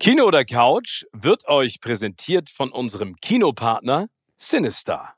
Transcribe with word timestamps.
Kino 0.00 0.26
oder 0.26 0.44
Couch 0.44 1.06
wird 1.12 1.48
euch 1.48 1.80
präsentiert 1.80 2.50
von 2.50 2.70
unserem 2.70 3.16
Kinopartner 3.16 4.06
Sinister. 4.36 5.17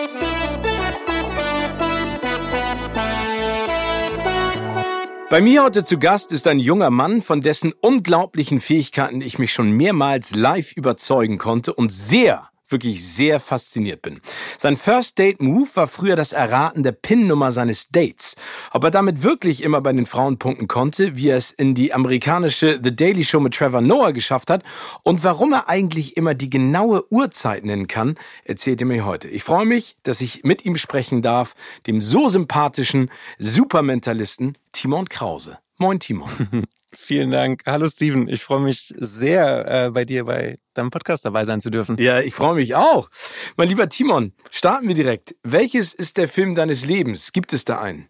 Bei 5.31 5.39
mir 5.39 5.63
heute 5.63 5.81
zu 5.85 5.97
Gast 5.97 6.33
ist 6.33 6.45
ein 6.45 6.59
junger 6.59 6.89
Mann, 6.89 7.21
von 7.21 7.39
dessen 7.39 7.71
unglaublichen 7.71 8.59
Fähigkeiten 8.59 9.21
ich 9.21 9.39
mich 9.39 9.53
schon 9.53 9.71
mehrmals 9.71 10.35
live 10.35 10.73
überzeugen 10.73 11.37
konnte 11.37 11.73
und 11.73 11.89
sehr 11.89 12.50
wirklich 12.71 13.05
sehr 13.05 13.39
fasziniert 13.39 14.01
bin. 14.01 14.21
Sein 14.57 14.77
First 14.77 15.19
Date 15.19 15.41
Move 15.41 15.69
war 15.75 15.87
früher 15.87 16.15
das 16.15 16.33
Erraten 16.33 16.83
der 16.83 16.91
PIN-Nummer 16.91 17.51
seines 17.51 17.89
Dates. 17.89 18.35
Ob 18.71 18.83
er 18.83 18.91
damit 18.91 19.23
wirklich 19.23 19.63
immer 19.63 19.81
bei 19.81 19.93
den 19.93 20.05
Frauen 20.05 20.37
punkten 20.37 20.67
konnte, 20.67 21.15
wie 21.15 21.29
er 21.29 21.37
es 21.37 21.51
in 21.51 21.75
die 21.75 21.93
amerikanische 21.93 22.79
The 22.83 22.95
Daily 22.95 23.23
Show 23.23 23.39
mit 23.39 23.53
Trevor 23.53 23.81
Noah 23.81 24.13
geschafft 24.13 24.49
hat 24.49 24.63
und 25.03 25.23
warum 25.23 25.53
er 25.53 25.69
eigentlich 25.69 26.17
immer 26.17 26.33
die 26.33 26.49
genaue 26.49 27.11
Uhrzeit 27.11 27.65
nennen 27.65 27.87
kann, 27.87 28.15
erzählt 28.43 28.81
er 28.81 28.87
mir 28.87 29.05
heute. 29.05 29.27
Ich 29.27 29.43
freue 29.43 29.65
mich, 29.65 29.97
dass 30.03 30.21
ich 30.21 30.43
mit 30.43 30.65
ihm 30.65 30.75
sprechen 30.75 31.21
darf, 31.21 31.53
dem 31.87 32.01
so 32.01 32.27
sympathischen 32.27 33.09
Supermentalisten 33.37 34.57
Timon 34.71 35.09
Krause. 35.09 35.57
Moin, 35.81 35.99
Timon. 35.99 36.29
Vielen 36.93 37.31
Dank. 37.31 37.63
Hallo 37.65 37.87
Steven, 37.87 38.27
ich 38.27 38.43
freue 38.43 38.59
mich 38.59 38.93
sehr, 38.99 39.85
äh, 39.85 39.89
bei 39.89 40.05
dir 40.05 40.25
bei 40.25 40.59
deinem 40.75 40.91
Podcast 40.91 41.25
dabei 41.25 41.43
sein 41.43 41.59
zu 41.59 41.71
dürfen. 41.71 41.97
Ja, 41.97 42.19
ich 42.19 42.35
freue 42.35 42.53
mich 42.53 42.75
auch. 42.75 43.09
Mein 43.57 43.67
lieber 43.67 43.89
Timon, 43.89 44.33
starten 44.51 44.87
wir 44.87 44.93
direkt. 44.93 45.35
Welches 45.41 45.95
ist 45.95 46.17
der 46.17 46.27
Film 46.27 46.53
deines 46.53 46.85
Lebens? 46.85 47.31
Gibt 47.31 47.51
es 47.51 47.65
da 47.65 47.81
einen? 47.81 48.09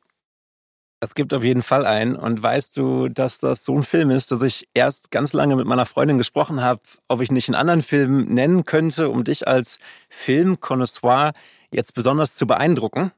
Es 0.99 1.15
gibt 1.15 1.33
auf 1.33 1.45
jeden 1.45 1.63
Fall 1.63 1.85
einen. 1.85 2.17
Und 2.17 2.43
weißt 2.43 2.75
du, 2.75 3.07
dass 3.07 3.39
das 3.39 3.63
so 3.63 3.77
ein 3.77 3.83
Film 3.83 4.09
ist, 4.09 4.33
dass 4.33 4.43
ich 4.43 4.67
erst 4.73 5.09
ganz 5.09 5.31
lange 5.31 5.55
mit 5.55 5.65
meiner 5.65 5.85
Freundin 5.85 6.17
gesprochen 6.17 6.61
habe, 6.61 6.81
ob 7.07 7.21
ich 7.21 7.31
nicht 7.31 7.47
einen 7.47 7.55
anderen 7.55 7.83
Film 7.83 8.25
nennen 8.25 8.65
könnte, 8.65 9.07
um 9.09 9.23
dich 9.23 9.47
als 9.47 9.79
Filmkonnoisseur 10.09 11.31
jetzt 11.71 11.93
besonders 11.93 12.35
zu 12.35 12.45
beeindrucken? 12.45 13.13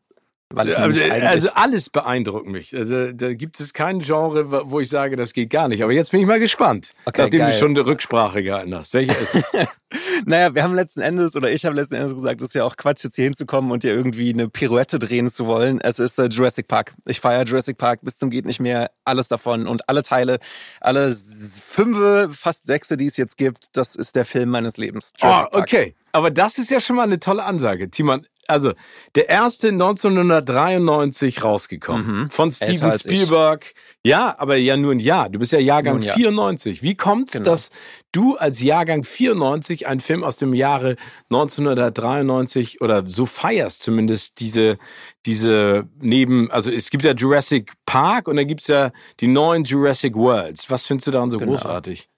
Also 0.55 1.49
alles 1.53 1.89
beeindruckt 1.89 2.47
mich. 2.47 2.75
Also, 2.75 3.11
da 3.11 3.33
gibt 3.33 3.59
es 3.59 3.73
kein 3.73 3.99
Genre, 3.99 4.69
wo 4.69 4.79
ich 4.79 4.89
sage, 4.89 5.15
das 5.15 5.33
geht 5.33 5.49
gar 5.49 5.67
nicht. 5.67 5.83
Aber 5.83 5.91
jetzt 5.91 6.11
bin 6.11 6.21
ich 6.21 6.27
mal 6.27 6.39
gespannt, 6.39 6.93
okay, 7.05 7.23
nachdem 7.23 7.39
geil. 7.39 7.51
du 7.51 7.57
schon 7.57 7.71
eine 7.71 7.85
Rücksprache 7.85 8.43
gehalten 8.43 8.75
hast. 8.75 8.93
Welcher 8.93 9.19
ist 9.19 9.35
es? 9.35 9.53
naja, 10.25 10.53
wir 10.53 10.63
haben 10.63 10.75
letzten 10.75 11.01
Endes, 11.01 11.35
oder 11.35 11.51
ich 11.51 11.65
habe 11.65 11.75
letzten 11.75 11.95
Endes 11.95 12.13
gesagt, 12.13 12.41
es 12.41 12.49
ist 12.49 12.53
ja 12.53 12.63
auch 12.63 12.77
Quatsch, 12.77 13.03
jetzt 13.03 13.15
hier 13.15 13.25
hinzukommen 13.25 13.71
und 13.71 13.83
dir 13.83 13.93
irgendwie 13.93 14.33
eine 14.33 14.49
Pirouette 14.49 14.99
drehen 14.99 15.29
zu 15.31 15.47
wollen. 15.47 15.79
Es 15.81 15.99
ist 15.99 16.19
äh, 16.19 16.25
Jurassic 16.25 16.67
Park. 16.67 16.93
Ich 17.05 17.19
feiere 17.19 17.43
Jurassic 17.43 17.77
Park 17.77 18.01
bis 18.03 18.17
zum 18.17 18.29
geht 18.29 18.45
nicht 18.45 18.59
mehr. 18.59 18.91
Alles 19.05 19.27
davon 19.27 19.67
und 19.67 19.89
alle 19.89 20.03
Teile, 20.03 20.39
alle 20.79 21.13
fünf, 21.13 22.37
fast 22.37 22.67
sechse, 22.67 22.97
die 22.97 23.05
es 23.05 23.17
jetzt 23.17 23.37
gibt, 23.37 23.75
das 23.77 23.95
ist 23.95 24.15
der 24.15 24.25
Film 24.25 24.49
meines 24.49 24.77
Lebens. 24.77 25.13
Jurassic 25.19 25.49
oh, 25.52 25.58
okay. 25.58 25.83
Park. 25.83 25.95
Aber 26.15 26.30
das 26.30 26.59
ist 26.59 26.69
ja 26.69 26.80
schon 26.80 26.95
mal 26.95 27.03
eine 27.03 27.19
tolle 27.19 27.43
Ansage. 27.43 27.89
Timon, 27.89 28.27
also 28.48 28.73
der 29.15 29.30
erste 29.30 29.70
1993 29.70 31.43
rausgekommen 31.43 32.05
mhm. 32.05 32.30
von 32.30 32.52
Steven 32.52 32.93
Spielberg. 32.93 33.65
Ich. 33.65 33.81
Ja, 34.05 34.36
aber 34.37 34.58
ja 34.58 34.76
nur 34.76 34.92
ein 34.92 34.99
Jahr. 34.99 35.30
Du 35.30 35.39
bist 35.39 35.54
ja 35.54 35.59
Jahrgang 35.59 36.02
Jahr. 36.02 36.15
94. 36.15 36.83
Wie 36.83 36.95
kommt's, 36.95 37.33
genau. 37.33 37.45
dass 37.45 37.71
du 38.11 38.36
als 38.36 38.61
Jahrgang 38.61 39.05
94 39.05 39.87
einen 39.87 40.02
Film 40.02 40.26
aus 40.26 40.36
dem 40.36 40.54
Jahre 40.54 40.98
1993 41.30 42.81
oder 42.81 43.08
so 43.08 43.26
feierst 43.26 43.81
zumindest 43.81 44.39
diese 44.39 44.77
diese 45.25 45.87
neben 45.99 46.52
also 46.52 46.70
es 46.70 46.89
gibt 46.89 47.05
ja 47.05 47.14
Jurassic 47.14 47.71
Park 47.86 48.27
und 48.27 48.36
dann 48.36 48.45
gibt's 48.45 48.67
ja 48.67 48.92
die 49.21 49.27
neuen 49.27 49.64
Jurassic 49.64 50.15
Worlds. 50.15 50.70
Was 50.70 50.86
findest 50.86 51.08
du 51.08 51.11
daran 51.11 51.31
so 51.31 51.39
genau. 51.39 51.52
großartig? 51.52 52.10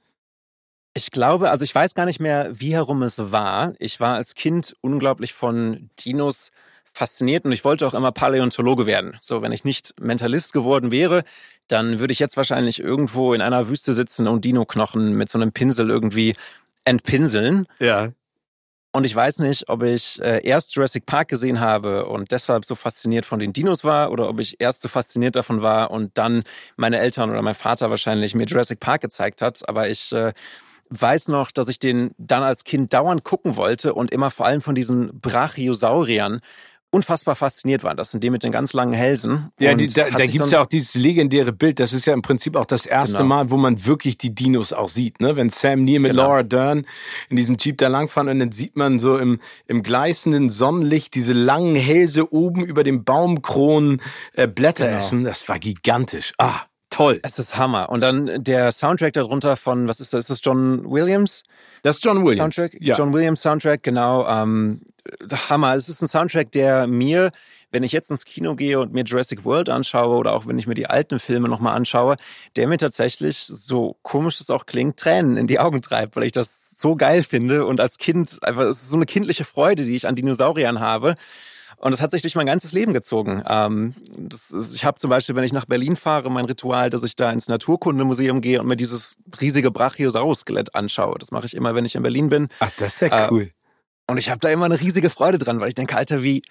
Ich 0.98 1.12
glaube, 1.12 1.50
also 1.50 1.66
ich 1.66 1.76
weiß 1.76 1.94
gar 1.94 2.06
nicht 2.06 2.22
mehr, 2.22 2.50
wie 2.54 2.74
herum 2.74 3.04
es 3.04 3.32
war. 3.32 3.74
Ich 3.80 4.00
war 4.00 4.16
als 4.16 4.34
Kind 4.34 4.78
unglaublich 4.80 5.34
von 5.34 5.90
Dinos 6.00 6.52
fasziniert 6.94 7.44
und 7.44 7.52
ich 7.52 7.66
wollte 7.66 7.86
auch 7.86 7.94
immer 7.94 8.14
Paläontologe 8.14 8.86
werden. 8.86 9.18
So, 9.20 9.42
wenn 9.42 9.52
ich 9.52 9.66
nicht 9.66 9.94
Mentalist 10.00 10.54
geworden 10.54 10.92
wäre, 10.92 11.26
dann 11.68 12.00
würde 12.00 12.14
ich 12.14 12.20
jetzt 12.20 12.38
wahrscheinlich 12.38 12.80
irgendwo 12.80 13.34
in 13.34 13.42
einer 13.42 13.68
Wüste 13.68 13.92
sitzen 13.92 14.26
und 14.26 14.46
Dino-Knochen 14.46 15.14
mit 15.14 15.28
so 15.28 15.38
einem 15.38 15.52
Pinsel 15.52 15.90
irgendwie 15.90 16.34
entpinseln. 16.86 17.68
Ja. 17.80 18.14
Und 18.94 19.04
ich 19.04 19.14
weiß 19.14 19.40
nicht, 19.40 19.68
ob 19.68 19.84
ich 19.84 20.22
äh, 20.22 20.48
erst 20.48 20.74
Jurassic 20.74 21.06
Park 21.06 21.28
gesehen 21.28 21.60
habe 21.60 22.06
und 22.06 22.32
deshalb 22.32 22.64
so 22.64 22.76
fasziniert 22.76 23.26
von 23.26 23.40
den 23.40 23.52
Dinos 23.52 23.84
war 23.84 24.10
oder 24.10 24.30
ob 24.30 24.40
ich 24.40 24.62
erst 24.62 24.82
so 24.82 24.88
fasziniert 24.88 25.36
davon 25.36 25.62
war 25.62 25.92
und 25.92 26.18
dann 26.18 26.44
meine 26.78 27.00
Eltern 27.00 27.30
oder 27.30 27.42
mein 27.42 27.56
Vater 27.56 27.90
wahrscheinlich 27.90 28.36
mir 28.36 28.46
Jurassic 28.46 28.80
Park 28.80 29.02
gezeigt 29.02 29.42
hat. 29.42 29.68
Aber 29.68 29.90
ich 29.90 30.14
äh, 30.14 30.32
weiß 30.90 31.30
noch, 31.30 31.52
dass 31.52 31.68
ich 31.68 31.80
den 31.80 32.12
dann 32.18 32.44
als 32.44 32.64
Kind 32.64 32.94
dauernd 32.94 33.24
gucken 33.24 33.58
wollte 33.58 33.94
und 33.94 34.12
immer 34.12 34.32
vor 34.32 34.46
allem 34.46 34.62
von 34.62 34.76
diesen 34.76 35.20
Brachiosauriern 35.20 36.42
unfassbar 36.96 37.36
fasziniert 37.36 37.84
war. 37.84 37.94
Das 37.94 38.12
sind 38.12 38.24
die 38.24 38.30
mit 38.30 38.44
den 38.44 38.54
ganz 38.54 38.72
langen 38.72 38.94
Hälsen. 38.94 39.52
Ja, 39.60 39.74
die, 39.74 39.88
da, 39.88 40.10
da 40.10 40.26
gibt 40.26 40.46
es 40.46 40.52
ja 40.52 40.62
auch 40.62 40.66
dieses 40.66 40.96
legendäre 40.96 41.52
Bild. 41.52 41.80
Das 41.80 41.92
ist 41.92 42.06
ja 42.06 42.14
im 42.14 42.22
Prinzip 42.22 42.56
auch 42.56 42.66
das 42.66 42.86
erste 42.86 43.18
genau. 43.18 43.28
Mal, 43.28 43.52
wo 43.52 43.58
man 43.58 43.86
wirklich 43.86 44.18
die 44.18 44.34
Dinos 44.34 44.72
auch 44.72 44.88
sieht. 44.88 45.20
Ne? 45.20 45.36
Wenn 45.36 45.50
Sam 45.50 45.84
Neill 45.84 46.00
mit 46.00 46.12
genau. 46.12 46.24
Laura 46.24 46.44
Dern 46.44 46.86
in 47.30 47.36
diesem 47.36 47.58
Jeep 47.60 47.78
da 47.80 47.90
langfahren 47.90 48.30
und 48.30 48.40
dann 48.40 48.54
sieht 48.54 48.78
man 48.78 49.00
so 49.00 49.18
im, 49.18 49.40
im 49.68 49.84
gleißenden 49.84 50.50
Sonnenlicht 50.50 51.16
diese 51.16 51.34
langen 51.34 51.76
Hälse 51.76 52.32
oben 52.32 52.64
über 52.64 52.86
dem 52.86 53.04
Baumkronen 53.04 54.02
äh, 54.34 54.48
Blätter 54.48 54.86
genau. 54.86 54.98
essen. 54.98 55.24
Das 55.26 55.50
war 55.50 55.60
gigantisch. 55.60 56.34
Ah, 56.38 56.62
Toll. 56.96 57.20
Es 57.24 57.40
ist 57.40 57.58
Hammer. 57.58 57.90
Und 57.90 58.00
dann 58.00 58.42
der 58.42 58.72
Soundtrack 58.72 59.12
darunter 59.12 59.58
von, 59.58 59.90
was 59.90 60.00
ist 60.00 60.14
das? 60.14 60.22
Ist 60.22 60.30
das 60.30 60.40
John 60.42 60.90
Williams? 60.90 61.44
Das 61.84 61.98
ist 61.98 62.06
John 62.06 62.20
Williams. 62.20 62.38
Soundtrack? 62.38 62.78
Ja. 62.80 62.96
John 62.96 63.12
Williams 63.12 63.42
Soundtrack, 63.42 63.84
genau. 63.84 64.26
Ähm, 64.26 64.80
Hammer. 65.50 65.76
Es 65.76 65.90
ist 65.90 66.02
ein 66.02 66.08
Soundtrack, 66.08 66.54
der 66.54 66.88
mir, 66.88 67.32
wenn 67.72 67.84
ich 67.84 67.92
jetzt 67.92 68.12
ins 68.12 68.24
Kino 68.24 68.56
gehe 68.56 68.80
und 68.80 68.94
mir 68.94 69.04
Jurassic 69.04 69.44
World 69.44 69.68
anschaue 69.68 70.16
oder 70.16 70.32
auch 70.32 70.48
wenn 70.48 70.58
ich 70.58 70.68
mir 70.68 70.74
die 70.74 70.88
alten 70.88 71.20
Filme 71.20 71.50
nochmal 71.50 71.76
anschaue, 71.76 72.16
der 72.56 72.66
mir 72.70 72.78
tatsächlich, 72.78 73.40
so 73.40 73.98
komisch 74.02 74.40
es 74.40 74.50
auch 74.50 74.66
klingt, 74.66 74.96
Tränen 74.96 75.36
in 75.36 75.48
die 75.48 75.60
Augen 75.60 75.82
treibt, 75.82 76.16
weil 76.16 76.24
ich 76.24 76.32
das 76.32 76.80
so 76.80 76.96
geil 76.96 77.24
finde 77.24 77.66
und 77.66 77.82
als 77.82 77.98
Kind 77.98 78.40
einfach, 78.42 78.64
es 78.64 78.84
ist 78.84 78.90
so 78.90 78.96
eine 78.96 79.06
kindliche 79.06 79.44
Freude, 79.44 79.84
die 79.84 79.98
ich 79.98 80.08
an 80.08 80.16
Dinosauriern 80.16 80.80
habe. 80.80 81.16
Und 81.86 81.92
das 81.92 82.02
hat 82.02 82.10
sich 82.10 82.24
durch 82.24 82.34
mein 82.34 82.48
ganzes 82.48 82.72
Leben 82.72 82.94
gezogen. 82.94 83.44
Ähm, 83.48 83.94
das, 84.18 84.52
ich 84.74 84.84
habe 84.86 84.98
zum 84.98 85.12
Beispiel, 85.12 85.36
wenn 85.36 85.44
ich 85.44 85.54
nach 85.54 85.66
Berlin 85.66 85.96
fahre, 85.96 86.32
mein 86.32 86.46
Ritual, 86.46 86.90
dass 86.90 87.04
ich 87.04 87.16
da 87.16 87.32
ins 87.32 87.48
Naturkundemuseum 87.48 88.42
gehe 88.42 88.60
und 88.60 88.66
mir 88.66 88.76
dieses 88.76 89.18
riesige 89.40 89.70
Brachiosaurus-Skelett 89.70 90.74
anschaue. 90.74 91.20
Das 91.20 91.30
mache 91.30 91.46
ich 91.46 91.54
immer, 91.54 91.76
wenn 91.76 91.86
ich 91.86 91.94
in 91.94 92.02
Berlin 92.02 92.30
bin. 92.30 92.48
Ach, 92.60 92.72
das 92.80 92.96
ist 92.96 93.02
ja 93.02 93.26
äh, 93.26 93.28
cool. 93.30 93.52
Und 94.08 94.18
ich 94.18 94.32
habe 94.32 94.40
da 94.40 94.50
immer 94.50 94.66
eine 94.66 94.82
riesige 94.82 95.12
Freude 95.12 95.38
dran, 95.38 95.60
weil 95.60 95.68
ich 95.68 95.76
denke, 95.76 95.96
Alter, 95.96 96.24
wie 96.24 96.42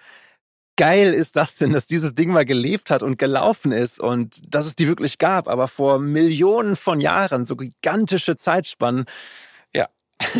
geil 0.77 1.13
ist 1.13 1.35
das 1.35 1.57
denn, 1.57 1.73
dass 1.73 1.85
dieses 1.85 2.15
Ding 2.15 2.31
mal 2.31 2.45
gelebt 2.45 2.89
hat 2.89 3.03
und 3.03 3.19
gelaufen 3.19 3.73
ist 3.73 3.99
und 3.99 4.41
dass 4.47 4.65
es 4.65 4.77
die 4.77 4.87
wirklich 4.87 5.17
gab, 5.17 5.49
aber 5.49 5.67
vor 5.67 5.99
Millionen 5.99 6.77
von 6.77 7.01
Jahren, 7.01 7.43
so 7.43 7.57
gigantische 7.57 8.37
Zeitspannen. 8.37 9.03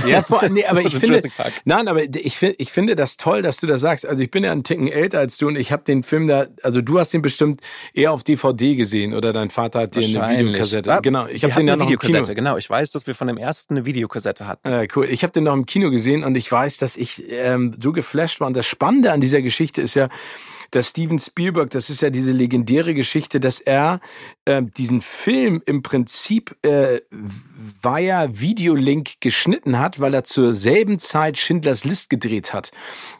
Ja, 0.08 0.22
vor, 0.24 0.48
nee, 0.50 0.66
aber 0.66 0.82
ich 0.82 0.96
finde, 0.96 1.22
nein, 1.66 1.88
aber 1.88 2.04
ich 2.04 2.38
finde, 2.38 2.56
ich 2.60 2.72
finde 2.72 2.96
das 2.96 3.18
toll, 3.18 3.42
dass 3.42 3.58
du 3.58 3.68
das 3.68 3.82
sagst. 3.82 4.06
Also 4.06 4.24
ich 4.24 4.32
bin 4.32 4.44
ja 4.44 4.52
einen 4.52 4.64
Ticken 4.64 4.88
älter 4.88 5.20
als 5.20 5.38
du 5.38 5.48
und 5.48 5.56
ich 5.56 5.72
habe 5.72 5.84
den 5.84 6.04
Film 6.04 6.28
da, 6.28 6.48
also 6.64 6.82
du 6.82 7.00
hast 7.00 7.14
ihn 7.14 7.22
bestimmt 7.22 7.62
eher 7.94 8.12
auf 8.12 8.24
DVD 8.24 8.76
gesehen 8.76 9.14
oder 9.14 9.34
dein 9.34 9.50
Vater 9.50 9.82
hat 9.82 9.96
dir 9.96 10.24
eine 10.24 10.40
Videokassette. 10.40 10.90
Ja, 10.90 11.00
genau, 11.00 11.28
ich 11.28 11.44
habe 11.44 11.54
den 11.54 11.68
ja 11.68 11.76
noch 11.76 11.90
im 11.90 12.00
Kino. 12.00 12.24
Genau, 12.26 12.58
ich 12.58 12.70
weiß, 12.70 12.92
dass 12.92 13.08
wir 13.08 13.16
von 13.16 13.28
dem 13.28 13.38
ersten 13.38 13.76
eine 13.76 13.86
Videokassette 13.86 14.48
hatten. 14.48 14.70
Ja, 14.70 14.84
cool. 14.96 15.08
Ich 15.10 15.24
habe 15.24 15.32
den 15.32 15.44
noch 15.44 15.54
im 15.54 15.66
Kino 15.66 15.90
gesehen 15.90 16.24
und 16.24 16.36
ich 16.36 16.52
weiß, 16.52 16.78
dass 16.78 16.98
ich 16.98 17.24
ähm, 17.30 17.74
so 17.82 17.92
geflasht 17.92 18.40
war. 18.40 18.48
Und 18.48 18.56
das 18.56 18.66
Spannende 18.66 19.12
an 19.12 19.22
dieser 19.22 19.42
Geschichte 19.42 19.82
ist 19.82 19.96
ja, 19.96 20.10
dass 20.75 20.89
Steven 20.89 21.19
Spielberg, 21.19 21.69
das 21.69 21.89
ist 21.89 22.01
ja 22.01 22.10
diese 22.10 22.31
legendäre 22.31 22.94
Geschichte, 22.94 23.39
dass 23.39 23.60
er 23.60 24.00
äh, 24.45 24.62
diesen 24.62 25.01
Film 25.01 25.62
im 25.66 25.81
Prinzip 25.81 26.56
äh, 26.63 27.01
via 27.81 28.27
Videolink 28.31 29.22
geschnitten 29.22 29.80
hat, 29.80 30.00
weil 30.00 30.13
er 30.13 30.24
zur 30.24 30.54
selben 30.54 31.00
Zeit 31.00 31.38
Schindlers 31.38 31.86
List 31.86 32.10
gedreht 32.10 32.54
hat. 32.54 32.72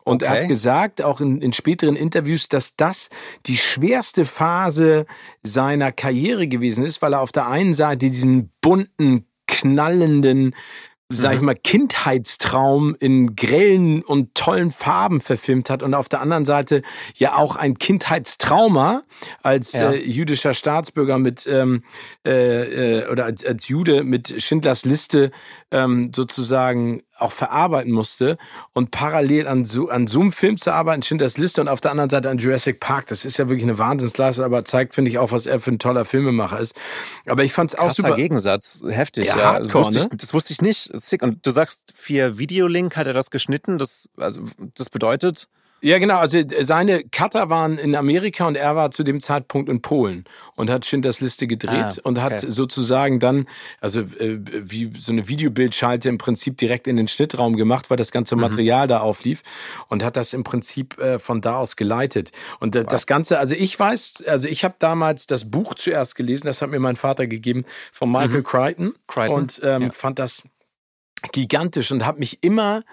Und 0.04 0.24
okay. 0.24 0.34
er 0.34 0.42
hat 0.42 0.48
gesagt, 0.48 1.02
auch 1.02 1.22
in, 1.22 1.42
in 1.42 1.54
späteren 1.54 1.96
Interviews, 1.96 2.50
dass 2.50 2.76
das 2.76 3.10
die 3.46 3.58
schwerste 3.58 4.26
Phase 4.26 5.06
seiner 5.44 5.92
Karriere 5.92 6.48
gewesen 6.48 6.84
ist, 6.84 7.02
weil 7.02 7.14
er 7.14 7.22
auf 7.22 7.32
der 7.32 7.48
einen 7.48 7.74
Seite 7.74 8.10
diesen 8.10 8.52
bunten, 8.62 9.26
knallenden 9.48 10.54
sag 11.14 11.36
ich 11.36 11.40
mhm. 11.40 11.46
mal, 11.46 11.56
Kindheitstraum 11.56 12.96
in 13.00 13.36
grellen 13.36 14.02
und 14.02 14.34
tollen 14.34 14.72
Farben 14.72 15.22
verfilmt 15.22 15.70
hat 15.70 15.84
und 15.84 15.94
auf 15.94 16.10
der 16.10 16.20
anderen 16.20 16.46
Seite 16.46 16.82
ja 17.14 17.36
auch 17.36 17.56
ein 17.56 17.78
Kindheitstrauma 17.78 19.04
als 19.44 19.74
ja. 19.74 19.92
äh, 19.92 20.04
jüdischer 20.04 20.56
Staatsbürger 20.56 21.20
mit 21.20 21.46
ähm, 21.46 21.84
äh, 22.26 23.02
äh, 23.02 23.10
oder 23.12 23.26
als, 23.26 23.46
als 23.46 23.68
Jude 23.68 24.04
mit 24.04 24.42
Schindlers 24.42 24.84
Liste 24.84 25.30
ähm, 25.76 26.12
sozusagen 26.16 27.04
auch 27.18 27.34
verarbeiten 27.34 27.92
musste 27.92 28.38
und 28.74 28.92
parallel 28.92 29.48
an 29.48 29.66
so, 29.66 29.90
an 29.90 30.08
so 30.08 30.22
einem 30.22 30.32
Film 30.32 30.56
zu 30.56 30.74
arbeiten, 30.74 31.04
Schindlers 31.04 31.38
Liste 31.38 31.60
und 31.60 31.68
auf 31.68 31.82
der 31.82 31.92
anderen 31.92 32.10
Seite 32.10 32.30
an 32.30 32.38
Jurassic 32.38 32.80
Park. 32.80 33.08
Das 33.08 33.26
ist 33.26 33.38
ja 33.38 33.50
wirklich 33.50 33.64
eine 33.64 33.78
Wahnsinnsklasse, 33.78 34.44
aber 34.44 34.64
zeigt, 34.64 34.96
finde 34.96 35.12
ich, 35.12 35.18
auch, 35.18 35.34
was 35.34 35.46
er 35.46 35.60
für 35.60 35.72
ein 35.72 35.80
toller 35.80 36.06
Filmemacher 36.06 36.60
ist. 36.60 36.76
Aber 37.26 37.44
ich 37.44 37.52
fand 37.52 37.72
es 37.72 37.78
auch 37.78 37.92
super. 37.92 38.16
Gegensatz, 38.16 38.84
heftig. 38.88 39.28
Ja, 39.28 39.38
ja. 39.38 39.44
Hardcore, 39.46 39.84
das, 39.84 39.94
wusste 39.94 40.00
ich, 40.00 40.12
ne? 40.12 40.18
das 40.18 40.34
wusste 40.34 40.54
ich 40.54 40.62
nicht. 40.62 41.22
Und 41.22 41.46
du 41.46 41.52
sagst, 41.52 41.94
via 42.02 42.38
Videolink 42.38 42.96
hat 42.96 43.08
er 43.08 43.14
das 43.14 43.30
geschnitten. 43.30 43.78
Das, 43.78 44.08
also, 44.16 44.42
das 44.76 44.90
bedeutet, 44.90 45.50
ja, 45.86 46.00
genau. 46.00 46.18
Also 46.18 46.40
seine 46.62 47.04
Cutter 47.04 47.52
waren 47.52 47.78
in 47.78 47.96
Amerika 47.96 48.48
und 48.48 48.58
er 48.58 48.76
war 48.76 48.90
zu 48.90 49.04
dem 49.04 49.22
Zeitpunkt 49.22 49.70
in 49.70 49.84
Polen 49.84 50.26
und 50.56 50.72
hat 50.72 50.84
Schindlers 50.84 51.22
Liste 51.22 51.46
gedreht 51.46 51.74
ah, 51.74 51.90
okay. 51.90 52.02
und 52.04 52.20
hat 52.20 52.42
sozusagen 52.42 53.20
dann, 53.20 53.46
also 53.82 54.02
äh, 54.02 54.40
wie 54.40 54.92
so 54.98 55.12
eine 55.12 55.28
Videobildschalte 55.28 56.10
im 56.10 56.18
Prinzip 56.18 56.58
direkt 56.58 56.88
in 56.88 56.98
den 56.98 57.08
Schnittraum 57.08 57.56
gemacht, 57.56 57.92
weil 57.92 57.98
das 57.98 58.12
ganze 58.12 58.36
mhm. 58.36 58.42
Material 58.42 58.88
mhm. 58.88 58.90
da 58.90 59.00
auflief 59.02 59.44
und 59.88 60.04
hat 60.04 60.18
das 60.18 60.34
im 60.34 60.44
Prinzip 60.44 60.98
äh, 60.98 61.20
von 61.20 61.42
da 61.42 61.58
aus 61.58 61.76
geleitet. 61.76 62.32
Und 62.60 62.76
äh, 62.76 62.80
wow. 62.80 62.88
das 62.90 63.06
Ganze, 63.06 63.38
also 63.38 63.54
ich 63.54 63.80
weiß, 63.80 64.24
also 64.26 64.48
ich 64.48 64.64
habe 64.64 64.74
damals 64.80 65.28
das 65.28 65.52
Buch 65.52 65.76
zuerst 65.76 66.16
gelesen, 66.16 66.48
das 66.48 66.64
hat 66.64 66.72
mir 66.72 66.80
mein 66.80 66.96
Vater 66.96 67.28
gegeben 67.28 67.64
von 67.92 68.12
Michael 68.12 68.40
mhm. 68.40 68.44
Crichton, 68.44 68.94
Crichton 69.06 69.36
und 69.36 69.62
ähm, 69.64 69.82
ja. 69.84 69.92
fand 69.92 70.18
das 70.18 70.42
gigantisch 71.32 71.92
und 71.92 72.06
habe 72.06 72.20
mich 72.20 72.40
immer 72.42 72.84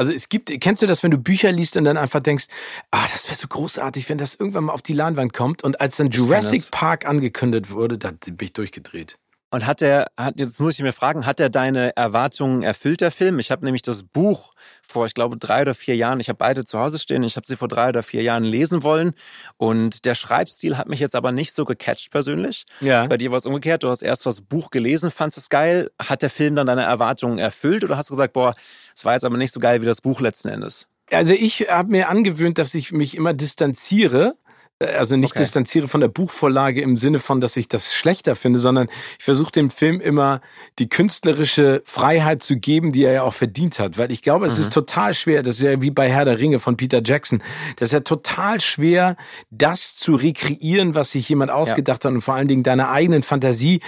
also 0.00 0.12
es 0.12 0.30
gibt, 0.30 0.50
kennst 0.60 0.80
du 0.80 0.86
das, 0.86 1.02
wenn 1.02 1.10
du 1.10 1.18
Bücher 1.18 1.52
liest 1.52 1.76
und 1.76 1.84
dann 1.84 1.98
einfach 1.98 2.20
denkst, 2.20 2.46
ah, 2.90 3.06
das 3.12 3.26
wäre 3.26 3.36
so 3.36 3.46
großartig, 3.48 4.08
wenn 4.08 4.16
das 4.16 4.34
irgendwann 4.34 4.64
mal 4.64 4.72
auf 4.72 4.80
die 4.80 4.94
Leinwand 4.94 5.34
kommt. 5.34 5.62
Und 5.62 5.82
als 5.82 5.98
dann 5.98 6.08
Jurassic 6.08 6.70
Park 6.70 7.04
angekündigt 7.04 7.70
wurde, 7.70 7.98
da 7.98 8.10
bin 8.10 8.38
ich 8.40 8.54
durchgedreht. 8.54 9.18
Und 9.52 9.66
hat 9.66 9.82
er, 9.82 10.06
hat, 10.16 10.38
jetzt 10.38 10.60
muss 10.60 10.74
ich 10.74 10.82
mir 10.82 10.92
fragen, 10.92 11.26
hat 11.26 11.40
er 11.40 11.50
deine 11.50 11.96
Erwartungen 11.96 12.62
erfüllt, 12.62 13.00
der 13.00 13.10
Film? 13.10 13.40
Ich 13.40 13.50
habe 13.50 13.64
nämlich 13.64 13.82
das 13.82 14.04
Buch 14.04 14.52
vor, 14.86 15.06
ich 15.06 15.14
glaube, 15.14 15.36
drei 15.36 15.62
oder 15.62 15.74
vier 15.74 15.96
Jahren, 15.96 16.20
ich 16.20 16.28
habe 16.28 16.36
beide 16.36 16.64
zu 16.64 16.78
Hause 16.78 17.00
stehen, 17.00 17.24
ich 17.24 17.34
habe 17.34 17.46
sie 17.46 17.56
vor 17.56 17.66
drei 17.66 17.88
oder 17.88 18.04
vier 18.04 18.22
Jahren 18.22 18.44
lesen 18.44 18.84
wollen. 18.84 19.12
Und 19.56 20.04
der 20.04 20.14
Schreibstil 20.14 20.78
hat 20.78 20.88
mich 20.88 21.00
jetzt 21.00 21.16
aber 21.16 21.32
nicht 21.32 21.52
so 21.52 21.64
gecatcht 21.64 22.12
persönlich. 22.12 22.64
Ja. 22.80 23.06
Bei 23.06 23.16
dir 23.16 23.32
war 23.32 23.38
es 23.38 23.46
umgekehrt, 23.46 23.82
du 23.82 23.88
hast 23.88 24.02
erst 24.02 24.24
das 24.24 24.40
Buch 24.40 24.70
gelesen, 24.70 25.10
fandest 25.10 25.38
es 25.38 25.48
geil. 25.48 25.90
Hat 26.00 26.22
der 26.22 26.30
Film 26.30 26.54
dann 26.54 26.68
deine 26.68 26.82
Erwartungen 26.82 27.38
erfüllt 27.38 27.82
oder 27.82 27.96
hast 27.96 28.10
du 28.10 28.14
gesagt, 28.14 28.34
boah, 28.34 28.54
es 28.94 29.04
war 29.04 29.14
jetzt 29.14 29.24
aber 29.24 29.36
nicht 29.36 29.52
so 29.52 29.58
geil 29.58 29.82
wie 29.82 29.86
das 29.86 30.00
Buch 30.00 30.20
letzten 30.20 30.48
Endes? 30.48 30.86
Also 31.10 31.32
ich 31.32 31.66
habe 31.68 31.90
mir 31.90 32.08
angewöhnt, 32.08 32.58
dass 32.58 32.72
ich 32.74 32.92
mich 32.92 33.16
immer 33.16 33.34
distanziere 33.34 34.34
also 34.80 35.16
nicht 35.16 35.32
okay. 35.32 35.40
distanziere 35.40 35.88
von 35.88 36.00
der 36.00 36.08
Buchvorlage 36.08 36.80
im 36.80 36.96
Sinne 36.96 37.18
von, 37.18 37.40
dass 37.40 37.56
ich 37.56 37.68
das 37.68 37.94
schlechter 37.94 38.34
finde, 38.34 38.58
sondern 38.58 38.88
ich 39.18 39.24
versuche 39.24 39.52
dem 39.52 39.68
Film 39.68 40.00
immer 40.00 40.40
die 40.78 40.88
künstlerische 40.88 41.82
Freiheit 41.84 42.42
zu 42.42 42.56
geben, 42.56 42.90
die 42.90 43.04
er 43.04 43.12
ja 43.12 43.22
auch 43.22 43.34
verdient 43.34 43.78
hat. 43.78 43.98
Weil 43.98 44.10
ich 44.10 44.22
glaube, 44.22 44.46
es 44.46 44.56
mhm. 44.56 44.62
ist 44.62 44.72
total 44.72 45.12
schwer, 45.12 45.42
das 45.42 45.56
ist 45.56 45.62
ja 45.62 45.82
wie 45.82 45.90
bei 45.90 46.10
Herr 46.10 46.24
der 46.24 46.38
Ringe 46.38 46.58
von 46.58 46.76
Peter 46.76 47.02
Jackson, 47.04 47.42
das 47.76 47.90
ist 47.90 47.92
ja 47.92 48.00
total 48.00 48.60
schwer, 48.60 49.16
das 49.50 49.96
zu 49.96 50.14
rekreieren, 50.14 50.94
was 50.94 51.12
sich 51.12 51.28
jemand 51.28 51.50
ausgedacht 51.50 52.04
ja. 52.04 52.08
hat 52.10 52.14
und 52.14 52.22
vor 52.22 52.34
allen 52.34 52.48
Dingen 52.48 52.62
deiner 52.62 52.90
eigenen 52.90 53.22
Fantasie 53.22 53.80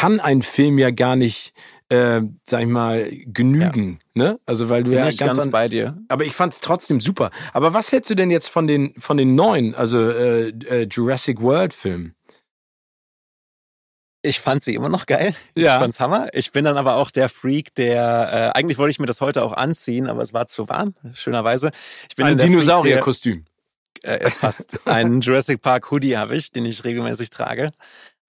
kann 0.00 0.18
ein 0.18 0.40
Film 0.40 0.78
ja 0.78 0.90
gar 0.90 1.14
nicht 1.14 1.52
äh, 1.90 2.22
sag 2.44 2.60
ich 2.62 2.68
mal, 2.68 3.10
genügen. 3.26 3.98
Ja. 4.14 4.22
Ne? 4.22 4.40
Also 4.46 4.68
weil 4.68 4.84
du 4.84 4.90
Bin 4.90 5.00
ja 5.00 5.06
ganz, 5.06 5.18
ganz 5.18 5.38
an, 5.40 5.50
bei 5.50 5.68
dir. 5.68 5.98
Aber 6.08 6.24
ich 6.24 6.32
fand 6.32 6.52
es 6.52 6.60
trotzdem 6.60 7.00
super. 7.00 7.30
Aber 7.52 7.74
was 7.74 7.90
hältst 7.92 8.08
du 8.10 8.14
denn 8.14 8.30
jetzt 8.30 8.48
von 8.48 8.66
den 8.66 8.94
von 8.96 9.16
den 9.16 9.34
neuen, 9.34 9.74
also 9.74 9.98
äh, 9.98 10.48
äh, 10.48 10.88
Jurassic 10.90 11.42
World 11.42 11.74
Filmen? 11.74 12.14
Ich 14.22 14.40
fand 14.40 14.62
sie 14.62 14.74
immer 14.74 14.88
noch 14.88 15.06
geil. 15.06 15.34
Ja. 15.54 15.74
Ich 15.74 15.80
fand's 15.80 15.98
Hammer. 15.98 16.28
Ich 16.32 16.52
bin 16.52 16.64
dann 16.64 16.76
aber 16.76 16.94
auch 16.94 17.10
der 17.10 17.28
Freak, 17.28 17.74
der 17.74 18.52
äh, 18.54 18.58
eigentlich 18.58 18.78
wollte 18.78 18.92
ich 18.92 19.00
mir 19.00 19.06
das 19.06 19.20
heute 19.20 19.42
auch 19.42 19.54
anziehen, 19.54 20.08
aber 20.08 20.22
es 20.22 20.32
war 20.32 20.46
zu 20.46 20.68
warm, 20.68 20.94
schönerweise. 21.12 21.72
Ich 22.08 22.16
bin 22.16 22.26
ein 22.26 22.38
Dinosaurierkostüm. 22.38 23.44
Äh, 24.02 24.30
fast. 24.30 24.86
ein 24.86 25.20
Jurassic 25.20 25.60
Park 25.60 25.90
Hoodie 25.90 26.16
habe 26.16 26.36
ich, 26.36 26.52
den 26.52 26.64
ich 26.64 26.84
regelmäßig 26.84 27.30
trage. 27.30 27.72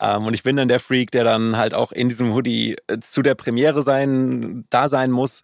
Ähm, 0.02 0.26
und 0.26 0.34
ich 0.34 0.44
bin 0.44 0.56
dann 0.58 0.68
der 0.68 0.80
Freak, 0.80 1.12
der 1.12 1.24
dann 1.24 1.58
halt 1.58 1.74
auch 1.74 1.92
in 1.92 2.10
diesem 2.10 2.34
Hoodie 2.34 2.76
äh, 2.88 3.00
zu 3.00 3.22
der 3.22 3.36
Premiere 3.36 3.84
sein, 3.84 4.66
da 4.70 4.90
sein 4.90 5.12
muss. 5.12 5.44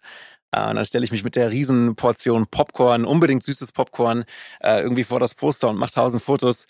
Äh, 0.50 0.68
und 0.68 0.76
dann 0.76 0.84
stelle 0.84 1.04
ich 1.04 1.12
mich 1.12 1.24
mit 1.24 1.36
der 1.36 1.50
riesen 1.50 1.94
Portion 1.94 2.46
Popcorn, 2.48 3.04
unbedingt 3.04 3.44
süßes 3.44 3.72
Popcorn, 3.72 4.24
äh, 4.60 4.80
irgendwie 4.82 5.04
vor 5.04 5.20
das 5.20 5.34
Poster 5.34 5.68
und 5.68 5.76
mache 5.76 5.92
tausend 5.92 6.22
Fotos. 6.22 6.66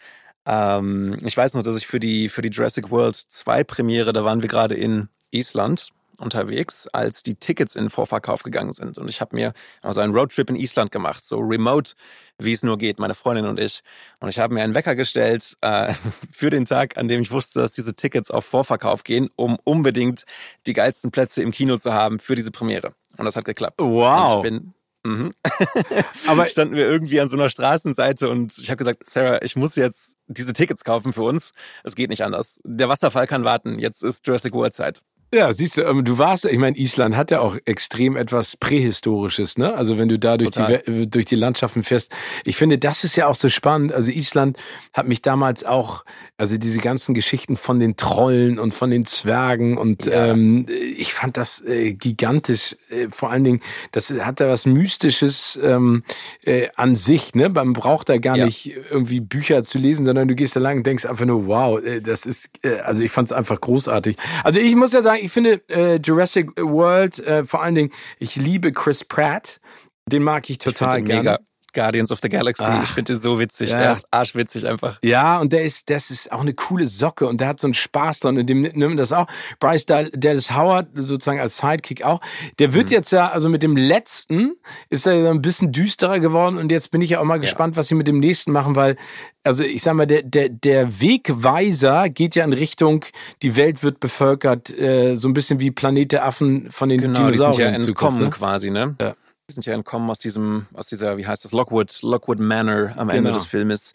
Ähm, 0.47 1.17
ich 1.25 1.37
weiß 1.37 1.55
noch, 1.55 1.63
dass 1.63 1.77
ich 1.77 1.87
für 1.87 2.01
die, 2.01 2.29
für 2.29 2.43
die 2.43 2.51
Jurassic 2.51 2.91
World 2.91 3.17
2 3.17 3.65
Premiere, 3.65 4.13
da 4.13 4.25
waren 4.25 4.43
wir 4.43 4.49
gerade 4.49 4.75
in 4.75 5.09
Island 5.31 5.91
unterwegs, 6.19 6.87
als 6.89 7.23
die 7.23 7.35
Tickets 7.35 7.75
in 7.75 7.85
den 7.85 7.91
Vorverkauf 7.91 8.43
gegangen 8.43 8.73
sind. 8.73 8.99
Und 8.99 9.09
ich 9.09 9.21
habe 9.21 9.35
mir 9.37 9.53
also 9.83 10.01
einen 10.01 10.15
Roadtrip 10.15 10.51
in 10.51 10.57
Island 10.57 10.93
gemacht, 10.93 11.25
so 11.25 11.39
remote, 11.39 11.93
wie 12.39 12.53
es 12.53 12.63
nur 12.63 12.79
geht, 12.79 12.99
meine 12.99 13.15
Freundin 13.15 13.47
und 13.47 13.59
ich. 13.59 13.83
Und 14.21 14.29
ich 14.29 14.39
habe 14.39 14.55
mir 14.55 14.63
einen 14.63 14.75
Wecker 14.75 14.97
gestellt 14.97 15.57
äh, 15.61 15.93
für 16.33 16.51
den 16.51 16.65
Tag, 16.65 16.97
an 16.97 17.09
dem 17.09 17.23
ich 17.23 17.31
wusste, 17.31 17.61
dass 17.61 17.73
diese 17.73 17.95
Tickets 17.95 18.31
auf 18.31 18.45
Vorverkauf 18.45 19.05
gehen, 19.05 19.29
um 19.37 19.59
unbedingt 19.65 20.25
die 20.67 20.73
geilsten 20.73 21.11
Plätze 21.11 21.43
im 21.43 21.51
Kino 21.51 21.77
zu 21.77 21.93
haben 21.93 22.19
für 22.19 22.35
diese 22.35 22.51
Premiere. 22.51 22.95
Und 23.17 23.25
das 23.25 23.37
hat 23.37 23.45
geklappt. 23.45 23.81
Wow. 23.81 24.37
Und 24.37 24.47
ich 24.47 24.51
bin 24.51 24.75
Mhm. 25.05 25.31
Aber 26.27 26.47
standen 26.49 26.75
wir 26.75 26.87
irgendwie 26.87 27.21
an 27.21 27.29
so 27.29 27.37
einer 27.37 27.49
Straßenseite 27.49 28.29
und 28.29 28.59
ich 28.59 28.69
habe 28.69 28.79
gesagt, 28.79 29.09
Sarah, 29.09 29.41
ich 29.43 29.57
muss 29.57 29.77
jetzt 29.77 30.17
diese 30.27 30.53
Tickets 30.53 30.85
kaufen 30.85 31.13
für 31.13 31.23
uns. 31.23 31.53
Es 31.85 31.95
geht 31.95 32.11
nicht 32.11 32.25
anders. 32.25 32.61
Der 32.65 32.89
Wasserfall 32.89 33.27
kann 33.27 33.45
warten. 33.45 33.79
Jetzt 33.79 34.03
ist 34.03 34.27
Jurassic 34.27 34.53
World 34.53 34.75
Zeit. 34.75 35.03
Ja, 35.33 35.53
siehst 35.53 35.77
du, 35.77 35.83
ähm, 35.83 36.05
du 36.05 36.17
warst, 36.17 36.47
ich 36.47 36.57
meine, 36.57 36.79
Island 36.79 37.15
hat 37.15 37.31
ja 37.31 37.41
auch 37.41 37.59
extrem 37.67 38.17
etwas 38.17 38.57
Prähistorisches, 38.57 39.59
ne? 39.59 39.75
Also 39.75 39.99
wenn 39.99 40.09
du 40.09 40.19
da 40.19 40.39
durch 40.39 40.53
die, 40.53 41.11
durch 41.11 41.27
die 41.27 41.35
Landschaften 41.35 41.83
fährst. 41.83 42.13
Ich 42.45 42.57
finde, 42.57 42.79
das 42.79 43.05
ist 43.05 43.15
ja 43.15 43.27
auch 43.27 43.35
so 43.35 43.51
spannend. 43.51 43.93
Also 43.93 44.11
Island 44.11 44.57
hat 44.95 45.07
mich 45.07 45.21
damals 45.21 45.65
auch, 45.65 46.07
also 46.39 46.57
diese 46.57 46.79
ganzen 46.79 47.15
Geschichten 47.15 47.57
von 47.57 47.79
den 47.79 47.97
Trollen 47.97 48.59
und 48.59 48.73
von 48.73 48.91
den 48.91 49.05
Zwergen 49.05 49.77
und 49.77 50.07
ja. 50.07 50.29
ähm, 50.29 50.65
ich 50.97 51.13
fand 51.13 51.37
das 51.37 51.63
äh, 51.63 51.93
gigantisch. 51.93 52.77
Äh, 52.89 53.09
vor 53.11 53.31
allen 53.31 53.45
Dingen, 53.45 53.61
das 53.93 54.11
hat 54.11 54.41
da 54.41 54.49
was 54.49 54.65
Mystisches 54.65 55.61
ähm, 55.63 56.05
äh, 56.43 56.69
an 56.75 56.95
sich, 56.95 57.35
ne? 57.35 57.51
Man 57.51 57.75
braucht 57.75 58.09
da 58.09 58.17
gar 58.17 58.39
ja. 58.39 58.47
nicht 58.47 58.73
irgendwie 58.91 59.21
Bücher 59.21 59.63
zu 59.63 59.77
lesen, 59.77 60.07
sondern 60.07 60.27
du 60.27 60.35
gehst 60.35 60.57
da 60.57 60.61
lang 60.61 60.79
und 60.79 60.87
denkst 60.87 61.05
einfach 61.05 61.27
nur, 61.27 61.47
wow, 61.47 61.85
äh, 61.85 62.01
das 62.01 62.25
ist, 62.25 62.49
äh, 62.63 62.79
also 62.79 63.03
ich 63.03 63.11
fand 63.11 63.29
es 63.29 63.33
einfach 63.33 63.61
großartig. 63.61 64.17
Also 64.43 64.59
ich 64.59 64.75
muss 64.75 64.95
ja 64.95 65.03
sagen, 65.03 65.18
ich 65.21 65.33
finde 65.33 65.63
äh, 65.69 65.97
Jurassic 65.97 66.51
World, 66.57 67.19
äh, 67.21 67.45
vor 67.45 67.63
allen 67.63 67.75
Dingen, 67.75 67.93
ich 68.19 68.37
liebe 68.37 68.73
Chris 68.73 69.05
Pratt. 69.05 69.61
Den 70.07 70.23
mag 70.23 70.49
ich 70.49 70.59
total 70.59 71.01
ich 71.01 71.05
gerne. 71.05 71.23
Mega. 71.23 71.39
Guardians 71.73 72.11
of 72.11 72.21
the 72.23 72.29
Galaxy. 72.29 72.65
Ach, 72.67 72.83
ich 72.83 72.91
finde 72.91 73.15
den 73.15 73.21
so 73.21 73.39
witzig. 73.39 73.71
Ja. 73.71 73.79
Er 73.79 73.93
ist 73.93 74.07
arschwitzig 74.11 74.67
einfach. 74.67 74.99
Ja, 75.03 75.39
und 75.39 75.53
der 75.53 75.63
ist, 75.63 75.91
das 75.91 76.11
ist 76.11 76.33
auch 76.33 76.41
eine 76.41 76.55
coole 76.55 76.87
Socke 76.87 77.27
und 77.27 77.41
der 77.41 77.49
hat 77.49 77.61
so 77.61 77.67
einen 77.67 77.75
Spaß 77.75 78.21
dran 78.21 78.39
und 78.39 78.47
dem 78.47 78.63
nimmt 78.63 78.99
das 78.99 79.13
auch. 79.13 79.27
Bryce 79.61 79.87
Dallas 79.87 80.55
Howard 80.55 80.89
sozusagen 80.95 81.41
als 81.41 81.59
Sidekick 81.59 82.03
auch. 82.03 82.21
Der 82.59 82.75
wird 82.75 82.87
mhm. 82.87 82.93
jetzt 82.93 83.13
ja, 83.13 83.31
also 83.31 83.49
mit 83.49 83.63
dem 83.63 83.77
letzten 83.77 84.53
ist 84.91 85.07
er 85.07 85.15
ja 85.15 85.31
ein 85.31 85.43
bisschen 85.43 85.73
düsterer 85.73 86.21
geworden 86.21 86.59
und 86.59 86.73
jetzt 86.73 86.91
bin 86.91 87.01
ich 87.01 87.11
ja 87.11 87.21
auch 87.21 87.25
mal 87.25 87.39
gespannt, 87.39 87.75
ja. 87.75 87.79
was 87.79 87.89
sie 87.89 87.95
mit 87.95 88.09
dem 88.09 88.19
nächsten 88.19 88.53
machen, 88.53 88.77
weil, 88.77 88.97
also 89.45 89.65
ich 89.65 89.83
sag 89.83 89.95
mal, 89.95 90.07
der, 90.07 90.23
der, 90.23 90.49
der 90.49 91.01
Wegweiser 91.01 92.09
geht 92.09 92.35
ja 92.35 92.45
in 92.45 92.53
Richtung, 92.53 93.05
die 93.43 93.57
Welt 93.57 93.83
wird 93.83 94.01
bevölkert, 94.01 94.71
äh, 94.79 95.17
so 95.17 95.29
ein 95.29 95.35
bisschen 95.35 95.61
wie 95.61 95.71
Planet 95.71 96.13
der 96.13 96.25
Affen 96.25 96.71
von 96.71 96.89
den 96.89 97.01
genau, 97.01 97.27
Dinosauriern. 97.27 97.75
Die 97.75 97.81
sind 97.81 97.85
ja 97.85 97.91
entkommen 97.91 98.21
ne? 98.21 98.31
quasi, 98.31 98.71
ne? 98.71 98.97
Ja. 99.01 99.15
Die 99.49 99.55
sind 99.55 99.67
ja 99.67 99.75
entkommen 99.75 100.11
aus 100.11 100.19
diesem, 100.19 100.67
aus 100.75 100.89
dieser, 100.89 101.17
wie 101.17 101.27
heißt 101.27 101.45
das, 101.45 101.53
Lockwood, 101.53 102.03
Lockwood 102.03 102.39
Manor 102.39 102.93
am 102.97 103.09
Ende 103.09 103.23
genau. 103.23 103.35
des 103.35 103.47
Filmes, 103.47 103.95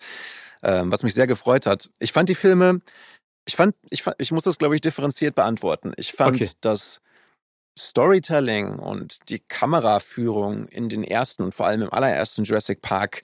ähm, 0.64 0.92
was 0.92 1.04
mich 1.04 1.14
sehr 1.14 1.28
gefreut 1.28 1.66
hat. 1.66 1.90
Ich 2.00 2.12
fand 2.12 2.30
die 2.30 2.36
Filme, 2.36 2.82
ich 3.46 3.56
fand, 3.56 3.76
ich 3.90 4.04
fand, 4.04 4.16
ich 4.20 4.32
muss 4.32 4.44
das, 4.44 4.58
glaube 4.58 4.76
ich, 4.76 4.82
differenziert 4.82 5.36
beantworten. 5.36 5.94
Ich 5.98 6.14
fand 6.14 6.38
okay. 6.38 6.50
das 6.62 7.02
Storytelling 7.78 8.80
und 8.80 9.30
die 9.30 9.40
Kameraführung 9.40 10.68
in 10.68 10.90
den 10.90 11.04
ersten 11.04 11.44
und 11.44 11.56
vor 11.56 11.68
allem 11.68 11.84
im 11.84 11.94
allerersten 11.94 12.44
Jurassic 12.44 12.82
Park 12.82 13.22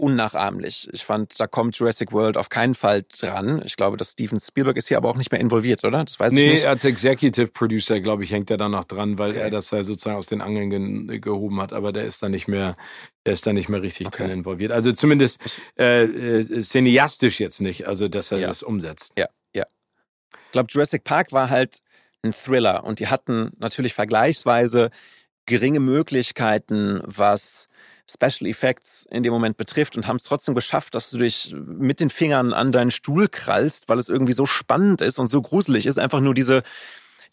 unnachahmlich. 0.00 0.88
Ich 0.92 1.04
fand, 1.04 1.38
da 1.38 1.46
kommt 1.46 1.76
Jurassic 1.76 2.12
World 2.12 2.36
auf 2.36 2.48
keinen 2.48 2.74
Fall 2.74 3.04
dran. 3.18 3.62
Ich 3.64 3.76
glaube, 3.76 3.96
dass 3.96 4.12
Steven 4.12 4.40
Spielberg 4.40 4.76
ist 4.76 4.88
hier 4.88 4.96
aber 4.96 5.08
auch 5.08 5.16
nicht 5.16 5.30
mehr 5.30 5.40
involviert, 5.40 5.84
oder? 5.84 6.04
Das 6.04 6.18
weiß 6.18 6.32
nee, 6.32 6.44
ich 6.44 6.52
nicht. 6.52 6.62
Nee, 6.62 6.68
als 6.68 6.84
Executive 6.84 7.48
Producer, 7.48 8.00
glaube 8.00 8.24
ich, 8.24 8.32
hängt 8.32 8.50
er 8.50 8.56
da 8.56 8.68
noch 8.68 8.84
dran, 8.84 9.18
weil 9.18 9.30
okay. 9.30 9.40
er 9.40 9.50
das 9.50 9.70
ja 9.70 9.82
sozusagen 9.84 10.16
aus 10.16 10.26
den 10.26 10.40
Angeln 10.40 10.70
ge 11.08 11.18
gehoben 11.18 11.60
hat, 11.60 11.72
aber 11.72 11.92
der 11.92 12.04
ist 12.04 12.22
da 12.22 12.28
nicht 12.28 12.48
mehr, 12.48 12.76
der 13.26 13.32
ist 13.32 13.46
da 13.46 13.52
nicht 13.52 13.68
mehr 13.68 13.82
richtig 13.82 14.06
okay. 14.06 14.24
drin 14.24 14.30
involviert. 14.30 14.72
Also 14.72 14.92
zumindest 14.92 15.40
äh, 15.78 16.04
äh, 16.04 16.62
cineastisch 16.62 17.40
jetzt 17.40 17.60
nicht, 17.60 17.86
also 17.86 18.08
dass 18.08 18.32
er 18.32 18.38
ja. 18.38 18.48
das 18.48 18.62
umsetzt. 18.62 19.12
Ja, 19.18 19.26
ja. 19.54 19.64
Ich 20.46 20.52
glaube, 20.52 20.68
Jurassic 20.70 21.04
Park 21.04 21.32
war 21.32 21.50
halt 21.50 21.80
ein 22.22 22.32
Thriller 22.32 22.84
und 22.84 23.00
die 23.00 23.08
hatten 23.08 23.52
natürlich 23.58 23.94
vergleichsweise 23.94 24.90
geringe 25.46 25.80
Möglichkeiten, 25.80 27.00
was 27.04 27.67
Special 28.10 28.48
Effects 28.48 29.06
in 29.10 29.22
dem 29.22 29.32
Moment 29.32 29.56
betrifft 29.56 29.96
und 29.96 30.06
haben 30.06 30.16
es 30.16 30.22
trotzdem 30.22 30.54
geschafft, 30.54 30.94
dass 30.94 31.10
du 31.10 31.18
dich 31.18 31.54
mit 31.54 32.00
den 32.00 32.10
Fingern 32.10 32.52
an 32.52 32.72
deinen 32.72 32.90
Stuhl 32.90 33.28
krallst, 33.28 33.88
weil 33.88 33.98
es 33.98 34.08
irgendwie 34.08 34.32
so 34.32 34.46
spannend 34.46 35.02
ist 35.02 35.18
und 35.18 35.28
so 35.28 35.42
gruselig 35.42 35.84
ist. 35.84 35.98
Einfach 35.98 36.20
nur 36.20 36.32
diese, 36.32 36.62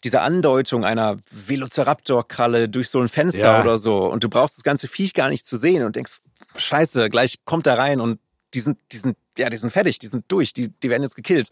diese 0.04 0.20
Andeutung 0.20 0.84
einer 0.84 1.16
Velociraptor-Kralle 1.30 2.68
durch 2.68 2.90
so 2.90 3.00
ein 3.00 3.08
Fenster 3.08 3.52
ja. 3.52 3.60
oder 3.62 3.78
so. 3.78 4.06
Und 4.06 4.22
du 4.22 4.28
brauchst 4.28 4.58
das 4.58 4.64
ganze 4.64 4.86
Viech 4.86 5.14
gar 5.14 5.30
nicht 5.30 5.46
zu 5.46 5.56
sehen 5.56 5.82
und 5.82 5.96
denkst, 5.96 6.18
scheiße, 6.56 7.08
gleich 7.08 7.44
kommt 7.44 7.66
er 7.66 7.78
rein 7.78 8.00
und 8.00 8.20
die 8.52 8.60
sind, 8.60 8.78
die 8.92 8.98
sind, 8.98 9.16
ja, 9.38 9.48
die 9.48 9.56
sind 9.56 9.70
fertig, 9.70 9.98
die 9.98 10.06
sind 10.06 10.24
durch, 10.28 10.52
die, 10.52 10.68
die 10.68 10.90
werden 10.90 11.02
jetzt 11.02 11.16
gekillt. 11.16 11.48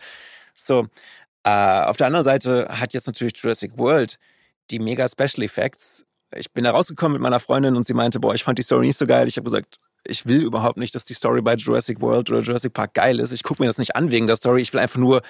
So. 0.54 0.86
Äh, 1.44 1.50
auf 1.50 1.96
der 1.96 2.06
anderen 2.06 2.24
Seite 2.24 2.68
hat 2.70 2.92
jetzt 2.92 3.06
natürlich 3.06 3.36
Jurassic 3.36 3.76
World 3.76 4.18
die 4.70 4.78
mega 4.78 5.06
Special 5.08 5.42
Effects 5.42 6.04
ich 6.36 6.52
bin 6.52 6.64
da 6.64 6.70
rausgekommen 6.70 7.14
mit 7.14 7.22
meiner 7.22 7.40
Freundin 7.40 7.76
und 7.76 7.86
sie 7.86 7.94
meinte, 7.94 8.20
boah, 8.20 8.34
ich 8.34 8.44
fand 8.44 8.58
die 8.58 8.62
Story 8.62 8.86
nicht 8.86 8.98
so 8.98 9.06
geil. 9.06 9.28
Ich 9.28 9.36
habe 9.36 9.44
gesagt, 9.44 9.78
ich 10.06 10.26
will 10.26 10.42
überhaupt 10.42 10.76
nicht, 10.76 10.94
dass 10.94 11.04
die 11.04 11.14
Story 11.14 11.40
bei 11.42 11.54
Jurassic 11.54 12.00
World 12.00 12.30
oder 12.30 12.40
Jurassic 12.40 12.72
Park 12.72 12.94
geil 12.94 13.20
ist. 13.20 13.32
Ich 13.32 13.42
gucke 13.42 13.62
mir 13.62 13.66
das 13.66 13.78
nicht 13.78 13.96
an 13.96 14.10
wegen 14.10 14.26
der 14.26 14.36
Story. 14.36 14.60
Ich 14.60 14.72
will 14.72 14.80
einfach 14.80 14.98
nur 14.98 15.22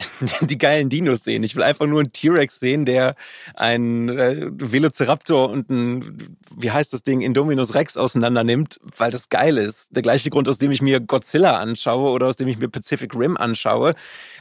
die 0.40 0.58
geilen 0.58 0.88
Dinos 0.88 1.24
sehen. 1.24 1.42
Ich 1.42 1.54
will 1.56 1.62
einfach 1.62 1.86
nur 1.86 2.00
einen 2.00 2.12
T-Rex 2.12 2.58
sehen, 2.58 2.84
der 2.84 3.14
ein 3.54 4.08
äh, 4.08 4.48
Velociraptor 4.52 5.50
und 5.50 5.70
ein, 5.70 6.36
wie 6.56 6.70
heißt 6.70 6.92
das 6.92 7.02
Ding, 7.02 7.20
Indominus 7.20 7.74
Rex 7.74 7.96
auseinander 7.96 8.44
nimmt, 8.44 8.80
weil 8.96 9.10
das 9.10 9.28
geil 9.28 9.58
ist. 9.58 9.88
Der 9.94 10.02
gleiche 10.02 10.30
Grund, 10.30 10.48
aus 10.48 10.58
dem 10.58 10.70
ich 10.70 10.82
mir 10.82 11.00
Godzilla 11.00 11.58
anschaue 11.58 12.10
oder 12.10 12.26
aus 12.26 12.36
dem 12.36 12.48
ich 12.48 12.58
mir 12.58 12.68
Pacific 12.68 13.14
Rim 13.14 13.36
anschaue, 13.36 13.94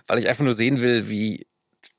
weil 0.08 0.20
ich 0.20 0.28
einfach 0.28 0.44
nur 0.44 0.54
sehen 0.54 0.82
will, 0.82 1.10
wie 1.10 1.46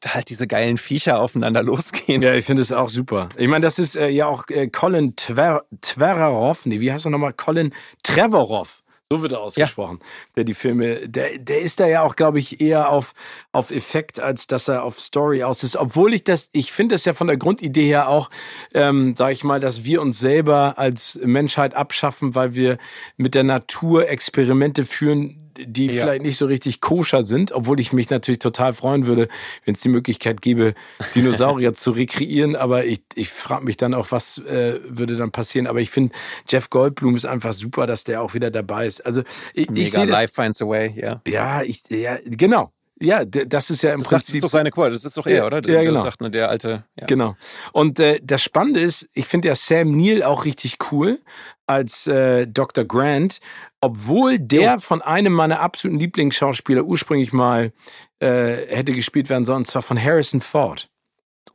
halt 0.07 0.29
diese 0.31 0.47
geilen 0.47 0.79
Viecher 0.79 1.21
aufeinander 1.21 1.63
losgehen. 1.65 2.23
Ja, 2.23 2.35
ich 2.35 2.45
finde 2.45 2.63
es 2.63 2.73
auch 2.73 2.89
super. 2.89 3.29
Ich 3.37 3.49
meine, 3.49 3.63
das 3.63 3.79
ist 3.79 3.97
äh, 3.97 4.09
ja 4.09 4.27
auch 4.27 4.49
äh, 4.49 4.69
Colin 4.69 5.17
Tver 5.17 5.65
Tverarov, 5.81 6.67
nee, 6.67 6.81
wie 6.81 6.93
heißt 6.93 7.07
er 7.07 7.11
nochmal? 7.11 7.33
Colin 7.33 7.75
Trevorov. 8.03 8.83
So 9.13 9.23
wird 9.23 9.33
er 9.33 9.41
ausgesprochen, 9.41 9.99
ja. 10.01 10.07
der 10.37 10.45
die 10.45 10.55
Filme, 10.55 11.09
der, 11.09 11.37
der 11.41 11.63
ist 11.63 11.81
da 11.81 11.89
ja 11.89 12.03
auch, 12.03 12.15
glaube 12.15 12.39
ich, 12.39 12.61
eher 12.61 12.91
auf, 12.91 13.13
auf 13.51 13.73
Effekt, 13.73 14.21
als 14.21 14.47
dass 14.47 14.69
er 14.69 14.85
auf 14.85 15.01
Story 15.01 15.43
aus 15.43 15.65
ist. 15.65 15.75
Obwohl 15.77 16.15
ich 16.15 16.23
das, 16.23 16.49
ich 16.53 16.71
finde 16.71 16.95
es 16.95 17.05
ja 17.05 17.13
von 17.13 17.27
der 17.27 17.37
Grundidee 17.37 17.89
her 17.89 18.09
auch, 18.09 18.31
ähm, 18.73 19.17
sage 19.17 19.33
ich 19.33 19.43
mal, 19.43 19.59
dass 19.59 19.85
wir 19.85 20.01
uns 20.01 20.21
selber 20.21 20.75
als 20.77 21.19
Menschheit 21.25 21.75
abschaffen, 21.75 22.37
weil 22.37 22.55
wir 22.55 22.79
mit 23.17 23.35
der 23.35 23.43
Natur 23.43 24.09
Experimente 24.09 24.85
führen, 24.85 25.40
die 25.59 25.87
ja. 25.87 26.03
vielleicht 26.03 26.23
nicht 26.23 26.37
so 26.37 26.47
richtig 26.47 26.81
koscher 26.81 27.23
sind, 27.23 27.53
obwohl 27.53 27.81
ich 27.81 27.93
mich 27.93 28.11
natürlich 28.11 28.39
total 28.39 28.73
freuen 28.73 29.07
würde, 29.07 29.29
wenn 29.65 29.75
es 29.75 29.81
die 29.81 29.89
Möglichkeit 29.89 30.43
gäbe, 30.43 30.75
Dinosaurier 31.15 31.73
zu 31.75 31.91
rekreieren. 31.93 32.57
Aber 32.57 32.85
ich, 32.85 33.03
ich 33.15 33.29
frage 33.29 33.65
mich 33.65 33.77
dann 33.77 33.95
auch, 33.95 34.11
was 34.11 34.39
äh, 34.39 34.81
würde 34.85 35.17
dann 35.17 35.31
passieren. 35.31 35.67
Aber 35.67 35.81
ich 35.81 35.91
finde, 35.91 36.15
Jeff 36.49 36.71
Goldblum 36.71 37.17
ist 37.17 37.27
einfach 37.27 37.53
super, 37.53 37.87
dass 37.87 38.05
der 38.05 38.23
auch 38.23 38.35
wieder 38.35 38.51
dabei 38.51 38.87
ist. 38.87 39.05
Also 39.05 39.23
ich, 39.55 39.71
Mega, 39.71 39.83
ich 39.83 39.93
sehe. 39.93 40.05
Life 40.05 40.35
finds 40.35 40.63
a 40.63 40.67
way, 40.67 40.95
ja. 40.97 41.23
Ja, 41.27 41.63
ich, 41.63 41.83
ja, 41.89 42.19
genau. 42.25 42.73
Ja, 43.03 43.25
das 43.25 43.71
ist 43.71 43.83
ja 43.83 43.93
im 43.95 44.01
das 44.01 44.09
Prinzip. 44.09 44.27
Das 44.27 44.35
ist 44.35 44.45
doch 44.45 44.51
seine 44.51 44.71
Quote, 44.71 44.91
das 44.91 45.05
ist 45.05 45.17
doch 45.17 45.27
er, 45.27 45.47
oder? 45.47 45.67
Ja, 45.67 45.83
genau. 45.83 45.95
Das 45.95 46.03
sagt 46.03 46.21
man, 46.21 46.33
der 46.33 46.51
alte. 46.51 46.85
Ja. 46.97 47.07
Genau. 47.07 47.35
Und 47.73 47.99
äh, 47.99 48.21
das 48.23 48.43
Spannende 48.43 48.81
ist, 48.81 49.09
ich 49.15 49.27
finde 49.27 49.49
ja 49.49 49.55
Sam 49.55 49.97
Neill 49.97 50.23
auch 50.23 50.45
richtig 50.45 50.77
cool 50.93 51.19
als 51.67 52.07
äh, 52.07 52.47
Dr. 52.47 52.85
Grant, 52.85 53.41
obwohl 53.81 54.39
der 54.39 54.79
von 54.79 55.01
einem 55.01 55.33
meiner 55.33 55.61
absoluten 55.61 55.99
Lieblingsschauspieler 55.99 56.85
ursprünglich 56.85 57.33
mal 57.33 57.73
äh, 58.19 58.67
hätte 58.69 58.93
gespielt 58.93 59.31
werden 59.31 59.47
sollen, 59.47 59.59
und 59.59 59.67
zwar 59.67 59.83
von 59.83 60.03
Harrison 60.03 60.43
Ford. 60.43 60.91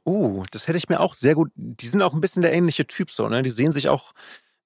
Oh, 0.04 0.44
das 0.52 0.68
hätte 0.68 0.78
ich 0.78 0.90
mir 0.90 1.00
auch 1.00 1.14
sehr 1.14 1.36
gut. 1.36 1.52
Die 1.56 1.88
sind 1.88 2.02
auch 2.02 2.14
ein 2.14 2.22
bisschen 2.22 2.42
der 2.42 2.54
ähnliche 2.54 2.88
Typ 2.88 3.12
so, 3.12 3.28
ne? 3.30 3.44
Die 3.44 3.50
sehen 3.50 3.72
sich 3.72 3.90
auch 3.90 4.14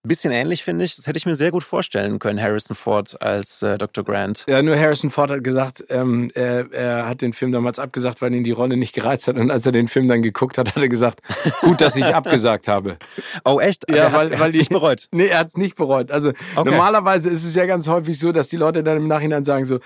bisschen 0.07 0.31
ähnlich, 0.31 0.63
finde 0.63 0.85
ich. 0.85 0.95
Das 0.95 1.07
hätte 1.07 1.17
ich 1.17 1.25
mir 1.25 1.35
sehr 1.35 1.51
gut 1.51 1.63
vorstellen 1.63 2.19
können, 2.19 2.41
Harrison 2.41 2.75
Ford 2.75 3.21
als 3.21 3.61
äh, 3.61 3.77
Dr. 3.77 4.03
Grant. 4.05 4.45
Ja, 4.47 4.61
nur 4.61 4.77
Harrison 4.77 5.09
Ford 5.09 5.29
hat 5.29 5.43
gesagt, 5.43 5.83
ähm, 5.89 6.31
er, 6.33 6.71
er 6.71 7.07
hat 7.07 7.21
den 7.21 7.33
Film 7.33 7.51
damals 7.51 7.79
abgesagt, 7.79 8.21
weil 8.21 8.33
ihn 8.33 8.45
die 8.45 8.51
Rolle 8.51 8.77
nicht 8.77 8.95
gereizt 8.95 9.27
hat. 9.27 9.35
Und 9.35 9.51
als 9.51 9.65
er 9.65 9.73
den 9.73 9.89
Film 9.89 10.07
dann 10.07 10.21
geguckt 10.21 10.57
hat, 10.57 10.69
hat 10.69 10.81
er 10.81 10.87
gesagt, 10.87 11.19
gut, 11.61 11.81
dass 11.81 11.97
ich 11.97 12.05
abgesagt 12.05 12.69
habe. 12.69 12.97
Oh, 13.43 13.59
echt? 13.59 13.91
Ja, 13.91 14.13
weil, 14.13 14.31
er 14.31 14.39
weil 14.39 14.51
nicht 14.51 14.69
bereut. 14.69 15.07
Nee, 15.11 15.27
er 15.27 15.39
hat 15.39 15.47
es 15.47 15.57
nicht 15.57 15.75
bereut. 15.75 16.11
Also 16.11 16.29
okay. 16.55 16.69
normalerweise 16.69 17.29
ist 17.29 17.43
es 17.43 17.53
ja 17.55 17.65
ganz 17.65 17.89
häufig 17.89 18.17
so, 18.17 18.31
dass 18.31 18.47
die 18.47 18.57
Leute 18.57 18.83
dann 18.83 18.97
im 18.97 19.07
Nachhinein 19.07 19.43
sagen 19.43 19.65
so, 19.65 19.79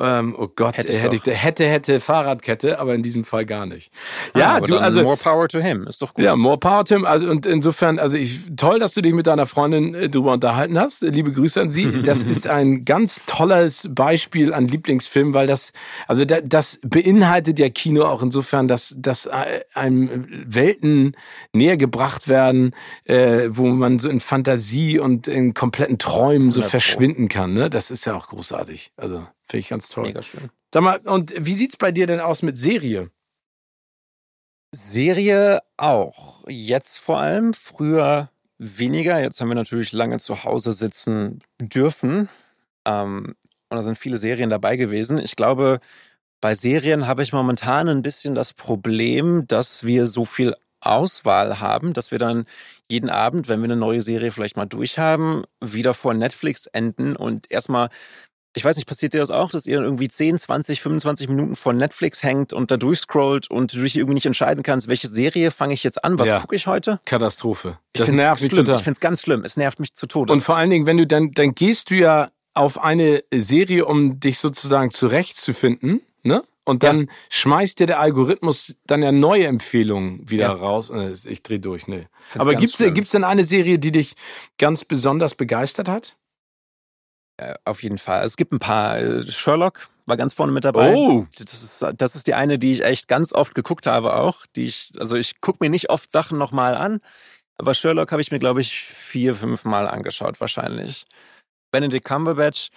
ähm, 0.00 0.34
oh 0.36 0.48
Gott, 0.48 0.76
hätte, 0.78 0.94
hätte 0.94 1.14
ich, 1.14 1.24
hätte, 1.26 1.66
hätte 1.66 2.00
Fahrradkette, 2.00 2.80
aber 2.80 2.94
in 2.94 3.02
diesem 3.02 3.22
Fall 3.22 3.46
gar 3.46 3.66
nicht. 3.66 3.92
Ja, 4.34 4.56
ah, 4.56 4.60
du, 4.60 4.78
also. 4.78 5.02
More 5.02 5.16
power 5.16 5.48
to 5.48 5.60
him, 5.60 5.86
ist 5.86 6.02
doch 6.02 6.12
gut. 6.12 6.24
Ja, 6.24 6.34
more 6.34 6.58
power 6.58 6.84
to 6.84 6.96
him. 6.96 7.04
Also, 7.04 7.30
und 7.30 7.46
insofern, 7.46 8.00
also 8.00 8.16
ich, 8.16 8.56
toll, 8.56 8.80
dass 8.80 8.94
du 8.94 9.00
dich 9.00 9.14
mit 9.14 9.26
deiner 9.26 9.46
Freundin 9.46 9.59
Freundin 9.60 9.94
äh, 9.94 10.08
drüber 10.08 10.32
unterhalten 10.32 10.78
hast. 10.78 11.02
Liebe 11.02 11.32
Grüße 11.32 11.60
an 11.60 11.70
Sie. 11.70 11.90
Das 12.10 12.22
ist 12.22 12.46
ein 12.46 12.84
ganz 12.84 13.22
tolles 13.26 13.88
Beispiel 13.90 14.54
an 14.54 14.66
Lieblingsfilm, 14.66 15.34
weil 15.34 15.46
das, 15.46 15.72
also 16.08 16.24
das 16.24 16.80
beinhaltet 16.82 17.58
ja 17.58 17.68
Kino 17.68 18.04
auch 18.04 18.22
insofern, 18.22 18.68
dass, 18.68 18.94
dass 18.98 19.26
äh, 19.26 19.60
einem 19.74 20.26
Welten 20.28 21.14
näher 21.52 21.76
gebracht 21.76 22.26
werden, 22.26 22.74
äh, 23.04 23.48
wo 23.50 23.66
man 23.66 23.98
so 23.98 24.08
in 24.08 24.18
Fantasie 24.18 24.98
und 24.98 25.28
in 25.28 25.52
kompletten 25.52 25.98
Träumen 25.98 26.50
so 26.50 26.62
verschwinden 26.62 27.28
kann. 27.28 27.52
Ne? 27.52 27.68
Das 27.68 27.90
ist 27.90 28.06
ja 28.06 28.14
auch 28.14 28.28
großartig. 28.28 28.92
Also 28.96 29.26
finde 29.44 29.60
ich 29.60 29.68
ganz 29.68 29.90
toll. 29.90 30.04
Mega 30.04 30.22
schön. 30.22 30.50
Sag 30.72 30.82
mal, 30.82 30.98
und 31.04 31.34
wie 31.36 31.54
sieht's 31.54 31.76
bei 31.76 31.92
dir 31.92 32.06
denn 32.06 32.20
aus 32.20 32.42
mit 32.42 32.56
Serie? 32.56 33.10
Serie 34.74 35.60
auch. 35.76 36.44
Jetzt 36.48 36.98
vor 36.98 37.18
allem. 37.18 37.52
Früher 37.52 38.30
weniger. 38.60 39.20
Jetzt 39.20 39.40
haben 39.40 39.48
wir 39.48 39.54
natürlich 39.54 39.92
lange 39.92 40.18
zu 40.18 40.44
Hause 40.44 40.72
sitzen 40.72 41.40
dürfen. 41.60 42.28
Ähm, 42.84 43.34
und 43.70 43.76
da 43.76 43.82
sind 43.82 43.98
viele 43.98 44.18
Serien 44.18 44.50
dabei 44.50 44.76
gewesen. 44.76 45.18
Ich 45.18 45.34
glaube, 45.34 45.80
bei 46.40 46.54
Serien 46.54 47.06
habe 47.06 47.22
ich 47.22 47.32
momentan 47.32 47.88
ein 47.88 48.02
bisschen 48.02 48.34
das 48.34 48.52
Problem, 48.52 49.46
dass 49.46 49.84
wir 49.84 50.06
so 50.06 50.24
viel 50.24 50.54
Auswahl 50.80 51.60
haben, 51.60 51.92
dass 51.92 52.10
wir 52.10 52.18
dann 52.18 52.46
jeden 52.90 53.10
Abend, 53.10 53.48
wenn 53.48 53.60
wir 53.60 53.66
eine 53.66 53.76
neue 53.76 54.02
Serie 54.02 54.30
vielleicht 54.30 54.56
mal 54.56 54.66
durchhaben, 54.66 55.44
wieder 55.60 55.94
vor 55.94 56.14
Netflix 56.14 56.66
enden 56.66 57.16
und 57.16 57.50
erstmal 57.50 57.90
ich 58.54 58.64
weiß 58.64 58.76
nicht, 58.76 58.86
passiert 58.86 59.14
dir 59.14 59.18
das 59.18 59.30
auch, 59.30 59.50
dass 59.50 59.66
ihr 59.66 59.76
dann 59.76 59.84
irgendwie 59.84 60.08
10, 60.08 60.38
20, 60.38 60.80
25 60.80 61.28
Minuten 61.28 61.54
vor 61.54 61.72
Netflix 61.72 62.22
hängt 62.22 62.52
und 62.52 62.70
da 62.70 62.76
durchscrollt 62.76 63.50
und 63.50 63.72
du 63.72 63.80
dich 63.80 63.96
irgendwie 63.96 64.14
nicht 64.14 64.26
entscheiden 64.26 64.62
kannst, 64.62 64.88
welche 64.88 65.08
Serie 65.08 65.50
fange 65.50 65.74
ich 65.74 65.84
jetzt 65.84 66.02
an, 66.04 66.18
was 66.18 66.28
ja. 66.28 66.40
gucke 66.40 66.56
ich 66.56 66.66
heute? 66.66 67.00
Katastrophe. 67.04 67.78
Ich 67.92 68.00
das 68.00 68.10
nervt 68.10 68.42
mich 68.42 68.52
total. 68.52 68.76
Ich 68.76 68.82
finde 68.82 68.96
es 68.96 69.00
ganz 69.00 69.22
schlimm. 69.22 69.44
Es 69.44 69.56
nervt 69.56 69.78
mich 69.78 69.94
zu 69.94 70.06
Tode. 70.06 70.32
Und 70.32 70.40
vor 70.40 70.56
allen 70.56 70.70
Dingen, 70.70 70.86
wenn 70.86 70.96
du 70.96 71.06
dann, 71.06 71.30
dann 71.32 71.54
gehst 71.54 71.90
du 71.90 71.94
ja 71.94 72.30
auf 72.54 72.82
eine 72.82 73.22
Serie, 73.32 73.86
um 73.86 74.18
dich 74.18 74.38
sozusagen 74.38 74.90
zurechtzufinden, 74.90 76.00
ne? 76.22 76.42
Und 76.64 76.82
dann 76.82 77.00
ja. 77.00 77.06
schmeißt 77.30 77.80
dir 77.80 77.86
der 77.86 77.98
Algorithmus 77.98 78.76
dann 78.86 79.02
ja 79.02 79.10
neue 79.10 79.46
Empfehlungen 79.46 80.28
wieder 80.30 80.44
ja. 80.44 80.52
raus. 80.52 80.90
Äh, 80.90 81.14
ich 81.26 81.42
drehe 81.42 81.58
durch, 81.58 81.88
ne. 81.88 82.06
Aber 82.36 82.54
gibt's, 82.54 82.78
gibt's 82.78 83.10
denn 83.10 83.24
eine 83.24 83.44
Serie, 83.44 83.78
die 83.78 83.90
dich 83.90 84.14
ganz 84.58 84.84
besonders 84.84 85.34
begeistert 85.34 85.88
hat? 85.88 86.16
Äh, 87.40 87.54
auf 87.64 87.82
jeden 87.82 87.98
Fall. 87.98 88.24
Es 88.24 88.36
gibt 88.36 88.52
ein 88.52 88.58
paar. 88.58 88.98
Äh, 88.98 89.22
Sherlock 89.30 89.88
war 90.06 90.16
ganz 90.16 90.34
vorne 90.34 90.52
mit 90.52 90.64
dabei. 90.64 90.94
Oh. 90.94 91.26
Das 91.38 91.52
ist, 91.54 91.86
das 91.96 92.16
ist 92.16 92.26
die 92.26 92.34
eine, 92.34 92.58
die 92.58 92.72
ich 92.72 92.84
echt 92.84 93.08
ganz 93.08 93.32
oft 93.32 93.54
geguckt 93.54 93.86
habe 93.86 94.14
auch. 94.14 94.44
Die 94.56 94.66
ich, 94.66 94.92
also 94.98 95.16
ich 95.16 95.40
gucke 95.40 95.58
mir 95.60 95.70
nicht 95.70 95.88
oft 95.88 96.12
Sachen 96.12 96.36
nochmal 96.36 96.74
an, 96.74 97.00
aber 97.56 97.72
Sherlock 97.72 98.12
habe 98.12 98.20
ich 98.20 98.30
mir, 98.30 98.38
glaube 98.38 98.60
ich, 98.60 98.78
vier, 98.80 99.34
fünf 99.34 99.64
Mal 99.64 99.88
angeschaut 99.88 100.40
wahrscheinlich. 100.40 101.06
Benedict 101.70 102.04
Cumberbatch, 102.04 102.68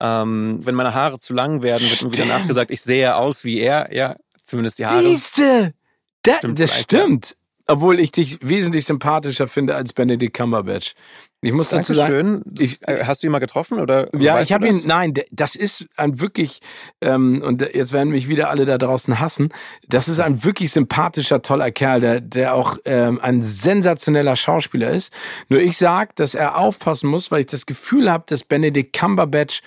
ähm, 0.00 0.60
wenn 0.62 0.74
meine 0.74 0.94
Haare 0.94 1.18
zu 1.18 1.32
lang 1.32 1.62
werden, 1.62 1.88
wird 1.88 2.02
mir 2.02 2.12
wieder 2.12 2.26
nachgesagt, 2.26 2.70
ich 2.70 2.82
sehe 2.82 3.16
aus 3.16 3.42
wie 3.42 3.58
er. 3.58 3.92
Ja, 3.92 4.16
zumindest 4.42 4.78
die 4.78 4.86
Haare. 4.86 5.02
Siehste! 5.02 5.74
Da, 6.22 6.36
stimmt 6.38 6.60
das 6.60 6.78
stimmt. 6.78 7.36
obwohl 7.66 7.98
ich 7.98 8.12
dich 8.12 8.38
wesentlich 8.40 8.84
sympathischer 8.84 9.46
finde 9.46 9.74
als 9.74 9.92
Benedict 9.92 10.36
Cumberbatch. 10.36 10.94
Ich 11.42 11.52
muss 11.52 11.68
dazu 11.68 11.92
sagen, 11.92 12.42
ich, 12.58 12.80
äh, 12.88 13.04
hast 13.04 13.22
du 13.22 13.26
ihn 13.26 13.30
mal 13.30 13.38
getroffen 13.38 13.78
oder? 13.78 14.08
Ja, 14.18 14.40
ich 14.40 14.52
habe 14.52 14.68
ihn. 14.68 14.82
Nein, 14.86 15.14
das 15.30 15.54
ist 15.54 15.86
ein 15.96 16.20
wirklich 16.20 16.60
ähm, 17.02 17.42
und 17.42 17.60
jetzt 17.60 17.92
werden 17.92 18.10
mich 18.10 18.28
wieder 18.28 18.48
alle 18.50 18.64
da 18.64 18.78
draußen 18.78 19.20
hassen. 19.20 19.50
Das 19.88 20.08
ist 20.08 20.18
ein 20.18 20.44
wirklich 20.44 20.72
sympathischer, 20.72 21.42
toller 21.42 21.70
Kerl, 21.70 22.00
der, 22.00 22.20
der 22.20 22.54
auch 22.54 22.78
ähm, 22.86 23.20
ein 23.22 23.42
sensationeller 23.42 24.34
Schauspieler 24.34 24.90
ist. 24.90 25.12
Nur 25.48 25.60
ich 25.60 25.76
sag, 25.76 26.16
dass 26.16 26.34
er 26.34 26.56
aufpassen 26.56 27.08
muss, 27.08 27.30
weil 27.30 27.40
ich 27.40 27.46
das 27.46 27.66
Gefühl 27.66 28.10
habe, 28.10 28.24
dass 28.26 28.42
Benedict 28.42 28.98
Cumberbatch 28.98 29.60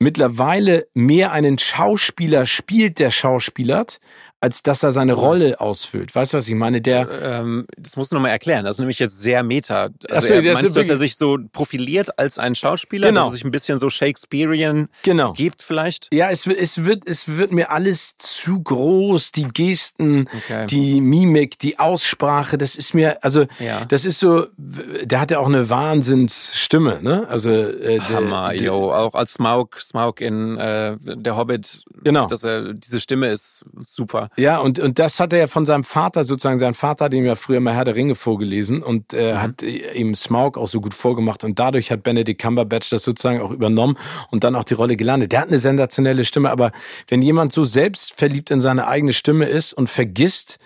mittlerweile 0.00 0.86
mehr 0.94 1.32
einen 1.32 1.58
Schauspieler 1.58 2.44
spielt, 2.44 2.98
der 2.98 3.10
schauspielert, 3.10 4.00
als 4.44 4.62
dass 4.62 4.82
er 4.82 4.92
seine 4.92 5.14
Rolle 5.14 5.58
ausfüllt. 5.58 6.14
Weißt 6.14 6.34
du, 6.34 6.36
was 6.36 6.46
ich 6.46 6.54
meine? 6.54 6.82
Der, 6.82 7.08
ähm, 7.22 7.66
das 7.78 7.96
musst 7.96 8.12
du 8.12 8.16
nochmal 8.16 8.32
erklären. 8.32 8.66
Das 8.66 8.76
ist 8.76 8.80
nämlich 8.80 8.98
jetzt 8.98 9.22
sehr 9.22 9.42
meta. 9.42 9.88
Also 10.10 10.28
so, 10.28 10.34
er, 10.34 10.42
meinst 10.42 10.64
du, 10.64 10.80
dass 10.80 10.90
er 10.90 10.98
sich 10.98 11.16
so 11.16 11.38
profiliert 11.50 12.18
als 12.18 12.38
ein 12.38 12.54
Schauspieler, 12.54 13.08
genau. 13.08 13.22
dass 13.22 13.30
er 13.30 13.32
sich 13.36 13.44
ein 13.44 13.50
bisschen 13.50 13.78
so 13.78 13.88
Shakespearean 13.88 14.90
genau. 15.02 15.32
gibt 15.32 15.62
vielleicht? 15.62 16.12
Ja, 16.12 16.28
es, 16.28 16.46
es, 16.46 16.84
wird, 16.84 17.08
es 17.08 17.38
wird 17.38 17.52
mir 17.52 17.70
alles 17.70 18.18
zu 18.18 18.62
groß. 18.62 19.32
Die 19.32 19.48
Gesten, 19.48 20.28
okay. 20.36 20.66
die 20.66 21.00
Mimik, 21.00 21.58
die 21.60 21.78
Aussprache, 21.78 22.58
das 22.58 22.76
ist 22.76 22.92
mir, 22.92 23.24
also 23.24 23.46
ja. 23.58 23.86
das 23.86 24.04
ist 24.04 24.20
so, 24.20 24.48
der 24.58 25.20
hat 25.20 25.30
ja 25.30 25.38
auch 25.38 25.48
eine 25.48 25.70
Wahnsinnsstimme, 25.70 27.00
ne? 27.02 27.26
Also 27.30 27.50
äh, 27.50 27.98
Hammer, 27.98 28.50
der, 28.50 28.60
yo. 28.60 28.92
Auch 28.92 29.14
als 29.14 29.32
Smaug, 29.32 29.80
Smaug 29.80 30.20
in 30.20 30.58
äh, 30.58 30.98
Der 31.00 31.34
Hobbit, 31.34 31.82
genau. 32.02 32.26
dass 32.26 32.44
er, 32.44 32.74
diese 32.74 33.00
Stimme 33.00 33.28
ist 33.28 33.64
super. 33.86 34.28
Ja, 34.36 34.58
und, 34.58 34.78
und 34.78 34.98
das 34.98 35.20
hat 35.20 35.32
er 35.32 35.40
ja 35.40 35.46
von 35.46 35.64
seinem 35.64 35.84
Vater 35.84 36.24
sozusagen, 36.24 36.58
sein 36.58 36.74
Vater 36.74 37.06
hat 37.06 37.14
ihm 37.14 37.24
ja 37.24 37.34
früher 37.34 37.60
mal 37.60 37.74
Herr 37.74 37.84
der 37.84 37.94
Ringe 37.94 38.14
vorgelesen 38.14 38.82
und 38.82 39.12
äh, 39.12 39.34
mhm. 39.34 39.42
hat 39.42 39.62
ihm 39.62 40.14
Smaug 40.14 40.58
auch 40.58 40.66
so 40.66 40.80
gut 40.80 40.94
vorgemacht 40.94 41.44
und 41.44 41.58
dadurch 41.58 41.90
hat 41.90 42.02
Benedict 42.02 42.40
Cumberbatch 42.40 42.90
das 42.90 43.02
sozusagen 43.02 43.40
auch 43.40 43.50
übernommen 43.50 43.96
und 44.30 44.44
dann 44.44 44.54
auch 44.54 44.64
die 44.64 44.74
Rolle 44.74 44.96
gelandet. 44.96 45.32
Der 45.32 45.40
hat 45.40 45.48
eine 45.48 45.58
sensationelle 45.58 46.24
Stimme, 46.24 46.50
aber 46.50 46.72
wenn 47.08 47.22
jemand 47.22 47.52
so 47.52 47.64
selbstverliebt 47.64 48.50
in 48.50 48.60
seine 48.60 48.86
eigene 48.86 49.12
Stimme 49.12 49.46
ist 49.46 49.72
und 49.72 49.88
vergisst, 49.88 50.58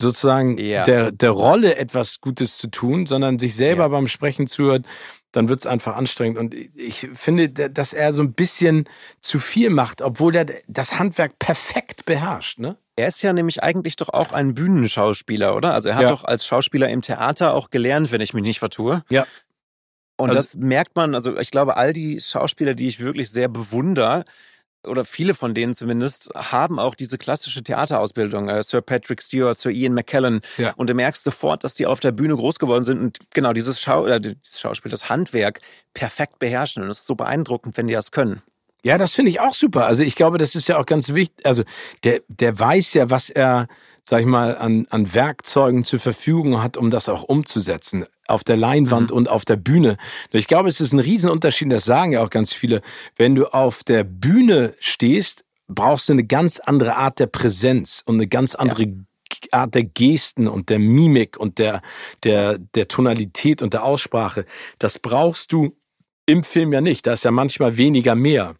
sozusagen 0.00 0.58
ja. 0.58 0.82
der, 0.82 1.12
der 1.12 1.30
Rolle 1.30 1.76
etwas 1.76 2.20
Gutes 2.20 2.58
zu 2.58 2.66
tun, 2.68 3.06
sondern 3.06 3.38
sich 3.38 3.54
selber 3.54 3.84
ja. 3.84 3.88
beim 3.88 4.08
Sprechen 4.08 4.46
zuhört, 4.46 4.84
dann 5.32 5.48
wird's 5.48 5.66
einfach 5.66 5.96
anstrengend. 5.96 6.38
Und 6.38 6.54
ich 6.54 7.08
finde, 7.14 7.48
dass 7.48 7.92
er 7.92 8.12
so 8.12 8.22
ein 8.22 8.34
bisschen 8.34 8.88
zu 9.20 9.38
viel 9.38 9.70
macht, 9.70 10.02
obwohl 10.02 10.36
er 10.36 10.46
das 10.68 10.98
Handwerk 10.98 11.38
perfekt 11.38 12.04
beherrscht. 12.04 12.58
Ne? 12.58 12.76
Er 12.96 13.08
ist 13.08 13.22
ja 13.22 13.32
nämlich 13.32 13.62
eigentlich 13.62 13.96
doch 13.96 14.10
auch 14.10 14.32
ein 14.32 14.54
Bühnenschauspieler, 14.54 15.56
oder? 15.56 15.74
Also 15.74 15.88
er 15.88 15.96
hat 15.96 16.02
ja. 16.02 16.08
doch 16.08 16.24
als 16.24 16.46
Schauspieler 16.46 16.88
im 16.88 17.02
Theater 17.02 17.54
auch 17.54 17.70
gelernt, 17.70 18.12
wenn 18.12 18.20
ich 18.20 18.34
mich 18.34 18.44
nicht 18.44 18.58
vertue. 18.58 19.02
Ja. 19.08 19.26
Und 20.16 20.28
also, 20.28 20.40
das 20.40 20.56
merkt 20.56 20.94
man, 20.94 21.14
also 21.14 21.36
ich 21.38 21.50
glaube, 21.50 21.76
all 21.76 21.92
die 21.92 22.20
Schauspieler, 22.20 22.74
die 22.74 22.86
ich 22.86 23.00
wirklich 23.00 23.30
sehr 23.30 23.48
bewundere, 23.48 24.24
oder 24.86 25.04
viele 25.04 25.34
von 25.34 25.54
denen 25.54 25.74
zumindest, 25.74 26.30
haben 26.34 26.78
auch 26.78 26.94
diese 26.94 27.18
klassische 27.18 27.62
Theaterausbildung. 27.62 28.48
Äh, 28.48 28.62
Sir 28.62 28.80
Patrick 28.80 29.22
Stewart, 29.22 29.58
Sir 29.58 29.70
Ian 29.70 29.94
McKellen. 29.94 30.40
Ja. 30.58 30.72
Und 30.76 30.90
du 30.90 30.94
merkst 30.94 31.22
sofort, 31.22 31.64
dass 31.64 31.74
die 31.74 31.86
auf 31.86 32.00
der 32.00 32.12
Bühne 32.12 32.36
groß 32.36 32.58
geworden 32.58 32.84
sind 32.84 33.00
und 33.00 33.18
genau 33.32 33.52
dieses, 33.52 33.80
Schau 33.80 34.06
äh, 34.06 34.20
dieses 34.20 34.60
Schauspiel, 34.60 34.90
das 34.90 35.08
Handwerk 35.08 35.60
perfekt 35.94 36.38
beherrschen. 36.38 36.82
Und 36.82 36.90
es 36.90 37.00
ist 37.00 37.06
so 37.06 37.14
beeindruckend, 37.14 37.76
wenn 37.76 37.86
die 37.86 37.94
das 37.94 38.10
können. 38.10 38.42
Ja, 38.84 38.98
das 38.98 39.12
finde 39.12 39.30
ich 39.30 39.40
auch 39.40 39.54
super. 39.54 39.86
Also 39.86 40.02
ich 40.02 40.16
glaube, 40.16 40.38
das 40.38 40.56
ist 40.56 40.68
ja 40.68 40.76
auch 40.78 40.86
ganz 40.86 41.14
wichtig. 41.14 41.46
Also 41.46 41.62
der, 42.02 42.20
der 42.26 42.58
weiß 42.58 42.94
ja, 42.94 43.10
was 43.10 43.30
er, 43.30 43.68
sag 44.08 44.20
ich 44.20 44.26
mal, 44.26 44.56
an, 44.56 44.86
an 44.90 45.14
Werkzeugen 45.14 45.84
zur 45.84 46.00
Verfügung 46.00 46.62
hat, 46.62 46.76
um 46.76 46.90
das 46.90 47.08
auch 47.08 47.22
umzusetzen. 47.22 48.06
Auf 48.32 48.44
der 48.44 48.56
Leinwand 48.56 49.10
mhm. 49.10 49.16
und 49.18 49.28
auf 49.28 49.44
der 49.44 49.56
Bühne. 49.56 49.98
Ich 50.30 50.46
glaube, 50.46 50.68
es 50.70 50.80
ist 50.80 50.92
ein 50.92 51.00
Riesenunterschied, 51.00 51.70
das 51.70 51.84
sagen 51.84 52.12
ja 52.12 52.22
auch 52.22 52.30
ganz 52.30 52.54
viele. 52.54 52.80
Wenn 53.16 53.34
du 53.34 53.46
auf 53.46 53.84
der 53.84 54.04
Bühne 54.04 54.74
stehst, 54.80 55.44
brauchst 55.68 56.08
du 56.08 56.14
eine 56.14 56.24
ganz 56.24 56.58
andere 56.58 56.96
Art 56.96 57.18
der 57.18 57.26
Präsenz 57.26 58.02
und 58.06 58.14
eine 58.14 58.26
ganz 58.26 58.54
andere 58.54 58.84
ja. 58.84 58.92
Art 59.50 59.74
der 59.74 59.84
Gesten 59.84 60.48
und 60.48 60.70
der 60.70 60.78
Mimik 60.78 61.36
und 61.36 61.58
der, 61.58 61.82
der, 62.24 62.56
der 62.58 62.88
Tonalität 62.88 63.60
und 63.60 63.74
der 63.74 63.84
Aussprache. 63.84 64.46
Das 64.78 64.98
brauchst 64.98 65.52
du 65.52 65.76
im 66.24 66.42
Film 66.42 66.72
ja 66.72 66.80
nicht. 66.80 67.06
Da 67.06 67.12
ist 67.12 67.24
ja 67.24 67.30
manchmal 67.30 67.76
weniger 67.76 68.14
mehr. 68.14 68.54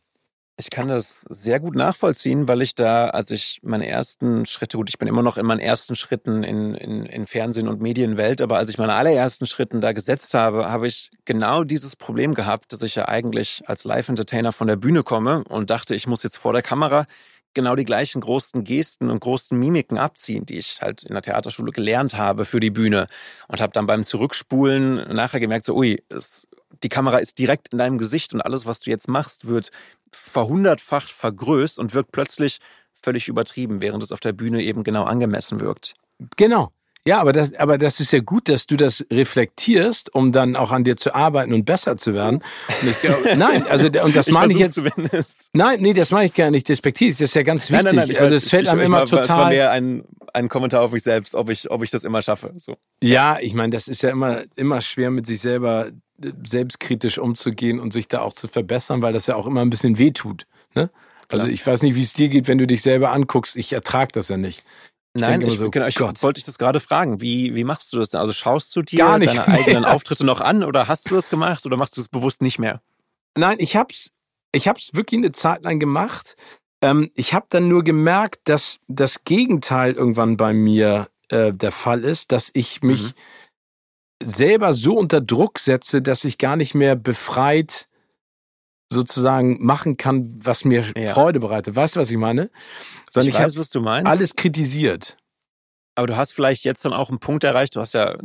Ich 0.62 0.71
kann 0.71 0.87
das 0.87 1.26
sehr 1.28 1.59
gut 1.59 1.75
nachvollziehen, 1.75 2.47
weil 2.47 2.62
ich 2.62 2.76
da, 2.76 3.09
als 3.09 3.33
ich 3.33 3.59
meine 3.64 3.88
ersten 3.88 4.47
Schritte, 4.47 4.76
gut, 4.76 4.88
ich 4.88 4.97
bin 4.97 5.09
immer 5.09 5.25
noch 5.25 5.37
in 5.37 5.45
meinen 5.45 5.59
ersten 5.59 5.97
Schritten 5.97 6.45
in, 6.45 6.76
in, 6.76 7.04
in 7.04 7.26
Fernsehen 7.26 7.66
und 7.66 7.81
Medienwelt, 7.81 8.40
aber 8.40 8.59
als 8.59 8.71
ich 8.71 8.78
meine 8.78 8.95
allerersten 8.95 9.47
Schritten 9.47 9.81
da 9.81 9.90
gesetzt 9.90 10.35
habe, 10.35 10.71
habe 10.71 10.87
ich 10.87 11.11
genau 11.25 11.64
dieses 11.64 11.97
Problem 11.97 12.33
gehabt, 12.33 12.73
dass 12.73 12.83
ich 12.83 12.95
ja 12.95 13.09
eigentlich 13.09 13.64
als 13.66 13.83
Live-Entertainer 13.83 14.52
von 14.52 14.69
der 14.69 14.76
Bühne 14.76 15.02
komme 15.02 15.42
und 15.49 15.69
dachte, 15.69 15.97
ich 15.97 16.07
muss 16.07 16.23
jetzt 16.23 16.37
vor 16.37 16.52
der 16.52 16.62
Kamera 16.62 17.07
genau 17.54 17.75
die 17.75 17.84
gleichen 17.84 18.21
großen 18.21 18.63
Gesten 18.63 19.10
und 19.10 19.19
großen 19.19 19.58
Mimiken 19.58 19.99
abziehen, 19.99 20.47
die 20.47 20.58
ich 20.58 20.80
halt 20.80 21.02
in 21.02 21.15
der 21.15 21.23
Theaterschule 21.23 21.73
gelernt 21.73 22.17
habe 22.17 22.45
für 22.45 22.60
die 22.60 22.71
Bühne. 22.71 23.08
Und 23.49 23.60
habe 23.60 23.73
dann 23.73 23.89
beim 23.89 24.04
Zurückspulen 24.04 25.13
nachher 25.13 25.41
gemerkt, 25.41 25.65
so, 25.65 25.75
ui, 25.75 26.00
es 26.08 26.47
die 26.82 26.89
Kamera 26.89 27.19
ist 27.19 27.39
direkt 27.39 27.69
in 27.69 27.78
deinem 27.78 27.99
Gesicht 27.99 28.34
und 28.34 28.41
alles, 28.41 28.67
was 28.67 28.80
du 28.80 28.91
jetzt 28.91 29.08
machst, 29.08 29.47
wird 29.47 29.71
verhundertfacht 30.13 31.11
vergrößt 31.11 31.79
und 31.79 31.95
wirkt 31.95 32.13
plötzlich 32.13 32.59
völlig 33.03 33.29
übertrieben, 33.29 33.83
während 33.83 34.03
es 34.03 34.13
auf 34.13 34.21
der 34.21 34.33
Bühne 34.33 34.63
eben 34.63 34.85
genau 34.85 35.05
angemessen 35.05 35.61
wirkt. 35.61 35.95
Genau. 36.37 36.73
Ja, 37.05 37.21
aber 37.21 37.33
das, 37.33 37.55
aber 37.55 37.79
das 37.79 37.99
ist 37.99 38.13
ja 38.13 38.21
gut, 38.21 38.49
dass 38.49 38.69
du 38.69 38.77
das 38.77 39.05
reflektierst, 39.11 40.15
um 40.15 40.31
dann 40.31 40.55
auch 40.55 40.71
an 40.71 40.85
dir 40.85 40.97
zu 40.97 41.13
arbeiten 41.17 41.53
und 41.53 41.65
besser 41.65 41.97
zu 41.97 42.15
werden. 42.15 42.45
Glaub, 43.01 43.25
nein, 43.37 43.67
also 43.69 43.87
und 43.87 44.15
das 44.15 44.31
meine 44.31 44.53
ich 44.53 44.61
jetzt. 44.61 44.75
Zumindest. 44.75 45.51
Nein, 45.53 45.81
nee, 45.81 45.95
das 45.95 46.13
meine 46.13 46.27
ich 46.27 46.35
gar 46.35 46.53
nicht 46.53 46.69
despektierlich. 46.69 47.17
Das 47.17 47.31
ist 47.31 47.35
ja 47.35 47.43
ganz 47.43 47.73
wichtig. 47.73 47.87
Nein, 47.87 47.97
nein, 47.97 48.09
nein, 48.09 48.17
also 48.19 48.37
es 48.37 48.49
fällt 48.49 48.67
ich, 48.67 48.71
einem 48.71 48.83
ich, 48.83 48.87
immer 48.87 49.05
total. 49.05 49.21
Es 49.21 49.29
war 49.31 49.49
mehr 49.49 49.73
ein, 49.73 50.05
ein 50.33 50.49
Kommentar 50.49 50.83
auf 50.83 50.93
mich 50.93 51.03
selbst, 51.03 51.35
ob 51.35 51.51
ich, 51.51 51.73
ob 51.73 51.83
ich 51.83 51.91
das 51.91 52.05
immer 52.05 52.23
schaffe. 52.23 52.53
So. 52.57 52.77
Ja, 53.03 53.39
ich 53.41 53.55
meine, 53.55 53.71
das 53.71 53.89
ist 53.89 54.03
ja 54.03 54.11
immer 54.11 54.45
immer 54.55 54.81
schwer 54.81 55.11
mit 55.11 55.27
sich 55.27 55.41
selber 55.41 55.91
selbstkritisch 56.47 57.19
umzugehen 57.19 57.80
und 57.80 57.93
sich 57.93 58.08
da 58.08 58.21
auch 58.21 58.32
zu 58.32 58.49
verbessern, 58.49 59.02
weil 59.02 59.13
das 59.13 59.26
ja 59.26 59.37
auch 59.37 59.47
immer 59.47 59.63
ein 59.63 59.71
bisschen 59.71 59.99
wehtut. 59.99 60.47
Ne? 60.75 60.91
Also 61.28 61.47
ich 61.47 61.67
weiß 61.67 61.82
nicht, 61.82 61.97
wie 61.97 62.02
es 62.02 62.13
dir 62.13 62.28
geht, 62.28 62.49
wenn 62.49 62.58
du 62.58 62.67
dich 62.67 62.82
selber 62.82 63.13
anguckst. 63.13 63.56
Ich 63.56 63.73
ertrage 63.73 64.13
das 64.13 64.28
ja 64.28 64.37
nicht. 64.37 64.65
Ich 65.15 65.21
Nein, 65.21 65.43
ich, 65.43 65.58
so, 65.58 65.71
genau, 65.71 65.87
ich 65.87 66.00
wollte 66.00 66.35
dich 66.35 66.45
das 66.45 66.58
gerade 66.58 66.80
fragen. 66.80 67.21
Wie, 67.21 67.54
wie 67.54 67.65
machst 67.65 67.93
du 67.93 67.99
das 67.99 68.11
denn? 68.11 68.21
Also 68.21 68.32
schaust 68.32 68.75
du 68.76 68.82
dir 68.82 68.99
deine 68.99 69.30
eigenen 69.47 69.85
Auftritte 69.85 70.25
noch 70.25 70.41
an 70.41 70.65
oder 70.65 70.89
hast 70.89 71.11
du 71.11 71.15
das 71.15 71.28
gemacht 71.28 71.67
oder 71.67 71.76
machst 71.76 71.97
du 71.97 72.00
es 72.00 72.08
bewusst 72.08 72.43
nicht 72.43 72.58
mehr? 72.58 72.80
Nein, 73.37 73.56
ich 73.61 73.76
hab's, 73.76 74.11
ich 74.52 74.69
hab's 74.69 74.95
wirklich 74.95 75.19
eine 75.19 75.32
Zeit 75.32 75.65
lang 75.65 75.78
gemacht. 75.78 76.37
Ähm, 76.80 77.11
ich 77.15 77.35
habe 77.35 77.47
dann 77.50 77.69
nur 77.69 77.85
gemerkt, 77.85 78.41
dass 78.45 78.78
das 78.89 79.25
Gegenteil 79.25 79.93
irgendwann 79.93 80.37
bei 80.37 80.52
mir 80.52 81.08
äh, 81.28 81.52
der 81.52 81.73
Fall 81.73 82.04
ist, 82.04 82.32
dass 82.32 82.50
ich 82.52 82.82
mich 82.82 83.02
mhm 83.02 83.13
selber 84.25 84.73
so 84.73 84.97
unter 84.97 85.21
Druck 85.21 85.58
setze, 85.58 86.02
dass 86.02 86.25
ich 86.25 86.39
gar 86.39 86.56
nicht 86.56 86.75
mehr 86.75 86.97
befreit 86.97 87.89
sozusagen 88.89 89.65
machen 89.65 89.97
kann, 89.97 90.30
was 90.45 90.65
mir 90.65 90.85
ja. 90.97 91.13
Freude 91.13 91.41
bereitet. 91.41 91.75
Weißt 91.75 91.97
du, 91.97 92.00
was 92.00 92.11
ich 92.11 92.17
meine? 92.17 92.50
Sondern 93.11 93.28
ich, 93.28 93.35
ich 93.35 93.41
weiß, 93.41 93.56
was 93.56 93.71
du 93.71 93.80
meinst. 93.80 94.11
Alles 94.11 94.37
kritisiert. 94.37 95.17
Aber 95.95 96.06
du 96.06 96.17
hast 96.17 96.32
vielleicht 96.32 96.65
jetzt 96.65 96.85
dann 96.85 96.95
auch 96.95 97.11
einen 97.11 97.19
Punkt 97.19 97.45
erreicht, 97.45 97.76
du 97.76 97.80
hast 97.80 97.93
ja 97.93 98.17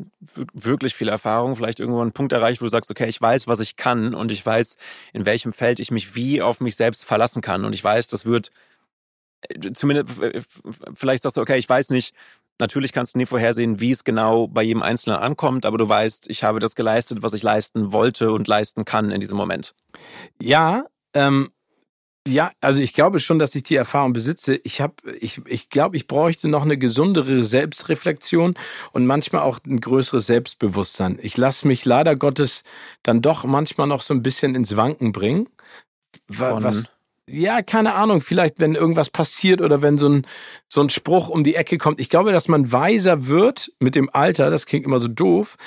wirklich 0.53 0.95
viel 0.95 1.09
Erfahrung, 1.09 1.55
vielleicht 1.55 1.81
irgendwo 1.81 2.01
einen 2.01 2.13
Punkt 2.13 2.31
erreicht, 2.31 2.61
wo 2.61 2.65
du 2.65 2.69
sagst, 2.69 2.89
okay, 2.89 3.07
ich 3.07 3.19
weiß, 3.19 3.47
was 3.47 3.59
ich 3.59 3.75
kann 3.75 4.13
und 4.13 4.31
ich 4.31 4.45
weiß, 4.45 4.77
in 5.11 5.25
welchem 5.25 5.51
Feld 5.51 5.79
ich 5.79 5.91
mich 5.91 6.15
wie 6.15 6.41
auf 6.41 6.61
mich 6.61 6.77
selbst 6.77 7.03
verlassen 7.03 7.41
kann. 7.41 7.65
Und 7.65 7.73
ich 7.73 7.83
weiß, 7.83 8.07
das 8.07 8.25
wird 8.25 8.51
äh, 9.49 9.73
zumindest, 9.73 10.17
vielleicht 10.93 11.23
sagst 11.23 11.35
du, 11.35 11.41
okay, 11.41 11.57
ich 11.57 11.67
weiß 11.67 11.89
nicht, 11.89 12.13
Natürlich 12.59 12.91
kannst 12.91 13.13
du 13.13 13.19
nie 13.19 13.25
vorhersehen, 13.25 13.79
wie 13.79 13.91
es 13.91 14.03
genau 14.03 14.47
bei 14.47 14.63
jedem 14.63 14.81
Einzelnen 14.81 15.19
ankommt, 15.19 15.65
aber 15.65 15.77
du 15.77 15.87
weißt, 15.87 16.29
ich 16.29 16.43
habe 16.43 16.59
das 16.59 16.75
geleistet, 16.75 17.21
was 17.21 17.33
ich 17.33 17.43
leisten 17.43 17.93
wollte 17.93 18.31
und 18.31 18.47
leisten 18.47 18.83
kann 18.83 19.11
in 19.11 19.21
diesem 19.21 19.37
Moment. 19.37 19.75
Ja, 20.41 20.85
ähm, 21.13 21.49
ja, 22.27 22.51
also 22.61 22.81
ich 22.81 22.93
glaube 22.93 23.19
schon, 23.19 23.39
dass 23.39 23.55
ich 23.55 23.63
die 23.63 23.75
Erfahrung 23.75 24.13
besitze. 24.13 24.55
Ich 24.63 24.81
habe, 24.81 24.95
ich, 25.19 25.41
ich 25.45 25.69
glaube, 25.69 25.95
ich 25.95 26.07
bräuchte 26.07 26.49
noch 26.49 26.63
eine 26.63 26.77
gesundere 26.77 27.43
Selbstreflexion 27.43 28.55
und 28.91 29.05
manchmal 29.05 29.43
auch 29.43 29.59
ein 29.65 29.79
größeres 29.79 30.27
Selbstbewusstsein. 30.27 31.19
Ich 31.21 31.37
lasse 31.37 31.67
mich 31.67 31.85
leider 31.85 32.15
Gottes 32.15 32.63
dann 33.03 33.21
doch 33.21 33.45
manchmal 33.45 33.87
noch 33.87 34.01
so 34.01 34.13
ein 34.13 34.23
bisschen 34.23 34.55
ins 34.55 34.75
Wanken 34.75 35.11
bringen. 35.11 35.47
Von 36.29 36.63
was, 36.63 36.91
ja, 37.29 37.61
keine 37.61 37.93
Ahnung, 37.95 38.21
vielleicht 38.21 38.59
wenn 38.59 38.73
irgendwas 38.73 39.09
passiert 39.09 39.61
oder 39.61 39.81
wenn 39.81 39.97
so 39.97 40.07
ein, 40.07 40.25
so 40.69 40.81
ein 40.81 40.89
Spruch 40.89 41.27
um 41.27 41.43
die 41.43 41.55
Ecke 41.55 41.77
kommt. 41.77 41.99
Ich 41.99 42.09
glaube, 42.09 42.31
dass 42.31 42.47
man 42.47 42.71
weiser 42.71 43.27
wird 43.27 43.71
mit 43.79 43.95
dem 43.95 44.09
Alter, 44.13 44.49
das 44.49 44.65
klingt 44.65 44.85
immer 44.85 44.99
so 44.99 45.09
doof. 45.09 45.57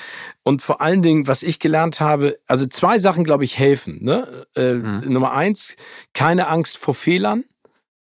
Und 0.43 0.63
vor 0.63 0.81
allen 0.81 1.03
Dingen, 1.03 1.27
was 1.27 1.43
ich 1.43 1.59
gelernt 1.59 1.99
habe, 1.99 2.39
also 2.47 2.65
zwei 2.65 2.97
Sachen, 2.97 3.23
glaube 3.23 3.43
ich, 3.43 3.59
helfen. 3.59 4.03
Ne? 4.03 4.47
Äh, 4.55 4.73
mhm. 4.73 5.13
Nummer 5.13 5.33
eins, 5.33 5.75
keine 6.13 6.47
Angst 6.47 6.77
vor 6.77 6.95
Fehlern. 6.95 7.43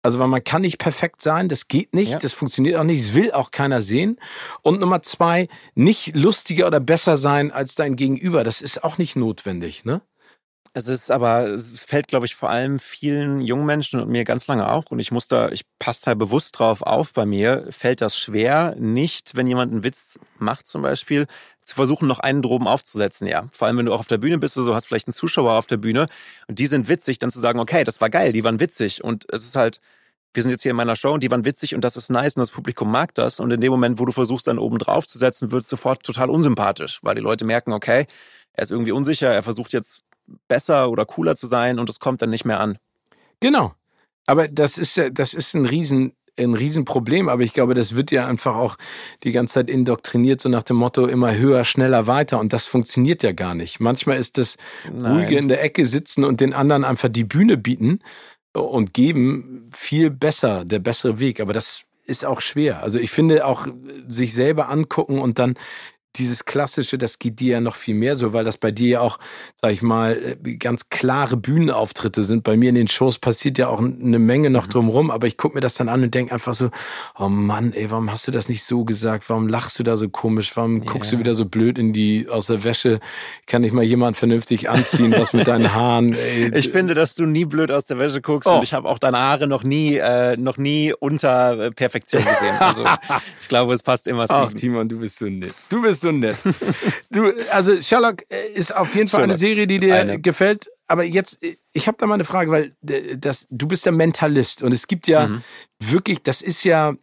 Also, 0.04 0.18
weil 0.18 0.28
man 0.28 0.42
kann 0.42 0.62
nicht 0.62 0.78
perfekt 0.78 1.22
sein, 1.22 1.48
das 1.48 1.68
geht 1.68 1.94
nicht, 1.94 2.10
ja. 2.10 2.18
das 2.18 2.32
funktioniert 2.32 2.76
auch 2.76 2.82
nicht, 2.82 3.00
es 3.00 3.14
will 3.14 3.30
auch 3.30 3.52
keiner 3.52 3.82
sehen. 3.82 4.18
Und 4.62 4.80
Nummer 4.80 5.02
zwei, 5.02 5.48
nicht 5.76 6.16
lustiger 6.16 6.66
oder 6.66 6.80
besser 6.80 7.16
sein 7.16 7.52
als 7.52 7.76
dein 7.76 7.94
Gegenüber, 7.94 8.42
das 8.42 8.60
ist 8.62 8.82
auch 8.82 8.98
nicht 8.98 9.14
notwendig, 9.14 9.84
ne? 9.84 10.02
Es 10.74 10.88
ist 10.88 11.10
aber, 11.10 11.48
es 11.50 11.84
fällt, 11.84 12.08
glaube 12.08 12.24
ich, 12.24 12.34
vor 12.34 12.48
allem 12.48 12.78
vielen 12.78 13.42
jungen 13.42 13.66
Menschen 13.66 14.00
und 14.00 14.08
mir 14.08 14.24
ganz 14.24 14.46
lange 14.46 14.70
auch. 14.70 14.86
Und 14.90 15.00
ich 15.00 15.12
muss 15.12 15.28
da, 15.28 15.50
ich 15.50 15.64
passe 15.78 16.06
da 16.06 16.14
bewusst 16.14 16.58
drauf 16.58 16.80
auf. 16.80 17.12
Bei 17.12 17.26
mir 17.26 17.66
fällt 17.70 18.00
das 18.00 18.16
schwer, 18.16 18.74
nicht, 18.78 19.36
wenn 19.36 19.46
jemand 19.46 19.70
einen 19.72 19.84
Witz 19.84 20.18
macht 20.38 20.66
zum 20.66 20.80
Beispiel, 20.80 21.26
zu 21.64 21.74
versuchen, 21.74 22.08
noch 22.08 22.20
einen 22.20 22.40
droben 22.40 22.66
aufzusetzen, 22.66 23.26
ja. 23.28 23.48
Vor 23.52 23.68
allem, 23.68 23.76
wenn 23.78 23.86
du 23.86 23.92
auch 23.92 24.00
auf 24.00 24.06
der 24.08 24.16
Bühne 24.16 24.38
bist, 24.38 24.54
so 24.54 24.74
hast 24.74 24.86
vielleicht 24.86 25.08
einen 25.08 25.12
Zuschauer 25.12 25.52
auf 25.52 25.66
der 25.66 25.76
Bühne 25.76 26.06
und 26.48 26.58
die 26.58 26.66
sind 26.66 26.88
witzig, 26.88 27.18
dann 27.18 27.30
zu 27.30 27.38
sagen, 27.38 27.60
okay, 27.60 27.84
das 27.84 28.00
war 28.00 28.08
geil, 28.08 28.32
die 28.32 28.42
waren 28.42 28.58
witzig. 28.58 29.04
Und 29.04 29.26
es 29.30 29.44
ist 29.44 29.56
halt, 29.56 29.78
wir 30.32 30.42
sind 30.42 30.52
jetzt 30.52 30.62
hier 30.62 30.70
in 30.70 30.76
meiner 30.76 30.96
Show 30.96 31.12
und 31.12 31.22
die 31.22 31.30
waren 31.30 31.44
witzig 31.44 31.74
und 31.74 31.82
das 31.84 31.96
ist 31.96 32.08
nice 32.10 32.34
und 32.36 32.40
das 32.40 32.50
Publikum 32.50 32.90
mag 32.90 33.14
das. 33.14 33.40
Und 33.40 33.52
in 33.52 33.60
dem 33.60 33.70
Moment, 33.70 33.98
wo 33.98 34.06
du 34.06 34.12
versuchst, 34.12 34.46
dann 34.46 34.58
oben 34.58 34.78
drauf 34.78 35.06
zu 35.06 35.18
setzen, 35.18 35.50
wird 35.50 35.64
es 35.64 35.68
sofort 35.68 36.02
total 36.02 36.30
unsympathisch, 36.30 37.00
weil 37.02 37.14
die 37.14 37.20
Leute 37.20 37.44
merken, 37.44 37.72
okay, 37.74 38.06
er 38.54 38.62
ist 38.62 38.70
irgendwie 38.70 38.92
unsicher, 38.92 39.28
er 39.28 39.42
versucht 39.42 39.74
jetzt 39.74 40.02
besser 40.48 40.90
oder 40.90 41.04
cooler 41.04 41.36
zu 41.36 41.46
sein 41.46 41.78
und 41.78 41.88
es 41.88 42.00
kommt 42.00 42.22
dann 42.22 42.30
nicht 42.30 42.44
mehr 42.44 42.60
an. 42.60 42.78
Genau. 43.40 43.72
Aber 44.26 44.48
das 44.48 44.78
ist 44.78 44.96
ja, 44.96 45.10
das 45.10 45.34
ist 45.34 45.54
ein 45.54 45.66
riesen, 45.66 46.12
ein 46.38 46.54
Riesenproblem, 46.54 47.28
aber 47.28 47.42
ich 47.42 47.52
glaube, 47.52 47.74
das 47.74 47.96
wird 47.96 48.10
ja 48.10 48.26
einfach 48.26 48.56
auch 48.56 48.76
die 49.22 49.32
ganze 49.32 49.54
Zeit 49.54 49.68
indoktriniert, 49.68 50.40
so 50.40 50.48
nach 50.48 50.62
dem 50.62 50.76
Motto 50.76 51.06
immer 51.06 51.36
höher, 51.36 51.64
schneller, 51.64 52.06
weiter 52.06 52.40
und 52.40 52.52
das 52.52 52.66
funktioniert 52.66 53.22
ja 53.22 53.32
gar 53.32 53.54
nicht. 53.54 53.80
Manchmal 53.80 54.18
ist 54.18 54.38
das 54.38 54.56
Nein. 54.90 55.12
ruhige 55.12 55.38
in 55.38 55.48
der 55.48 55.62
Ecke 55.62 55.84
sitzen 55.84 56.24
und 56.24 56.40
den 56.40 56.54
anderen 56.54 56.84
einfach 56.84 57.08
die 57.08 57.24
Bühne 57.24 57.56
bieten 57.56 58.00
und 58.52 58.94
geben 58.94 59.68
viel 59.72 60.10
besser, 60.10 60.64
der 60.64 60.78
bessere 60.78 61.20
Weg, 61.20 61.40
aber 61.40 61.52
das 61.52 61.82
ist 62.04 62.24
auch 62.24 62.40
schwer. 62.40 62.82
Also 62.82 62.98
ich 62.98 63.10
finde 63.10 63.46
auch 63.46 63.66
sich 64.08 64.34
selber 64.34 64.68
angucken 64.68 65.18
und 65.18 65.38
dann 65.38 65.54
dieses 66.16 66.44
Klassische, 66.44 66.98
das 66.98 67.18
geht 67.18 67.40
dir 67.40 67.52
ja 67.52 67.60
noch 67.60 67.74
viel 67.74 67.94
mehr 67.94 68.16
so, 68.16 68.32
weil 68.32 68.44
das 68.44 68.58
bei 68.58 68.70
dir 68.70 68.88
ja 68.88 69.00
auch, 69.00 69.18
sag 69.60 69.72
ich 69.72 69.82
mal, 69.82 70.36
äh, 70.44 70.56
ganz 70.56 70.90
klare 70.90 71.36
Bühnenauftritte 71.36 72.22
sind. 72.22 72.44
Bei 72.44 72.56
mir 72.56 72.68
in 72.68 72.74
den 72.74 72.88
Shows 72.88 73.18
passiert 73.18 73.58
ja 73.58 73.68
auch 73.68 73.80
eine 73.80 74.18
Menge 74.18 74.50
noch 74.50 74.66
mhm. 74.66 74.70
drumrum, 74.70 75.10
aber 75.10 75.26
ich 75.26 75.36
gucke 75.36 75.54
mir 75.54 75.60
das 75.60 75.74
dann 75.74 75.88
an 75.88 76.02
und 76.02 76.14
denke 76.14 76.32
einfach 76.32 76.54
so, 76.54 76.70
oh 77.18 77.28
Mann, 77.28 77.72
ey, 77.72 77.90
warum 77.90 78.10
hast 78.10 78.26
du 78.26 78.30
das 78.30 78.48
nicht 78.48 78.62
so 78.64 78.84
gesagt? 78.84 79.28
Warum 79.30 79.48
lachst 79.48 79.78
du 79.78 79.82
da 79.82 79.96
so 79.96 80.08
komisch? 80.08 80.54
Warum 80.56 80.82
yeah. 80.82 80.92
guckst 80.92 81.12
du 81.12 81.18
wieder 81.18 81.34
so 81.34 81.46
blöd 81.46 81.78
in 81.78 81.92
die, 81.92 82.28
aus 82.28 82.46
der 82.46 82.62
Wäsche? 82.64 83.00
Kann 83.46 83.64
ich 83.64 83.72
mal 83.72 83.84
jemand 83.84 84.16
vernünftig 84.16 84.68
anziehen, 84.68 85.14
was 85.16 85.32
mit 85.32 85.46
deinen 85.46 85.72
Haaren? 85.72 86.12
Ey. 86.12 86.54
Ich 86.54 86.68
finde, 86.68 86.94
dass 86.94 87.14
du 87.14 87.24
nie 87.24 87.46
blöd 87.46 87.70
aus 87.70 87.86
der 87.86 87.98
Wäsche 87.98 88.20
guckst 88.20 88.50
oh. 88.50 88.56
und 88.56 88.64
ich 88.64 88.74
habe 88.74 88.88
auch 88.88 88.98
deine 88.98 89.18
Haare 89.18 89.46
noch 89.46 89.64
nie, 89.64 89.96
äh, 89.96 90.36
noch 90.36 90.58
nie 90.58 90.92
unter 90.92 91.58
äh, 91.58 91.70
Perfektion 91.70 92.22
gesehen. 92.22 92.56
Also 92.58 92.84
ich 93.40 93.48
glaube, 93.48 93.72
es 93.72 93.82
passt 93.82 94.06
immer, 94.06 94.26
Steven. 94.26 94.42
Ach, 94.42 94.52
Timon, 94.52 94.88
du 94.88 94.98
bist 94.98 95.18
so 95.18 95.26
nett. 95.26 95.54
Du 95.70 95.80
bist 95.80 96.01
so 96.02 96.12
nett. 96.12 96.36
Du, 97.10 97.32
also 97.50 97.80
Sherlock 97.80 98.22
äh, 98.30 98.52
ist 98.54 98.74
auf 98.74 98.94
jeden 98.94 99.08
Fall 99.08 99.20
Sherlock 99.20 99.30
eine 99.30 99.38
Serie, 99.38 99.66
die 99.66 99.78
dir 99.78 99.96
eine. 99.96 100.20
gefällt. 100.20 100.68
Aber 100.86 101.04
jetzt, 101.04 101.42
äh, 101.42 101.56
ich 101.72 101.88
habe 101.88 101.96
da 101.98 102.06
mal 102.06 102.14
eine 102.14 102.24
Frage, 102.24 102.50
weil 102.50 102.76
äh, 102.86 103.16
das, 103.16 103.46
du 103.50 103.66
bist 103.66 103.86
ja 103.86 103.92
Mentalist 103.92 104.62
und 104.62 104.72
es 104.72 104.86
gibt 104.86 105.06
ja 105.06 105.28
mhm. 105.28 105.42
wirklich, 105.80 106.22
das 106.22 106.42
ist 106.42 106.64
ja 106.64 106.94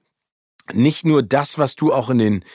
nicht 0.74 1.06
nur 1.06 1.24
das, 1.24 1.58
was 1.58 1.76
du 1.76 1.92
auch 1.92 2.10
in 2.10 2.20
den 2.20 2.46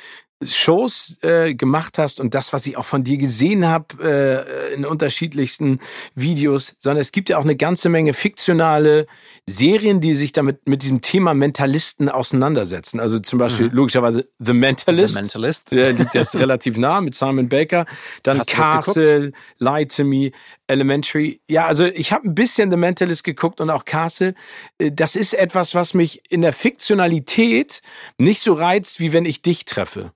Shows 0.46 1.16
äh, 1.22 1.54
gemacht 1.54 1.98
hast 1.98 2.20
und 2.20 2.34
das, 2.34 2.52
was 2.52 2.66
ich 2.66 2.76
auch 2.76 2.84
von 2.84 3.04
dir 3.04 3.18
gesehen 3.18 3.66
habe 3.66 3.86
äh, 4.02 4.74
in 4.74 4.84
unterschiedlichsten 4.84 5.80
Videos, 6.14 6.74
sondern 6.78 7.00
es 7.00 7.12
gibt 7.12 7.28
ja 7.28 7.38
auch 7.38 7.44
eine 7.44 7.56
ganze 7.56 7.88
Menge 7.88 8.14
fiktionale 8.14 9.06
Serien, 9.46 10.00
die 10.00 10.14
sich 10.14 10.32
damit 10.32 10.68
mit 10.68 10.82
diesem 10.82 11.00
Thema 11.00 11.34
Mentalisten 11.34 12.08
auseinandersetzen. 12.08 13.00
Also 13.00 13.18
zum 13.18 13.38
Beispiel 13.38 13.68
mhm. 13.68 13.76
logischerweise 13.76 14.28
The 14.38 14.52
Mentalist. 14.52 15.14
The 15.14 15.20
Mentalist. 15.20 15.72
Der 15.72 15.92
liegt 15.92 16.14
jetzt 16.14 16.34
relativ 16.38 16.76
nah 16.76 17.00
mit 17.00 17.14
Simon 17.14 17.48
Baker. 17.48 17.86
Dann 18.22 18.38
Hast 18.38 18.50
Castle, 18.50 19.32
Lie 19.58 19.86
to 19.86 20.04
Me, 20.04 20.30
Elementary. 20.66 21.40
Ja, 21.48 21.66
also 21.66 21.84
ich 21.84 22.12
habe 22.12 22.28
ein 22.28 22.34
bisschen 22.34 22.70
The 22.70 22.76
Mentalist 22.76 23.24
geguckt 23.24 23.60
und 23.60 23.70
auch 23.70 23.84
Castle. 23.84 24.34
Äh, 24.78 24.92
das 24.92 25.16
ist 25.16 25.34
etwas, 25.34 25.74
was 25.74 25.94
mich 25.94 26.22
in 26.30 26.42
der 26.42 26.52
Fiktionalität 26.52 27.80
nicht 28.18 28.40
so 28.40 28.52
reizt, 28.52 29.00
wie 29.00 29.12
wenn 29.12 29.24
ich 29.24 29.42
dich 29.42 29.64
treffe. 29.64 30.12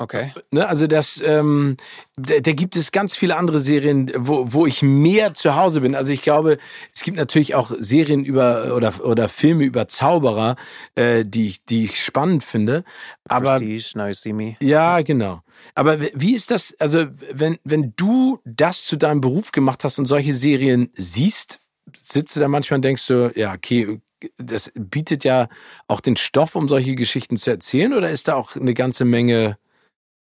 Okay. 0.00 0.32
Ne, 0.50 0.66
also 0.66 0.86
das, 0.86 1.20
ähm, 1.22 1.76
da, 2.16 2.40
da 2.40 2.52
gibt 2.52 2.74
es 2.74 2.90
ganz 2.90 3.18
viele 3.18 3.36
andere 3.36 3.60
Serien, 3.60 4.10
wo, 4.16 4.50
wo 4.50 4.64
ich 4.64 4.80
mehr 4.80 5.34
zu 5.34 5.56
Hause 5.56 5.82
bin. 5.82 5.94
Also 5.94 6.10
ich 6.10 6.22
glaube, 6.22 6.56
es 6.94 7.02
gibt 7.02 7.18
natürlich 7.18 7.54
auch 7.54 7.70
Serien 7.78 8.24
über 8.24 8.74
oder 8.74 8.94
oder 9.04 9.28
Filme 9.28 9.64
über 9.64 9.88
Zauberer, 9.88 10.56
äh, 10.94 11.26
die 11.26 11.48
ich 11.48 11.66
die 11.66 11.84
ich 11.84 12.02
spannend 12.02 12.44
finde. 12.44 12.82
Aber 13.28 13.58
Prestige, 13.58 13.98
Now 13.98 14.06
You 14.06 14.14
See 14.14 14.32
Me. 14.32 14.56
Ja, 14.62 15.02
genau. 15.02 15.42
Aber 15.74 16.00
wie 16.00 16.34
ist 16.34 16.50
das? 16.50 16.74
Also 16.78 17.06
wenn 17.30 17.58
wenn 17.64 17.92
du 17.96 18.40
das 18.46 18.86
zu 18.86 18.96
deinem 18.96 19.20
Beruf 19.20 19.52
gemacht 19.52 19.84
hast 19.84 19.98
und 19.98 20.06
solche 20.06 20.32
Serien 20.32 20.88
siehst, 20.94 21.60
sitzt 22.00 22.36
du 22.36 22.40
da 22.40 22.48
manchmal 22.48 22.78
und 22.78 22.86
denkst 22.86 23.06
du, 23.06 23.32
ja 23.36 23.52
okay, 23.52 24.00
das 24.38 24.72
bietet 24.74 25.24
ja 25.24 25.48
auch 25.88 26.00
den 26.00 26.16
Stoff, 26.16 26.54
um 26.54 26.68
solche 26.68 26.94
Geschichten 26.94 27.36
zu 27.36 27.50
erzählen, 27.50 27.92
oder 27.92 28.08
ist 28.08 28.28
da 28.28 28.34
auch 28.34 28.56
eine 28.56 28.72
ganze 28.72 29.04
Menge 29.04 29.58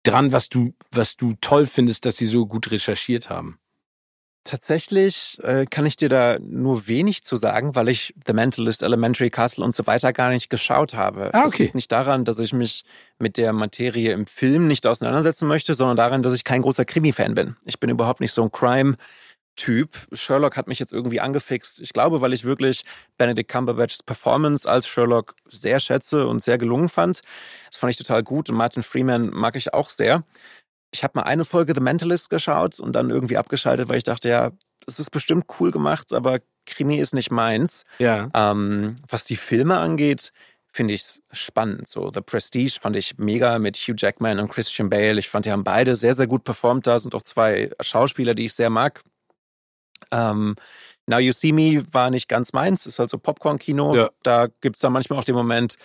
dran, 0.03 0.31
was 0.31 0.49
du, 0.49 0.73
was 0.91 1.17
du 1.17 1.33
toll 1.41 1.65
findest, 1.65 2.05
dass 2.05 2.17
sie 2.17 2.27
so 2.27 2.45
gut 2.45 2.71
recherchiert 2.71 3.29
haben? 3.29 3.59
Tatsächlich 4.45 5.37
äh, 5.43 5.65
kann 5.65 5.85
ich 5.85 5.97
dir 5.97 6.09
da 6.09 6.39
nur 6.39 6.87
wenig 6.87 7.23
zu 7.23 7.35
sagen, 7.35 7.75
weil 7.75 7.89
ich 7.89 8.15
The 8.25 8.33
Mentalist, 8.33 8.81
Elementary 8.81 9.29
Castle 9.29 9.63
und 9.63 9.75
so 9.75 9.85
weiter 9.85 10.13
gar 10.13 10.31
nicht 10.31 10.49
geschaut 10.49 10.93
habe. 10.93 11.33
Ah, 11.33 11.41
okay. 11.41 11.43
Das 11.43 11.59
liegt 11.59 11.75
nicht 11.75 11.91
daran, 11.91 12.25
dass 12.25 12.39
ich 12.39 12.53
mich 12.53 12.83
mit 13.19 13.37
der 13.37 13.53
Materie 13.53 14.13
im 14.13 14.25
Film 14.25 14.67
nicht 14.67 14.87
auseinandersetzen 14.87 15.47
möchte, 15.47 15.73
sondern 15.73 15.97
daran, 15.97 16.23
dass 16.23 16.33
ich 16.33 16.45
kein 16.45 16.61
großer 16.61 16.85
Krimi-Fan 16.85 17.35
bin. 17.35 17.57
Ich 17.65 17.79
bin 17.79 17.89
überhaupt 17.89 18.21
nicht 18.21 18.31
so 18.31 18.41
ein 18.41 18.51
Crime- 18.51 18.95
Typ. 19.59 20.07
Sherlock 20.13 20.55
hat 20.55 20.69
mich 20.69 20.79
jetzt 20.79 20.93
irgendwie 20.93 21.19
angefixt. 21.19 21.81
Ich 21.81 21.91
glaube, 21.91 22.21
weil 22.21 22.31
ich 22.31 22.45
wirklich 22.45 22.85
Benedict 23.17 23.51
Cumberbatchs 23.51 24.01
Performance 24.03 24.69
als 24.69 24.87
Sherlock 24.87 25.35
sehr 25.49 25.81
schätze 25.81 26.27
und 26.27 26.41
sehr 26.41 26.57
gelungen 26.57 26.87
fand. 26.87 27.23
Das 27.67 27.75
fand 27.75 27.91
ich 27.91 27.97
total 27.97 28.23
gut 28.23 28.49
und 28.49 28.55
Martin 28.55 28.83
Freeman 28.83 29.31
mag 29.31 29.57
ich 29.57 29.73
auch 29.73 29.89
sehr. 29.89 30.23
Ich 30.91 31.03
habe 31.03 31.19
mal 31.19 31.23
eine 31.23 31.43
Folge 31.43 31.73
The 31.75 31.81
Mentalist 31.81 32.29
geschaut 32.29 32.79
und 32.79 32.93
dann 32.93 33.09
irgendwie 33.09 33.35
abgeschaltet, 33.35 33.89
weil 33.89 33.97
ich 33.97 34.05
dachte, 34.05 34.29
ja, 34.29 34.51
das 34.85 34.97
ist 34.97 35.09
bestimmt 35.09 35.47
cool 35.59 35.71
gemacht, 35.71 36.13
aber 36.13 36.39
Krimi 36.65 36.95
ist 36.95 37.13
nicht 37.13 37.29
meins. 37.29 37.83
Ja. 37.97 38.29
Ähm, 38.33 38.95
was 39.09 39.25
die 39.25 39.35
Filme 39.35 39.77
angeht, 39.77 40.31
finde 40.71 40.93
ich 40.93 41.01
es 41.01 41.21
spannend. 41.33 41.85
So 41.85 42.11
The 42.13 42.21
Prestige 42.21 42.79
fand 42.79 42.95
ich 42.95 43.17
mega 43.17 43.59
mit 43.59 43.75
Hugh 43.75 43.95
Jackman 43.97 44.39
und 44.39 44.47
Christian 44.47 44.89
Bale. 44.89 45.19
Ich 45.19 45.27
fand, 45.27 45.45
die 45.45 45.51
haben 45.51 45.65
beide 45.65 45.97
sehr, 45.97 46.13
sehr 46.13 46.27
gut 46.27 46.45
performt. 46.45 46.87
Da 46.87 46.97
sind 46.97 47.13
auch 47.13 47.23
zwei 47.23 47.71
Schauspieler, 47.81 48.35
die 48.35 48.45
ich 48.45 48.53
sehr 48.53 48.69
mag. 48.69 49.03
Ähm, 50.11 50.55
Now 51.07 51.17
You 51.19 51.33
See 51.33 51.51
Me 51.51 51.83
war 51.91 52.09
nicht 52.09 52.27
ganz 52.27 52.53
meins, 52.53 52.85
ist 52.85 52.99
halt 52.99 53.09
so 53.09 53.17
Popcorn-Kino. 53.17 53.95
Ja. 53.95 54.09
Da 54.23 54.47
gibt 54.61 54.75
es 54.75 54.81
dann 54.81 54.93
manchmal 54.93 55.19
auch 55.19 55.23
den 55.23 55.35
Moment, 55.35 55.77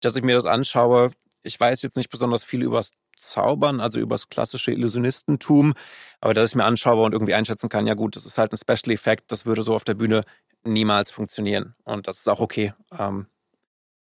dass 0.00 0.16
ich 0.16 0.22
mir 0.22 0.34
das 0.34 0.46
anschaue. 0.46 1.12
Ich 1.42 1.58
weiß 1.58 1.82
jetzt 1.82 1.96
nicht 1.96 2.10
besonders 2.10 2.44
viel 2.44 2.62
übers 2.62 2.92
Zaubern, 3.16 3.80
also 3.80 4.00
übers 4.00 4.28
klassische 4.28 4.72
Illusionistentum, 4.72 5.74
aber 6.20 6.34
dass 6.34 6.50
ich 6.50 6.56
mir 6.56 6.64
anschaue 6.64 7.04
und 7.04 7.12
irgendwie 7.12 7.34
einschätzen 7.34 7.68
kann, 7.68 7.86
ja 7.86 7.94
gut, 7.94 8.16
das 8.16 8.26
ist 8.26 8.38
halt 8.38 8.52
ein 8.52 8.58
Special 8.58 8.92
Effekt, 8.92 9.30
das 9.30 9.46
würde 9.46 9.62
so 9.62 9.74
auf 9.74 9.84
der 9.84 9.94
Bühne 9.94 10.24
niemals 10.64 11.10
funktionieren. 11.10 11.74
Und 11.84 12.08
das 12.08 12.18
ist 12.18 12.28
auch 12.28 12.40
okay. 12.40 12.74
Ähm, 12.98 13.26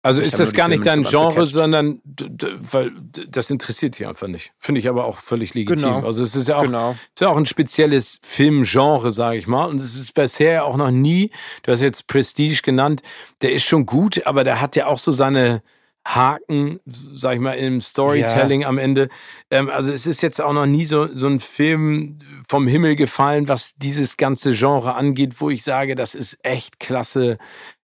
also 0.02 0.22
ist 0.22 0.40
das 0.40 0.54
gar 0.54 0.70
nicht 0.70 0.86
dein 0.86 1.04
Genre, 1.04 1.46
sondern 1.46 2.02
weil 2.06 2.92
das 3.28 3.50
interessiert 3.50 4.00
dich 4.00 4.08
einfach 4.08 4.28
nicht. 4.28 4.54
Finde 4.58 4.80
ich 4.80 4.88
aber 4.88 5.06
auch 5.06 5.18
völlig 5.18 5.54
legitim. 5.54 5.94
Genau. 5.94 6.06
Also 6.06 6.24
es 6.24 6.38
ist 6.38 6.48
ja 6.48 6.58
auch, 6.58 6.64
genau. 6.64 6.92
ist 6.92 7.20
ja 7.20 7.28
auch 7.28 7.36
ein 7.36 7.46
spezielles 7.46 8.20
Filmgenre, 8.24 9.12
sage 9.12 9.38
ich 9.38 9.48
mal. 9.48 9.66
Und 9.66 9.82
es 9.82 9.96
ist 9.96 10.14
bisher 10.14 10.64
auch 10.64 10.78
noch 10.78 10.92
nie, 10.92 11.32
du 11.64 11.74
hast 11.74 11.82
jetzt 11.82 12.08
Prestige 12.08 12.62
genannt, 12.64 13.02
der 13.42 13.52
ist 13.52 13.66
schon 13.66 13.86
gut, 13.86 14.26
aber 14.26 14.46
der 14.46 14.62
hat 14.62 14.78
ja 14.78 14.88
auch 14.88 15.00
so 15.00 15.12
seine 15.12 15.62
Haken, 16.06 16.80
sag 16.86 17.36
ich 17.36 17.40
mal, 17.42 17.58
im 17.58 17.82
Storytelling 17.82 18.62
ja. 18.62 18.70
am 18.70 18.78
Ende. 18.78 19.10
Ähm, 19.52 19.70
also 19.70 19.92
es 19.92 20.08
ist 20.08 20.22
jetzt 20.22 20.42
auch 20.42 20.54
noch 20.54 20.66
nie 20.66 20.86
so, 20.86 21.14
so 21.14 21.28
ein 21.28 21.40
Film 21.40 22.20
vom 22.48 22.68
Himmel 22.68 22.96
gefallen, 22.96 23.48
was 23.48 23.76
dieses 23.76 24.16
ganze 24.16 24.54
Genre 24.54 24.96
angeht, 24.96 25.36
wo 25.40 25.50
ich 25.50 25.64
sage, 25.64 25.96
das 25.96 26.16
ist 26.16 26.38
echt 26.42 26.80
klasse 26.80 27.38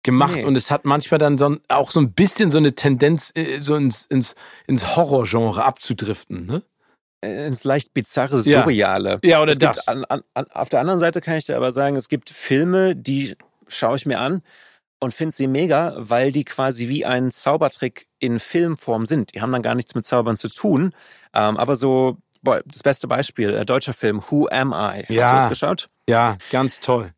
gemacht 0.02 0.36
nee. 0.36 0.44
und 0.44 0.56
es 0.56 0.70
hat 0.70 0.84
manchmal 0.84 1.18
dann 1.18 1.38
so, 1.38 1.56
auch 1.68 1.90
so 1.90 2.00
ein 2.00 2.12
bisschen 2.12 2.50
so 2.50 2.58
eine 2.58 2.74
Tendenz, 2.74 3.32
äh, 3.34 3.60
so 3.60 3.74
ins, 3.74 4.06
ins, 4.06 4.34
ins 4.66 4.96
Horrorgenre 4.96 5.64
abzudriften, 5.64 6.46
ne? 6.46 6.62
Äh, 7.22 7.46
ins 7.46 7.64
leicht 7.64 7.92
bizarre, 7.92 8.38
surreale. 8.38 9.18
Ja, 9.22 9.30
ja 9.30 9.42
oder 9.42 9.52
es 9.52 9.58
das. 9.58 9.88
An, 9.88 10.04
an, 10.04 10.22
auf 10.52 10.70
der 10.70 10.80
anderen 10.80 10.98
Seite 10.98 11.20
kann 11.20 11.36
ich 11.36 11.44
dir 11.44 11.56
aber 11.56 11.70
sagen, 11.70 11.96
es 11.96 12.08
gibt 12.08 12.30
Filme, 12.30 12.96
die 12.96 13.36
schaue 13.68 13.96
ich 13.96 14.06
mir 14.06 14.20
an 14.20 14.42
und 15.00 15.12
finde 15.12 15.34
sie 15.34 15.46
mega, 15.46 15.94
weil 15.98 16.32
die 16.32 16.44
quasi 16.44 16.88
wie 16.88 17.04
ein 17.04 17.30
Zaubertrick 17.30 18.08
in 18.20 18.40
Filmform 18.40 19.04
sind. 19.04 19.34
Die 19.34 19.42
haben 19.42 19.52
dann 19.52 19.62
gar 19.62 19.74
nichts 19.74 19.94
mit 19.94 20.06
Zaubern 20.06 20.38
zu 20.38 20.48
tun. 20.48 20.94
Ähm, 21.34 21.58
aber 21.58 21.76
so, 21.76 22.16
boah, 22.42 22.62
das 22.64 22.82
beste 22.82 23.06
Beispiel, 23.06 23.50
äh, 23.50 23.66
deutscher 23.66 23.92
Film, 23.92 24.22
Who 24.30 24.48
Am 24.50 24.72
I? 24.72 25.04
Ja. 25.12 25.24
Hast 25.24 25.32
du 25.32 25.36
das 25.36 25.48
geschaut? 25.50 25.90
Ja, 26.08 26.38
ganz 26.50 26.80
toll 26.80 27.12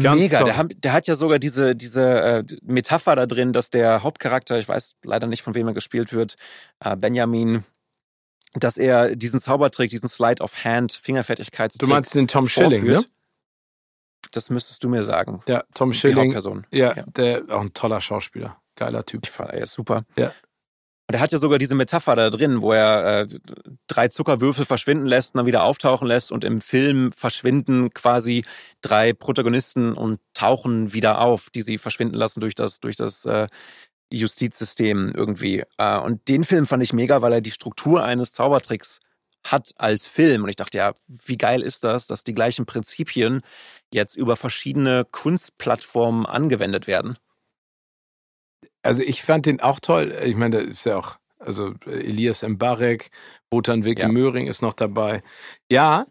Ganz 0.00 0.20
Mega, 0.20 0.44
der, 0.44 0.64
der, 0.64 0.92
hat 0.92 1.06
ja 1.06 1.14
sogar 1.14 1.38
diese, 1.38 1.74
diese 1.74 2.02
äh, 2.02 2.44
Metapher 2.62 3.16
da 3.16 3.26
drin, 3.26 3.52
dass 3.52 3.70
der 3.70 4.02
Hauptcharakter, 4.02 4.58
ich 4.58 4.68
weiß 4.68 4.96
leider 5.02 5.26
nicht, 5.26 5.42
von 5.42 5.54
wem 5.54 5.68
er 5.68 5.74
gespielt 5.74 6.12
wird, 6.12 6.36
äh, 6.80 6.96
Benjamin, 6.96 7.64
dass 8.54 8.76
er 8.76 9.14
diesen 9.16 9.40
Zaubertrick, 9.40 9.90
diesen 9.90 10.08
Slide 10.08 10.42
of 10.42 10.64
Hand, 10.64 10.92
Fingerfertigkeitstrick. 10.92 11.80
Du 11.80 11.86
meinst 11.86 12.14
den 12.14 12.28
Tom 12.28 12.48
Schilling, 12.48 12.84
ne? 12.84 13.04
Das 14.32 14.50
müsstest 14.50 14.82
du 14.82 14.88
mir 14.88 15.04
sagen. 15.04 15.42
Ja, 15.48 15.62
Tom 15.74 15.92
Schilling. 15.92 16.32
Ja, 16.70 16.94
ja, 16.96 17.04
der 17.06 17.44
auch 17.48 17.60
ein 17.60 17.72
toller 17.72 18.00
Schauspieler. 18.00 18.60
Geiler 18.74 19.04
Typ. 19.04 19.24
Ich 19.24 19.30
fand, 19.30 19.50
er 19.50 19.62
ist 19.62 19.72
super. 19.72 20.04
Ja. 20.16 20.32
Und 21.10 21.14
er 21.14 21.20
hat 21.20 21.32
ja 21.32 21.38
sogar 21.38 21.58
diese 21.58 21.74
Metapher 21.74 22.16
da 22.16 22.28
drin, 22.28 22.60
wo 22.60 22.72
er 22.72 23.22
äh, 23.22 23.26
drei 23.86 24.08
Zuckerwürfel 24.08 24.66
verschwinden 24.66 25.06
lässt 25.06 25.34
und 25.34 25.38
dann 25.38 25.46
wieder 25.46 25.64
auftauchen 25.64 26.06
lässt 26.06 26.30
und 26.30 26.44
im 26.44 26.60
Film 26.60 27.12
verschwinden 27.12 27.94
quasi 27.94 28.44
drei 28.82 29.14
Protagonisten 29.14 29.94
und 29.94 30.20
tauchen 30.34 30.92
wieder 30.92 31.22
auf, 31.22 31.48
die 31.48 31.62
sie 31.62 31.78
verschwinden 31.78 32.14
lassen 32.14 32.40
durch 32.40 32.54
das, 32.54 32.80
durch 32.80 32.96
das 32.96 33.24
äh, 33.24 33.48
Justizsystem 34.12 35.12
irgendwie. 35.16 35.64
Äh, 35.78 35.98
und 35.98 36.28
den 36.28 36.44
Film 36.44 36.66
fand 36.66 36.82
ich 36.82 36.92
mega, 36.92 37.22
weil 37.22 37.32
er 37.32 37.40
die 37.40 37.52
Struktur 37.52 38.04
eines 38.04 38.34
Zaubertricks 38.34 39.00
hat 39.44 39.72
als 39.76 40.06
Film. 40.06 40.42
Und 40.42 40.50
ich 40.50 40.56
dachte, 40.56 40.76
ja, 40.76 40.94
wie 41.06 41.38
geil 41.38 41.62
ist 41.62 41.84
das, 41.84 42.06
dass 42.06 42.22
die 42.22 42.34
gleichen 42.34 42.66
Prinzipien 42.66 43.40
jetzt 43.90 44.14
über 44.14 44.36
verschiedene 44.36 45.06
Kunstplattformen 45.10 46.26
angewendet 46.26 46.86
werden. 46.86 47.16
Also 48.88 49.02
ich 49.02 49.22
fand 49.22 49.44
den 49.44 49.60
auch 49.60 49.80
toll. 49.80 50.16
Ich 50.24 50.34
meine, 50.34 50.56
da 50.56 50.62
ist 50.62 50.86
ja 50.86 50.96
auch, 50.96 51.18
also 51.38 51.74
Elias 51.84 52.42
Mbarek, 52.42 53.10
Botan 53.50 53.84
Wilke 53.84 54.00
ja. 54.00 54.08
Möhring 54.08 54.46
ist 54.46 54.62
noch 54.62 54.72
dabei. 54.72 55.22
Ja, 55.70 56.06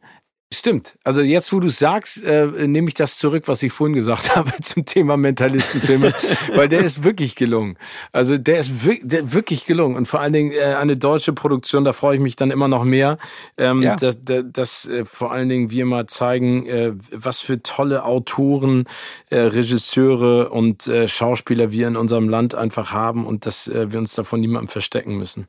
Stimmt. 0.53 0.97
Also 1.03 1.19
jetzt, 1.19 1.51
wo 1.51 1.59
du 1.59 1.67
sagst, 1.67 2.23
äh, 2.23 2.45
nehme 2.67 2.87
ich 2.87 2.93
das 2.93 3.17
zurück, 3.17 3.43
was 3.47 3.61
ich 3.63 3.73
vorhin 3.73 3.93
gesagt 3.93 4.33
habe 4.35 4.53
zum 4.61 4.85
Thema 4.85 5.17
Mentalistenfilme, 5.17 6.13
weil 6.55 6.69
der 6.69 6.85
ist 6.85 7.03
wirklich 7.03 7.35
gelungen. 7.35 7.77
Also 8.13 8.37
der 8.37 8.59
ist 8.59 8.71
der 9.01 9.33
wirklich 9.33 9.65
gelungen 9.65 9.97
und 9.97 10.07
vor 10.07 10.21
allen 10.21 10.31
Dingen 10.31 10.53
äh, 10.53 10.75
eine 10.75 10.95
deutsche 10.95 11.33
Produktion, 11.33 11.83
da 11.83 11.91
freue 11.91 12.15
ich 12.15 12.21
mich 12.21 12.37
dann 12.37 12.51
immer 12.51 12.69
noch 12.69 12.85
mehr, 12.85 13.17
ähm, 13.57 13.81
ja. 13.81 13.97
dass, 13.97 14.19
dass 14.23 14.85
äh, 14.85 15.03
vor 15.03 15.33
allen 15.33 15.49
Dingen 15.49 15.69
wir 15.69 15.85
mal 15.85 16.05
zeigen, 16.05 16.65
äh, 16.65 16.93
was 17.11 17.41
für 17.41 17.61
tolle 17.61 18.05
Autoren, 18.05 18.85
äh, 19.29 19.39
Regisseure 19.39 20.49
und 20.49 20.87
äh, 20.87 21.09
Schauspieler 21.09 21.73
wir 21.73 21.89
in 21.89 21.97
unserem 21.97 22.29
Land 22.29 22.55
einfach 22.55 22.93
haben 22.93 23.25
und 23.25 23.45
dass 23.45 23.67
äh, 23.67 23.91
wir 23.91 23.99
uns 23.99 24.13
davon 24.15 24.39
niemandem 24.39 24.69
verstecken 24.69 25.17
müssen. 25.17 25.45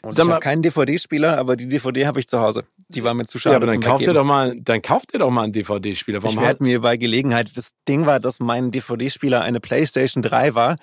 Und 0.00 0.14
Sag 0.14 0.24
ich 0.24 0.32
habe 0.32 0.40
keinen 0.40 0.62
DVD-Spieler, 0.62 1.36
aber 1.36 1.56
die 1.56 1.68
DVD 1.68 2.06
habe 2.06 2.20
ich 2.20 2.26
zu 2.26 2.40
Hause. 2.40 2.64
Die 2.88 3.04
war 3.04 3.12
mir 3.12 3.26
zu 3.26 3.38
schade. 3.38 3.52
Ja, 3.52 3.56
aber 3.58 3.66
dann 3.66 3.80
kauft 3.80 4.02
ihr 4.06 4.14
doch 4.14 4.29
mal, 4.30 4.56
dann 4.58 4.82
kauft 4.82 5.12
ihr 5.12 5.18
doch 5.18 5.30
mal 5.30 5.44
einen 5.44 5.52
DVD-Spieler. 5.52 6.24
Ich 6.24 6.40
werde 6.40 6.62
mir 6.62 6.80
bei 6.80 6.96
Gelegenheit, 6.96 7.56
das 7.56 7.72
Ding 7.86 8.06
war, 8.06 8.20
dass 8.20 8.40
mein 8.40 8.70
DVD-Spieler 8.70 9.42
eine 9.42 9.60
PlayStation 9.60 10.22
3 10.22 10.54
war 10.54 10.76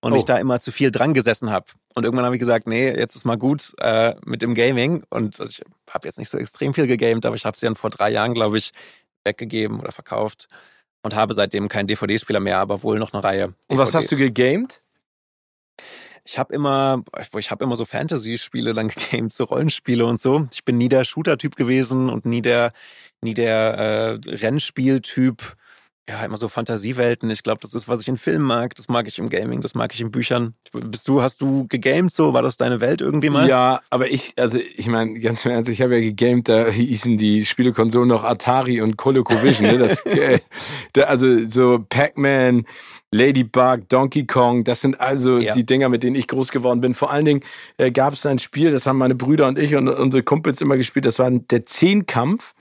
und 0.00 0.12
oh. 0.12 0.16
ich 0.16 0.24
da 0.24 0.36
immer 0.36 0.60
zu 0.60 0.72
viel 0.72 0.90
dran 0.90 1.14
gesessen 1.14 1.50
habe. 1.50 1.66
Und 1.94 2.04
irgendwann 2.04 2.24
habe 2.24 2.36
ich 2.36 2.40
gesagt, 2.40 2.66
nee, 2.66 2.88
jetzt 2.88 3.16
ist 3.16 3.24
mal 3.24 3.38
gut 3.38 3.72
äh, 3.78 4.14
mit 4.24 4.42
dem 4.42 4.54
Gaming. 4.54 5.04
Und 5.10 5.40
also 5.40 5.50
ich 5.50 5.62
habe 5.92 6.08
jetzt 6.08 6.18
nicht 6.18 6.28
so 6.28 6.38
extrem 6.38 6.74
viel 6.74 6.86
gegamed, 6.86 7.26
aber 7.26 7.36
ich 7.36 7.44
habe 7.44 7.56
sie 7.56 7.66
dann 7.66 7.76
vor 7.76 7.90
drei 7.90 8.10
Jahren, 8.10 8.34
glaube 8.34 8.58
ich, 8.58 8.72
weggegeben 9.24 9.80
oder 9.80 9.92
verkauft 9.92 10.48
und 11.02 11.14
habe 11.14 11.34
seitdem 11.34 11.68
keinen 11.68 11.86
DVD-Spieler 11.86 12.40
mehr, 12.40 12.58
aber 12.58 12.82
wohl 12.82 12.98
noch 12.98 13.12
eine 13.12 13.22
Reihe. 13.22 13.46
DVDs. 13.46 13.56
Und 13.68 13.78
was 13.78 13.94
hast 13.94 14.12
du 14.12 14.16
gegamed? 14.16 14.82
Ich 16.26 16.38
habe 16.38 16.54
immer, 16.54 17.02
ich 17.38 17.50
habe 17.50 17.64
immer 17.64 17.76
so 17.76 17.84
Fantasy-Spiele 17.84 18.72
dann 18.72 18.88
gegamed, 19.10 19.32
so 19.32 19.44
Rollenspiele 19.44 20.06
und 20.06 20.20
so. 20.20 20.48
Ich 20.52 20.64
bin 20.64 20.78
nie 20.78 20.88
der 20.88 21.04
Shooter-Typ 21.04 21.56
gewesen 21.56 22.08
und 22.08 22.24
nie 22.24 22.42
der, 22.42 22.72
nie 23.20 23.34
der 23.34 24.18
äh, 24.26 24.30
Rennspiel-Typ. 24.30 25.56
Ja, 26.06 26.22
immer 26.22 26.36
so 26.36 26.48
Fantasiewelten. 26.48 27.30
Ich 27.30 27.42
glaube, 27.42 27.60
das 27.62 27.72
ist, 27.72 27.88
was 27.88 28.02
ich 28.02 28.08
in 28.08 28.18
Filmen 28.18 28.44
mag. 28.44 28.74
Das 28.74 28.88
mag 28.88 29.08
ich 29.08 29.18
im 29.18 29.30
Gaming, 29.30 29.62
das 29.62 29.74
mag 29.74 29.94
ich 29.94 30.02
in 30.02 30.10
Büchern. 30.10 30.52
Bist 30.72 31.08
du, 31.08 31.22
hast 31.22 31.40
du 31.40 31.66
gegamed 31.66 32.12
so? 32.12 32.34
War 32.34 32.42
das 32.42 32.58
deine 32.58 32.82
Welt 32.82 33.00
irgendwie 33.00 33.30
mal? 33.30 33.48
Ja, 33.48 33.80
aber 33.88 34.10
ich, 34.10 34.34
also 34.36 34.58
ich 34.58 34.86
meine, 34.88 35.18
ganz 35.18 35.46
im 35.46 35.52
Ernst, 35.52 35.70
ich 35.70 35.80
habe 35.80 35.94
ja 35.94 36.02
gegamed, 36.02 36.50
da 36.50 36.66
hießen 36.66 37.16
die 37.16 37.46
Spielekonsolen 37.46 38.08
noch 38.08 38.22
Atari 38.22 38.82
und 38.82 38.98
ColecoVision. 38.98 39.66
ne? 39.66 39.78
Das, 39.78 40.04
äh, 40.06 40.40
also 41.06 41.48
so 41.48 41.82
Pac-Man, 41.88 42.66
Ladybug, 43.10 43.88
Donkey 43.88 44.26
Kong, 44.26 44.64
das 44.64 44.82
sind 44.82 45.00
also 45.00 45.38
ja. 45.38 45.54
die 45.54 45.64
Dinger, 45.64 45.88
mit 45.88 46.02
denen 46.02 46.16
ich 46.16 46.28
groß 46.28 46.50
geworden 46.50 46.82
bin. 46.82 46.92
Vor 46.92 47.12
allen 47.12 47.24
Dingen 47.24 47.40
äh, 47.78 47.90
gab 47.90 48.12
es 48.12 48.26
ein 48.26 48.38
Spiel, 48.40 48.72
das 48.72 48.86
haben 48.86 48.98
meine 48.98 49.14
Brüder 49.14 49.48
und 49.48 49.58
ich 49.58 49.74
und 49.74 49.88
unsere 49.88 50.22
Kumpels 50.22 50.60
immer 50.60 50.76
gespielt, 50.76 51.06
das 51.06 51.18
war 51.18 51.30
der 51.30 51.64
Zehnkampf. 51.64 52.52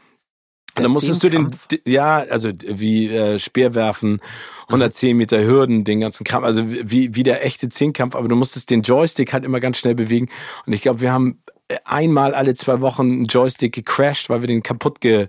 Und 0.75 0.83
dann 0.83 0.91
musstest 0.91 1.23
du 1.23 1.29
den, 1.29 1.51
ja, 1.85 2.17
also 2.17 2.51
wie 2.65 3.07
äh, 3.07 3.37
Speerwerfen, 3.37 4.21
110 4.67 5.15
Meter 5.15 5.43
Hürden, 5.43 5.83
den 5.83 5.99
ganzen 5.99 6.23
Kram, 6.23 6.43
also 6.43 6.63
wie, 6.71 7.15
wie 7.15 7.23
der 7.23 7.45
echte 7.45 7.69
Zehnkampf, 7.69 8.15
aber 8.15 8.27
du 8.27 8.35
musstest 8.35 8.71
den 8.71 8.81
Joystick 8.81 9.33
halt 9.33 9.45
immer 9.45 9.59
ganz 9.59 9.77
schnell 9.77 9.93
bewegen. 9.93 10.29
Und 10.65 10.73
ich 10.73 10.81
glaube, 10.81 11.01
wir 11.01 11.11
haben 11.11 11.43
einmal 11.85 12.33
alle 12.35 12.53
zwei 12.55 12.81
Wochen 12.81 13.03
einen 13.03 13.25
Joystick 13.25 13.73
gecrashed, 13.73 14.29
weil 14.29 14.41
wir 14.41 14.47
den 14.47 14.63
kaputt 14.63 14.99
ge, 15.01 15.27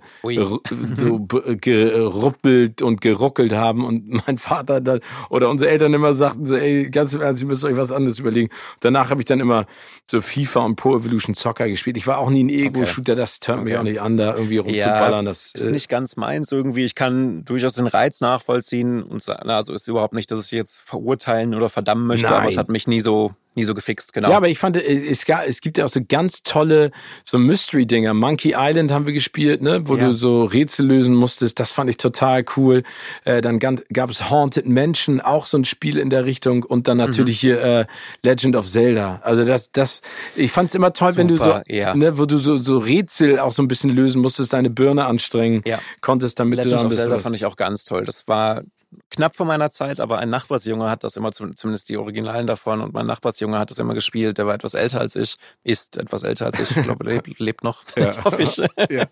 so 0.95 1.21
geruppelt 1.21 2.83
und 2.83 3.01
geruckelt 3.01 3.53
haben 3.53 3.85
und 3.85 4.27
mein 4.27 4.39
Vater 4.39 4.81
dann 4.81 5.01
oder 5.31 5.49
unsere 5.49 5.71
Eltern 5.71 5.95
immer 5.95 6.15
sagten 6.15 6.45
so, 6.45 6.57
ey, 6.57 6.91
ganz 6.91 7.15
im 7.15 7.21
Ernst, 7.21 7.43
ihr 7.43 7.49
müsst 7.49 7.65
euch 7.65 7.77
was 7.77 7.93
anderes 7.93 8.19
überlegen. 8.19 8.51
danach 8.81 9.11
habe 9.11 9.21
ich 9.21 9.27
dann 9.27 9.41
immer 9.41 9.67
so 10.11 10.21
FIFA 10.21 10.61
und 10.61 10.77
Pro 10.77 10.97
Evolution 10.97 11.35
Soccer 11.35 11.69
gespielt. 11.69 11.97
Ich 11.97 12.07
war 12.07 12.19
auch 12.19 12.31
nie 12.31 12.45
ein 12.45 12.49
Ego-Shooter, 12.49 13.15
das 13.15 13.41
turnt 13.41 13.61
okay. 13.61 13.71
mich 13.71 13.79
auch 13.79 13.83
nicht 13.85 14.01
an, 14.01 14.17
da 14.17 14.35
irgendwie 14.35 14.59
rumzuballern. 14.59 15.25
Ja, 15.25 15.31
das 15.31 15.53
ist 15.55 15.69
äh, 15.69 15.71
nicht 15.71 15.89
ganz 15.89 16.17
meins 16.17 16.51
irgendwie. 16.53 16.85
Ich 16.85 16.95
kann 16.95 17.45
durchaus 17.45 17.75
den 17.75 17.87
Reiz 17.87 18.21
nachvollziehen 18.21 19.03
und 19.03 19.29
also 19.29 19.73
ist 19.73 19.89
überhaupt 19.89 20.15
nicht, 20.15 20.31
dass 20.31 20.45
ich 20.45 20.51
jetzt 20.53 20.81
verurteilen 20.81 21.55
oder 21.55 21.69
verdammen 21.69 22.07
möchte, 22.07 22.27
Nein. 22.27 22.35
aber 22.35 22.49
es 22.49 22.57
hat 22.57 22.69
mich 22.69 22.87
nie 22.87 23.01
so 23.01 23.35
nie 23.57 23.65
so 23.65 23.75
gefixt, 23.75 24.13
genau. 24.13 24.31
Ja, 24.31 24.37
aber 24.37 24.49
ich 24.49 24.59
fand, 24.59 24.77
äh, 24.77 24.81
es, 24.81 25.25
gab, 25.25 25.47
es 25.47 25.61
gibt 25.61 25.79
ja 25.79 25.85
auch 25.85 25.89
so 25.89 26.01
ganz 26.07 26.43
tolle 26.43 26.91
so 27.23 27.39
Mystery-Dinger. 27.39 28.15
Monkey 28.15 28.55
Island 28.57 28.91
haben 28.91 29.07
wir 29.07 29.13
gespielt, 29.13 29.63
ne, 29.63 29.83
wo 29.87 29.97
ja. 29.97 30.07
du 30.07 30.13
so 30.13 30.45
Rätsel 30.45 30.87
lösen 30.87 31.15
musstest. 31.15 31.61
Das 31.61 31.73
fand 31.73 31.91
ich 31.91 31.97
total 31.97 32.45
cool. 32.57 32.83
Äh, 33.25 33.41
dann 33.43 33.59
gab 33.59 34.11
es 34.11 34.31
Haunted 34.31 34.67
Mansion, 34.67 35.21
auch 35.21 35.47
so 35.47 35.59
ein 35.59 35.65
Spiel 35.65 35.99
in 35.99 36.11
der 36.11 36.25
Richtung. 36.25 36.63
Und 36.63 36.89
dann 36.89 36.97
natürlich 36.97 37.43
mhm. 37.43 37.47
hier 37.47 37.63
äh, 37.63 37.87
Legend 38.23 38.57
of 38.57 38.69
Zelda. 38.69 39.21
Also 39.23 39.45
das, 39.45 39.71
das, 39.73 40.01
ich 40.37 40.53
fand 40.53 40.71
es 40.71 40.75
immer 40.75 40.93
toll, 40.93 41.11
Super, 41.11 41.19
wenn 41.19 41.29
du 41.29 41.37
so, 41.37 41.61
ja. 41.69 41.95
ne, 41.95 42.19
wo 42.19 42.27
du 42.27 42.39
so, 42.39 42.57
so 42.57 42.79
Rätsel 42.79 43.39
auch 43.39 43.53
so 43.53 43.63
ein 43.63 43.69
bisschen 43.69 43.91
lösen 43.91 44.21
musstest, 44.23 44.53
deine 44.53 44.71
Birne 44.71 45.07
anstrengen 45.07 45.63
ja. 45.65 45.79
konntest, 46.01 46.41
damit 46.41 46.59
Legend 46.59 46.73
du 46.73 46.77
dann 46.77 46.87
ein 46.87 46.89
bisschen. 46.89 47.05
Zelda 47.05 47.23
fand 47.23 47.37
ich 47.37 47.47
auch 47.47 47.57
ganz 47.57 47.85
toll. 47.85 48.05
Das 48.05 48.27
war 48.27 48.63
knapp 49.11 49.37
vor 49.37 49.47
meiner 49.47 49.71
Zeit, 49.71 50.01
aber 50.01 50.19
ein 50.19 50.31
Nachbarsjunge 50.31 50.91
hat 50.91 51.05
das 51.05 51.17
immer, 51.17 51.33
zumindest 51.33 51.89
die 51.89 51.97
Originalen 51.97 52.47
davon, 52.47 52.81
und 52.81 52.95
mein 52.95 53.07
Nachbarsjunge 53.07 53.59
hat 53.59 53.71
das 53.71 53.79
immer 53.79 53.95
gespielt. 53.95 54.39
Der 54.39 54.47
war 54.47 54.55
etwas 54.55 54.75
älter 54.75 55.01
als 55.01 55.17
ich, 55.17 55.37
ist 55.63 55.97
etwas 55.97 56.23
älter 56.23 56.47
als 56.47 56.61
ich, 56.61 56.77
ich 56.77 56.83
glaube, 56.83 57.05
lebt, 57.05 57.39
lebt 57.39 57.65
noch, 57.65 57.85
ja. 57.97 58.25
hoffe 58.25 58.43
ich. 58.43 58.57
Ja. 58.91 59.07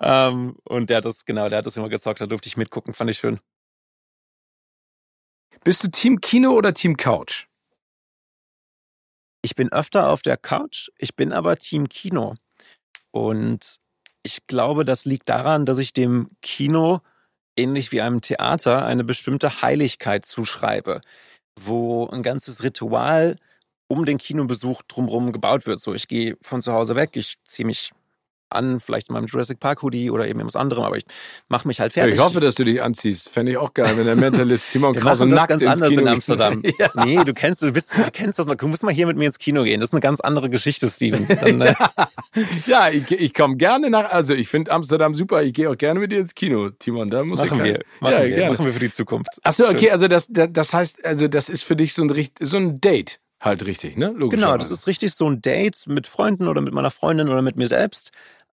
ähm, 0.00 0.56
und 0.64 0.90
der 0.90 0.98
hat 0.98 1.04
das, 1.04 1.24
genau, 1.24 1.48
der 1.48 1.58
hat 1.58 1.66
das 1.66 1.76
immer 1.76 1.88
gezockt, 1.88 2.20
da 2.20 2.26
durfte 2.26 2.48
ich 2.48 2.56
mitgucken, 2.56 2.94
fand 2.94 3.10
ich 3.10 3.18
schön. 3.18 3.40
Bist 5.64 5.82
du 5.82 5.88
Team 5.88 6.20
Kino 6.20 6.52
oder 6.52 6.72
Team 6.72 6.96
Couch? 6.96 7.46
Ich 9.42 9.54
bin 9.54 9.72
öfter 9.72 10.08
auf 10.08 10.22
der 10.22 10.36
Couch, 10.36 10.88
ich 10.98 11.16
bin 11.16 11.32
aber 11.32 11.56
Team 11.56 11.88
Kino. 11.88 12.34
Und 13.10 13.80
ich 14.22 14.46
glaube, 14.46 14.84
das 14.84 15.04
liegt 15.04 15.28
daran, 15.28 15.64
dass 15.64 15.78
ich 15.78 15.92
dem 15.92 16.28
Kino 16.42 17.00
ähnlich 17.58 17.92
wie 17.92 18.00
einem 18.00 18.20
Theater 18.20 18.84
eine 18.86 19.04
bestimmte 19.04 19.62
Heiligkeit 19.62 20.24
zuschreibe, 20.26 21.00
wo 21.60 22.06
ein 22.08 22.22
ganzes 22.22 22.62
Ritual 22.62 23.36
um 23.88 24.04
den 24.04 24.18
Kinobesuch 24.18 24.82
drumherum 24.82 25.32
gebaut 25.32 25.66
wird. 25.66 25.80
So, 25.80 25.94
ich 25.94 26.08
gehe 26.08 26.36
von 26.42 26.62
zu 26.62 26.72
Hause 26.72 26.94
weg, 26.96 27.10
ich 27.16 27.36
ziehe 27.44 27.66
mich 27.66 27.90
an, 28.50 28.80
vielleicht 28.80 29.08
in 29.08 29.14
meinem 29.14 29.26
Jurassic 29.26 29.60
Park 29.60 29.82
Hoodie 29.82 30.10
oder 30.10 30.26
eben 30.26 30.40
etwas 30.40 30.56
anderem, 30.56 30.84
aber 30.84 30.96
ich 30.96 31.04
mache 31.48 31.66
mich 31.68 31.80
halt 31.80 31.92
fertig. 31.92 32.14
Ich 32.14 32.20
hoffe, 32.20 32.40
dass 32.40 32.54
du 32.54 32.64
dich 32.64 32.82
anziehst. 32.82 33.28
Fände 33.28 33.52
ich 33.52 33.58
auch 33.58 33.74
geil, 33.74 33.96
wenn 33.96 34.06
der 34.06 34.16
Mentalist 34.16 34.70
Timon 34.72 34.94
Krause 34.94 35.26
nackt 35.26 35.48
ganz 35.48 35.62
ins 35.62 35.72
anders 35.72 35.88
Kino 35.90 36.02
in 36.02 36.08
Amsterdam. 36.08 36.62
ja. 36.78 36.90
Nee, 37.04 37.22
du 37.24 37.32
kennst, 37.32 37.62
du 37.62 37.70
bist, 37.72 37.96
du 37.96 38.10
kennst 38.12 38.38
das 38.38 38.46
noch. 38.46 38.56
Du 38.56 38.66
musst 38.66 38.82
mal 38.82 38.92
hier 38.92 39.06
mit 39.06 39.16
mir 39.16 39.26
ins 39.26 39.38
Kino 39.38 39.62
gehen. 39.62 39.80
Das 39.80 39.90
ist 39.90 39.94
eine 39.94 40.00
ganz 40.00 40.20
andere 40.20 40.50
Geschichte, 40.50 40.88
Steven. 40.90 41.26
Dann, 41.28 41.60
äh 41.60 41.74
ja, 42.66 42.88
ich, 42.88 43.10
ich 43.10 43.34
komme 43.34 43.56
gerne 43.56 43.90
nach, 43.90 44.10
also 44.10 44.34
ich 44.34 44.48
finde 44.48 44.72
Amsterdam 44.72 45.14
super. 45.14 45.42
Ich 45.42 45.52
gehe 45.52 45.70
auch 45.70 45.76
gerne 45.76 46.00
mit 46.00 46.12
dir 46.12 46.18
ins 46.18 46.34
Kino, 46.34 46.70
Timon. 46.70 47.08
Da 47.08 47.22
muss 47.24 47.38
machen 47.38 47.58
ich 47.58 47.64
wir, 47.64 47.84
machen, 48.00 48.12
ja, 48.12 48.22
wir 48.22 48.28
gerne. 48.30 48.50
machen 48.50 48.66
wir 48.66 48.72
für 48.72 48.80
die 48.80 48.92
Zukunft. 48.92 49.30
Achso, 49.42 49.68
okay, 49.68 49.90
also 49.90 50.08
das, 50.08 50.28
das 50.30 50.72
heißt, 50.72 51.04
also 51.04 51.28
das 51.28 51.48
ist 51.48 51.62
für 51.62 51.76
dich 51.76 51.94
so 51.94 52.02
ein, 52.02 52.28
so 52.40 52.56
ein 52.56 52.80
Date. 52.80 53.20
Halt 53.40 53.64
richtig, 53.66 53.96
ne? 53.96 54.12
Genau, 54.18 54.56
das 54.56 54.72
ist 54.72 54.88
richtig 54.88 55.14
so 55.14 55.30
ein 55.30 55.40
Date 55.40 55.86
mit 55.86 56.08
Freunden 56.08 56.48
oder 56.48 56.60
mit 56.60 56.74
meiner 56.74 56.90
Freundin 56.90 57.28
oder 57.28 57.40
mit 57.40 57.54
mir 57.54 57.68
selbst. 57.68 58.10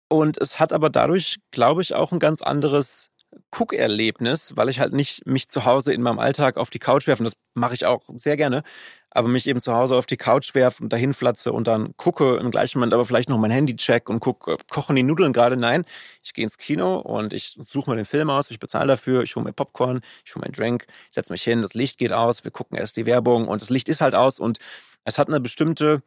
Und 0.08 0.38
es 0.38 0.58
hat 0.58 0.72
aber 0.72 0.90
dadurch, 0.90 1.36
glaube 1.50 1.82
ich, 1.82 1.94
auch 1.94 2.12
ein 2.12 2.18
ganz 2.18 2.42
anderes 2.42 3.10
Guckerlebnis, 3.50 4.56
weil 4.56 4.68
ich 4.70 4.80
halt 4.80 4.92
nicht 4.94 5.26
mich 5.26 5.48
zu 5.48 5.64
Hause 5.64 5.92
in 5.92 6.02
meinem 6.02 6.18
Alltag 6.18 6.56
auf 6.56 6.70
die 6.70 6.78
Couch 6.78 7.06
werfe. 7.06 7.22
Und 7.22 7.26
das 7.26 7.36
mache 7.54 7.74
ich 7.74 7.84
auch 7.86 8.02
sehr 8.16 8.36
gerne. 8.36 8.62
aber 9.10 9.28
mich 9.28 9.46
eben 9.46 9.60
zu 9.60 9.74
Hause 9.74 9.96
auf 9.96 10.06
die 10.06 10.16
Couch 10.16 10.54
werfe 10.54 10.82
und 10.82 10.92
dahin 10.92 11.14
flatze 11.14 11.52
und 11.52 11.66
dann 11.66 11.96
gucke 11.96 12.36
im 12.36 12.50
gleichen 12.50 12.78
Moment 12.78 12.92
aber 12.92 13.04
vielleicht 13.04 13.28
noch 13.28 13.38
mein 13.38 13.50
Handy 13.50 13.74
check 13.76 14.08
und 14.08 14.20
gucke, 14.20 14.56
kochen 14.70 14.96
die 14.96 15.02
Nudeln 15.02 15.32
gerade? 15.32 15.56
Nein, 15.56 15.84
ich 16.22 16.34
gehe 16.34 16.44
ins 16.44 16.58
Kino 16.58 16.98
und 16.98 17.32
ich 17.32 17.58
suche 17.68 17.90
mir 17.90 17.96
den 17.96 18.04
Film 18.04 18.30
aus, 18.30 18.50
ich 18.50 18.58
bezahle 18.58 18.86
dafür, 18.88 19.22
ich 19.22 19.34
hole 19.36 19.44
mir 19.44 19.52
Popcorn, 19.52 20.00
ich 20.24 20.34
hole 20.34 20.42
mir 20.42 20.46
einen 20.46 20.54
Drink, 20.54 20.86
ich 21.08 21.14
setze 21.14 21.32
mich 21.32 21.42
hin, 21.42 21.62
das 21.62 21.74
Licht 21.74 21.98
geht 21.98 22.12
aus, 22.12 22.44
wir 22.44 22.50
gucken 22.50 22.76
erst 22.76 22.96
die 22.96 23.06
Werbung 23.06 23.48
und 23.48 23.62
das 23.62 23.70
Licht 23.70 23.88
ist 23.88 24.00
halt 24.00 24.14
aus 24.14 24.38
und 24.40 24.58
es 25.04 25.18
hat 25.18 25.28
eine 25.28 25.40
bestimmte 25.40 26.02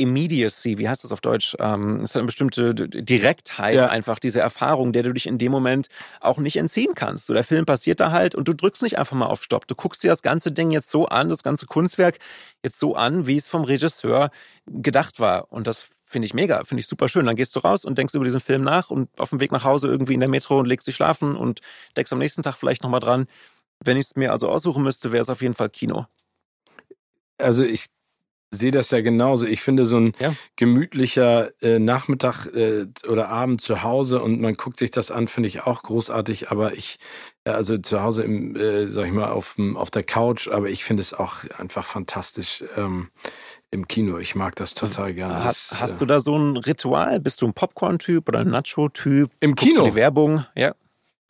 Immediacy, 0.00 0.78
wie 0.78 0.88
heißt 0.88 1.04
das 1.04 1.12
auf 1.12 1.20
Deutsch? 1.20 1.56
Ähm, 1.60 2.00
es 2.00 2.10
hat 2.10 2.20
eine 2.20 2.26
bestimmte 2.26 2.74
Direktheit, 2.74 3.74
ja. 3.76 3.88
einfach 3.88 4.18
diese 4.18 4.40
Erfahrung, 4.40 4.92
der 4.92 5.02
du 5.02 5.12
dich 5.12 5.26
in 5.26 5.38
dem 5.38 5.52
Moment 5.52 5.88
auch 6.20 6.38
nicht 6.38 6.56
entziehen 6.56 6.94
kannst. 6.94 7.26
So, 7.26 7.34
der 7.34 7.44
Film 7.44 7.66
passiert 7.66 8.00
da 8.00 8.10
halt 8.10 8.34
und 8.34 8.48
du 8.48 8.54
drückst 8.54 8.82
nicht 8.82 8.98
einfach 8.98 9.16
mal 9.16 9.26
auf 9.26 9.42
Stopp. 9.42 9.66
Du 9.66 9.74
guckst 9.74 10.02
dir 10.02 10.08
das 10.08 10.22
ganze 10.22 10.50
Ding 10.52 10.70
jetzt 10.70 10.90
so 10.90 11.06
an, 11.06 11.28
das 11.28 11.42
ganze 11.42 11.66
Kunstwerk 11.66 12.18
jetzt 12.64 12.78
so 12.78 12.96
an, 12.96 13.26
wie 13.26 13.36
es 13.36 13.46
vom 13.46 13.64
Regisseur 13.64 14.30
gedacht 14.66 15.20
war. 15.20 15.52
Und 15.52 15.66
das 15.66 15.88
finde 16.04 16.26
ich 16.26 16.34
mega, 16.34 16.64
finde 16.64 16.80
ich 16.80 16.86
super 16.86 17.08
schön. 17.08 17.26
Dann 17.26 17.36
gehst 17.36 17.54
du 17.54 17.60
raus 17.60 17.84
und 17.84 17.98
denkst 17.98 18.14
über 18.14 18.24
diesen 18.24 18.40
Film 18.40 18.62
nach 18.62 18.90
und 18.90 19.08
auf 19.18 19.30
dem 19.30 19.40
Weg 19.40 19.52
nach 19.52 19.64
Hause 19.64 19.88
irgendwie 19.88 20.14
in 20.14 20.20
der 20.20 20.28
Metro 20.28 20.58
und 20.58 20.66
legst 20.66 20.86
dich 20.86 20.96
schlafen 20.96 21.36
und 21.36 21.60
denkst 21.96 22.12
am 22.12 22.18
nächsten 22.18 22.42
Tag 22.42 22.56
vielleicht 22.56 22.82
nochmal 22.82 23.00
dran. 23.00 23.26
Wenn 23.84 23.96
ich 23.96 24.06
es 24.06 24.16
mir 24.16 24.32
also 24.32 24.48
aussuchen 24.48 24.82
müsste, 24.82 25.12
wäre 25.12 25.22
es 25.22 25.30
auf 25.30 25.42
jeden 25.42 25.54
Fall 25.54 25.70
Kino. 25.70 26.06
Also 27.38 27.64
ich 27.64 27.86
sehe 28.50 28.70
das 28.70 28.90
ja 28.90 29.00
genauso. 29.00 29.46
Ich 29.46 29.62
finde 29.62 29.86
so 29.86 29.98
ein 29.98 30.12
ja. 30.18 30.34
gemütlicher 30.56 31.50
äh, 31.62 31.78
Nachmittag 31.78 32.46
äh, 32.46 32.86
oder 33.08 33.28
Abend 33.28 33.60
zu 33.60 33.82
Hause 33.82 34.20
und 34.22 34.40
man 34.40 34.54
guckt 34.54 34.78
sich 34.78 34.90
das 34.90 35.10
an, 35.10 35.28
finde 35.28 35.48
ich 35.48 35.62
auch 35.62 35.82
großartig. 35.82 36.50
Aber 36.50 36.74
ich, 36.74 36.98
also 37.44 37.78
zu 37.78 38.02
Hause 38.02 38.24
im, 38.24 38.56
äh, 38.56 38.88
sag 38.88 39.06
ich 39.06 39.12
mal, 39.12 39.30
auf, 39.30 39.56
auf 39.74 39.90
der 39.90 40.02
Couch, 40.02 40.48
aber 40.48 40.68
ich 40.68 40.84
finde 40.84 41.00
es 41.02 41.14
auch 41.14 41.44
einfach 41.58 41.84
fantastisch. 41.84 42.64
Ähm, 42.76 43.10
im 43.72 43.86
Kino. 43.86 44.18
Ich 44.18 44.34
mag 44.34 44.56
das 44.56 44.74
total 44.74 45.14
gerne. 45.14 45.44
Hast, 45.44 45.80
hast 45.80 45.94
äh, 45.94 45.98
du 46.00 46.06
da 46.06 46.18
so 46.18 46.36
ein 46.36 46.56
Ritual? 46.56 47.20
Bist 47.20 47.40
du 47.40 47.46
ein 47.46 47.54
Popcorn-Typ 47.54 48.28
oder 48.28 48.40
ein 48.40 48.48
Nacho-Typ? 48.48 49.30
Im 49.38 49.54
Guckst 49.54 49.76
Kino. 49.76 49.84
die 49.84 49.94
Werbung, 49.94 50.44
ja. 50.56 50.74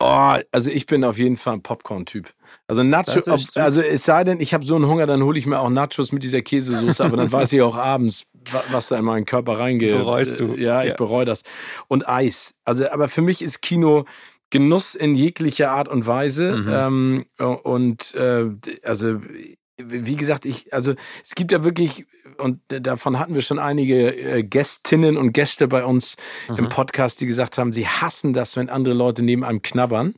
Oh, 0.01 0.35
also 0.51 0.71
ich 0.71 0.87
bin 0.87 1.03
auf 1.03 1.17
jeden 1.19 1.37
Fall 1.37 1.53
ein 1.53 1.61
Popcorn-Typ. 1.61 2.33
Also 2.67 2.81
Nachos, 2.81 3.27
also 3.55 3.81
es 3.81 4.03
sei 4.03 4.23
denn, 4.23 4.39
ich 4.39 4.53
habe 4.53 4.65
so 4.65 4.75
einen 4.75 4.87
Hunger, 4.87 5.05
dann 5.05 5.21
hole 5.23 5.37
ich 5.37 5.45
mir 5.45 5.59
auch 5.59 5.69
Nachos 5.69 6.11
mit 6.11 6.23
dieser 6.23 6.41
Käsesoße, 6.41 7.03
aber 7.03 7.17
dann 7.17 7.31
weiß 7.31 7.53
ich 7.53 7.61
auch 7.61 7.77
abends, 7.77 8.25
was 8.71 8.87
da 8.87 8.97
in 8.97 9.05
meinen 9.05 9.25
Körper 9.25 9.59
reingeht. 9.59 9.93
Bereust 9.93 10.39
du? 10.39 10.55
Ja, 10.55 10.81
ich 10.81 10.89
ja. 10.89 10.95
bereue 10.95 11.25
das. 11.25 11.43
Und 11.87 12.09
Eis. 12.09 12.53
Also, 12.65 12.89
aber 12.89 13.07
für 13.07 13.21
mich 13.21 13.41
ist 13.41 13.61
Kino 13.61 14.05
Genuss 14.49 14.95
in 14.95 15.15
jeglicher 15.15 15.71
Art 15.71 15.87
und 15.87 16.05
Weise. 16.07 16.51
Mhm. 16.57 17.25
Ähm, 17.39 17.59
und 17.63 18.13
äh, 18.15 18.45
also 18.83 19.21
wie 19.87 20.15
gesagt, 20.15 20.45
ich, 20.45 20.73
also 20.73 20.93
es 21.23 21.35
gibt 21.35 21.51
ja 21.51 21.63
wirklich, 21.63 22.05
und 22.37 22.59
davon 22.67 23.19
hatten 23.19 23.35
wir 23.35 23.41
schon 23.41 23.59
einige 23.59 24.15
äh, 24.15 24.43
Gästinnen 24.43 25.17
und 25.17 25.33
Gäste 25.33 25.67
bei 25.67 25.85
uns 25.85 26.15
mhm. 26.49 26.57
im 26.57 26.69
Podcast, 26.69 27.21
die 27.21 27.25
gesagt 27.25 27.57
haben, 27.57 27.73
sie 27.73 27.87
hassen 27.87 28.33
das, 28.33 28.55
wenn 28.55 28.69
andere 28.69 28.93
Leute 28.93 29.23
neben 29.23 29.43
einem 29.43 29.61
knabbern. 29.61 30.15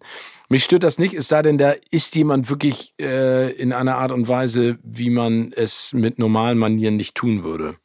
Mich 0.49 0.63
stört 0.63 0.83
das 0.83 0.99
nicht, 0.99 1.13
es 1.13 1.27
sei 1.27 1.41
denn, 1.41 1.57
da 1.57 1.73
ist 1.89 2.15
jemand 2.15 2.49
wirklich 2.49 2.93
äh, 2.99 3.51
in 3.53 3.73
einer 3.73 3.97
Art 3.97 4.11
und 4.11 4.27
Weise, 4.27 4.77
wie 4.83 5.09
man 5.09 5.51
es 5.55 5.93
mit 5.93 6.19
normalen 6.19 6.57
Manieren 6.57 6.95
nicht 6.95 7.15
tun 7.15 7.43
würde. 7.43 7.75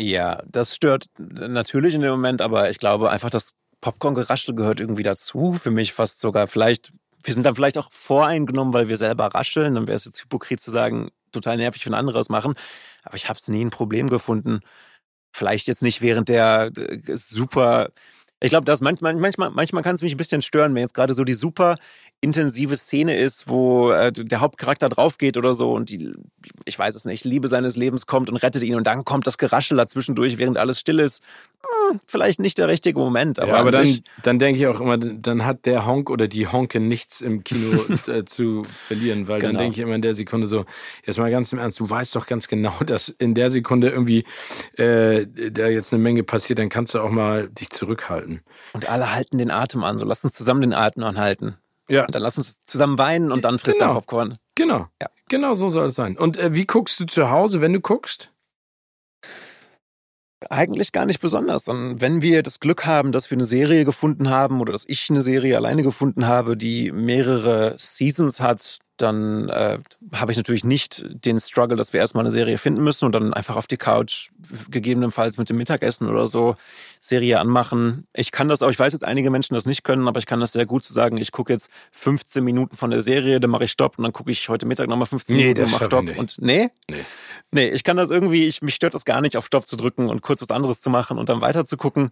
Ja, 0.00 0.42
das 0.46 0.74
stört 0.74 1.06
natürlich 1.18 1.94
in 1.94 2.00
dem 2.00 2.10
Moment, 2.10 2.42
aber 2.42 2.70
ich 2.70 2.78
glaube 2.78 3.10
einfach, 3.10 3.30
das 3.30 3.54
Popcorn-Geraschel 3.80 4.54
gehört 4.54 4.80
irgendwie 4.80 5.02
dazu. 5.02 5.52
Für 5.52 5.70
mich 5.70 5.92
fast 5.92 6.20
sogar 6.20 6.46
vielleicht 6.46 6.92
wir 7.22 7.34
sind 7.34 7.46
dann 7.46 7.54
vielleicht 7.54 7.78
auch 7.78 7.90
voreingenommen, 7.92 8.74
weil 8.74 8.88
wir 8.88 8.96
selber 8.96 9.26
rascheln. 9.26 9.74
Dann 9.74 9.86
wäre 9.88 9.96
es 9.96 10.04
jetzt 10.04 10.22
hypokrit 10.22 10.60
zu 10.60 10.70
sagen, 10.70 11.10
total 11.32 11.56
nervig, 11.56 11.84
wenn 11.86 11.94
andere 11.94 12.18
es 12.18 12.28
machen. 12.28 12.54
Aber 13.02 13.16
ich 13.16 13.28
habe 13.28 13.38
es 13.38 13.48
nie 13.48 13.64
ein 13.64 13.70
Problem 13.70 14.08
gefunden. 14.08 14.60
Vielleicht 15.32 15.68
jetzt 15.68 15.82
nicht 15.82 16.00
während 16.02 16.28
der 16.28 16.70
äh, 16.76 17.16
super. 17.16 17.90
Ich 18.40 18.50
glaube, 18.50 18.64
das 18.64 18.80
manchmal, 18.80 19.14
manchmal, 19.14 19.50
manchmal 19.50 19.82
kann 19.82 19.94
es 19.94 20.02
mich 20.02 20.14
ein 20.14 20.18
bisschen 20.18 20.42
stören, 20.42 20.74
wenn 20.74 20.82
jetzt 20.82 20.94
gerade 20.94 21.14
so 21.14 21.24
die 21.24 21.34
super 21.34 21.76
intensive 22.20 22.76
Szene 22.76 23.16
ist, 23.16 23.48
wo 23.48 23.90
äh, 23.92 24.12
der 24.12 24.40
Hauptcharakter 24.40 24.88
draufgeht 24.88 25.36
oder 25.36 25.54
so 25.54 25.72
und 25.72 25.88
die, 25.88 26.12
ich 26.64 26.78
weiß 26.78 26.94
es 26.94 27.04
nicht, 27.04 27.24
Liebe 27.24 27.48
seines 27.48 27.76
Lebens 27.76 28.06
kommt 28.06 28.28
und 28.28 28.36
rettet 28.36 28.62
ihn 28.62 28.74
und 28.74 28.86
dann 28.86 29.04
kommt 29.04 29.26
das 29.26 29.38
Geraschel 29.38 29.76
dazwischendurch, 29.76 30.38
während 30.38 30.58
alles 30.58 30.80
still 30.80 30.98
ist 30.98 31.22
vielleicht 32.06 32.40
nicht 32.40 32.58
der 32.58 32.68
richtige 32.68 32.98
Moment. 32.98 33.38
Aber, 33.38 33.52
ja, 33.52 33.56
aber 33.56 33.70
dann, 33.70 34.00
dann 34.22 34.38
denke 34.38 34.60
ich 34.60 34.66
auch 34.66 34.80
immer, 34.80 34.96
dann 34.98 35.44
hat 35.44 35.66
der 35.66 35.86
Honk 35.86 36.10
oder 36.10 36.28
die 36.28 36.46
Honke 36.46 36.80
nichts 36.80 37.20
im 37.20 37.44
Kino 37.44 37.78
äh, 38.06 38.24
zu 38.24 38.64
verlieren, 38.64 39.28
weil 39.28 39.40
genau. 39.40 39.52
dann 39.52 39.62
denke 39.62 39.76
ich 39.76 39.80
immer 39.80 39.94
in 39.94 40.02
der 40.02 40.14
Sekunde 40.14 40.46
so, 40.46 40.64
jetzt 41.04 41.18
mal 41.18 41.30
ganz 41.30 41.52
im 41.52 41.58
Ernst, 41.58 41.80
du 41.80 41.88
weißt 41.88 42.14
doch 42.16 42.26
ganz 42.26 42.48
genau, 42.48 42.74
dass 42.86 43.08
in 43.08 43.34
der 43.34 43.50
Sekunde 43.50 43.88
irgendwie 43.88 44.24
äh, 44.76 45.26
da 45.50 45.68
jetzt 45.68 45.92
eine 45.92 46.02
Menge 46.02 46.22
passiert, 46.22 46.58
dann 46.58 46.68
kannst 46.68 46.94
du 46.94 47.00
auch 47.00 47.10
mal 47.10 47.48
dich 47.48 47.70
zurückhalten. 47.70 48.40
Und 48.72 48.88
alle 48.88 49.14
halten 49.14 49.38
den 49.38 49.50
Atem 49.50 49.84
an, 49.84 49.96
so 49.96 50.04
lass 50.04 50.24
uns 50.24 50.34
zusammen 50.34 50.60
den 50.60 50.74
Atem 50.74 51.02
anhalten. 51.02 51.56
Ja. 51.90 52.06
Und 52.06 52.14
dann 52.14 52.22
lass 52.22 52.38
uns 52.38 52.62
zusammen 52.64 52.98
weinen 52.98 53.32
und 53.32 53.44
dann 53.44 53.58
frisst 53.58 53.80
genau. 53.80 53.94
der 53.94 54.00
Popcorn. 54.00 54.36
Genau. 54.54 54.86
Ja. 55.02 55.08
Genau 55.28 55.54
so 55.54 55.68
soll 55.68 55.88
es 55.88 55.94
sein. 55.94 56.16
Und 56.16 56.38
äh, 56.38 56.54
wie 56.54 56.64
guckst 56.64 57.00
du 57.00 57.04
zu 57.04 57.30
Hause, 57.30 57.60
wenn 57.60 57.72
du 57.72 57.80
guckst? 57.80 58.32
Eigentlich 60.48 60.92
gar 60.92 61.04
nicht 61.04 61.20
besonders. 61.20 61.68
Und 61.68 62.00
wenn 62.00 62.22
wir 62.22 62.42
das 62.42 62.60
Glück 62.60 62.86
haben, 62.86 63.12
dass 63.12 63.30
wir 63.30 63.36
eine 63.36 63.44
Serie 63.44 63.84
gefunden 63.84 64.30
haben 64.30 64.60
oder 64.60 64.72
dass 64.72 64.84
ich 64.88 65.10
eine 65.10 65.20
Serie 65.20 65.56
alleine 65.56 65.82
gefunden 65.82 66.26
habe, 66.26 66.56
die 66.56 66.92
mehrere 66.92 67.74
Seasons 67.76 68.40
hat, 68.40 68.78
dann 69.02 69.48
äh, 69.48 69.78
habe 70.12 70.32
ich 70.32 70.38
natürlich 70.38 70.64
nicht 70.64 71.04
den 71.08 71.38
Struggle, 71.38 71.76
dass 71.76 71.92
wir 71.92 72.00
erstmal 72.00 72.24
eine 72.24 72.30
Serie 72.30 72.58
finden 72.58 72.82
müssen 72.82 73.04
und 73.04 73.12
dann 73.12 73.32
einfach 73.32 73.56
auf 73.56 73.66
die 73.66 73.76
Couch, 73.76 74.30
gegebenenfalls 74.70 75.38
mit 75.38 75.48
dem 75.48 75.56
Mittagessen 75.56 76.08
oder 76.08 76.26
so, 76.26 76.56
Serie 77.00 77.40
anmachen. 77.40 78.06
Ich 78.12 78.32
kann 78.32 78.48
das 78.48 78.62
auch, 78.62 78.70
ich 78.70 78.78
weiß 78.78 78.92
jetzt, 78.92 79.04
einige 79.04 79.30
Menschen 79.30 79.54
das 79.54 79.66
nicht 79.66 79.84
können, 79.84 80.08
aber 80.08 80.18
ich 80.18 80.26
kann 80.26 80.40
das 80.40 80.52
sehr 80.52 80.66
gut 80.66 80.84
zu 80.84 80.92
sagen, 80.92 81.16
ich 81.16 81.32
gucke 81.32 81.52
jetzt 81.52 81.70
15 81.92 82.42
Minuten 82.42 82.76
von 82.76 82.90
der 82.90 83.00
Serie, 83.00 83.40
dann 83.40 83.50
mache 83.50 83.64
ich 83.64 83.72
Stopp 83.72 83.98
und 83.98 84.04
dann 84.04 84.12
gucke 84.12 84.30
ich 84.30 84.48
heute 84.48 84.66
Mittag 84.66 84.88
nochmal 84.88 85.06
15 85.06 85.36
nee, 85.36 85.42
Minuten 85.42 85.62
und 85.62 85.72
mache 85.72 85.84
Stopp. 85.86 86.18
Und 86.18 86.36
nee? 86.40 86.70
nee? 86.88 86.96
Nee, 87.52 87.68
ich 87.68 87.84
kann 87.84 87.96
das 87.96 88.10
irgendwie, 88.10 88.46
ich, 88.46 88.62
mich 88.62 88.74
stört 88.74 88.94
das 88.94 89.04
gar 89.04 89.20
nicht, 89.20 89.36
auf 89.36 89.46
Stopp 89.46 89.66
zu 89.66 89.76
drücken 89.76 90.08
und 90.08 90.22
kurz 90.22 90.42
was 90.42 90.50
anderes 90.50 90.80
zu 90.80 90.90
machen 90.90 91.18
und 91.18 91.28
dann 91.28 91.40
weiter 91.40 91.64
zu 91.64 91.76
gucken. 91.76 92.10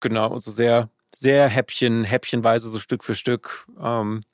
Genau, 0.00 0.28
so 0.28 0.34
also 0.34 0.50
sehr, 0.50 0.88
sehr 1.14 1.48
Häppchen, 1.48 2.04
häppchenweise, 2.04 2.68
so 2.68 2.78
Stück 2.78 3.04
für 3.04 3.14
Stück. 3.14 3.66
Ähm, 3.80 4.24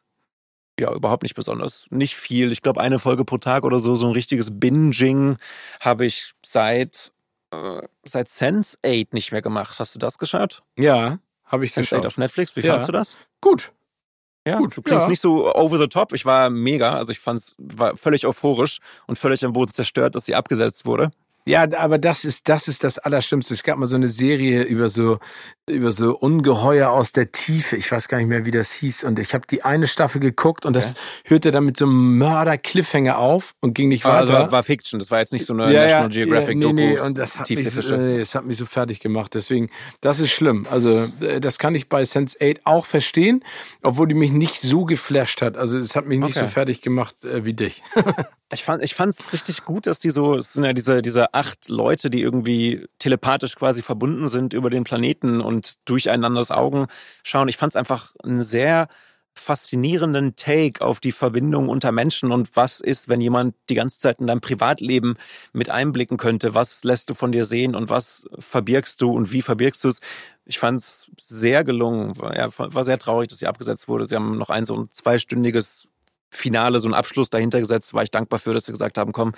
ja, 0.80 0.92
überhaupt 0.92 1.22
nicht 1.22 1.34
besonders. 1.34 1.86
Nicht 1.90 2.16
viel. 2.16 2.52
Ich 2.52 2.62
glaube, 2.62 2.80
eine 2.80 2.98
Folge 2.98 3.24
pro 3.24 3.38
Tag 3.38 3.64
oder 3.64 3.78
so, 3.78 3.94
so 3.94 4.06
ein 4.06 4.12
richtiges 4.12 4.58
Binging 4.58 5.36
habe 5.80 6.06
ich 6.06 6.32
seit, 6.44 7.12
äh, 7.52 7.82
seit 8.04 8.28
Sense8 8.28 9.08
nicht 9.12 9.32
mehr 9.32 9.42
gemacht. 9.42 9.78
Hast 9.78 9.94
du 9.94 9.98
das 9.98 10.18
geschaut? 10.18 10.62
Ja, 10.76 11.18
habe 11.44 11.64
ich 11.64 11.72
Sense8 11.72 12.06
auf 12.06 12.18
Netflix. 12.18 12.56
Wie 12.56 12.60
ja. 12.60 12.72
fandest 12.72 12.88
du 12.88 12.92
das? 12.92 13.16
Gut. 13.40 13.72
Ja, 14.46 14.56
Gut, 14.56 14.76
du 14.76 14.82
klingst 14.82 15.04
ja. 15.04 15.08
nicht 15.10 15.20
so 15.20 15.54
over 15.54 15.76
the 15.76 15.86
top. 15.86 16.12
Ich 16.14 16.24
war 16.24 16.48
mega. 16.48 16.94
Also 16.94 17.12
ich 17.12 17.18
fand's, 17.18 17.54
war 17.58 17.96
völlig 17.96 18.26
euphorisch 18.26 18.78
und 19.06 19.18
völlig 19.18 19.44
am 19.44 19.52
Boden 19.52 19.72
zerstört, 19.72 20.14
dass 20.14 20.24
sie 20.24 20.34
abgesetzt 20.34 20.86
wurde. 20.86 21.10
Ja, 21.46 21.66
aber 21.78 21.98
das 21.98 22.24
ist, 22.24 22.48
das 22.48 22.68
ist 22.68 22.84
das 22.84 22.98
Allerschlimmste. 22.98 23.54
Es 23.54 23.62
gab 23.62 23.78
mal 23.78 23.86
so 23.86 23.96
eine 23.96 24.08
Serie 24.08 24.62
über 24.62 24.88
so, 24.88 25.18
über 25.70 25.92
so 25.92 26.16
Ungeheuer 26.16 26.90
aus 26.90 27.12
der 27.12 27.32
Tiefe. 27.32 27.76
Ich 27.76 27.90
weiß 27.90 28.08
gar 28.08 28.18
nicht 28.18 28.28
mehr, 28.28 28.44
wie 28.44 28.50
das 28.50 28.72
hieß. 28.72 29.04
Und 29.04 29.18
ich 29.18 29.34
habe 29.34 29.46
die 29.46 29.62
eine 29.64 29.86
Staffel 29.86 30.20
geguckt 30.20 30.66
und 30.66 30.76
okay. 30.76 30.86
das 30.86 31.30
hörte 31.30 31.50
dann 31.50 31.64
mit 31.64 31.76
so 31.76 31.86
einem 31.86 32.18
Mörder-Cliffhanger 32.18 33.18
auf 33.18 33.54
und 33.60 33.74
ging 33.74 33.88
nicht 33.88 34.04
weiter. 34.04 34.16
Also 34.18 34.32
war, 34.32 34.52
war 34.52 34.62
Fiction. 34.62 34.98
Das 35.00 35.10
war 35.10 35.20
jetzt 35.20 35.32
nicht 35.32 35.46
so 35.46 35.52
eine 35.52 35.72
ja, 35.72 35.82
National 35.82 36.08
Geographic 36.08 36.62
ja, 36.62 36.72
nee, 36.72 36.94
nee, 36.94 36.98
und 36.98 37.18
das 37.18 37.38
hat, 37.38 37.48
mich, 37.50 37.70
so, 37.70 37.96
nee, 37.96 38.18
das 38.18 38.34
hat 38.34 38.44
mich 38.44 38.56
so 38.56 38.66
fertig 38.66 39.00
gemacht. 39.00 39.34
Deswegen, 39.34 39.70
das 40.00 40.20
ist 40.20 40.30
schlimm. 40.30 40.66
Also, 40.70 41.08
äh, 41.20 41.40
das 41.40 41.58
kann 41.58 41.74
ich 41.74 41.88
bei 41.88 42.04
Sense 42.04 42.36
8 42.40 42.60
auch 42.64 42.86
verstehen, 42.86 43.44
obwohl 43.82 44.08
die 44.08 44.14
mich 44.14 44.32
nicht 44.32 44.60
so 44.60 44.84
geflasht 44.84 45.42
hat. 45.42 45.56
Also, 45.56 45.78
es 45.78 45.96
hat 45.96 46.06
mich 46.06 46.18
nicht 46.18 46.36
okay. 46.36 46.46
so 46.46 46.50
fertig 46.50 46.82
gemacht 46.82 47.24
äh, 47.24 47.44
wie 47.44 47.54
dich. 47.54 47.82
ich 48.52 48.64
fand, 48.64 48.82
ich 48.82 48.94
fand's 48.94 49.32
richtig 49.32 49.64
gut, 49.64 49.86
dass 49.86 50.00
die 50.00 50.10
so, 50.10 50.34
es 50.34 50.52
sind 50.52 50.64
ja 50.64 50.72
diese, 50.72 51.02
diese 51.02 51.34
acht 51.34 51.68
Leute, 51.68 52.10
die 52.10 52.20
irgendwie 52.20 52.86
telepathisch 52.98 53.54
quasi 53.54 53.82
verbunden 53.82 54.28
sind 54.28 54.54
über 54.54 54.70
den 54.70 54.84
Planeten 54.84 55.40
und 55.40 55.59
durcheinanders 55.84 56.50
Augen 56.50 56.86
schauen. 57.22 57.48
Ich 57.48 57.56
fand 57.56 57.72
es 57.72 57.76
einfach 57.76 58.14
einen 58.22 58.42
sehr 58.42 58.88
faszinierenden 59.32 60.36
Take 60.36 60.84
auf 60.84 61.00
die 61.00 61.12
Verbindung 61.12 61.68
unter 61.68 61.92
Menschen 61.92 62.32
und 62.32 62.56
was 62.56 62.80
ist, 62.80 63.08
wenn 63.08 63.20
jemand 63.20 63.54
die 63.68 63.74
ganze 63.74 63.98
Zeit 63.98 64.20
in 64.20 64.26
deinem 64.26 64.40
Privatleben 64.40 65.16
mit 65.52 65.70
einblicken 65.70 66.16
könnte. 66.16 66.54
Was 66.54 66.84
lässt 66.84 67.10
du 67.10 67.14
von 67.14 67.32
dir 67.32 67.44
sehen 67.44 67.74
und 67.74 67.90
was 67.90 68.26
verbirgst 68.38 69.00
du 69.00 69.12
und 69.12 69.32
wie 69.32 69.42
verbirgst 69.42 69.84
du 69.84 69.88
es? 69.88 70.00
Ich 70.44 70.58
fand 70.58 70.80
es 70.80 71.10
sehr 71.18 71.64
gelungen. 71.64 72.14
Ja, 72.34 72.48
war 72.56 72.84
sehr 72.84 72.98
traurig, 72.98 73.28
dass 73.28 73.38
sie 73.38 73.46
abgesetzt 73.46 73.88
wurde. 73.88 74.04
Sie 74.04 74.16
haben 74.16 74.36
noch 74.36 74.50
ein 74.50 74.64
so 74.64 74.76
ein 74.76 74.90
zweistündiges 74.90 75.86
Finale, 76.30 76.80
so 76.80 76.88
einen 76.88 76.94
Abschluss 76.94 77.30
dahinter 77.30 77.60
gesetzt. 77.60 77.94
War 77.94 78.02
ich 78.02 78.10
dankbar 78.10 78.40
für, 78.40 78.52
dass 78.52 78.64
sie 78.64 78.72
gesagt 78.72 78.98
haben, 78.98 79.12
komm, 79.12 79.32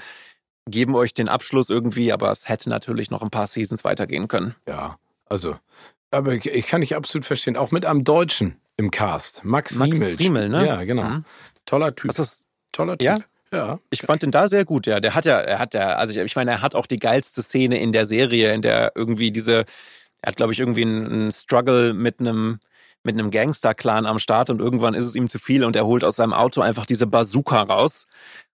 geben 0.67 0.95
euch 0.95 1.15
den 1.15 1.29
Abschluss 1.29 1.71
irgendwie, 1.71 2.13
aber 2.13 2.31
es 2.31 2.49
hätte 2.49 2.71
natürlich 2.71 3.11
noch 3.11 3.23
ein 3.23 3.31
paar 3.31 3.47
Seasons 3.47 3.85
weitergehen 3.85 4.29
können. 4.29 4.55
Ja, 4.67 4.99
also, 5.27 5.57
aber 6.13 6.35
ich, 6.35 6.47
ich 6.47 6.67
kann 6.67 6.81
nicht 6.81 6.95
absolut 6.95 7.25
verstehen, 7.25 7.57
auch 7.57 7.71
mit 7.71 7.85
einem 7.87 8.05
Deutschen 8.05 8.61
im 8.77 8.91
Cast, 8.91 9.45
Max, 9.45 9.75
Max 9.77 10.01
Riemel. 10.01 10.17
Riemel, 10.17 10.49
ne? 10.49 10.67
Ja, 10.67 10.85
genau. 10.85 11.03
Mhm. 11.05 11.25
Toller 11.67 11.95
Typ. 11.95 12.15
Das, 12.15 12.43
Toller 12.73 12.99
Typ. 12.99 13.07
Ja? 13.07 13.19
Ja. 13.53 13.81
Ich 13.91 14.03
fand 14.03 14.23
den 14.23 14.31
da 14.31 14.49
sehr 14.49 14.65
gut, 14.65 14.87
ja. 14.87 15.01
Der 15.01 15.15
hat 15.15 15.27
ja, 15.27 15.39
er 15.39 15.59
hat 15.59 15.75
ja, 15.75 15.95
also 15.95 16.13
ich, 16.13 16.19
ich 16.19 16.37
meine, 16.37 16.53
er 16.53 16.63
hat 16.63 16.75
auch 16.75 16.87
die 16.87 16.99
geilste 16.99 17.43
Szene 17.43 17.79
in 17.81 17.93
der 17.93 18.07
Serie, 18.07 18.55
in 18.55 18.63
der 18.63 18.93
irgendwie 18.95 19.31
diese, 19.31 19.65
er 20.23 20.29
hat, 20.29 20.37
glaube 20.37 20.53
ich, 20.53 20.61
irgendwie 20.61 20.83
einen, 20.83 21.07
einen 21.07 21.33
Struggle 21.33 21.93
mit 21.93 22.21
einem, 22.21 22.61
mit 23.05 23.19
einem 23.19 23.31
Gangster-Clan 23.31 24.07
am 24.07 24.19
Start 24.19 24.49
und 24.49 24.61
irgendwann 24.61 24.95
ist 24.95 25.07
es 25.07 25.15
ihm 25.15 25.29
zu 25.29 25.39
viel 25.39 25.65
und 25.65 25.77
er 25.77 25.87
holt 25.87 26.05
aus 26.05 26.17
seinem 26.17 26.33
Auto 26.33 26.61
einfach 26.63 26.87
diese 26.87 27.07
Bazooka 27.07 27.63
raus 27.63 28.07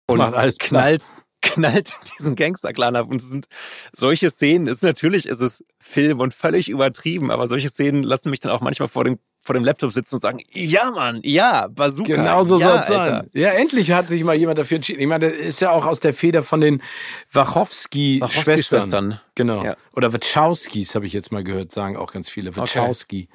und 0.07 0.21
alles 0.21 0.59
knallt, 0.59 1.13
knallt 1.55 1.99
diesen 2.19 2.37
Gangster-Clan 2.37 2.97
ab. 2.97 3.09
Und 3.09 3.21
es 3.21 3.31
sind 3.31 3.47
solche 3.93 4.31
Szenen, 4.31 4.67
ist 4.67 4.83
natürlich, 4.83 5.27
ist 5.27 5.41
es 5.41 5.65
Film 5.79 6.21
und 6.21 6.35
völlig 6.35 6.69
übertrieben, 6.69 7.31
aber 7.31 7.49
solche 7.49 7.69
Szenen 7.69 8.03
lassen 8.03 8.31
mich 8.31 8.41
dann 8.41 8.53
auch 8.53 8.61
manchmal 8.61 8.89
vor 8.89 9.05
dem 9.05 9.19
vor 9.47 9.55
dem 9.55 9.65
Laptop 9.65 9.93
sitzen 9.93 10.17
und 10.17 10.21
sagen, 10.21 10.41
ja 10.53 10.91
Mann, 10.91 11.21
ja, 11.23 11.69
Bazooka. 11.69 12.17
Genau 12.17 12.43
so 12.43 12.59
ja, 12.59 12.69
soll 12.69 12.81
es 12.81 12.87
sein. 12.89 13.31
Ja, 13.33 13.51
endlich 13.51 13.93
hat 13.93 14.09
sich 14.09 14.25
mal 14.25 14.35
jemand 14.35 14.59
dafür 14.59 14.77
entschieden. 14.77 15.01
Ich 15.01 15.07
meine, 15.07 15.31
das 15.31 15.39
ist 15.39 15.61
ja 15.61 15.71
auch 15.71 15.87
aus 15.87 16.01
der 16.01 16.13
Feder 16.13 16.43
von 16.43 16.61
den 16.61 16.83
Wachowski-Schwestern. 17.31 18.81
Wachowski 18.83 19.23
genau. 19.37 19.63
Ja. 19.63 19.77
Oder 19.93 20.13
Wachowskis 20.13 20.97
habe 20.97 21.07
ich 21.07 21.13
jetzt 21.13 21.31
mal 21.31 21.45
gehört, 21.45 21.71
sagen 21.71 21.97
auch 21.97 22.13
ganz 22.13 22.29
viele. 22.29 22.57
Wachowski. 22.57 23.29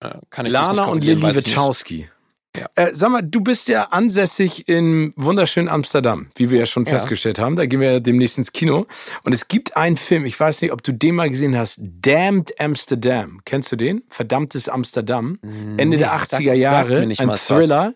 Okay. 0.00 0.46
Äh, 0.46 0.48
Lana 0.48 0.84
und 0.84 1.04
Lilly 1.04 1.22
Wachowski. 1.22 2.08
Ja. 2.56 2.66
Äh, 2.74 2.90
sag 2.94 3.10
mal, 3.10 3.22
du 3.22 3.40
bist 3.40 3.68
ja 3.68 3.84
ansässig 3.84 4.68
in 4.68 5.12
wunderschönen 5.16 5.68
Amsterdam, 5.68 6.30
wie 6.34 6.50
wir 6.50 6.58
ja 6.58 6.66
schon 6.66 6.84
ja. 6.84 6.90
festgestellt 6.90 7.38
haben. 7.38 7.54
Da 7.54 7.66
gehen 7.66 7.80
wir 7.80 7.92
ja 7.92 8.00
demnächst 8.00 8.38
ins 8.38 8.52
Kino. 8.52 8.86
Und 9.22 9.32
es 9.32 9.46
gibt 9.46 9.76
einen 9.76 9.96
Film, 9.96 10.24
ich 10.24 10.38
weiß 10.38 10.60
nicht, 10.62 10.72
ob 10.72 10.82
du 10.82 10.92
den 10.92 11.14
mal 11.14 11.30
gesehen 11.30 11.56
hast, 11.56 11.80
Damned 11.80 12.58
Amsterdam. 12.58 13.40
Kennst 13.44 13.70
du 13.70 13.76
den? 13.76 14.02
Verdammtes 14.08 14.68
Amsterdam. 14.68 15.38
Nee, 15.42 15.82
Ende 15.82 15.96
der 15.96 16.12
80er 16.12 16.54
Jahre. 16.54 16.98
ein 17.02 17.30
Thriller. 17.30 17.94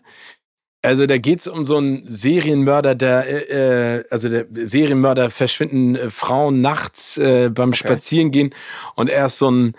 Also 0.85 1.07
da 1.07 1.17
geht's 1.17 1.47
um 1.47 1.65
so 1.65 1.77
einen 1.77 2.03
Serienmörder, 2.07 2.95
der 2.95 3.27
äh, 3.27 3.97
äh, 3.97 4.03
also 4.11 4.29
der 4.29 4.45
Serienmörder 4.51 5.31
verschwinden 5.31 5.95
äh, 5.95 6.09
Frauen 6.09 6.61
nachts 6.61 7.17
äh, 7.17 7.49
beim 7.49 7.69
okay. 7.69 7.79
Spazierengehen 7.79 8.53
und 8.95 9.09
er 9.09 9.25
ist 9.25 9.39
so 9.39 9.49
ein 9.49 9.73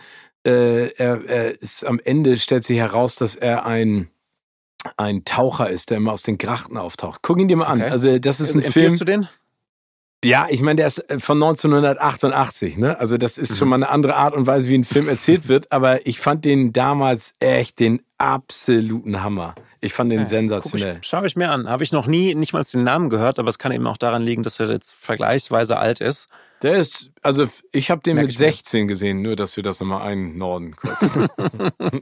äh, 0.45 0.89
er, 0.97 1.24
er 1.24 1.62
ist 1.62 1.85
am 1.87 2.01
Ende 2.05 2.37
stellt 2.39 2.64
sich 2.64 2.79
heraus, 2.79 3.14
dass 3.14 3.37
er 3.37 3.66
ein 3.66 4.09
ein 4.97 5.24
Taucher 5.24 5.68
ist, 5.70 5.91
der 5.91 5.99
immer 5.99 6.12
aus 6.12 6.22
den 6.22 6.39
Grachten 6.39 6.76
auftaucht. 6.76 7.20
Guck 7.22 7.41
ihn 7.41 7.49
dir 7.49 7.57
mal 7.57 7.66
an. 7.66 7.80
Okay. 7.80 7.91
Also 7.91 8.18
das 8.18 8.41
ist 8.41 8.55
ein 8.55 8.62
Empfiehlst 8.62 8.99
Film. 8.99 8.99
du 8.99 9.05
den? 9.05 9.28
Ja, 10.24 10.47
ich 10.49 10.61
meine, 10.62 10.76
der 10.76 10.87
ist 10.87 10.99
äh, 11.11 11.18
von 11.18 11.37
1988, 11.43 12.78
ne? 12.78 12.99
Also 12.99 13.16
das 13.16 13.39
ist 13.39 13.51
mhm. 13.51 13.55
schon 13.57 13.68
mal 13.68 13.76
eine 13.76 13.89
andere 13.91 14.16
Art 14.16 14.34
und 14.34 14.47
Weise, 14.47 14.68
wie 14.68 14.76
ein 14.76 14.84
Film 14.84 15.09
erzählt 15.09 15.49
wird. 15.49 15.70
Aber 15.72 16.07
ich 16.07 16.18
fand 16.18 16.45
den 16.45 16.72
damals 16.72 17.32
echt 17.39 17.78
den 17.78 18.03
absoluten 18.18 19.22
Hammer. 19.22 19.55
Ich 19.80 19.93
fand 19.93 20.11
den 20.11 20.20
ja, 20.20 20.26
sensationell. 20.26 20.99
Ich, 21.01 21.07
Schaue 21.07 21.26
ich 21.26 21.37
mir 21.37 21.51
an. 21.51 21.68
Habe 21.68 21.84
ich 21.84 21.93
noch 21.93 22.07
nie, 22.07 22.34
nicht 22.34 22.55
mal 22.55 22.64
den 22.64 22.82
Namen 22.82 23.11
gehört, 23.11 23.39
aber 23.39 23.51
es 23.51 23.59
kann 23.59 23.72
eben 23.72 23.87
auch 23.87 23.99
daran 23.99 24.22
liegen, 24.22 24.43
dass 24.43 24.59
er 24.59 24.70
jetzt 24.70 24.95
vergleichsweise 24.95 25.76
alt 25.76 26.01
ist. 26.01 26.28
Der 26.63 26.77
ist, 26.77 27.11
also 27.23 27.47
ich 27.71 27.91
habe 27.91 28.01
den 28.03 28.15
Merk 28.15 28.29
mit 28.29 28.37
16 28.37 28.83
mir. 28.83 28.87
gesehen, 28.87 29.21
nur 29.21 29.37
dass 29.37 29.57
wir 29.57 29.63
das 29.63 29.81
nochmal 29.81 30.09
einnorden 30.09 30.75
kurz. 30.75 31.17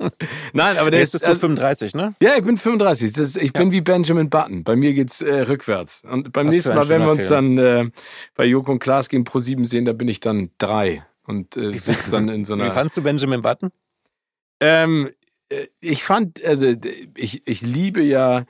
Nein, 0.53 0.79
aber 0.79 0.91
der 0.91 1.01
Jetzt 1.01 1.15
ist. 1.15 1.25
Bist 1.25 1.37
du 1.37 1.47
35, 1.49 1.95
ne? 1.95 2.15
Ja, 2.21 2.37
ich 2.37 2.45
bin 2.45 2.57
35. 2.57 3.13
Das, 3.13 3.37
ich 3.37 3.53
ja. 3.55 3.61
bin 3.61 3.73
wie 3.73 3.81
Benjamin 3.81 4.31
Button. 4.31 4.63
Bei 4.63 4.77
mir 4.77 4.95
geht's 4.95 5.21
äh, 5.21 5.41
rückwärts. 5.41 6.03
Und 6.09 6.33
beim 6.33 6.47
Was 6.47 6.55
nächsten 6.55 6.75
Mal, 6.75 6.89
wenn 6.89 7.03
wir 7.03 7.11
uns 7.11 7.29
dann 7.29 7.59
äh, 7.59 7.91
bei 8.37 8.45
Joko 8.45 8.73
und 8.73 8.79
Klaas 8.79 9.09
gegen 9.09 9.25
Pro 9.25 9.41
7 9.41 9.65
sehen, 9.65 9.85
da 9.85 9.93
bin 9.93 10.09
ich 10.09 10.21
dann 10.21 10.51
drei 10.59 11.05
und 11.27 11.57
äh, 11.57 11.77
sitze 11.79 12.11
dann 12.13 12.29
in 12.29 12.45
so 12.45 12.55
einer. 12.55 12.67
Wie 12.67 12.71
fandst 12.71 12.97
du 12.97 13.03
Benjamin 13.03 13.43
Button? 13.43 13.71
Ähm, 14.61 15.11
äh, 15.49 15.67
ich 15.81 16.05
fand, 16.05 16.45
also 16.45 16.75
ich, 17.17 17.47
ich 17.47 17.63
liebe 17.63 18.03
ja 18.03 18.45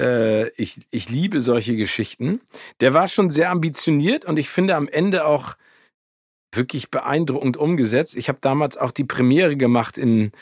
äh, 0.00 0.48
ich, 0.50 0.80
ich 0.90 1.08
liebe 1.08 1.40
solche 1.40 1.76
Geschichten. 1.76 2.40
Der 2.80 2.94
war 2.94 3.08
schon 3.08 3.30
sehr 3.30 3.50
ambitioniert 3.50 4.24
und 4.24 4.38
ich 4.38 4.48
finde 4.48 4.76
am 4.76 4.88
Ende 4.88 5.26
auch 5.26 5.54
wirklich 6.52 6.90
beeindruckend 6.90 7.56
umgesetzt. 7.56 8.16
Ich 8.16 8.28
habe 8.28 8.38
damals 8.40 8.76
auch 8.76 8.90
die 8.90 9.04
Premiere 9.04 9.56
gemacht 9.56 9.98
in, 9.98 10.32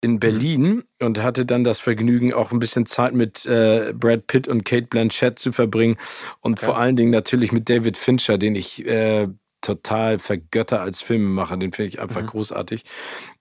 in 0.00 0.12
mhm. 0.12 0.20
Berlin 0.20 0.84
und 1.00 1.22
hatte 1.22 1.46
dann 1.46 1.64
das 1.64 1.78
Vergnügen, 1.78 2.32
auch 2.32 2.52
ein 2.52 2.58
bisschen 2.58 2.86
Zeit 2.86 3.14
mit 3.14 3.46
äh, 3.46 3.92
Brad 3.94 4.26
Pitt 4.26 4.48
und 4.48 4.64
Kate 4.64 4.86
Blanchett 4.86 5.38
zu 5.38 5.52
verbringen 5.52 5.96
und 6.40 6.58
okay. 6.58 6.66
vor 6.66 6.78
allen 6.78 6.96
Dingen 6.96 7.10
natürlich 7.10 7.52
mit 7.52 7.68
David 7.68 7.96
Fincher, 7.96 8.38
den 8.38 8.54
ich 8.54 8.84
äh, 8.86 9.28
total 9.60 10.18
vergötter 10.18 10.80
als 10.80 11.00
Filmemacher. 11.00 11.56
Den 11.56 11.72
finde 11.72 11.88
ich 11.88 12.00
einfach 12.00 12.22
mhm. 12.22 12.26
großartig. 12.26 12.84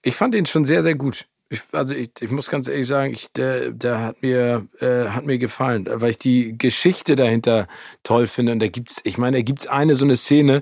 Ich 0.01 0.15
fand 0.15 0.35
ihn 0.35 0.45
schon 0.45 0.65
sehr, 0.65 0.83
sehr 0.83 0.95
gut. 0.95 1.27
Ich, 1.51 1.61
also 1.71 1.95
ich, 1.95 2.11
ich 2.19 2.29
muss 2.29 2.47
ganz 2.49 2.67
ehrlich 2.67 2.85
sagen, 2.85 3.11
ich, 3.11 3.31
der, 3.31 3.71
der 3.71 4.01
hat 4.01 4.21
mir 4.21 4.67
äh, 4.79 5.05
hat 5.09 5.25
mir 5.25 5.39
gefallen, 5.39 5.87
weil 5.91 6.11
ich 6.11 6.19
die 6.19 6.55
Geschichte 6.55 7.15
dahinter 7.15 7.67
toll 8.03 8.27
finde. 8.27 8.51
Und 8.51 8.59
da 8.59 8.67
gibt's, 8.67 9.01
ich 9.03 9.17
meine, 9.17 9.37
da 9.37 9.41
gibt's 9.41 9.65
eine 9.65 9.95
so 9.95 10.05
eine 10.05 10.15
Szene 10.15 10.61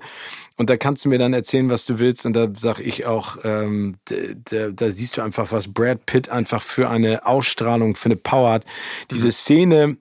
und 0.55 0.69
da 0.69 0.77
kannst 0.77 1.03
du 1.03 1.09
mir 1.09 1.19
dann 1.19 1.33
erzählen, 1.33 1.69
was 1.69 1.85
du 1.85 1.99
willst. 1.99 2.25
Und 2.25 2.33
da 2.33 2.47
sag 2.55 2.79
ich 2.79 3.05
auch, 3.05 3.37
ähm, 3.43 3.97
da, 4.05 4.69
da 4.69 4.89
siehst 4.89 5.17
du 5.17 5.21
einfach, 5.23 5.51
was 5.51 5.73
Brad 5.73 6.05
Pitt 6.05 6.29
einfach 6.29 6.61
für 6.61 6.89
eine 6.89 7.25
Ausstrahlung, 7.25 7.95
für 7.95 8.07
eine 8.07 8.15
Power 8.15 8.53
hat. 8.53 8.65
Diese 9.11 9.27
mhm. 9.27 9.31
Szene, 9.31 9.97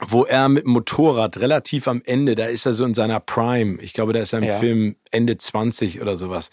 wo 0.00 0.24
er 0.24 0.48
mit 0.48 0.64
dem 0.64 0.72
Motorrad 0.72 1.38
relativ 1.38 1.86
am 1.86 2.02
Ende, 2.04 2.34
da 2.34 2.46
ist 2.46 2.66
er 2.66 2.72
so 2.72 2.84
in 2.84 2.94
seiner 2.94 3.20
Prime, 3.20 3.80
ich 3.80 3.92
glaube, 3.92 4.12
da 4.12 4.20
ist 4.20 4.32
er 4.32 4.40
im 4.40 4.46
ja. 4.46 4.58
Film 4.58 4.96
Ende 5.12 5.38
20 5.38 6.00
oder 6.00 6.16
sowas, 6.16 6.50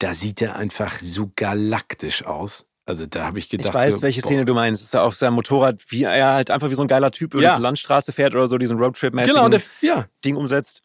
da 0.00 0.12
sieht 0.12 0.42
er 0.42 0.56
einfach 0.56 0.98
so 1.00 1.30
galaktisch 1.36 2.24
aus. 2.24 2.66
Also 2.86 3.04
da 3.04 3.26
habe 3.26 3.40
ich 3.40 3.48
gedacht. 3.48 3.68
Ich 3.68 3.74
weiß, 3.74 3.96
so, 3.96 4.02
welche 4.02 4.22
Szene 4.22 4.44
du 4.44 4.54
meinst. 4.54 4.82
Ist 4.82 4.94
er 4.94 5.02
auf 5.02 5.16
seinem 5.16 5.34
Motorrad, 5.34 5.82
wie 5.88 6.04
er 6.04 6.34
halt 6.34 6.50
einfach 6.52 6.70
wie 6.70 6.74
so 6.74 6.82
ein 6.82 6.88
geiler 6.88 7.10
Typ 7.10 7.34
über 7.34 7.42
ja. 7.42 7.50
diese 7.50 7.62
Landstraße 7.62 8.12
fährt 8.12 8.34
oder 8.34 8.46
so 8.46 8.58
diesen 8.58 8.78
Roadtrip-mäßigen 8.78 9.34
genau, 9.34 9.48
der, 9.48 9.60
ja. 9.80 10.06
Ding 10.24 10.36
umsetzt. 10.36 10.82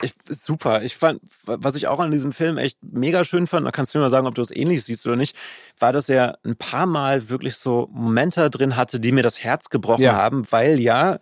Ich, 0.00 0.14
super. 0.28 0.82
Ich 0.82 0.96
fand, 0.96 1.20
was 1.44 1.74
ich 1.74 1.88
auch 1.88 2.00
an 2.00 2.12
diesem 2.12 2.32
Film 2.32 2.56
echt 2.56 2.78
mega 2.82 3.24
schön 3.24 3.46
fand, 3.46 3.66
da 3.66 3.72
kannst 3.72 3.92
du 3.92 3.98
mir 3.98 4.04
mal 4.04 4.08
sagen, 4.08 4.26
ob 4.26 4.34
du 4.34 4.42
es 4.42 4.54
ähnlich 4.54 4.84
siehst 4.84 5.06
oder 5.06 5.16
nicht, 5.16 5.36
war, 5.78 5.92
dass 5.92 6.08
er 6.08 6.38
ein 6.44 6.56
paar 6.56 6.86
Mal 6.86 7.28
wirklich 7.28 7.56
so 7.56 7.88
Momente 7.92 8.48
drin 8.48 8.76
hatte, 8.76 9.00
die 9.00 9.12
mir 9.12 9.24
das 9.24 9.42
Herz 9.42 9.70
gebrochen 9.70 10.02
ja. 10.02 10.14
haben, 10.14 10.46
weil 10.50 10.78
ja, 10.78 11.18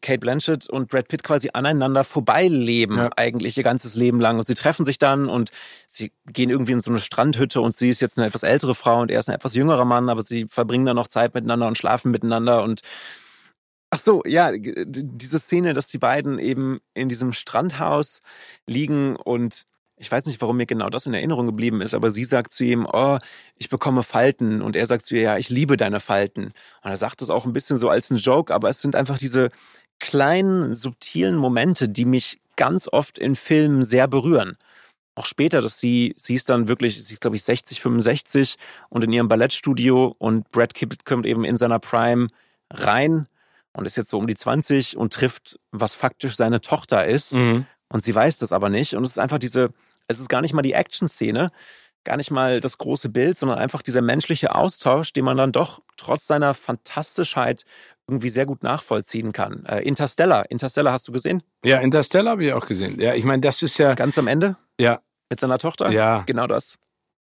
Kate 0.00 0.18
Blanchett 0.18 0.68
und 0.68 0.88
Brad 0.88 1.08
Pitt 1.08 1.22
quasi 1.22 1.50
aneinander 1.52 2.04
vorbeileben, 2.04 2.96
ja. 2.96 3.10
eigentlich 3.16 3.56
ihr 3.56 3.62
ganzes 3.62 3.94
Leben 3.94 4.20
lang. 4.20 4.38
Und 4.38 4.46
sie 4.46 4.54
treffen 4.54 4.84
sich 4.84 4.98
dann 4.98 5.28
und 5.28 5.50
sie 5.86 6.12
gehen 6.26 6.50
irgendwie 6.50 6.72
in 6.72 6.80
so 6.80 6.90
eine 6.90 7.00
Strandhütte 7.00 7.60
und 7.60 7.74
sie 7.74 7.88
ist 7.88 8.00
jetzt 8.00 8.18
eine 8.18 8.28
etwas 8.28 8.42
ältere 8.42 8.74
Frau 8.74 9.00
und 9.00 9.10
er 9.10 9.20
ist 9.20 9.28
ein 9.28 9.34
etwas 9.34 9.54
jüngerer 9.54 9.84
Mann, 9.84 10.08
aber 10.08 10.22
sie 10.22 10.46
verbringen 10.48 10.86
dann 10.86 10.96
noch 10.96 11.08
Zeit 11.08 11.34
miteinander 11.34 11.66
und 11.66 11.78
schlafen 11.78 12.10
miteinander 12.10 12.62
und 12.62 12.82
Ach 13.94 13.98
so, 13.98 14.22
ja, 14.24 14.52
diese 14.56 15.38
Szene, 15.38 15.74
dass 15.74 15.88
die 15.88 15.98
beiden 15.98 16.38
eben 16.38 16.78
in 16.94 17.10
diesem 17.10 17.34
Strandhaus 17.34 18.22
liegen 18.66 19.16
und 19.16 19.66
ich 20.02 20.10
weiß 20.10 20.26
nicht, 20.26 20.40
warum 20.40 20.56
mir 20.56 20.66
genau 20.66 20.90
das 20.90 21.06
in 21.06 21.14
Erinnerung 21.14 21.46
geblieben 21.46 21.80
ist, 21.80 21.94
aber 21.94 22.10
sie 22.10 22.24
sagt 22.24 22.52
zu 22.52 22.64
ihm, 22.64 22.88
oh, 22.92 23.18
ich 23.56 23.68
bekomme 23.68 24.02
Falten. 24.02 24.60
Und 24.60 24.74
er 24.74 24.84
sagt 24.86 25.04
zu 25.04 25.14
ihr, 25.14 25.22
ja, 25.22 25.38
ich 25.38 25.48
liebe 25.48 25.76
deine 25.76 26.00
Falten. 26.00 26.46
Und 26.82 26.90
er 26.90 26.96
sagt 26.96 27.22
das 27.22 27.30
auch 27.30 27.46
ein 27.46 27.52
bisschen 27.52 27.76
so 27.76 27.88
als 27.88 28.10
ein 28.10 28.16
Joke, 28.16 28.52
aber 28.52 28.68
es 28.68 28.80
sind 28.80 28.96
einfach 28.96 29.16
diese 29.16 29.50
kleinen, 30.00 30.74
subtilen 30.74 31.36
Momente, 31.36 31.88
die 31.88 32.04
mich 32.04 32.40
ganz 32.56 32.88
oft 32.90 33.16
in 33.16 33.36
Filmen 33.36 33.84
sehr 33.84 34.08
berühren. 34.08 34.56
Auch 35.14 35.26
später, 35.26 35.60
dass 35.60 35.78
sie, 35.78 36.14
sie 36.16 36.34
ist 36.34 36.50
dann 36.50 36.66
wirklich, 36.66 37.04
sie 37.04 37.14
ist 37.14 37.20
glaube 37.20 37.36
ich 37.36 37.44
60, 37.44 37.80
65 37.80 38.56
und 38.88 39.04
in 39.04 39.12
ihrem 39.12 39.28
Ballettstudio 39.28 40.16
und 40.18 40.50
Brad 40.50 40.74
Pitt 40.74 41.04
kommt 41.04 41.26
eben 41.26 41.44
in 41.44 41.56
seiner 41.56 41.78
Prime 41.78 42.26
rein 42.72 43.26
und 43.72 43.86
ist 43.86 43.96
jetzt 43.96 44.10
so 44.10 44.18
um 44.18 44.26
die 44.26 44.34
20 44.34 44.96
und 44.96 45.12
trifft, 45.12 45.60
was 45.70 45.94
faktisch 45.94 46.34
seine 46.34 46.60
Tochter 46.60 47.06
ist. 47.06 47.36
Mhm. 47.36 47.66
Und 47.88 48.02
sie 48.02 48.14
weiß 48.14 48.38
das 48.38 48.52
aber 48.52 48.68
nicht. 48.68 48.94
Und 48.94 49.04
es 49.04 49.12
ist 49.12 49.18
einfach 49.18 49.38
diese, 49.38 49.70
es 50.12 50.20
ist 50.20 50.28
gar 50.28 50.40
nicht 50.40 50.54
mal 50.54 50.62
die 50.62 50.74
Action-Szene, 50.74 51.50
gar 52.04 52.16
nicht 52.16 52.30
mal 52.30 52.60
das 52.60 52.78
große 52.78 53.08
Bild, 53.08 53.36
sondern 53.36 53.58
einfach 53.58 53.82
dieser 53.82 54.02
menschliche 54.02 54.54
Austausch, 54.54 55.12
den 55.12 55.24
man 55.24 55.36
dann 55.36 55.52
doch 55.52 55.82
trotz 55.96 56.26
seiner 56.26 56.54
Fantastischheit 56.54 57.64
irgendwie 58.08 58.28
sehr 58.28 58.46
gut 58.46 58.62
nachvollziehen 58.62 59.32
kann. 59.32 59.64
Äh, 59.66 59.80
Interstellar, 59.82 60.50
Interstellar 60.50 60.92
hast 60.92 61.06
du 61.08 61.12
gesehen? 61.12 61.42
Ja, 61.64 61.78
Interstellar 61.78 62.32
habe 62.32 62.44
ich 62.44 62.52
auch 62.52 62.66
gesehen. 62.66 63.00
Ja, 63.00 63.14
ich 63.14 63.24
meine, 63.24 63.40
das 63.40 63.62
ist 63.62 63.78
ja 63.78 63.94
ganz 63.94 64.18
am 64.18 64.26
Ende. 64.26 64.56
Ja. 64.80 65.00
Mit 65.30 65.40
seiner 65.40 65.58
Tochter. 65.58 65.90
Ja. 65.90 66.24
Genau 66.26 66.46
das. 66.46 66.78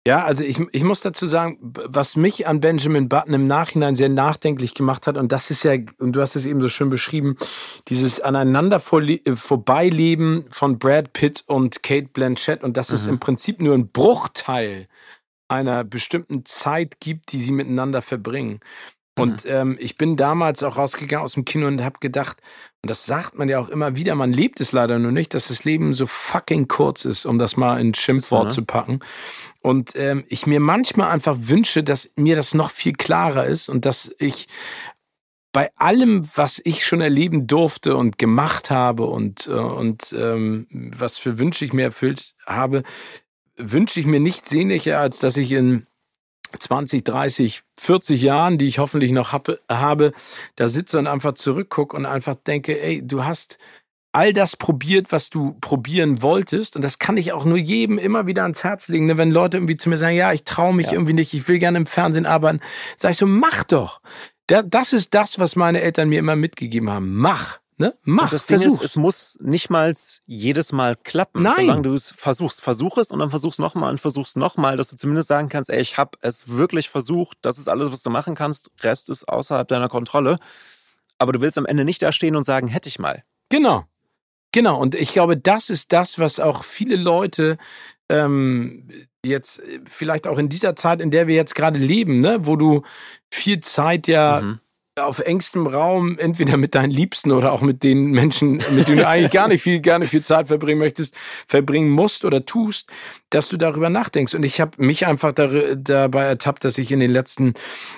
Ja, 0.07 0.23
also 0.23 0.43
ich, 0.43 0.59
ich 0.71 0.83
muss 0.83 1.01
dazu 1.01 1.27
sagen, 1.27 1.57
was 1.61 2.15
mich 2.15 2.47
an 2.47 2.61
Benjamin 2.61 3.09
Button 3.09 3.33
im 3.33 3.47
Nachhinein 3.47 3.95
sehr 3.95 4.09
nachdenklich 4.09 4.73
gemacht 4.73 5.07
hat, 5.07 5.17
und 5.17 5.31
das 5.31 5.51
ist 5.51 5.63
ja, 5.63 5.73
und 5.99 6.13
du 6.13 6.21
hast 6.21 6.35
es 6.35 6.45
eben 6.45 6.61
so 6.61 6.69
schön 6.69 6.89
beschrieben, 6.89 7.37
dieses 7.89 8.21
aneinander 8.21 8.77
äh, 8.77 9.35
vorbeileben 9.35 10.45
von 10.51 10.79
Brad 10.79 11.11
Pitt 11.13 11.43
und 11.47 11.83
Kate 11.83 12.07
Blanchett, 12.13 12.63
und 12.63 12.77
dass 12.77 12.89
mhm. 12.89 12.95
es 12.95 13.05
im 13.07 13.19
Prinzip 13.19 13.61
nur 13.61 13.75
ein 13.75 13.89
Bruchteil 13.89 14.87
einer 15.49 15.83
bestimmten 15.83 16.45
Zeit 16.45 16.99
gibt, 17.01 17.31
die 17.33 17.39
sie 17.39 17.51
miteinander 17.51 18.01
verbringen. 18.01 18.61
Und 19.19 19.43
mhm. 19.43 19.51
ähm, 19.51 19.77
ich 19.79 19.97
bin 19.97 20.15
damals 20.15 20.63
auch 20.63 20.77
rausgegangen 20.77 21.25
aus 21.25 21.33
dem 21.33 21.45
Kino 21.45 21.67
und 21.67 21.83
habe 21.83 21.99
gedacht, 21.99 22.37
und 22.81 22.89
das 22.89 23.05
sagt 23.05 23.37
man 23.37 23.49
ja 23.49 23.59
auch 23.59 23.69
immer 23.69 23.95
wieder, 23.97 24.15
man 24.15 24.31
lebt 24.31 24.61
es 24.61 24.71
leider 24.71 24.97
nur 24.97 25.11
nicht, 25.11 25.33
dass 25.33 25.49
das 25.49 25.65
Leben 25.65 25.93
so 25.93 26.05
fucking 26.05 26.67
kurz 26.69 27.03
ist, 27.03 27.25
um 27.25 27.37
das 27.37 27.57
mal 27.57 27.79
in 27.81 27.93
Schimpfwort 27.93 28.53
so, 28.53 28.61
ne? 28.61 28.65
zu 28.65 28.65
packen. 28.65 28.99
Und 29.61 29.93
ähm, 29.95 30.23
ich 30.27 30.47
mir 30.47 30.59
manchmal 30.59 31.09
einfach 31.09 31.35
wünsche, 31.37 31.83
dass 31.83 32.09
mir 32.15 32.35
das 32.35 32.53
noch 32.53 32.69
viel 32.69 32.93
klarer 32.93 33.45
ist 33.45 33.69
und 33.69 33.85
dass 33.85 34.11
ich 34.17 34.47
bei 35.51 35.71
allem, 35.75 36.29
was 36.35 36.61
ich 36.63 36.85
schon 36.85 37.01
erleben 37.01 37.47
durfte 37.47 37.97
und 37.97 38.17
gemacht 38.17 38.69
habe 38.69 39.03
und, 39.05 39.47
äh, 39.47 39.51
und 39.51 40.13
ähm, 40.17 40.67
was 40.71 41.17
für 41.17 41.39
Wünsche 41.39 41.65
ich 41.65 41.73
mir 41.73 41.83
erfüllt 41.83 42.35
habe, 42.45 42.83
wünsche 43.57 43.99
ich 43.99 44.05
mir 44.05 44.19
nichts 44.19 44.49
sehnlicher, 44.49 44.99
als 44.99 45.19
dass 45.19 45.37
ich 45.37 45.51
in 45.51 45.87
20, 46.57 47.03
30, 47.03 47.61
40 47.77 48.21
Jahren, 48.21 48.57
die 48.57 48.67
ich 48.67 48.79
hoffentlich 48.79 49.11
noch 49.11 49.33
hab, 49.33 49.49
habe, 49.69 50.13
da 50.55 50.67
sitze 50.67 50.97
und 50.97 51.07
einfach 51.07 51.33
zurückgucke 51.33 51.95
und 51.95 52.05
einfach 52.05 52.35
denke, 52.35 52.81
ey, 52.81 53.05
du 53.05 53.23
hast 53.23 53.57
all 54.11 54.33
das 54.33 54.55
probiert, 54.55 55.11
was 55.11 55.29
du 55.29 55.55
probieren 55.61 56.21
wolltest. 56.21 56.75
Und 56.75 56.83
das 56.83 56.99
kann 56.99 57.17
ich 57.17 57.31
auch 57.31 57.45
nur 57.45 57.57
jedem 57.57 57.97
immer 57.97 58.25
wieder 58.25 58.43
ans 58.43 58.63
Herz 58.63 58.87
legen. 58.87 59.05
Ne? 59.05 59.17
Wenn 59.17 59.31
Leute 59.31 59.57
irgendwie 59.57 59.77
zu 59.77 59.89
mir 59.89 59.97
sagen, 59.97 60.15
ja, 60.15 60.33
ich 60.33 60.43
traue 60.43 60.73
mich 60.73 60.87
ja. 60.87 60.93
irgendwie 60.93 61.13
nicht, 61.13 61.33
ich 61.33 61.47
will 61.47 61.59
gerne 61.59 61.77
im 61.77 61.85
Fernsehen 61.85 62.25
arbeiten, 62.25 62.59
sag 62.97 63.11
ich 63.11 63.17
so, 63.17 63.25
mach 63.25 63.63
doch. 63.63 64.01
Das 64.47 64.93
ist 64.93 65.13
das, 65.13 65.37
was 65.37 65.55
meine 65.55 65.81
Eltern 65.81 66.09
mir 66.09 66.17
immer 66.17 66.35
mitgegeben 66.35 66.89
haben. 66.89 67.15
Mach. 67.15 67.59
Ne? 67.77 67.93
Mach, 68.03 68.23
und 68.23 68.33
das 68.33 68.45
Ding 68.45 68.59
ist, 68.59 68.83
es 68.83 68.97
muss 68.97 69.37
nicht 69.39 69.69
mal 69.69 69.95
jedes 70.25 70.73
Mal 70.73 70.97
klappen, 70.97 71.43
Nein. 71.43 71.55
solange 71.59 71.83
du 71.83 71.93
es 71.93 72.13
versuchst. 72.17 72.61
Versuch 72.61 72.97
es 72.97 73.09
und 73.09 73.19
dann 73.19 73.29
versuchst 73.29 73.57
nochmal 73.57 73.91
und 73.91 74.01
versuchst 74.01 74.35
nochmal, 74.35 74.75
dass 74.75 74.89
du 74.89 74.97
zumindest 74.97 75.29
sagen 75.29 75.47
kannst, 75.47 75.69
ey, 75.69 75.79
ich 75.79 75.97
habe 75.97 76.17
es 76.19 76.49
wirklich 76.49 76.89
versucht, 76.89 77.37
das 77.41 77.57
ist 77.57 77.69
alles, 77.69 77.89
was 77.89 78.03
du 78.03 78.09
machen 78.09 78.35
kannst, 78.35 78.69
Rest 78.81 79.09
ist 79.09 79.29
außerhalb 79.29 79.65
deiner 79.65 79.87
Kontrolle. 79.87 80.39
Aber 81.19 81.31
du 81.31 81.39
willst 81.39 81.57
am 81.57 81.65
Ende 81.65 81.85
nicht 81.85 82.01
da 82.01 82.11
stehen 82.11 82.35
und 82.35 82.43
sagen, 82.43 82.67
hätte 82.67 82.89
ich 82.89 82.99
mal. 82.99 83.23
Genau. 83.47 83.85
Genau, 84.51 84.79
und 84.79 84.95
ich 84.95 85.13
glaube, 85.13 85.37
das 85.37 85.69
ist 85.69 85.93
das, 85.93 86.19
was 86.19 86.39
auch 86.39 86.63
viele 86.63 86.95
Leute 86.95 87.57
ähm, 88.09 88.87
jetzt 89.23 89.61
vielleicht 89.85 90.27
auch 90.27 90.39
in 90.39 90.49
dieser 90.49 90.75
Zeit, 90.75 91.01
in 91.01 91.11
der 91.11 91.27
wir 91.27 91.35
jetzt 91.35 91.53
gerade 91.53 91.77
leben, 91.77 92.21
ne, 92.21 92.39
wo 92.41 92.55
du 92.55 92.81
viel 93.31 93.59
Zeit 93.59 94.07
ja 94.07 94.41
mhm 94.41 94.59
auf 95.01 95.19
engstem 95.19 95.67
Raum, 95.67 96.17
entweder 96.17 96.57
mit 96.57 96.75
deinen 96.75 96.91
Liebsten 96.91 97.31
oder 97.31 97.51
auch 97.51 97.61
mit 97.61 97.83
den 97.83 98.11
Menschen, 98.11 98.61
mit 98.71 98.87
denen 98.87 98.97
du 98.99 99.07
eigentlich 99.07 99.31
gar 99.31 99.47
nicht 99.47 99.61
viel, 99.61 99.81
gar 99.81 99.99
nicht 99.99 100.09
viel 100.09 100.23
Zeit 100.23 100.47
verbringen 100.47 100.79
möchtest, 100.79 101.15
verbringen 101.47 101.89
musst 101.89 102.25
oder 102.25 102.45
tust, 102.45 102.89
dass 103.29 103.49
du 103.49 103.57
darüber 103.57 103.89
nachdenkst. 103.89 104.33
Und 104.35 104.43
ich 104.43 104.61
habe 104.61 104.71
mich 104.83 105.07
einfach 105.07 105.33
dabei 105.33 106.23
ertappt, 106.23 106.65
dass 106.65 106.77
ich 106.77 106.91
in 106.91 106.99
den 106.99 107.11
letzten 107.11 107.53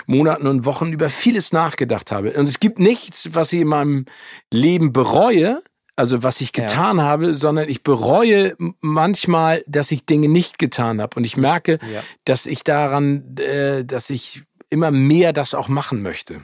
Monaten 0.06 0.48
und 0.48 0.66
Wochen 0.66 0.92
über 0.92 1.10
vieles 1.10 1.52
nachgedacht 1.52 2.12
habe. 2.12 2.34
Und 2.34 2.48
es 2.48 2.60
gibt 2.60 2.80
nichts, 2.80 3.30
was 3.34 3.54
ich 3.54 3.62
in 3.62 3.68
meinem 3.68 4.06
Leben 4.52 4.94
bereue, 4.94 5.62
also 6.02 6.24
was 6.24 6.42
ich 6.42 6.52
getan 6.52 6.98
ja. 6.98 7.04
habe, 7.04 7.36
sondern 7.36 7.70
ich 7.70 7.84
bereue 7.84 8.56
manchmal, 8.80 9.64
dass 9.68 9.92
ich 9.92 10.04
Dinge 10.04 10.30
nicht 10.30 10.58
getan 10.58 11.00
habe. 11.00 11.16
Und 11.16 11.26
ich 11.26 11.38
merke, 11.38 11.78
ja. 11.94 12.02
dass 12.26 12.48
ich 12.48 12.64
daran, 12.64 13.38
äh, 13.38 13.86
dass 13.86 14.10
ich 14.10 14.42
immer 14.72 14.90
mehr 14.90 15.32
das 15.32 15.54
auch 15.54 15.68
machen 15.68 16.02
möchte. 16.02 16.42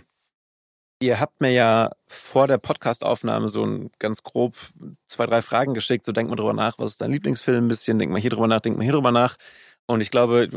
Ihr 1.00 1.20
habt 1.20 1.42
mir 1.42 1.50
ja 1.50 1.90
vor 2.06 2.46
der 2.46 2.60
Podcastaufnahme 2.60 3.50
so 3.50 3.66
ein 3.66 3.90
ganz 3.98 4.22
grob 4.22 4.56
zwei, 5.08 5.26
drei 5.26 5.42
Fragen 5.42 5.74
geschickt. 5.74 6.06
So 6.06 6.12
denkt 6.12 6.30
mal 6.30 6.36
drüber 6.36 6.54
nach, 6.54 6.74
was 6.78 6.92
ist 6.92 7.02
dein 7.02 7.12
Lieblingsfilm? 7.12 7.66
Ein 7.66 7.68
bisschen, 7.68 7.98
denkt 7.98 8.14
mal 8.14 8.22
hier 8.22 8.30
drüber 8.30 8.48
nach, 8.48 8.60
denkt 8.60 8.78
mal 8.78 8.84
hier 8.84 8.94
drüber 8.94 9.12
nach. 9.12 9.38
Und 9.88 10.02
ich 10.02 10.12
glaube, 10.12 10.50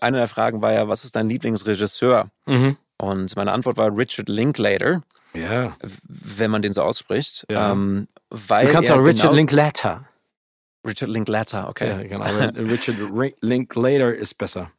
eine 0.00 0.16
der 0.16 0.28
Fragen 0.28 0.62
war 0.62 0.72
ja, 0.72 0.88
was 0.88 1.04
ist 1.04 1.14
dein 1.14 1.28
Lieblingsregisseur? 1.28 2.28
Mhm. 2.46 2.76
Und 3.00 3.36
meine 3.36 3.52
Antwort 3.52 3.76
war 3.76 3.96
Richard 3.96 4.28
Linklater. 4.28 5.02
Ja. 5.34 5.76
Wenn 6.02 6.50
man 6.50 6.62
den 6.62 6.72
so 6.72 6.82
ausspricht. 6.82 7.46
Ja. 7.50 7.72
Ähm, 7.72 8.08
weil 8.30 8.66
du 8.66 8.72
kannst 8.72 8.90
auch 8.90 8.98
Richard 8.98 9.22
genau 9.22 9.34
Linklater. 9.34 10.08
Richard 10.86 11.10
Linklater, 11.10 11.68
okay. 11.68 11.88
Ja, 11.88 12.02
genau. 12.02 12.24
Richard 12.70 12.96
Linklater 13.42 14.14
ist 14.14 14.34
besser. 14.38 14.70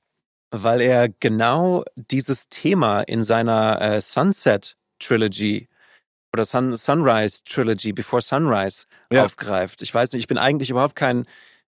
Weil 0.51 0.81
er 0.81 1.09
genau 1.09 1.83
dieses 1.95 2.49
Thema 2.49 3.01
in 3.01 3.23
seiner 3.23 3.79
äh, 3.81 4.01
Sunset 4.01 4.75
Trilogy 4.99 5.67
oder 6.33 6.45
Sun, 6.45 6.75
Sunrise 6.75 7.43
Trilogy, 7.43 7.93
Before 7.93 8.21
Sunrise 8.21 8.85
ja. 9.11 9.25
aufgreift. 9.25 9.81
Ich 9.81 9.93
weiß 9.93 10.11
nicht, 10.13 10.21
ich 10.21 10.27
bin 10.27 10.37
eigentlich 10.37 10.69
überhaupt 10.69 10.95
kein, 10.95 11.25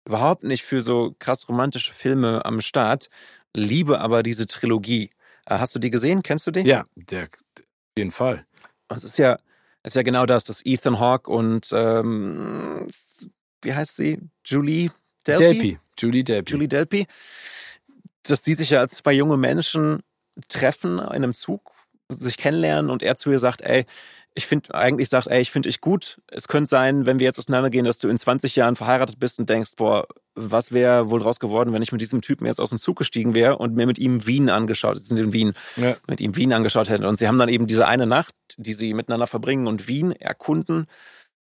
überhaupt 0.05 0.43
nicht 0.43 0.63
für 0.63 0.81
so 0.81 1.15
krass 1.19 1.47
romantische 1.49 1.93
Filme 1.93 2.45
am 2.45 2.61
Start, 2.61 3.09
liebe 3.53 3.99
aber 3.99 4.23
diese 4.23 4.47
Trilogie. 4.47 5.11
Äh, 5.45 5.57
hast 5.57 5.75
du 5.75 5.79
die 5.79 5.89
gesehen? 5.89 6.23
Kennst 6.23 6.47
du 6.47 6.51
die? 6.51 6.61
Ja, 6.61 6.85
der, 6.95 7.23
auf 7.23 7.97
jeden 7.97 8.11
Fall. 8.11 8.45
Es 8.95 9.03
ist 9.03 9.17
ja, 9.17 9.39
es 9.83 9.91
ist 9.91 9.95
ja 9.95 10.03
genau 10.03 10.25
das, 10.25 10.45
dass 10.45 10.65
Ethan 10.65 10.99
Hawke 10.99 11.31
und 11.31 11.69
ähm, 11.73 12.87
wie 13.61 13.73
heißt 13.73 13.95
sie? 13.95 14.19
Julie 14.45 14.89
Delpy? 15.25 15.43
Delpy. 15.43 15.79
Julie 15.97 16.23
Delpy. 16.23 16.51
Julie 16.51 16.67
Delpy. 16.67 17.07
Dass 18.23 18.41
die 18.41 18.53
sich 18.53 18.71
ja 18.71 18.79
als 18.79 18.95
zwei 18.95 19.13
junge 19.13 19.37
Menschen 19.37 20.01
treffen 20.47 20.99
in 20.99 21.05
einem 21.05 21.33
Zug 21.33 21.71
sich 22.19 22.37
kennenlernen 22.37 22.91
und 22.91 23.03
er 23.03 23.15
zu 23.15 23.31
ihr 23.31 23.39
sagt, 23.39 23.61
ey, 23.61 23.85
ich 24.33 24.45
finde 24.45 24.73
eigentlich 24.73 25.09
sagt, 25.09 25.27
ey, 25.27 25.41
ich 25.41 25.51
finde 25.51 25.67
dich 25.67 25.81
gut. 25.81 26.21
Es 26.27 26.47
könnte 26.47 26.69
sein, 26.69 27.05
wenn 27.05 27.19
wir 27.19 27.25
jetzt 27.25 27.37
auseinandergehen, 27.37 27.83
dass 27.83 27.97
du 27.97 28.07
in 28.07 28.17
20 28.17 28.55
Jahren 28.55 28.77
verheiratet 28.77 29.19
bist 29.19 29.39
und 29.39 29.49
denkst, 29.49 29.71
boah, 29.75 30.07
was 30.35 30.71
wäre 30.71 31.09
wohl 31.09 31.19
draus 31.19 31.39
geworden, 31.39 31.73
wenn 31.73 31.81
ich 31.81 31.91
mit 31.91 31.99
diesem 31.99 32.21
Typen 32.21 32.45
jetzt 32.45 32.61
aus 32.61 32.69
dem 32.69 32.79
Zug 32.79 32.97
gestiegen 32.97 33.35
wäre 33.35 33.57
und 33.57 33.75
mir 33.75 33.85
mit 33.85 33.99
ihm 33.99 34.25
Wien 34.25 34.49
angeschaut, 34.49 34.95
jetzt 34.95 35.09
sind 35.09 35.17
in 35.17 35.33
Wien, 35.33 35.53
ja. 35.75 35.97
mit 36.07 36.21
ihm 36.21 36.37
Wien 36.37 36.53
angeschaut 36.53 36.89
hätte. 36.89 37.07
Und 37.09 37.19
sie 37.19 37.27
haben 37.27 37.37
dann 37.37 37.49
eben 37.49 37.67
diese 37.67 37.87
eine 37.87 38.07
Nacht, 38.07 38.33
die 38.57 38.73
sie 38.73 38.93
miteinander 38.93 39.27
verbringen 39.27 39.67
und 39.67 39.89
Wien 39.89 40.13
erkunden 40.13 40.85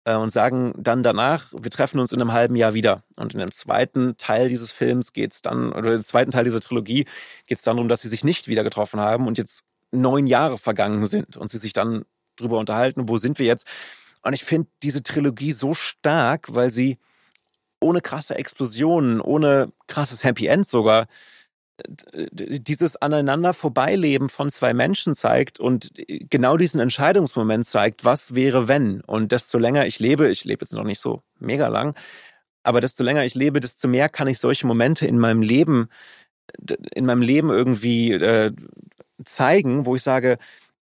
äh, 0.04 0.14
und 0.14 0.30
sagen 0.30 0.72
dann 0.76 1.02
danach, 1.02 1.52
wir 1.52 1.72
treffen 1.72 1.98
uns 1.98 2.12
in 2.12 2.20
einem 2.20 2.32
halben 2.32 2.54
Jahr 2.54 2.74
wieder. 2.74 3.02
Und 3.16 3.34
in 3.34 3.40
dem 3.40 3.50
zweiten 3.50 4.16
Teil 4.18 4.48
dieses 4.48 4.70
Films 4.70 5.12
geht 5.12 5.32
es 5.32 5.42
dann, 5.42 5.72
oder 5.72 5.94
im 5.94 6.04
zweiten 6.04 6.30
Teil 6.30 6.44
dieser 6.44 6.60
Trilogie 6.60 7.06
geht 7.46 7.58
es 7.58 7.64
dann 7.64 7.76
darum, 7.76 7.88
dass 7.88 8.02
sie 8.02 8.08
sich 8.08 8.22
nicht 8.22 8.46
wieder 8.46 8.62
getroffen 8.62 9.00
haben 9.00 9.26
und 9.26 9.36
jetzt 9.36 9.64
neun 9.90 10.28
Jahre 10.28 10.58
vergangen 10.58 11.06
sind 11.06 11.36
und 11.36 11.50
sie 11.50 11.58
sich 11.58 11.72
dann 11.72 12.04
drüber 12.40 12.58
unterhalten, 12.58 13.08
wo 13.08 13.16
sind 13.18 13.38
wir 13.38 13.46
jetzt. 13.46 13.66
Und 14.22 14.32
ich 14.32 14.44
finde 14.44 14.68
diese 14.82 15.02
Trilogie 15.02 15.52
so 15.52 15.74
stark, 15.74 16.54
weil 16.54 16.70
sie 16.70 16.98
ohne 17.80 18.00
krasse 18.00 18.34
Explosionen, 18.34 19.20
ohne 19.20 19.72
krasses 19.86 20.24
Happy 20.24 20.46
End 20.46 20.66
sogar, 20.66 21.06
dieses 22.32 22.96
aneinander 22.96 23.54
vorbeileben 23.54 24.28
von 24.28 24.50
zwei 24.50 24.74
Menschen 24.74 25.14
zeigt 25.14 25.60
und 25.60 25.92
genau 26.28 26.56
diesen 26.56 26.80
Entscheidungsmoment 26.80 27.66
zeigt, 27.66 28.04
was 28.04 28.34
wäre 28.34 28.66
wenn. 28.66 29.00
Und 29.02 29.30
desto 29.30 29.58
länger 29.58 29.86
ich 29.86 30.00
lebe, 30.00 30.28
ich 30.28 30.44
lebe 30.44 30.64
jetzt 30.64 30.72
noch 30.72 30.84
nicht 30.84 30.98
so 30.98 31.22
mega 31.38 31.68
lang, 31.68 31.94
aber 32.64 32.80
desto 32.80 33.04
länger 33.04 33.24
ich 33.24 33.34
lebe, 33.36 33.60
desto 33.60 33.86
mehr 33.86 34.08
kann 34.08 34.26
ich 34.26 34.40
solche 34.40 34.66
Momente 34.66 35.06
in 35.06 35.18
meinem 35.18 35.40
Leben, 35.40 35.88
in 36.94 37.06
meinem 37.06 37.22
Leben 37.22 37.50
irgendwie 37.50 38.12
äh, 38.12 38.52
zeigen, 39.24 39.86
wo 39.86 39.94
ich 39.94 40.02
sage, 40.02 40.38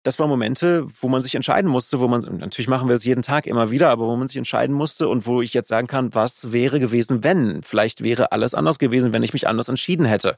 das 0.06 0.20
waren 0.20 0.30
Momente, 0.30 0.86
wo 1.01 1.08
man 1.08 1.22
sich 1.24 1.34
entscheiden 1.34 1.70
musste, 1.70 1.99
wo 1.99 2.08
man, 2.08 2.22
natürlich 2.38 2.68
machen 2.68 2.88
wir 2.88 2.93
es 2.93 3.03
jeden 3.03 3.24
Tag 3.24 3.47
immer 3.47 3.72
wieder, 3.72 3.89
aber 3.89 4.06
wo 4.06 4.16
man 4.16 4.28
sich 4.28 4.38
entscheiden 4.38 4.76
musste 4.76 5.08
und 5.08 5.26
wo 5.26 5.41
ich 5.41 5.53
jetzt 5.56 5.68
sagen 5.68 5.88
kann, 5.88 6.14
was 6.14 6.51
wäre 6.51 6.80
gewesen, 6.80 7.24
wenn? 7.24 7.64
Vielleicht 7.64 8.03
wäre 8.03 8.32
alles 8.32 8.53
anders 8.53 8.78
gewesen, 8.78 9.14
wenn 9.14 9.24
ich 9.24 9.34
mich 9.34 9.47
anders 9.47 9.68
entschieden 9.68 10.06
hätte. 10.06 10.38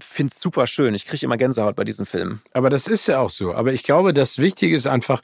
Finde 0.00 0.32
es 0.32 0.40
super 0.40 0.68
schön. 0.68 0.94
Ich 0.94 1.06
kriege 1.06 1.26
immer 1.26 1.36
Gänsehaut 1.36 1.74
bei 1.74 1.82
diesen 1.82 2.06
Filmen. 2.06 2.40
Aber 2.52 2.70
das 2.70 2.86
ist 2.86 3.08
ja 3.08 3.18
auch 3.18 3.30
so. 3.30 3.52
Aber 3.52 3.72
ich 3.72 3.82
glaube, 3.82 4.14
das 4.14 4.38
Wichtige 4.38 4.76
ist 4.76 4.86
einfach, 4.86 5.20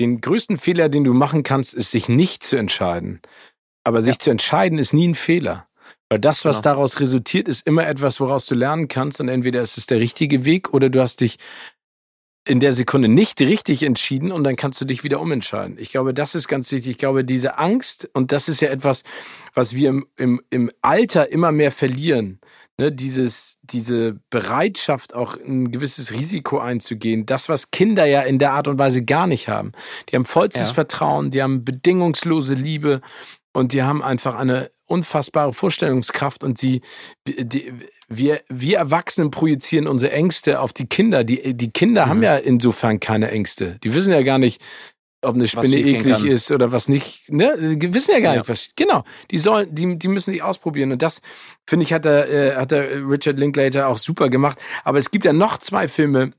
den 0.00 0.20
größten 0.20 0.58
Fehler, 0.58 0.88
den 0.88 1.04
du 1.04 1.14
machen 1.14 1.44
kannst, 1.44 1.72
ist, 1.72 1.92
sich 1.92 2.08
nicht 2.08 2.42
zu 2.42 2.56
entscheiden. 2.56 3.20
Aber 3.84 4.02
sich 4.02 4.16
ja. 4.16 4.18
zu 4.18 4.30
entscheiden 4.30 4.80
ist 4.80 4.92
nie 4.92 5.06
ein 5.06 5.14
Fehler. 5.14 5.68
Weil 6.08 6.18
das, 6.18 6.44
was 6.44 6.62
genau. 6.62 6.74
daraus 6.74 6.98
resultiert, 6.98 7.46
ist 7.46 7.64
immer 7.64 7.86
etwas, 7.86 8.18
woraus 8.18 8.46
du 8.46 8.56
lernen 8.56 8.88
kannst. 8.88 9.20
Und 9.20 9.28
entweder 9.28 9.62
ist 9.62 9.78
es 9.78 9.86
der 9.86 10.00
richtige 10.00 10.44
Weg 10.44 10.74
oder 10.74 10.90
du 10.90 11.00
hast 11.00 11.20
dich 11.20 11.38
in 12.46 12.60
der 12.60 12.72
Sekunde 12.72 13.08
nicht 13.08 13.40
richtig 13.40 13.82
entschieden 13.82 14.30
und 14.30 14.44
dann 14.44 14.56
kannst 14.56 14.80
du 14.80 14.84
dich 14.84 15.04
wieder 15.04 15.20
umentscheiden. 15.20 15.76
Ich 15.78 15.90
glaube, 15.90 16.14
das 16.14 16.34
ist 16.34 16.46
ganz 16.48 16.70
wichtig. 16.70 16.92
Ich 16.92 16.98
glaube, 16.98 17.24
diese 17.24 17.58
Angst, 17.58 18.08
und 18.12 18.32
das 18.32 18.48
ist 18.48 18.60
ja 18.60 18.70
etwas, 18.70 19.02
was 19.54 19.74
wir 19.74 19.90
im, 19.90 20.06
im, 20.16 20.40
im 20.50 20.70
Alter 20.80 21.30
immer 21.32 21.50
mehr 21.50 21.72
verlieren, 21.72 22.40
ne, 22.78 22.92
dieses, 22.92 23.58
diese 23.62 24.20
Bereitschaft, 24.30 25.14
auch 25.14 25.36
ein 25.36 25.72
gewisses 25.72 26.12
Risiko 26.12 26.58
einzugehen, 26.58 27.26
das, 27.26 27.48
was 27.48 27.70
Kinder 27.70 28.06
ja 28.06 28.22
in 28.22 28.38
der 28.38 28.52
Art 28.52 28.68
und 28.68 28.78
Weise 28.78 29.04
gar 29.04 29.26
nicht 29.26 29.48
haben. 29.48 29.72
Die 30.08 30.16
haben 30.16 30.24
vollstes 30.24 30.68
ja. 30.68 30.74
Vertrauen, 30.74 31.30
die 31.30 31.42
haben 31.42 31.64
bedingungslose 31.64 32.54
Liebe 32.54 33.00
und 33.52 33.72
die 33.72 33.82
haben 33.82 34.02
einfach 34.02 34.36
eine 34.36 34.70
unfassbare 34.86 35.52
Vorstellungskraft 35.52 36.44
und 36.44 36.58
sie, 36.58 36.80
die, 37.26 37.72
wir, 38.08 38.40
wir 38.48 38.78
Erwachsenen 38.78 39.30
projizieren 39.30 39.86
unsere 39.86 40.12
Ängste 40.12 40.60
auf 40.60 40.72
die 40.72 40.86
Kinder. 40.86 41.24
Die, 41.24 41.54
die 41.54 41.70
Kinder 41.70 42.06
mhm. 42.06 42.10
haben 42.10 42.22
ja 42.22 42.36
insofern 42.36 43.00
keine 43.00 43.30
Ängste. 43.30 43.78
Die 43.82 43.94
wissen 43.94 44.12
ja 44.12 44.22
gar 44.22 44.38
nicht, 44.38 44.62
ob 45.22 45.34
eine 45.34 45.46
Spinne 45.48 45.78
eklig 45.78 46.24
ist 46.24 46.52
oder 46.52 46.72
was 46.72 46.88
nicht. 46.88 47.30
Ne? 47.32 47.76
Die 47.76 47.94
wissen 47.94 48.12
ja 48.12 48.20
gar 48.20 48.34
ja. 48.34 48.40
nicht, 48.40 48.48
was. 48.48 48.70
Genau. 48.76 49.04
Die 49.30 49.38
sollen, 49.38 49.74
die, 49.74 49.98
die 49.98 50.08
müssen 50.08 50.32
sich 50.32 50.42
ausprobieren. 50.42 50.92
Und 50.92 51.02
das, 51.02 51.20
finde 51.66 51.84
ich, 51.84 51.92
hat 51.92 52.04
der, 52.04 52.30
äh, 52.30 52.56
hat 52.56 52.70
der 52.70 53.08
Richard 53.08 53.38
Linklater 53.38 53.88
auch 53.88 53.98
super 53.98 54.28
gemacht. 54.28 54.58
Aber 54.84 54.98
es 54.98 55.10
gibt 55.10 55.24
ja 55.24 55.32
noch 55.32 55.58
zwei 55.58 55.88
Filme, 55.88 56.32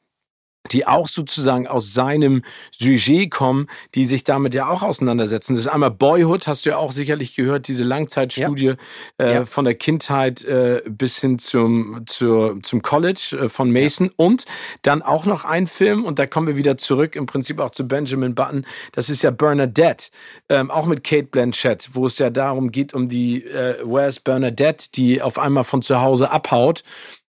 die 0.72 0.88
auch 0.88 1.08
sozusagen 1.08 1.68
aus 1.68 1.94
seinem 1.94 2.44
Sujet 2.72 3.32
kommen, 3.32 3.68
die 3.96 4.06
sich 4.06 4.24
damit 4.24 4.54
ja 4.54 4.70
auch 4.70 4.84
auseinandersetzen. 4.84 5.56
Das 5.56 5.66
ist 5.66 5.72
einmal 5.72 5.92
Boyhood, 5.92 6.48
hast 6.48 6.66
du 6.66 6.72
ja 6.72 6.78
auch 6.78 6.92
sicherlich 6.92 7.36
gehört, 7.36 7.68
diese 7.68 7.84
Langzeitstudie 7.84 8.66
ja. 8.66 8.76
Äh, 9.18 9.34
ja. 9.34 9.46
von 9.46 9.66
der 9.66 9.76
Kindheit 9.76 10.44
äh, 10.46 10.82
bis 10.88 11.20
hin 11.20 11.40
zum, 11.40 12.04
zur, 12.06 12.62
zum 12.62 12.82
College 12.82 13.38
äh, 13.42 13.50
von 13.50 13.72
Mason. 13.72 14.08
Ja. 14.08 14.14
Und 14.18 14.46
dann 14.82 15.02
auch 15.02 15.26
noch 15.26 15.46
ein 15.46 15.68
Film, 15.68 16.06
und 16.06 16.20
da 16.20 16.26
kommen 16.26 16.48
wir 16.48 16.58
wieder 16.58 16.78
zurück, 16.78 17.16
im 17.16 17.26
Prinzip 17.26 17.60
auch 17.60 17.72
zu 17.72 17.88
Benjamin 17.88 18.36
Button, 18.36 18.66
das 18.92 19.10
ist 19.10 19.24
ja 19.24 19.32
Bernadette, 19.32 20.10
ähm, 20.50 20.72
auch 20.72 20.86
mit 20.86 21.04
Kate 21.04 21.28
Blanchett, 21.28 21.90
wo 21.94 22.06
es 22.06 22.18
ja 22.18 22.30
darum 22.30 22.72
geht, 22.72 22.94
um 22.94 23.08
die 23.08 23.44
äh, 23.44 23.78
Where's 23.84 24.20
Bernadette, 24.20 24.88
die 24.96 25.22
auf 25.22 25.40
einmal 25.40 25.64
von 25.64 25.82
zu 25.82 26.02
Hause 26.02 26.32
abhaut 26.32 26.84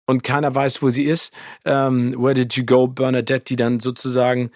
und 0.05 0.23
keiner 0.23 0.53
weiß, 0.53 0.81
wo 0.81 0.89
sie 0.89 1.03
ist. 1.03 1.33
Ähm, 1.65 2.15
Where 2.17 2.33
did 2.33 2.53
you 2.53 2.65
go, 2.65 2.87
Bernadette, 2.87 3.45
die 3.45 3.55
dann 3.55 3.79
sozusagen 3.79 4.51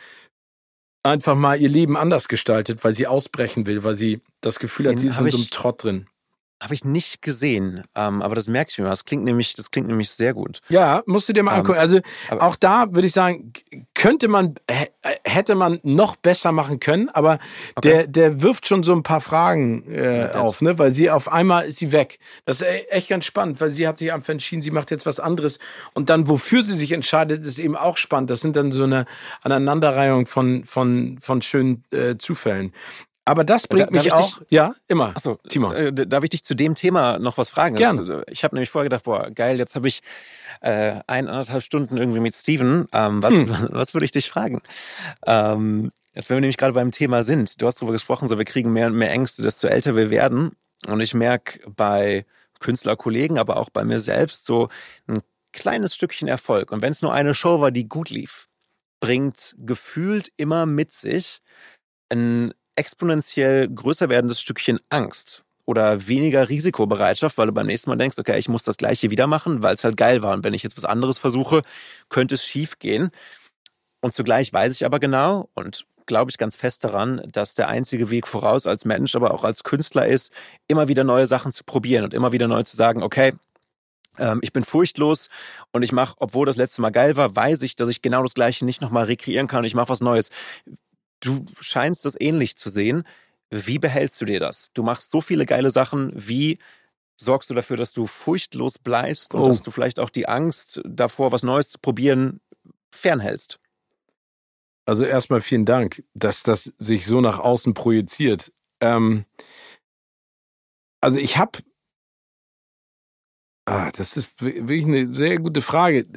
einfach 1.03 1.35
mal 1.35 1.59
ihr 1.59 1.69
Leben 1.69 1.97
anders 1.97 2.27
gestaltet, 2.27 2.83
weil 2.83 2.93
sie 2.93 3.07
ausbrechen 3.07 3.65
will, 3.65 3.83
weil 3.83 3.95
sie 3.95 4.21
das 4.41 4.59
Gefühl 4.59 4.87
hat, 4.87 4.93
Den 4.93 4.99
sie 4.99 5.07
ist 5.07 5.21
in 5.21 5.29
so 5.29 5.37
einem 5.37 5.49
Trott 5.49 5.83
drin. 5.83 6.07
Habe 6.61 6.73
ich 6.73 6.83
nicht 6.83 7.21
gesehen, 7.21 7.83
ähm, 7.95 8.21
aber 8.21 8.35
das 8.35 8.47
merke 8.47 8.71
ich 8.71 8.77
mir. 8.77 8.85
Das 8.85 9.05
klingt 9.05 9.23
nämlich, 9.23 9.53
das 9.53 9.71
klingt 9.71 9.87
nämlich 9.87 10.09
sehr 10.11 10.33
gut. 10.33 10.59
Ja, 10.67 11.03
musst 11.05 11.29
du 11.29 11.33
dir 11.33 11.43
mal 11.43 11.53
ähm, 11.53 11.59
angucken. 11.59 11.79
Also 11.79 11.99
auch 12.39 12.57
da 12.57 12.93
würde 12.93 13.07
ich 13.07 13.13
sagen, 13.13 13.53
könnte 13.93 14.27
man, 14.27 14.55
hätte 15.23 15.55
man 15.55 15.79
noch 15.83 16.15
besser 16.17 16.51
machen 16.51 16.79
können, 16.79 17.09
aber 17.09 17.39
okay. 17.75 17.89
der, 17.89 18.07
der 18.07 18.41
wirft 18.41 18.67
schon 18.67 18.83
so 18.83 18.93
ein 18.93 19.03
paar 19.03 19.21
Fragen 19.21 19.83
äh, 19.89 20.31
auf, 20.33 20.61
ne? 20.61 20.77
Weil 20.77 20.91
sie 20.91 21.09
auf 21.09 21.31
einmal 21.31 21.65
ist 21.65 21.77
sie 21.77 21.91
weg. 21.91 22.19
Das 22.45 22.61
ist 22.61 22.67
e-, 22.67 22.87
echt 22.89 23.09
ganz 23.09 23.25
spannend, 23.25 23.61
weil 23.61 23.69
sie 23.69 23.87
hat 23.87 23.97
sich 23.97 24.11
einfach 24.11 24.29
entschieden, 24.29 24.61
sie 24.61 24.71
macht 24.71 24.91
jetzt 24.91 25.05
was 25.05 25.19
anderes 25.19 25.59
und 25.93 26.09
dann 26.09 26.27
wofür 26.27 26.63
sie 26.63 26.75
sich 26.75 26.91
entscheidet, 26.91 27.45
ist 27.45 27.59
eben 27.59 27.75
auch 27.75 27.97
spannend. 27.97 28.29
Das 28.29 28.41
sind 28.41 28.55
dann 28.55 28.71
so 28.71 28.83
eine 28.83 29.05
Aneinanderreihung 29.41 30.25
von 30.25 30.65
von 30.65 31.17
von 31.19 31.41
schönen 31.41 31.83
äh, 31.91 32.17
Zufällen. 32.17 32.73
Aber 33.29 33.43
das 33.43 33.67
bringt 33.67 33.89
da, 33.89 33.91
mich 33.91 34.11
auch. 34.11 34.39
Dich, 34.39 34.47
ja, 34.49 34.73
immer. 34.87 35.15
Achso, 35.15 35.37
Timo. 35.47 35.71
Äh, 35.71 35.93
darf 35.93 36.23
ich 36.23 36.31
dich 36.31 36.43
zu 36.43 36.55
dem 36.55 36.73
Thema 36.73 37.19
noch 37.19 37.37
was 37.37 37.51
fragen? 37.51 37.75
Gerne. 37.75 38.23
Äh, 38.27 38.31
ich 38.31 38.43
habe 38.43 38.55
nämlich 38.55 38.71
vorher 38.71 38.89
gedacht, 38.89 39.03
boah, 39.03 39.29
geil, 39.29 39.59
jetzt 39.59 39.75
habe 39.75 39.87
ich 39.87 40.01
äh, 40.61 40.95
eineinhalb 41.05 41.61
Stunden 41.61 41.97
irgendwie 41.97 42.21
mit 42.21 42.33
Steven. 42.33 42.87
Ähm, 42.91 43.21
was, 43.21 43.35
hm. 43.35 43.49
was, 43.51 43.67
was 43.71 43.93
würde 43.93 44.05
ich 44.05 44.11
dich 44.11 44.31
fragen? 44.31 44.63
Ähm, 45.27 45.91
jetzt, 46.15 46.31
wenn 46.31 46.37
wir 46.37 46.41
nämlich 46.41 46.57
gerade 46.57 46.73
beim 46.73 46.89
Thema 46.89 47.21
sind, 47.21 47.61
du 47.61 47.67
hast 47.67 47.75
darüber 47.75 47.93
gesprochen, 47.93 48.27
so 48.27 48.39
wir 48.39 48.45
kriegen 48.45 48.73
mehr 48.73 48.87
und 48.87 48.95
mehr 48.95 49.11
Ängste, 49.11 49.43
desto 49.43 49.67
älter 49.67 49.95
wir 49.95 50.09
werden. 50.09 50.53
Und 50.87 50.99
ich 50.99 51.13
merke 51.13 51.59
bei 51.69 52.25
Künstlerkollegen, 52.59 53.37
aber 53.37 53.57
auch 53.57 53.69
bei 53.69 53.83
mir 53.83 53.99
selbst 53.99 54.45
so 54.45 54.69
ein 55.05 55.21
kleines 55.53 55.93
Stückchen 55.93 56.27
Erfolg. 56.27 56.71
Und 56.71 56.81
wenn 56.81 56.93
es 56.93 57.03
nur 57.03 57.13
eine 57.13 57.35
Show 57.35 57.61
war, 57.61 57.69
die 57.69 57.87
gut 57.87 58.09
lief, 58.09 58.47
bringt 58.99 59.53
gefühlt 59.59 60.31
immer 60.35 60.65
mit 60.65 60.93
sich 60.93 61.41
ein 62.11 62.53
exponentiell 62.79 63.67
größer 63.67 64.09
werdendes 64.09 64.39
Stückchen 64.39 64.79
Angst 64.89 65.43
oder 65.65 66.07
weniger 66.07 66.49
Risikobereitschaft, 66.49 67.37
weil 67.37 67.47
du 67.47 67.53
beim 67.53 67.67
nächsten 67.67 67.89
Mal 67.89 67.97
denkst, 67.97 68.17
okay, 68.17 68.39
ich 68.39 68.49
muss 68.49 68.63
das 68.63 68.77
gleiche 68.77 69.11
wieder 69.11 69.27
machen, 69.27 69.61
weil 69.61 69.75
es 69.75 69.83
halt 69.83 69.97
geil 69.97 70.23
war. 70.23 70.33
Und 70.33 70.43
wenn 70.43 70.53
ich 70.53 70.63
jetzt 70.63 70.77
was 70.77 70.85
anderes 70.85 71.19
versuche, 71.19 71.61
könnte 72.09 72.35
es 72.35 72.45
schief 72.45 72.79
gehen. 72.79 73.11
Und 74.01 74.15
zugleich 74.15 74.51
weiß 74.51 74.71
ich 74.71 74.85
aber 74.85 74.99
genau 74.99 75.49
und 75.53 75.85
glaube 76.05 76.31
ich 76.31 76.37
ganz 76.37 76.55
fest 76.55 76.83
daran, 76.85 77.21
dass 77.31 77.53
der 77.53 77.67
einzige 77.67 78.09
Weg 78.09 78.27
voraus 78.27 78.65
als 78.65 78.85
Mensch, 78.85 79.15
aber 79.15 79.31
auch 79.31 79.43
als 79.43 79.63
Künstler 79.63 80.07
ist, 80.07 80.31
immer 80.67 80.87
wieder 80.87 81.03
neue 81.03 81.27
Sachen 81.27 81.51
zu 81.51 81.63
probieren 81.63 82.03
und 82.03 82.13
immer 82.13 82.31
wieder 82.31 82.47
neu 82.47 82.63
zu 82.63 82.75
sagen, 82.75 83.03
okay, 83.03 83.33
ähm, 84.17 84.39
ich 84.41 84.53
bin 84.53 84.63
furchtlos 84.63 85.29
und 85.71 85.83
ich 85.83 85.91
mache, 85.91 86.15
obwohl 86.17 86.45
das 86.45 86.57
letzte 86.57 86.81
Mal 86.81 86.89
geil 86.89 87.15
war, 87.15 87.35
weiß 87.35 87.61
ich, 87.61 87.75
dass 87.75 87.89
ich 87.89 88.01
genau 88.01 88.23
das 88.23 88.33
Gleiche 88.33 88.65
nicht 88.65 88.81
nochmal 88.81 89.05
rekreieren 89.05 89.47
kann 89.47 89.63
ich 89.63 89.75
mache 89.75 89.89
was 89.89 90.01
Neues. 90.01 90.31
Du 91.19 91.45
scheinst 91.59 92.05
das 92.05 92.15
ähnlich 92.19 92.55
zu 92.55 92.69
sehen. 92.69 93.03
Wie 93.49 93.79
behältst 93.79 94.21
du 94.21 94.25
dir 94.25 94.39
das? 94.39 94.71
Du 94.73 94.83
machst 94.83 95.11
so 95.11 95.21
viele 95.21 95.45
geile 95.45 95.71
Sachen. 95.71 96.11
Wie 96.15 96.59
sorgst 97.17 97.49
du 97.49 97.53
dafür, 97.53 97.77
dass 97.77 97.93
du 97.93 98.07
furchtlos 98.07 98.77
bleibst 98.79 99.35
und 99.35 99.41
oh. 99.41 99.45
dass 99.45 99.63
du 99.63 99.71
vielleicht 99.71 99.99
auch 99.99 100.09
die 100.09 100.27
Angst 100.27 100.81
davor, 100.85 101.31
was 101.31 101.43
Neues 101.43 101.69
zu 101.69 101.79
probieren, 101.79 102.39
fernhältst? 102.91 103.59
Also 104.85 105.05
erstmal 105.05 105.41
vielen 105.41 105.65
Dank, 105.65 106.03
dass 106.13 106.43
das 106.43 106.73
sich 106.77 107.05
so 107.05 107.21
nach 107.21 107.39
außen 107.39 107.73
projiziert. 107.73 108.51
Ähm, 108.81 109.25
also 111.01 111.19
ich 111.19 111.37
habe 111.37 111.59
Ah, 113.69 113.91
das 113.95 114.17
ist 114.17 114.41
wirklich 114.41 114.85
eine 114.85 115.13
sehr 115.13 115.37
gute 115.37 115.61
Frage. 115.61 116.07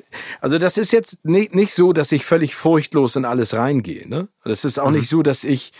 Also 0.40 0.56
das 0.56 0.78
ist 0.78 0.90
jetzt 0.90 1.22
nicht, 1.22 1.54
nicht 1.54 1.74
so, 1.74 1.92
dass 1.92 2.10
ich 2.10 2.24
völlig 2.24 2.54
furchtlos 2.54 3.14
in 3.14 3.26
alles 3.26 3.52
reingehe. 3.52 4.08
Ne? 4.08 4.28
Das 4.42 4.64
ist 4.64 4.78
auch 4.78 4.88
mhm. 4.88 4.96
nicht 4.96 5.10
so, 5.10 5.22
dass 5.22 5.44
ich 5.44 5.72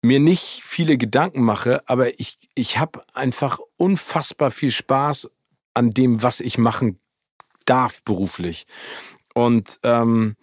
mir 0.00 0.20
nicht 0.20 0.62
viele 0.62 0.96
Gedanken 0.96 1.42
mache, 1.42 1.82
aber 1.86 2.20
ich, 2.20 2.38
ich 2.54 2.78
habe 2.78 3.02
einfach 3.14 3.58
unfassbar 3.76 4.52
viel 4.52 4.70
Spaß 4.70 5.28
an 5.74 5.90
dem, 5.90 6.22
was 6.22 6.38
ich 6.38 6.56
machen 6.56 7.00
darf 7.66 8.04
beruflich. 8.04 8.68
Und 9.34 9.80
ähm, 9.82 10.36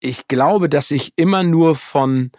ich 0.00 0.28
glaube, 0.28 0.70
dass 0.70 0.90
ich 0.90 1.12
immer 1.16 1.42
nur 1.42 1.74
von, 1.74 2.32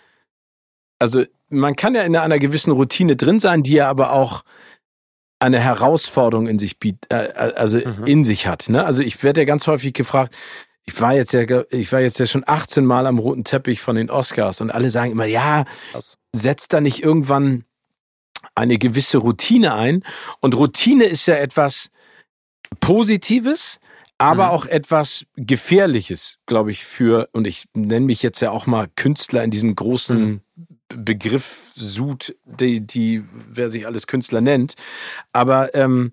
also 0.97 1.26
man 1.49 1.76
kann 1.76 1.93
ja 1.93 2.01
in 2.01 2.16
einer 2.16 2.39
gewissen 2.39 2.72
Routine 2.72 3.16
drin 3.16 3.39
sein, 3.39 3.61
die 3.61 3.74
ja 3.74 3.88
aber 3.88 4.14
auch 4.14 4.43
eine 5.43 5.59
Herausforderung 5.59 6.47
in 6.47 6.57
sich 6.57 6.79
bietet, 6.79 7.11
äh, 7.11 7.25
äh, 7.25 7.53
also 7.55 7.77
mhm. 7.77 8.05
in 8.05 8.23
sich 8.23 8.47
hat. 8.47 8.69
Ne? 8.69 8.83
Also 8.85 9.03
ich 9.03 9.23
werde 9.23 9.41
ja 9.41 9.45
ganz 9.45 9.67
häufig 9.67 9.93
gefragt, 9.93 10.33
ich 10.85 10.99
war 10.99 11.13
jetzt 11.13 11.33
ja, 11.33 11.41
ich 11.69 11.91
war 11.91 11.99
jetzt 11.99 12.19
ja 12.19 12.25
schon 12.25 12.43
18 12.45 12.85
Mal 12.85 13.05
am 13.07 13.19
roten 13.19 13.43
Teppich 13.43 13.81
von 13.81 13.95
den 13.95 14.09
Oscars 14.09 14.61
und 14.61 14.71
alle 14.71 14.89
sagen 14.89 15.11
immer, 15.11 15.25
ja, 15.25 15.65
setzt 16.33 16.73
da 16.73 16.81
nicht 16.81 17.03
irgendwann 17.03 17.65
eine 18.55 18.77
gewisse 18.77 19.17
Routine 19.17 19.73
ein? 19.75 20.03
Und 20.39 20.57
Routine 20.57 21.05
ist 21.05 21.25
ja 21.25 21.35
etwas 21.35 21.89
Positives, 22.79 23.79
aber 24.17 24.45
mhm. 24.45 24.49
auch 24.51 24.65
etwas 24.65 25.25
Gefährliches, 25.35 26.37
glaube 26.45 26.71
ich, 26.71 26.83
für, 26.83 27.29
und 27.33 27.47
ich 27.47 27.65
nenne 27.73 28.05
mich 28.05 28.23
jetzt 28.23 28.41
ja 28.41 28.51
auch 28.51 28.65
mal 28.65 28.87
Künstler 28.95 29.43
in 29.43 29.51
diesem 29.51 29.75
großen 29.75 30.19
mhm. 30.21 30.41
Begriff 30.95 31.71
Sud, 31.75 32.35
die, 32.45 32.81
die, 32.81 33.23
wer 33.49 33.69
sich 33.69 33.85
alles 33.85 34.07
Künstler 34.07 34.41
nennt. 34.41 34.75
Aber 35.31 35.73
ähm, 35.75 36.11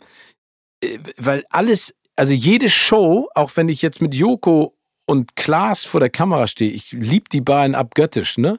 äh, 0.82 0.98
weil 1.16 1.44
alles, 1.50 1.94
also 2.16 2.32
jede 2.32 2.68
Show, 2.68 3.28
auch 3.34 3.52
wenn 3.56 3.68
ich 3.68 3.82
jetzt 3.82 4.00
mit 4.00 4.14
Joko 4.14 4.76
und 5.06 5.36
Klaas 5.36 5.84
vor 5.84 6.00
der 6.00 6.10
Kamera 6.10 6.46
stehe, 6.46 6.70
ich 6.70 6.92
liebe 6.92 7.28
die 7.30 7.40
beiden 7.40 7.74
abgöttisch, 7.74 8.38
ne? 8.38 8.58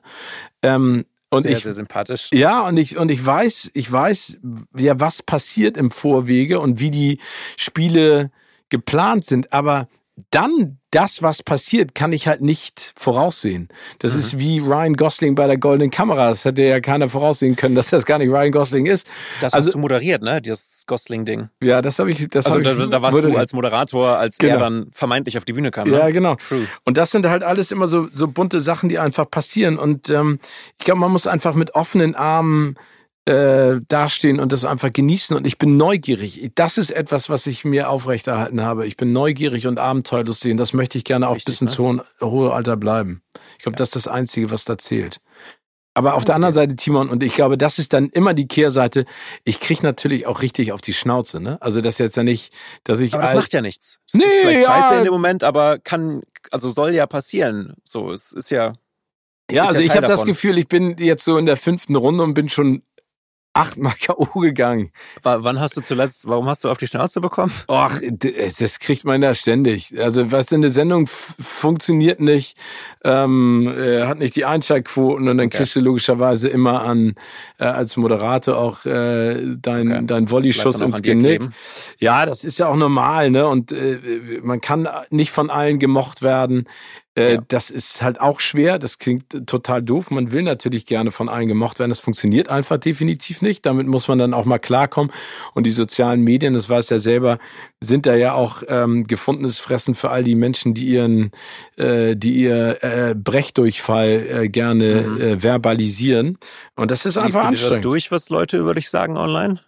Ähm, 0.61 1.05
und 1.29 1.43
sehr, 1.43 1.51
ich, 1.51 1.63
sehr 1.63 1.73
sympathisch. 1.73 2.29
Ja, 2.33 2.67
und 2.67 2.75
ich, 2.75 2.97
und 2.97 3.09
ich 3.09 3.25
weiß, 3.25 3.71
ich 3.73 3.89
weiß 3.89 4.37
ja, 4.75 4.99
was 4.99 5.23
passiert 5.23 5.77
im 5.77 5.89
Vorwege 5.89 6.59
und 6.59 6.81
wie 6.81 6.91
die 6.91 7.19
Spiele 7.55 8.31
geplant 8.67 9.23
sind, 9.23 9.53
aber 9.53 9.87
dann 10.29 10.80
das, 10.91 11.23
was 11.23 11.41
passiert, 11.41 11.95
kann 11.95 12.11
ich 12.11 12.27
halt 12.27 12.41
nicht 12.41 12.93
voraussehen. 12.97 13.69
Das 13.99 14.13
mhm. 14.13 14.19
ist 14.19 14.39
wie 14.39 14.59
Ryan 14.59 14.95
Gosling 14.95 15.35
bei 15.35 15.47
der 15.47 15.57
Goldenen 15.57 15.89
Kamera. 15.89 16.29
Das 16.29 16.45
hätte 16.45 16.63
ja 16.63 16.81
keiner 16.81 17.07
voraussehen 17.07 17.55
können, 17.55 17.75
dass 17.75 17.89
das 17.89 18.05
gar 18.05 18.17
nicht 18.17 18.29
Ryan 18.29 18.51
Gosling 18.51 18.85
ist. 18.85 19.09
Das 19.39 19.53
also, 19.53 19.67
hast 19.67 19.73
du 19.75 19.79
moderiert, 19.79 20.21
ne? 20.21 20.41
Das 20.41 20.83
Gosling-Ding. 20.87 21.49
Ja, 21.61 21.81
das 21.81 21.97
habe 21.99 22.11
ich. 22.11 22.27
Das 22.29 22.45
also 22.45 22.57
hab 22.57 22.63
da, 22.63 22.85
da 22.85 23.01
warst 23.01 23.15
moderiert. 23.15 23.37
du 23.37 23.39
als 23.39 23.53
Moderator, 23.53 24.17
als 24.17 24.37
genau. 24.37 24.53
er 24.53 24.59
dann 24.59 24.91
vermeintlich 24.91 25.37
auf 25.37 25.45
die 25.45 25.53
Bühne 25.53 25.71
kam. 25.71 25.89
Ne? 25.89 25.97
Ja, 25.97 26.09
genau. 26.09 26.35
True. 26.35 26.67
Und 26.83 26.97
das 26.97 27.11
sind 27.11 27.25
halt 27.25 27.43
alles 27.43 27.71
immer 27.71 27.87
so 27.87 28.07
so 28.11 28.27
bunte 28.27 28.59
Sachen, 28.59 28.89
die 28.89 28.99
einfach 28.99 29.29
passieren. 29.29 29.77
Und 29.77 30.09
ähm, 30.09 30.39
ich 30.77 30.85
glaube, 30.85 30.99
man 30.99 31.11
muss 31.11 31.25
einfach 31.25 31.55
mit 31.55 31.73
offenen 31.73 32.15
Armen 32.15 32.75
äh, 33.31 33.79
dastehen 33.87 34.39
und 34.39 34.51
das 34.51 34.65
einfach 34.65 34.91
genießen. 34.91 35.35
Und 35.35 35.47
ich 35.47 35.57
bin 35.57 35.77
neugierig. 35.77 36.51
Das 36.55 36.77
ist 36.77 36.91
etwas, 36.91 37.29
was 37.29 37.47
ich 37.47 37.63
mir 37.63 37.89
aufrechterhalten 37.89 38.61
habe. 38.61 38.85
Ich 38.85 38.97
bin 38.97 39.13
neugierig 39.13 39.67
und 39.67 39.79
abenteuerlustig 39.79 40.51
und 40.51 40.57
das 40.57 40.73
möchte 40.73 40.97
ich 40.97 41.03
gerne 41.03 41.27
auch 41.27 41.35
Richtig, 41.35 41.45
bis 41.45 41.61
ins 41.61 41.79
ne? 41.79 42.03
hohe, 42.21 42.53
Alter 42.53 42.77
bleiben. 42.77 43.21
Ich 43.57 43.63
glaube, 43.63 43.75
ja. 43.75 43.77
das 43.77 43.89
ist 43.89 43.95
das 43.95 44.07
Einzige, 44.07 44.51
was 44.51 44.65
da 44.65 44.77
zählt. 44.77 45.21
Aber 45.93 46.13
auf 46.13 46.23
der 46.23 46.35
anderen 46.35 46.53
Seite, 46.53 46.75
Timon, 46.75 47.09
und 47.09 47.21
ich 47.21 47.35
glaube, 47.35 47.57
das 47.57 47.77
ist 47.77 47.91
dann 47.91 48.09
immer 48.09 48.33
die 48.33 48.47
Kehrseite. 48.47 49.05
Ich 49.43 49.59
krieg 49.59 49.83
natürlich 49.83 50.25
auch 50.25 50.41
richtig 50.41 50.71
auf 50.71 50.79
die 50.79 50.93
Schnauze, 50.93 51.41
ne? 51.41 51.61
Also 51.61 51.81
das 51.81 51.95
ist 51.95 51.99
jetzt 51.99 52.17
ja 52.17 52.23
nicht, 52.23 52.53
dass 52.85 53.01
ich. 53.01 53.13
Aber 53.13 53.23
das 53.23 53.33
macht 53.33 53.53
ja 53.53 53.61
nichts. 53.61 53.99
Das 54.11 54.21
nee, 54.21 54.25
ist 54.25 54.39
vielleicht 54.41 54.67
ja. 54.67 54.81
scheiße 54.81 54.95
in 54.99 55.03
dem 55.03 55.13
Moment, 55.13 55.43
aber 55.43 55.79
kann, 55.79 56.21
also 56.49 56.69
soll 56.69 56.91
ja 56.91 57.07
passieren. 57.07 57.75
So, 57.83 58.11
es 58.11 58.31
ist 58.31 58.49
ja. 58.51 58.73
Ja, 59.51 59.65
also 59.65 59.81
ja 59.81 59.87
ich 59.87 59.97
habe 59.97 60.07
das 60.07 60.23
Gefühl, 60.23 60.57
ich 60.57 60.69
bin 60.69 60.95
jetzt 60.97 61.25
so 61.25 61.37
in 61.37 61.45
der 61.45 61.57
fünften 61.57 61.97
Runde 61.97 62.23
und 62.23 62.35
bin 62.35 62.47
schon 62.47 62.83
achtmal 63.53 63.93
K.O. 63.99 64.39
gegangen. 64.39 64.91
Wann 65.23 65.59
hast 65.59 65.77
du 65.77 65.81
zuletzt, 65.81 66.27
warum 66.27 66.47
hast 66.47 66.63
du 66.63 66.69
auf 66.69 66.77
die 66.77 66.87
Schnauze 66.87 67.21
bekommen? 67.21 67.51
Ach, 67.67 67.99
das 68.59 68.79
kriegt 68.79 69.03
man 69.03 69.21
da 69.21 69.33
ständig. 69.33 69.93
Also, 69.99 70.31
was 70.31 70.51
in 70.51 70.61
der 70.61 70.71
Sendung 70.71 71.07
funktioniert 71.07 72.19
nicht, 72.19 72.57
ähm, 73.03 73.67
äh, 73.67 74.05
hat 74.05 74.19
nicht 74.19 74.35
die 74.35 74.45
Einschaltquoten 74.45 75.27
und 75.27 75.37
dann 75.37 75.47
okay. 75.47 75.57
kriegst 75.57 75.75
du 75.75 75.79
logischerweise 75.79 76.49
immer 76.49 76.83
an, 76.83 77.15
äh, 77.59 77.65
als 77.65 77.97
Moderator 77.97 78.57
auch 78.57 78.85
äh, 78.85 79.55
dein, 79.57 79.91
okay. 79.91 80.01
dein 80.05 80.29
Volleyschuss 80.29 80.81
ins 80.81 81.01
Genick. 81.01 81.41
Ja, 81.99 82.25
das 82.25 82.43
ist 82.43 82.59
ja 82.59 82.67
auch 82.67 82.75
normal, 82.75 83.31
ne? 83.31 83.47
Und 83.47 83.71
äh, 83.71 83.99
man 84.43 84.61
kann 84.61 84.87
nicht 85.09 85.31
von 85.31 85.49
allen 85.49 85.79
gemocht 85.79 86.21
werden. 86.21 86.67
Äh, 87.17 87.35
ja. 87.35 87.41
Das 87.49 87.69
ist 87.69 88.01
halt 88.01 88.21
auch 88.21 88.39
schwer. 88.39 88.79
Das 88.79 88.97
klingt 88.97 89.45
total 89.45 89.81
doof. 89.81 90.11
Man 90.11 90.31
will 90.31 90.43
natürlich 90.43 90.85
gerne 90.85 91.11
von 91.11 91.27
allen 91.27 91.47
gemocht 91.47 91.79
werden. 91.79 91.89
Das 91.89 91.99
funktioniert 91.99 92.47
einfach 92.49 92.77
definitiv 92.77 93.41
nicht. 93.41 93.65
Damit 93.65 93.87
muss 93.87 94.07
man 94.07 94.17
dann 94.17 94.33
auch 94.33 94.45
mal 94.45 94.59
klarkommen. 94.59 95.11
Und 95.53 95.65
die 95.65 95.71
sozialen 95.71 96.21
Medien, 96.21 96.53
das 96.53 96.69
weiß 96.69 96.89
ja 96.89 96.99
selber, 96.99 97.37
sind 97.81 98.05
da 98.05 98.15
ja 98.15 98.33
auch 98.33 98.63
ähm, 98.67 99.05
gefundenes 99.07 99.59
Fressen 99.59 99.93
für 99.93 100.09
all 100.09 100.23
die 100.23 100.35
Menschen, 100.35 100.73
die 100.73 100.85
ihren, 100.87 101.31
äh, 101.75 102.15
die 102.15 102.43
ihr 102.43 102.81
äh, 102.81 103.15
Brechdurchfall 103.15 104.09
äh, 104.09 104.49
gerne 104.49 105.01
mhm. 105.01 105.21
äh, 105.21 105.39
verbalisieren. 105.39 106.37
Und 106.75 106.91
das 106.91 107.05
ist 107.05 107.15
Liest 107.15 107.25
einfach 107.25 107.43
anstrengend. 107.43 107.83
Du 107.83 107.89
das 107.89 107.91
durch, 107.91 108.11
was 108.11 108.29
Leute 108.29 108.57
über 108.57 108.73
dich 108.73 108.89
sagen 108.89 109.17
online? 109.17 109.59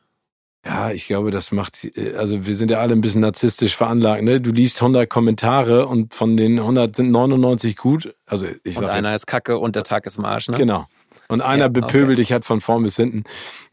Ja, 0.65 0.91
ich 0.91 1.07
glaube, 1.07 1.31
das 1.31 1.51
macht, 1.51 1.83
äh, 1.97 2.15
also 2.15 2.45
wir 2.45 2.55
sind 2.55 2.71
ja 2.71 2.79
alle 2.79 2.93
ein 2.93 3.01
bisschen 3.01 3.21
narzisstisch 3.21 3.75
veranlagt, 3.75 4.23
ne? 4.23 4.39
Du 4.39 4.51
liest 4.51 4.81
100 4.81 5.09
Kommentare 5.09 5.87
und 5.87 6.13
von 6.13 6.37
den 6.37 6.59
100 6.59 6.95
sind 6.95 7.11
99 7.11 7.75
gut. 7.75 8.15
Also 8.25 8.47
ich 8.63 8.77
und 8.77 8.85
sag 8.85 8.93
einer 8.93 9.09
jetzt, 9.09 9.23
ist 9.23 9.27
Kacke 9.27 9.57
und 9.57 9.75
der 9.75 9.83
Tag 9.83 10.05
ist 10.05 10.17
Marsch, 10.17 10.47
ne? 10.47 10.57
Genau. 10.57 10.87
Und 11.29 11.41
einer 11.41 11.65
ja, 11.65 11.69
bepöbelt 11.69 12.11
okay. 12.11 12.15
dich 12.15 12.31
halt 12.31 12.45
von 12.45 12.61
vorn 12.61 12.83
bis 12.83 12.95
hinten. 12.95 13.23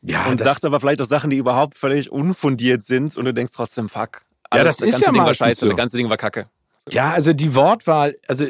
Ja, 0.03 0.26
und 0.26 0.41
sagt 0.43 0.64
aber 0.64 0.80
vielleicht 0.80 1.01
auch 1.03 1.07
Sachen, 1.07 1.30
die 1.30 1.36
überhaupt 1.36 1.76
völlig 1.76 2.11
unfundiert 2.11 2.84
sind 2.84 3.16
und 3.16 3.24
du 3.24 3.34
denkst 3.34 3.53
trotzdem, 3.55 3.88
fuck. 3.88 4.22
Alles, 4.51 4.61
ja, 4.61 4.64
das, 4.64 4.76
das 4.78 4.88
ist 4.88 5.01
ja 5.07 5.12
Ding 5.12 5.22
war 5.22 5.34
scheiße, 5.34 5.61
so. 5.61 5.68
das 5.68 5.76
ganze 5.76 5.97
Ding 5.97 6.11
war 6.11 6.16
Kacke. 6.16 6.49
So. 6.78 6.91
Ja, 6.91 7.12
also 7.12 7.32
die 7.32 7.55
Wortwahl, 7.55 8.16
also 8.26 8.47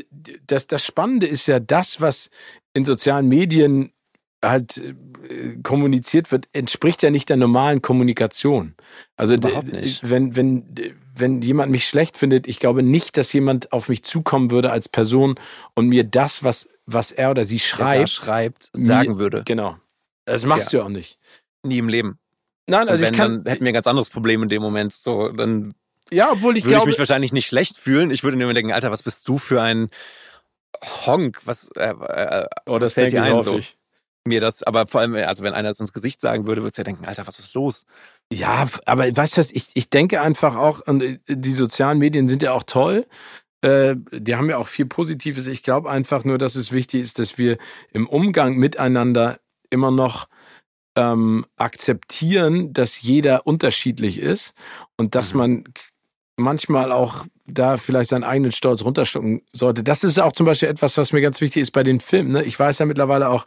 das, 0.47 0.67
das 0.67 0.85
Spannende 0.85 1.27
ist 1.27 1.47
ja 1.47 1.61
das, 1.61 2.01
was 2.01 2.31
in 2.73 2.85
sozialen 2.85 3.27
Medien 3.27 3.93
halt 4.43 4.79
äh, 4.79 5.57
kommuniziert 5.63 6.33
wird, 6.33 6.49
entspricht 6.53 7.03
ja 7.03 7.11
nicht 7.11 7.29
der 7.29 7.37
normalen 7.37 7.83
Kommunikation. 7.83 8.75
Also 9.17 9.37
wenn 9.43 10.37
wenn 10.37 10.95
wenn 11.15 11.43
jemand 11.43 11.71
mich 11.71 11.87
schlecht 11.87 12.17
findet, 12.17 12.49
ich 12.49 12.59
glaube 12.59 12.83
nicht, 12.83 13.17
dass 13.17 13.33
jemand 13.33 13.73
auf 13.73 13.89
mich 13.89 14.03
zukommen 14.03 14.51
würde 14.51 14.73
als 14.73 14.89
Person 14.89 15.35
und 15.75 15.89
mir 15.89 16.05
das, 16.05 16.43
was 16.43 16.69
was 16.87 17.13
er 17.13 17.31
oder 17.31 17.45
sie 17.45 17.59
schreibt, 17.59 18.11
schreibt 18.11 18.71
sagen 18.73 19.13
mir, 19.13 19.19
würde. 19.19 19.43
Genau. 19.45 19.77
Das 20.25 20.47
machst 20.47 20.73
ja. 20.73 20.81
du 20.81 20.87
auch 20.87 20.91
nicht. 20.91 21.19
Nie 21.63 21.79
im 21.79 21.89
Leben. 21.89 22.19
Nein, 22.67 22.89
also 22.89 23.05
wenn, 23.05 23.13
ich 23.13 23.19
kann, 23.19 23.45
dann 23.45 23.53
hätten 23.53 23.65
wir 23.65 23.71
ein 23.71 23.75
ganz 23.75 23.87
anderes 23.87 24.11
Problem 24.11 24.43
in 24.43 24.49
dem 24.49 24.63
Moment. 24.63 24.93
So, 24.93 25.29
dann 25.29 25.75
ja, 26.13 26.33
obwohl 26.33 26.57
ich 26.57 26.65
würde 26.65 26.77
glaube, 26.77 26.91
ich 26.91 26.95
mich 26.95 26.99
wahrscheinlich 26.99 27.33
nicht 27.33 27.47
schlecht 27.47 27.77
fühlen. 27.77 28.11
Ich 28.11 28.25
würde 28.25 28.37
mir 28.37 28.53
denken, 28.53 28.73
Alter, 28.73 28.91
was 28.91 29.03
bist 29.03 29.29
du 29.29 29.39
für 29.39 29.63
ein 29.63 29.91
Honk? 31.07 31.41
Was? 31.45 31.71
Äh, 31.77 31.91
äh, 31.91 32.47
oh, 32.67 32.79
das 32.79 32.95
fällt 32.95 33.13
dir 33.13 33.23
ein 33.23 33.43
so. 33.43 33.61
Mir 34.27 34.41
das, 34.41 34.63
aber 34.63 34.87
vor 34.87 35.01
allem, 35.01 35.15
also 35.15 35.43
wenn 35.43 35.55
einer 35.55 35.71
es 35.71 35.81
ins 35.81 35.95
Gesicht 35.95 36.21
sagen 36.21 36.47
würde, 36.47 36.61
würde 36.61 36.73
es 36.73 36.77
ja 36.77 36.85
denken, 36.85 37.07
Alter, 37.07 37.27
was 37.27 37.39
ist 37.39 37.55
los? 37.55 37.87
Ja, 38.31 38.69
aber 38.85 39.17
weißt 39.17 39.37
du 39.37 39.41
was, 39.41 39.51
ich, 39.51 39.69
ich 39.75 39.89
denke 39.89 40.21
einfach 40.21 40.57
auch, 40.57 40.87
und 40.87 41.03
äh, 41.03 41.19
die 41.27 41.53
sozialen 41.53 41.99
Medien 41.99 42.29
sind 42.29 42.43
ja 42.43 42.53
auch 42.53 42.63
toll, 42.65 43.07
äh, 43.63 43.97
die 44.13 44.37
haben 44.37 44.51
ja 44.51 44.59
auch 44.59 44.69
viel 44.69 44.87
Positives. 44.87 45.47
Ich 45.47 45.63
glaube 45.63 45.91
einfach 45.91 46.25
nur, 46.25 46.39
dass 46.39 46.55
es 46.55 46.73
wichtig 46.73 47.03
ist, 47.03 47.19
dass 47.19 47.39
wir 47.39 47.59
im 47.93 48.07
Umgang 48.07 48.57
miteinander 48.57 49.41
immer 49.71 49.91
noch 49.91 50.29
ähm, 50.97 51.47
akzeptieren, 51.57 52.73
dass 52.73 53.01
jeder 53.01 53.47
unterschiedlich 53.47 54.19
ist 54.19 54.55
und 54.97 55.15
dass 55.15 55.33
mhm. 55.33 55.39
man 55.39 55.65
manchmal 56.37 56.91
auch 56.91 57.27
da 57.47 57.77
vielleicht 57.77 58.11
seinen 58.11 58.25
eigenen 58.25 58.53
Stolz 58.53 58.83
runterstucken 58.83 59.43
sollte. 59.53 59.83
Das 59.83 60.05
ist 60.05 60.19
auch 60.19 60.33
zum 60.33 60.47
Beispiel 60.47 60.69
etwas, 60.69 60.97
was 60.97 61.13
mir 61.13 61.21
ganz 61.21 61.41
wichtig 61.41 61.63
ist 61.63 61.73
bei 61.73 61.83
den 61.83 62.01
Filmen. 62.01 62.33
Ne? 62.33 62.43
Ich 62.45 62.59
weiß 62.59 62.79
ja 62.79 62.87
mittlerweile 62.87 63.29
auch, 63.29 63.45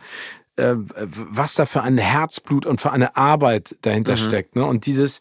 äh, 0.55 0.75
was 0.75 1.55
da 1.55 1.65
für 1.65 1.81
ein 1.81 1.97
Herzblut 1.97 2.65
und 2.65 2.79
für 2.79 2.91
eine 2.91 3.15
Arbeit 3.15 3.75
dahinter 3.81 4.13
mhm. 4.13 4.17
steckt. 4.17 4.55
Ne? 4.55 4.65
Und 4.65 4.85
dieses, 4.85 5.19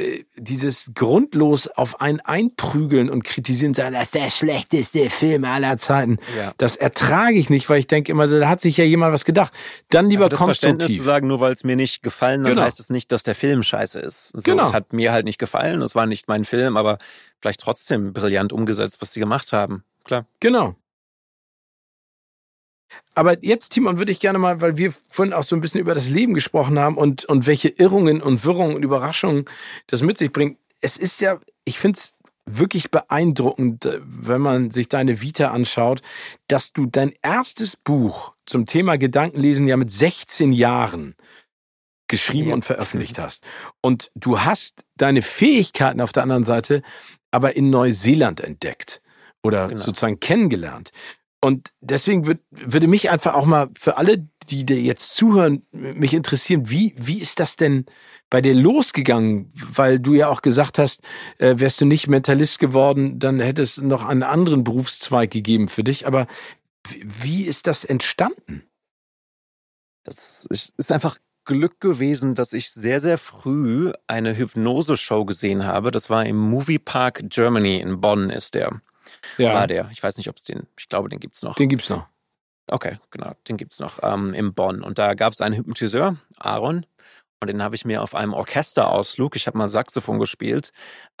äh, 0.00 0.24
dieses 0.36 0.92
grundlos 0.94 1.66
auf 1.68 2.00
einen 2.00 2.20
einprügeln 2.20 3.10
und 3.10 3.22
kritisieren, 3.22 3.74
sagen, 3.74 3.94
das 3.94 4.04
ist 4.04 4.14
der 4.14 4.30
schlechteste 4.30 5.10
Film 5.10 5.44
aller 5.44 5.78
Zeiten. 5.78 6.18
Ja. 6.38 6.52
Das 6.56 6.76
ertrage 6.76 7.36
ich 7.36 7.50
nicht, 7.50 7.68
weil 7.68 7.78
ich 7.78 7.86
denke 7.86 8.12
immer, 8.12 8.26
da 8.26 8.48
hat 8.48 8.60
sich 8.60 8.76
ja 8.76 8.84
jemand 8.84 9.12
was 9.12 9.24
gedacht. 9.24 9.52
Dann 9.90 10.08
lieber 10.08 10.24
also 10.24 10.30
das 10.30 10.40
konstruktiv. 10.40 10.96
zu 10.96 11.02
sagen, 11.02 11.26
nur 11.26 11.40
weil 11.40 11.52
es 11.52 11.64
mir 11.64 11.76
nicht 11.76 12.02
gefallen 12.02 12.42
hat, 12.42 12.48
genau. 12.48 12.62
heißt 12.62 12.80
es 12.80 12.86
das 12.86 12.90
nicht, 12.90 13.12
dass 13.12 13.22
der 13.22 13.34
Film 13.34 13.62
scheiße 13.62 14.00
ist. 14.00 14.28
So, 14.28 14.42
genau. 14.42 14.64
Es 14.64 14.72
hat 14.72 14.92
mir 14.92 15.12
halt 15.12 15.24
nicht 15.24 15.38
gefallen, 15.38 15.82
es 15.82 15.94
war 15.94 16.06
nicht 16.06 16.28
mein 16.28 16.44
Film, 16.44 16.76
aber 16.76 16.98
vielleicht 17.40 17.60
trotzdem 17.60 18.12
brillant 18.12 18.52
umgesetzt, 18.52 19.02
was 19.02 19.12
sie 19.12 19.20
gemacht 19.20 19.52
haben. 19.52 19.84
Klar. 20.04 20.26
Genau. 20.40 20.76
Aber 23.14 23.42
jetzt, 23.42 23.70
Timon, 23.70 23.98
würde 23.98 24.12
ich 24.12 24.20
gerne 24.20 24.38
mal, 24.38 24.60
weil 24.60 24.76
wir 24.76 24.92
vorhin 24.92 25.32
auch 25.32 25.42
so 25.42 25.56
ein 25.56 25.60
bisschen 25.60 25.80
über 25.80 25.94
das 25.94 26.08
Leben 26.08 26.34
gesprochen 26.34 26.78
haben 26.78 26.96
und, 26.96 27.24
und 27.24 27.46
welche 27.46 27.68
Irrungen 27.68 28.22
und 28.22 28.44
Wirrungen 28.44 28.76
und 28.76 28.82
Überraschungen 28.82 29.44
das 29.86 30.02
mit 30.02 30.18
sich 30.18 30.32
bringt. 30.32 30.58
Es 30.80 30.96
ist 30.96 31.20
ja, 31.20 31.38
ich 31.64 31.78
finde 31.78 31.98
es 31.98 32.14
wirklich 32.46 32.90
beeindruckend, 32.90 33.88
wenn 34.02 34.40
man 34.40 34.70
sich 34.70 34.88
deine 34.88 35.20
Vita 35.20 35.50
anschaut, 35.50 36.02
dass 36.48 36.72
du 36.72 36.86
dein 36.86 37.12
erstes 37.22 37.76
Buch 37.76 38.32
zum 38.46 38.66
Thema 38.66 38.96
Gedankenlesen 38.98 39.68
ja 39.68 39.76
mit 39.76 39.90
16 39.90 40.52
Jahren 40.52 41.14
geschrieben 42.08 42.48
ja. 42.48 42.54
und 42.54 42.64
veröffentlicht 42.64 43.18
hast. 43.18 43.44
Und 43.80 44.10
du 44.14 44.40
hast 44.40 44.82
deine 44.96 45.22
Fähigkeiten 45.22 46.00
auf 46.00 46.12
der 46.12 46.24
anderen 46.24 46.44
Seite 46.44 46.82
aber 47.30 47.56
in 47.56 47.70
Neuseeland 47.70 48.40
entdeckt 48.40 49.00
oder 49.42 49.68
genau. 49.68 49.80
sozusagen 49.80 50.20
kennengelernt. 50.20 50.90
Und 51.42 51.72
deswegen 51.80 52.26
würd, 52.26 52.40
würde 52.50 52.86
mich 52.86 53.08
einfach 53.10 53.34
auch 53.34 53.46
mal 53.46 53.70
für 53.74 53.96
alle, 53.96 54.28
die 54.50 54.66
dir 54.66 54.80
jetzt 54.80 55.14
zuhören, 55.14 55.62
mich 55.72 56.12
interessieren, 56.12 56.68
wie, 56.68 56.94
wie 56.98 57.18
ist 57.18 57.40
das 57.40 57.56
denn 57.56 57.86
bei 58.28 58.42
dir 58.42 58.54
losgegangen? 58.54 59.50
Weil 59.54 60.00
du 60.00 60.14
ja 60.14 60.28
auch 60.28 60.42
gesagt 60.42 60.78
hast, 60.78 61.00
äh, 61.38 61.54
wärst 61.58 61.80
du 61.80 61.86
nicht 61.86 62.08
Mentalist 62.08 62.58
geworden, 62.58 63.18
dann 63.18 63.40
hätte 63.40 63.62
es 63.62 63.78
noch 63.78 64.04
einen 64.04 64.22
anderen 64.22 64.64
Berufszweig 64.64 65.30
gegeben 65.30 65.68
für 65.68 65.84
dich. 65.84 66.06
Aber 66.06 66.26
wie 67.02 67.44
ist 67.44 67.66
das 67.66 67.84
entstanden? 67.84 68.64
Das 70.04 70.46
ist 70.50 70.92
einfach 70.92 71.16
Glück 71.44 71.80
gewesen, 71.80 72.34
dass 72.34 72.52
ich 72.52 72.70
sehr, 72.70 73.00
sehr 73.00 73.18
früh 73.18 73.92
eine 74.06 74.36
Hypnose-Show 74.36 75.24
gesehen 75.24 75.64
habe. 75.64 75.90
Das 75.90 76.10
war 76.10 76.26
im 76.26 76.36
Movie 76.36 76.78
Park 76.78 77.22
Germany 77.24 77.78
in 77.78 78.00
Bonn 78.00 78.30
ist 78.30 78.54
der 78.54 78.80
ja. 79.38 79.54
war 79.54 79.66
der. 79.66 79.88
Ich 79.92 80.02
weiß 80.02 80.16
nicht, 80.16 80.28
ob 80.28 80.36
es 80.36 80.42
den, 80.42 80.66
ich 80.78 80.88
glaube, 80.88 81.08
den 81.08 81.20
gibt 81.20 81.36
es 81.36 81.42
noch. 81.42 81.54
Den 81.54 81.68
gibt 81.68 81.82
es 81.82 81.90
noch. 81.90 82.06
Okay, 82.66 82.98
genau, 83.10 83.32
den 83.48 83.56
gibt 83.56 83.72
es 83.72 83.80
noch 83.80 83.98
ähm, 84.02 84.32
in 84.32 84.54
Bonn. 84.54 84.82
Und 84.82 84.98
da 84.98 85.14
gab 85.14 85.32
es 85.32 85.40
einen 85.40 85.56
Hypnotiseur, 85.56 86.16
Aaron, 86.38 86.86
und 87.42 87.48
den 87.48 87.62
habe 87.62 87.74
ich 87.74 87.86
mir 87.86 88.02
auf 88.02 88.14
einem 88.14 88.34
Orchesterausflug, 88.34 89.34
ich 89.34 89.46
habe 89.46 89.56
mal 89.56 89.70
Saxophon 89.70 90.18
gespielt, 90.18 90.72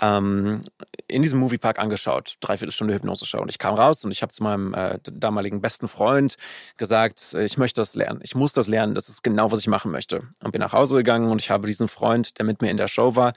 ähm, 0.02 0.60
in 1.08 1.22
diesem 1.22 1.40
Moviepark 1.40 1.78
angeschaut. 1.78 2.34
Dreiviertel 2.40 2.72
Stunde 2.72 2.92
Hypnose-Show. 2.92 3.40
Und 3.40 3.48
ich 3.48 3.58
kam 3.58 3.74
raus 3.74 4.04
und 4.04 4.10
ich 4.10 4.20
habe 4.20 4.30
zu 4.30 4.42
meinem 4.42 4.74
äh, 4.74 4.98
damaligen 5.02 5.62
besten 5.62 5.88
Freund 5.88 6.36
gesagt, 6.76 7.32
ich 7.32 7.56
möchte 7.56 7.80
das 7.80 7.94
lernen. 7.94 8.20
Ich 8.22 8.34
muss 8.34 8.52
das 8.52 8.68
lernen. 8.68 8.94
Das 8.94 9.08
ist 9.08 9.22
genau, 9.22 9.50
was 9.50 9.60
ich 9.60 9.68
machen 9.68 9.90
möchte. 9.90 10.24
Und 10.44 10.52
bin 10.52 10.60
nach 10.60 10.74
Hause 10.74 10.96
gegangen 10.98 11.30
und 11.30 11.40
ich 11.40 11.48
habe 11.48 11.66
diesen 11.66 11.88
Freund, 11.88 12.38
der 12.38 12.44
mit 12.44 12.60
mir 12.60 12.70
in 12.70 12.76
der 12.76 12.88
Show 12.88 13.16
war, 13.16 13.32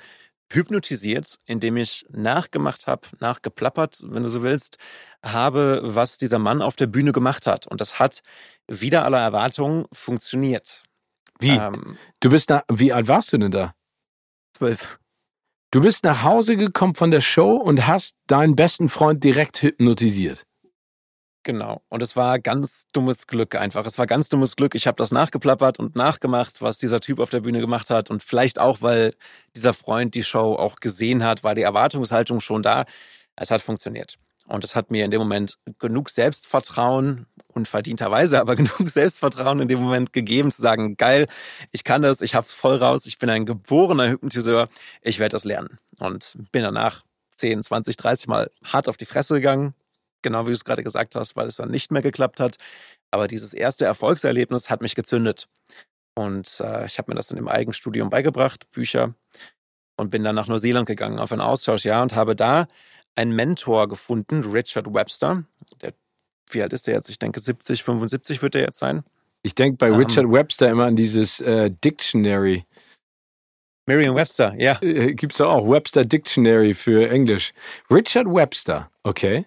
hypnotisiert, 0.54 1.40
indem 1.46 1.78
ich 1.78 2.06
nachgemacht 2.12 2.88
habe, 2.88 3.08
nachgeplappert, 3.20 4.00
wenn 4.04 4.24
du 4.24 4.30
so 4.30 4.44
willst, 4.44 4.78
habe, 5.24 5.82
was 5.84 6.18
dieser 6.18 6.40
Mann 6.40 6.62
auf 6.62 6.76
der 6.76 6.88
Bühne 6.88 7.12
gemacht 7.12 7.48
hat. 7.48 7.68
Und 7.68 7.82
das 7.82 8.00
hat 8.00 8.22
wieder 8.68 9.06
aller 9.06 9.20
Erwartungen 9.20 9.86
funktioniert. 9.92 10.84
Wie? 11.40 11.50
Ähm, 11.50 11.98
du 12.20 12.30
bist 12.30 12.50
nach, 12.50 12.64
wie 12.72 12.94
alt 12.94 13.08
warst 13.08 13.34
du 13.34 13.38
denn 13.38 13.52
da? 13.52 13.74
Zwölf. 14.56 15.00
Du 15.72 15.82
bist 15.82 16.04
nach 16.04 16.22
Hause 16.24 16.56
gekommen 16.56 16.94
von 16.94 17.10
der 17.10 17.22
Show 17.22 17.56
und 17.56 17.88
hast 17.88 18.16
deinen 18.28 18.56
besten 18.56 18.90
Freund 18.90 19.24
direkt 19.24 19.62
hypnotisiert. 19.62 20.46
Genau. 21.44 21.82
Und 21.90 22.02
es 22.02 22.16
war 22.16 22.40
ganz 22.40 22.88
dummes 22.94 23.28
Glück 23.28 23.56
einfach. 23.56 23.86
Es 23.86 23.98
war 23.98 24.08
ganz 24.08 24.30
dummes 24.30 24.56
Glück. 24.56 24.76
Ich 24.76 24.88
habe 24.88 24.96
das 24.96 25.12
nachgeplappert 25.12 25.78
und 25.78 25.96
nachgemacht, 25.96 26.62
was 26.62 26.78
dieser 26.78 27.02
Typ 27.02 27.20
auf 27.20 27.30
der 27.30 27.42
Bühne 27.42 27.60
gemacht 27.60 27.90
hat. 27.90 28.10
Und 28.10 28.24
vielleicht 28.24 28.60
auch, 28.60 28.82
weil 28.82 29.14
dieser 29.56 29.74
Freund 29.74 30.16
die 30.16 30.24
Show 30.24 30.56
auch 30.56 30.78
gesehen 30.78 31.24
hat, 31.24 31.44
war 31.44 31.54
die 31.54 31.62
Erwartungshaltung 31.62 32.40
schon 32.40 32.64
da. 32.64 32.86
Es 33.36 33.52
hat 33.52 33.62
funktioniert. 33.62 34.18
Und 34.48 34.64
es 34.64 34.76
hat 34.76 34.92
mir 34.92 35.04
in 35.06 35.12
dem 35.12 35.20
Moment 35.20 35.58
genug 35.80 36.10
Selbstvertrauen, 36.10 37.28
unverdienterweise, 37.48 38.40
aber 38.42 38.56
genug 38.56 38.90
Selbstvertrauen 38.90 39.60
in 39.60 39.68
dem 39.68 39.82
Moment 39.82 40.14
gegeben, 40.14 40.52
zu 40.52 40.62
sagen, 40.62 40.96
geil, 40.96 41.28
ich 41.72 41.84
kann 41.84 42.02
das, 42.02 42.22
ich 42.22 42.36
hab's 42.36 42.54
voll 42.54 42.78
raus, 42.78 43.06
ich 43.06 43.20
bin 43.20 43.30
ein 43.30 43.46
geborener 43.46 44.10
Hypnotiseur, 44.10 44.70
ich 45.02 45.20
werde 45.20 45.34
das 45.34 45.44
lernen. 45.44 45.80
Und 46.00 46.38
bin 46.52 46.64
danach 46.64 47.04
10, 47.36 47.64
20, 47.64 47.98
30 47.98 48.28
Mal 48.28 48.52
hart 48.64 48.88
auf 48.88 48.98
die 48.98 49.06
Fresse 49.06 49.36
gegangen, 49.36 49.74
genau 50.24 50.46
wie 50.46 50.52
du 50.52 50.54
es 50.54 50.66
gerade 50.66 50.84
gesagt 50.84 51.16
hast, 51.16 51.36
weil 51.36 51.48
es 51.48 51.58
dann 51.58 51.70
nicht 51.70 51.92
mehr 51.92 52.02
geklappt 52.02 52.40
hat. 52.40 52.58
Aber 53.12 53.28
dieses 53.28 53.54
erste 53.54 53.86
Erfolgserlebnis 53.86 54.70
hat 54.70 54.82
mich 54.82 54.96
gezündet. 54.96 55.48
Und 56.16 56.60
äh, 56.60 56.86
ich 56.86 56.98
habe 56.98 57.12
mir 57.12 57.16
das 57.16 57.32
in 57.32 57.38
dem 57.38 57.48
Eigenstudium 57.48 58.10
beigebracht, 58.10 58.70
Bücher, 58.72 59.14
und 59.98 60.10
bin 60.10 60.24
dann 60.24 60.36
nach 60.36 60.48
Neuseeland 60.48 60.88
gegangen 60.88 61.20
auf 61.20 61.32
ein 61.32 61.42
Austauschjahr 61.42 62.02
und 62.02 62.16
habe 62.16 62.36
da 62.36 62.68
einen 63.16 63.36
Mentor 63.36 63.88
gefunden, 63.88 64.44
Richard 64.44 64.92
Webster. 64.94 65.44
Der, 65.82 65.94
wie 66.50 66.62
alt 66.62 66.74
ist 66.74 66.88
der 66.88 66.96
jetzt? 66.96 67.10
Ich 67.10 67.20
denke 67.20 67.40
70, 67.40 67.84
75 67.84 68.42
wird 68.42 68.56
er 68.56 68.62
jetzt 68.62 68.80
sein. 68.80 69.04
Ich 69.44 69.56
denke 69.56 69.78
bei 69.78 69.88
ähm. 69.88 69.96
Richard 69.96 70.32
Webster 70.32 70.70
immer 70.70 70.86
an 70.86 70.96
dieses 70.96 71.40
äh, 71.42 71.70
Dictionary. 71.84 72.66
Merriam-Webster, 73.86 74.56
ja. 74.58 74.82
Äh, 74.82 75.14
Gibt 75.14 75.34
es 75.34 75.42
auch 75.42 75.70
Webster 75.70 76.06
Dictionary 76.06 76.74
für 76.74 77.10
Englisch. 77.10 77.54
Richard 77.92 78.28
Webster, 78.28 78.90
okay. 79.04 79.46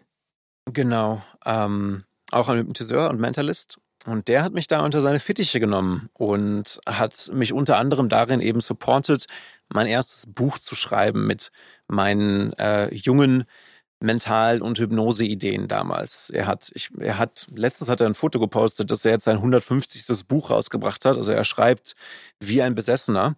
Genau. 0.73 1.23
ähm, 1.45 2.05
auch 2.33 2.49
ein 2.49 2.59
Hypnotiseur 2.59 3.09
und 3.11 3.21
Mentalist. 3.21 3.79
Und 4.05 4.29
der 4.29 4.45
hat 4.45 4.53
mich 4.53 4.69
da 4.69 4.85
unter 4.85 5.01
seine 5.01 5.21
Fittiche 5.21 5.59
genommen 5.59 6.09
und 6.12 6.79
hat 6.87 7.31
mich 7.33 7.53
unter 7.53 7.77
anderem 7.77 8.09
darin 8.09 8.41
eben 8.41 8.61
supportet, 8.61 9.27
mein 9.69 9.87
erstes 9.87 10.27
Buch 10.27 10.59
zu 10.59 10.77
schreiben 10.77 11.27
mit 11.27 11.51
meinen 11.89 12.53
äh, 12.55 12.93
jungen 12.95 13.45
Mental- 13.99 14.62
und 14.62 14.79
Hypnose-Ideen 14.79 15.69
damals. 15.69 16.31
Er 16.31 16.47
hat, 16.47 16.71
ich, 16.75 16.91
er 16.99 17.19
hat, 17.19 17.47
letztens 17.53 17.89
hat 17.89 18.01
er 18.01 18.07
ein 18.07 18.14
Foto 18.14 18.39
gepostet, 18.39 18.91
dass 18.91 19.05
er 19.05 19.12
jetzt 19.12 19.25
sein 19.25 19.37
150. 19.37 20.27
Buch 20.29 20.51
rausgebracht 20.51 21.05
hat. 21.05 21.17
Also 21.17 21.33
er 21.33 21.45
schreibt 21.45 21.95
wie 22.39 22.62
ein 22.62 22.75
Besessener. 22.75 23.37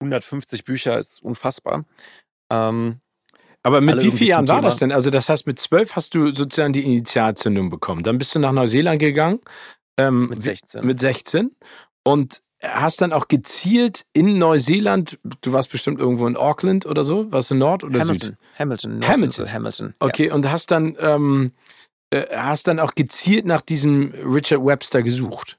150 0.00 0.64
Bücher 0.64 0.98
ist 0.98 1.22
unfassbar. 1.22 1.86
Ähm, 2.50 3.00
aber 3.64 3.80
mit 3.80 4.02
wie 4.02 4.10
vielen 4.10 4.30
Jahren 4.30 4.48
war 4.48 4.62
das 4.62 4.76
denn? 4.76 4.92
Also 4.92 5.10
das 5.10 5.28
heißt, 5.28 5.46
mit 5.46 5.58
zwölf 5.58 5.96
hast 5.96 6.14
du 6.14 6.30
sozusagen 6.30 6.74
die 6.74 6.84
Initialzündung 6.84 7.70
bekommen. 7.70 8.02
Dann 8.02 8.18
bist 8.18 8.34
du 8.34 8.38
nach 8.38 8.52
Neuseeland 8.52 9.00
gegangen. 9.00 9.40
Ähm, 9.96 10.28
mit 10.28 10.42
16. 10.42 10.84
Mit 10.84 11.00
16. 11.00 11.50
Und 12.04 12.42
hast 12.62 13.00
dann 13.00 13.12
auch 13.12 13.28
gezielt 13.28 14.04
in 14.12 14.38
Neuseeland, 14.38 15.18
du 15.40 15.52
warst 15.52 15.70
bestimmt 15.72 15.98
irgendwo 15.98 16.26
in 16.26 16.36
Auckland 16.36 16.86
oder 16.86 17.04
so, 17.04 17.32
warst 17.32 17.50
du 17.50 17.54
Nord 17.54 17.84
oder 17.84 18.00
Hamilton. 18.00 18.28
Süd? 18.28 18.36
Hamilton. 18.58 18.98
Nord 18.98 19.08
Hamilton. 19.08 19.52
Hamilton. 19.52 19.94
Okay, 19.98 20.28
ja. 20.28 20.34
und 20.34 20.50
hast 20.50 20.70
dann, 20.70 20.96
ähm, 21.00 21.52
äh, 22.10 22.24
hast 22.36 22.68
dann 22.68 22.80
auch 22.80 22.94
gezielt 22.94 23.46
nach 23.46 23.60
diesem 23.60 24.12
Richard 24.12 24.64
Webster 24.64 25.02
gesucht? 25.02 25.58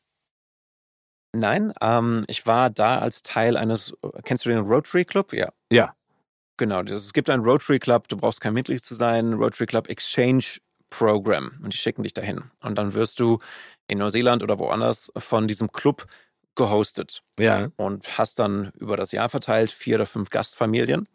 Nein, 1.34 1.74
ähm, 1.82 2.24
ich 2.28 2.46
war 2.46 2.70
da 2.70 3.00
als 3.00 3.24
Teil 3.24 3.58
eines, 3.58 3.94
kennst 4.24 4.46
du 4.46 4.50
den 4.50 4.60
Rotary 4.60 5.06
Club? 5.06 5.34
Ja. 5.34 5.50
Ja. 5.72 5.94
Genau, 6.58 6.82
es 6.82 7.14
gibt 7.14 7.30
einen 7.30 7.44
Rotary 7.44 7.80
Club, 7.80 8.08
du 8.08 8.18
brauchst 8.18 8.42
kein 8.42 8.54
Mitglied 8.54 8.84
zu 8.84 8.96
sein, 8.96 9.34
Rotary 9.34 9.66
Club 9.66 9.90
Exchange 9.90 10.60
Program 10.90 11.60
und 11.62 11.74
die 11.74 11.78
schicken 11.78 12.04
dich 12.04 12.14
dahin. 12.14 12.44
Und 12.62 12.78
dann 12.78 12.94
wirst 12.94 13.20
du 13.20 13.40
in 13.88 13.98
Neuseeland 13.98 14.44
oder 14.44 14.60
woanders 14.60 15.12
von 15.18 15.48
diesem 15.48 15.72
Club 15.72 16.08
gehostet. 16.56 17.22
Ja. 17.38 17.70
Und 17.76 18.18
hast 18.18 18.40
dann 18.40 18.72
über 18.80 18.96
das 18.96 19.12
Jahr 19.12 19.30
verteilt 19.30 19.72
vier 19.72 19.96
oder 19.96 20.06
fünf 20.06 20.30
Gastfamilien. 20.30 21.08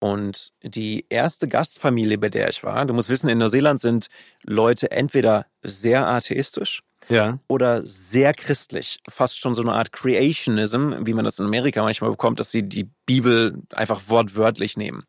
Und 0.00 0.52
die 0.62 1.06
erste 1.08 1.48
Gastfamilie, 1.48 2.18
bei 2.18 2.28
der 2.28 2.48
ich 2.48 2.62
war, 2.62 2.86
du 2.86 2.94
musst 2.94 3.08
wissen, 3.08 3.28
in 3.28 3.38
Neuseeland 3.38 3.80
sind 3.80 4.08
Leute 4.44 4.90
entweder 4.90 5.46
sehr 5.62 6.06
atheistisch 6.06 6.82
ja. 7.08 7.38
oder 7.48 7.86
sehr 7.86 8.32
christlich. 8.34 9.00
Fast 9.08 9.38
schon 9.38 9.54
so 9.54 9.62
eine 9.62 9.72
Art 9.72 9.92
Creationism, 9.92 11.06
wie 11.06 11.14
man 11.14 11.24
das 11.24 11.38
in 11.38 11.46
Amerika 11.46 11.82
manchmal 11.82 12.10
bekommt, 12.10 12.40
dass 12.40 12.50
sie 12.50 12.62
die 12.62 12.90
Bibel 13.06 13.62
einfach 13.72 14.02
wortwörtlich 14.08 14.76
nehmen. 14.76 15.04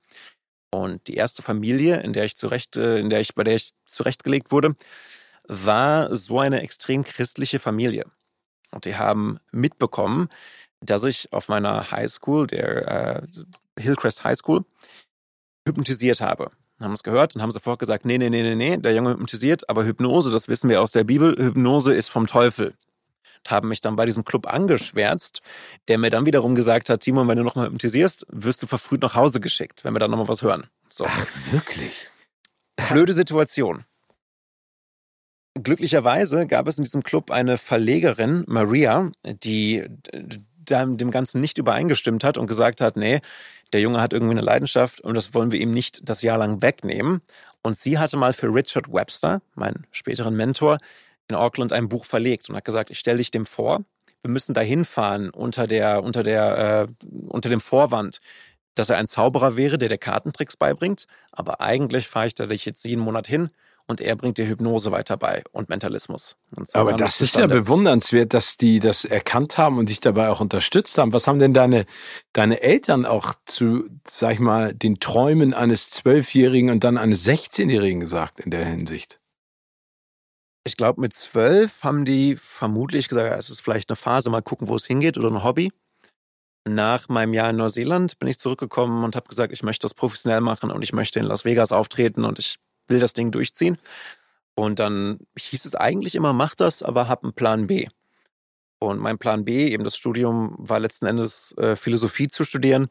Und 0.71 1.07
die 1.07 1.15
erste 1.15 1.41
Familie, 1.41 2.01
in 2.01 2.13
der 2.13 2.25
ich 2.25 2.35
zurecht, 2.35 2.75
äh, 2.77 2.99
in 2.99 3.09
der 3.09 3.21
ich, 3.21 3.35
bei 3.35 3.43
der 3.43 3.55
ich 3.55 3.71
zurechtgelegt 3.85 4.51
wurde, 4.51 4.75
war 5.47 6.15
so 6.15 6.39
eine 6.39 6.61
extrem 6.61 7.03
christliche 7.03 7.59
Familie. 7.59 8.05
Und 8.71 8.85
die 8.85 8.95
haben 8.95 9.39
mitbekommen, 9.51 10.29
dass 10.79 11.03
ich 11.03 11.33
auf 11.33 11.47
meiner 11.49 11.91
Highschool, 11.91 12.45
der 12.47 13.23
äh, 13.23 13.81
Hillcrest 13.81 14.23
High 14.23 14.37
School, 14.37 14.63
hypnotisiert 15.67 16.21
habe 16.21 16.51
haben 16.81 16.93
es 16.93 17.03
gehört 17.03 17.35
und 17.35 17.41
haben 17.41 17.51
sofort 17.51 17.79
gesagt, 17.79 18.05
nee, 18.05 18.17
nee, 18.17 18.29
nee, 18.29 18.41
nee, 18.41 18.55
nee, 18.55 18.77
der 18.77 18.93
Junge 18.93 19.11
hypnotisiert, 19.11 19.69
aber 19.69 19.85
Hypnose, 19.85 20.31
das 20.31 20.47
wissen 20.47 20.69
wir 20.69 20.81
aus 20.81 20.91
der 20.91 21.03
Bibel, 21.03 21.35
Hypnose 21.37 21.93
ist 21.93 22.09
vom 22.09 22.27
Teufel. 22.27 22.73
Und 23.39 23.51
haben 23.51 23.69
mich 23.69 23.81
dann 23.81 23.95
bei 23.95 24.05
diesem 24.05 24.25
Club 24.25 24.47
angeschwärzt, 24.47 25.41
der 25.87 25.97
mir 25.97 26.09
dann 26.09 26.25
wiederum 26.25 26.55
gesagt 26.55 26.89
hat, 26.89 27.01
Timon, 27.01 27.27
wenn 27.27 27.37
du 27.37 27.43
nochmal 27.43 27.67
hypnotisierst, 27.67 28.25
wirst 28.29 28.61
du 28.63 28.67
verfrüht 28.67 29.01
nach 29.01 29.15
Hause 29.15 29.39
geschickt, 29.39 29.83
wenn 29.83 29.93
wir 29.93 29.99
dann 29.99 30.11
nochmal 30.11 30.27
was 30.27 30.41
hören. 30.41 30.67
So. 30.91 31.05
Ach, 31.07 31.25
wirklich? 31.51 32.07
Blöde 32.89 33.13
Situation. 33.13 33.85
Glücklicherweise 35.61 36.47
gab 36.47 36.67
es 36.67 36.77
in 36.77 36.83
diesem 36.83 37.03
Club 37.03 37.31
eine 37.31 37.57
Verlegerin, 37.57 38.43
Maria, 38.47 39.11
die 39.23 39.85
dem 40.69 41.11
Ganzen 41.11 41.41
nicht 41.41 41.57
übereingestimmt 41.57 42.23
hat 42.23 42.37
und 42.37 42.47
gesagt 42.47 42.81
hat, 42.81 42.95
nee, 42.95 43.21
der 43.73 43.81
Junge 43.81 44.01
hat 44.01 44.13
irgendwie 44.13 44.31
eine 44.31 44.41
Leidenschaft 44.41 45.01
und 45.01 45.15
das 45.15 45.33
wollen 45.33 45.51
wir 45.51 45.59
ihm 45.59 45.71
nicht 45.71 46.01
das 46.03 46.21
Jahr 46.21 46.37
lang 46.37 46.61
wegnehmen. 46.61 47.21
Und 47.61 47.77
sie 47.77 47.97
hatte 47.99 48.17
mal 48.17 48.33
für 48.33 48.47
Richard 48.47 48.91
Webster, 48.91 49.41
meinen 49.55 49.85
späteren 49.91 50.35
Mentor, 50.35 50.77
in 51.27 51.35
Auckland 51.35 51.71
ein 51.73 51.89
Buch 51.89 52.05
verlegt 52.05 52.49
und 52.49 52.55
hat 52.55 52.65
gesagt, 52.65 52.89
ich 52.89 52.99
stelle 52.99 53.17
dich 53.17 53.31
dem 53.31 53.45
vor, 53.45 53.83
wir 54.21 54.31
müssen 54.31 54.53
da 54.53 54.61
hinfahren 54.61 55.29
unter 55.29 55.67
der, 55.67 56.03
unter 56.03 56.23
der, 56.23 56.87
äh, 56.89 57.05
unter 57.27 57.49
dem 57.49 57.61
Vorwand, 57.61 58.19
dass 58.75 58.89
er 58.89 58.97
ein 58.97 59.07
Zauberer 59.07 59.55
wäre, 59.55 59.77
der 59.77 59.89
dir 59.89 59.97
Kartentricks 59.97 60.57
beibringt. 60.57 61.05
Aber 61.31 61.61
eigentlich 61.61 62.07
fahre 62.07 62.27
ich 62.27 62.35
da 62.35 62.47
dich 62.47 62.65
jetzt 62.65 62.83
jeden 62.83 63.01
Monat 63.01 63.27
hin 63.27 63.49
und 63.89 64.01
er 64.01 64.15
bringt 64.15 64.37
dir 64.37 64.47
Hypnose 64.47 64.91
weiter 64.91 65.17
bei 65.17 65.43
und 65.51 65.67
Mentalismus. 65.67 66.35
Und 66.55 66.69
so 66.69 66.77
Aber 66.77 66.93
das 66.93 67.21
ist 67.21 67.35
ja 67.35 67.47
bewundernswert, 67.47 68.35
dass 68.35 68.55
die 68.55 68.79
das 68.79 69.03
erkannt 69.03 69.57
haben 69.57 69.79
und 69.79 69.89
dich 69.89 69.99
dabei 69.99 70.29
auch 70.29 70.41
unterstützt 70.41 70.99
haben. 70.99 71.11
Was 71.11 71.27
haben 71.27 71.39
denn 71.39 71.55
deine, 71.55 71.87
deine 72.31 72.61
Eltern 72.61 73.07
auch 73.07 73.33
zu, 73.45 73.89
sag 74.07 74.33
ich 74.33 74.39
mal, 74.39 74.75
den 74.75 74.99
Träumen 74.99 75.55
eines 75.55 75.89
Zwölfjährigen 75.89 76.69
und 76.69 76.83
dann 76.83 76.99
eines 76.99 77.27
16-Jährigen 77.27 77.99
gesagt 77.99 78.39
in 78.39 78.51
der 78.51 78.63
Hinsicht? 78.63 79.19
Ich 80.63 80.77
glaube, 80.77 81.01
mit 81.01 81.15
zwölf 81.15 81.83
haben 81.83 82.05
die 82.05 82.35
vermutlich 82.35 83.07
gesagt, 83.07 83.35
es 83.39 83.49
ist 83.49 83.61
vielleicht 83.61 83.89
eine 83.89 83.95
Phase, 83.95 84.29
mal 84.29 84.43
gucken, 84.43 84.67
wo 84.67 84.75
es 84.75 84.85
hingeht 84.85 85.17
oder 85.17 85.29
ein 85.29 85.43
Hobby. 85.43 85.71
Nach 86.67 87.09
meinem 87.09 87.33
Jahr 87.33 87.49
in 87.49 87.55
Neuseeland 87.55 88.19
bin 88.19 88.27
ich 88.27 88.37
zurückgekommen 88.37 89.03
und 89.03 89.15
habe 89.15 89.27
gesagt, 89.27 89.51
ich 89.51 89.63
möchte 89.63 89.85
das 89.85 89.95
professionell 89.95 90.41
machen 90.41 90.69
und 90.69 90.83
ich 90.83 90.93
möchte 90.93 91.17
in 91.17 91.25
Las 91.25 91.43
Vegas 91.43 91.71
auftreten 91.71 92.23
und 92.23 92.37
ich 92.37 92.57
will 92.89 92.99
das 92.99 93.13
Ding 93.13 93.31
durchziehen. 93.31 93.77
Und 94.55 94.79
dann 94.79 95.19
hieß 95.37 95.65
es 95.65 95.75
eigentlich 95.75 96.15
immer, 96.15 96.33
mach 96.33 96.55
das, 96.55 96.83
aber 96.83 97.07
hab 97.07 97.23
einen 97.23 97.33
Plan 97.33 97.67
B. 97.67 97.87
Und 98.79 98.99
mein 98.99 99.17
Plan 99.17 99.45
B, 99.45 99.67
eben 99.67 99.83
das 99.83 99.97
Studium, 99.97 100.55
war 100.57 100.79
letzten 100.79 101.05
Endes 101.05 101.55
äh, 101.57 101.75
Philosophie 101.75 102.27
zu 102.27 102.43
studieren. 102.43 102.87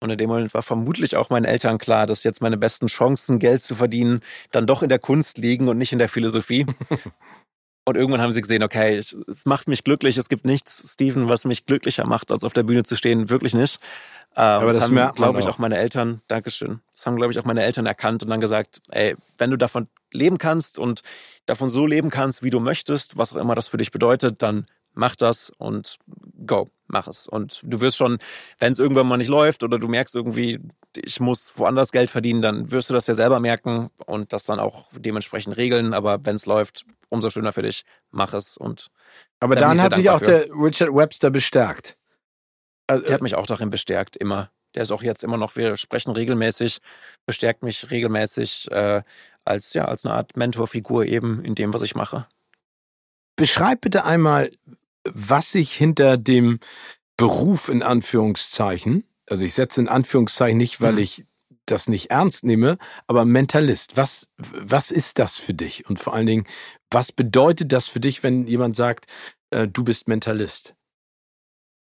Und 0.00 0.10
in 0.10 0.18
dem 0.18 0.28
Moment 0.28 0.52
war 0.52 0.62
vermutlich 0.62 1.16
auch 1.16 1.30
meinen 1.30 1.44
Eltern 1.44 1.78
klar, 1.78 2.06
dass 2.06 2.22
jetzt 2.22 2.42
meine 2.42 2.58
besten 2.58 2.86
Chancen, 2.86 3.38
Geld 3.38 3.62
zu 3.62 3.76
verdienen, 3.76 4.20
dann 4.50 4.66
doch 4.66 4.82
in 4.82 4.88
der 4.88 4.98
Kunst 4.98 5.38
liegen 5.38 5.68
und 5.68 5.78
nicht 5.78 5.92
in 5.92 5.98
der 5.98 6.08
Philosophie. 6.08 6.66
und 7.86 7.96
irgendwann 7.96 8.20
haben 8.20 8.32
sie 8.32 8.40
gesehen, 8.40 8.64
okay, 8.64 8.98
ich, 8.98 9.16
es 9.28 9.46
macht 9.46 9.68
mich 9.68 9.84
glücklich. 9.84 10.18
Es 10.18 10.28
gibt 10.28 10.44
nichts, 10.44 10.92
Steven, 10.92 11.28
was 11.28 11.44
mich 11.44 11.66
glücklicher 11.66 12.04
macht, 12.04 12.32
als 12.32 12.42
auf 12.42 12.52
der 12.52 12.64
Bühne 12.64 12.82
zu 12.82 12.96
stehen. 12.96 13.30
Wirklich 13.30 13.54
nicht. 13.54 13.80
Ähm, 14.36 14.42
Aber 14.42 14.66
das, 14.66 14.78
das 14.78 14.90
haben, 14.90 15.12
glaube 15.14 15.38
ich, 15.38 15.46
auch 15.46 15.58
meine 15.58 15.78
Eltern, 15.78 16.20
Dankeschön, 16.28 16.80
das 16.92 17.06
haben, 17.06 17.16
glaube 17.16 17.32
ich, 17.32 17.38
auch 17.38 17.44
meine 17.44 17.62
Eltern 17.62 17.86
erkannt 17.86 18.22
und 18.22 18.28
dann 18.28 18.40
gesagt, 18.40 18.82
ey, 18.90 19.16
wenn 19.38 19.50
du 19.50 19.56
davon 19.56 19.86
leben 20.12 20.36
kannst 20.36 20.78
und 20.78 21.02
davon 21.46 21.68
so 21.68 21.86
leben 21.86 22.10
kannst, 22.10 22.42
wie 22.42 22.50
du 22.50 22.60
möchtest, 22.60 23.16
was 23.16 23.32
auch 23.32 23.36
immer 23.36 23.54
das 23.54 23.68
für 23.68 23.78
dich 23.78 23.92
bedeutet, 23.92 24.42
dann 24.42 24.66
mach 24.92 25.14
das 25.14 25.50
und 25.56 25.96
go, 26.44 26.68
mach 26.88 27.06
es. 27.08 27.26
Und 27.26 27.60
du 27.64 27.80
wirst 27.80 27.96
schon, 27.96 28.18
wenn 28.58 28.72
es 28.72 28.78
irgendwann 28.78 29.06
mal 29.06 29.16
nicht 29.16 29.28
läuft 29.28 29.62
oder 29.62 29.78
du 29.78 29.88
merkst 29.88 30.14
irgendwie, 30.14 30.60
ich 30.94 31.20
muss 31.20 31.52
woanders 31.56 31.92
Geld 31.92 32.10
verdienen, 32.10 32.42
dann 32.42 32.70
wirst 32.72 32.90
du 32.90 32.94
das 32.94 33.06
ja 33.06 33.14
selber 33.14 33.40
merken 33.40 33.90
und 34.06 34.32
das 34.32 34.44
dann 34.44 34.60
auch 34.60 34.88
dementsprechend 34.92 35.56
regeln. 35.56 35.94
Aber 35.94 36.18
wenn 36.24 36.36
es 36.36 36.46
läuft, 36.46 36.84
umso 37.08 37.30
schöner 37.30 37.52
für 37.52 37.62
dich, 37.62 37.84
mach 38.10 38.34
es 38.34 38.56
und. 38.56 38.88
Aber 39.40 39.54
dann 39.54 39.80
hat 39.80 39.94
sich 39.94 40.10
auch 40.10 40.18
für. 40.18 40.24
der 40.24 40.46
Richard 40.50 40.94
Webster 40.94 41.30
bestärkt. 41.30 41.96
Also, 42.86 43.04
der 43.04 43.14
hat 43.14 43.22
mich 43.22 43.34
auch 43.34 43.46
darin 43.46 43.70
bestärkt, 43.70 44.16
immer. 44.16 44.50
Der 44.74 44.82
ist 44.82 44.92
auch 44.92 45.02
jetzt 45.02 45.24
immer 45.24 45.38
noch, 45.38 45.56
wir 45.56 45.76
sprechen 45.76 46.12
regelmäßig, 46.12 46.80
bestärkt 47.24 47.62
mich 47.62 47.90
regelmäßig 47.90 48.70
äh, 48.70 49.02
als, 49.44 49.72
ja, 49.72 49.86
als 49.86 50.04
eine 50.04 50.14
Art 50.14 50.36
Mentorfigur 50.36 51.06
eben 51.06 51.44
in 51.44 51.54
dem, 51.54 51.72
was 51.72 51.82
ich 51.82 51.94
mache. 51.94 52.26
Beschreib 53.36 53.80
bitte 53.80 54.04
einmal, 54.04 54.50
was 55.14 55.52
sich 55.52 55.72
hinter 55.72 56.16
dem 56.16 56.60
Beruf 57.16 57.68
in 57.68 57.82
Anführungszeichen, 57.82 59.04
also 59.28 59.44
ich 59.44 59.54
setze 59.54 59.80
in 59.80 59.88
Anführungszeichen 59.88 60.58
nicht, 60.58 60.80
weil 60.80 60.92
hm. 60.92 60.98
ich 60.98 61.24
das 61.66 61.88
nicht 61.88 62.10
ernst 62.10 62.44
nehme, 62.44 62.78
aber 63.06 63.24
Mentalist, 63.24 63.96
was, 63.96 64.28
was 64.36 64.90
ist 64.90 65.18
das 65.18 65.36
für 65.36 65.54
dich? 65.54 65.88
Und 65.88 65.98
vor 65.98 66.14
allen 66.14 66.26
Dingen, 66.26 66.44
was 66.90 67.10
bedeutet 67.12 67.72
das 67.72 67.88
für 67.88 68.00
dich, 68.00 68.22
wenn 68.22 68.46
jemand 68.46 68.76
sagt, 68.76 69.06
äh, 69.50 69.66
du 69.66 69.82
bist 69.82 70.06
Mentalist? 70.06 70.74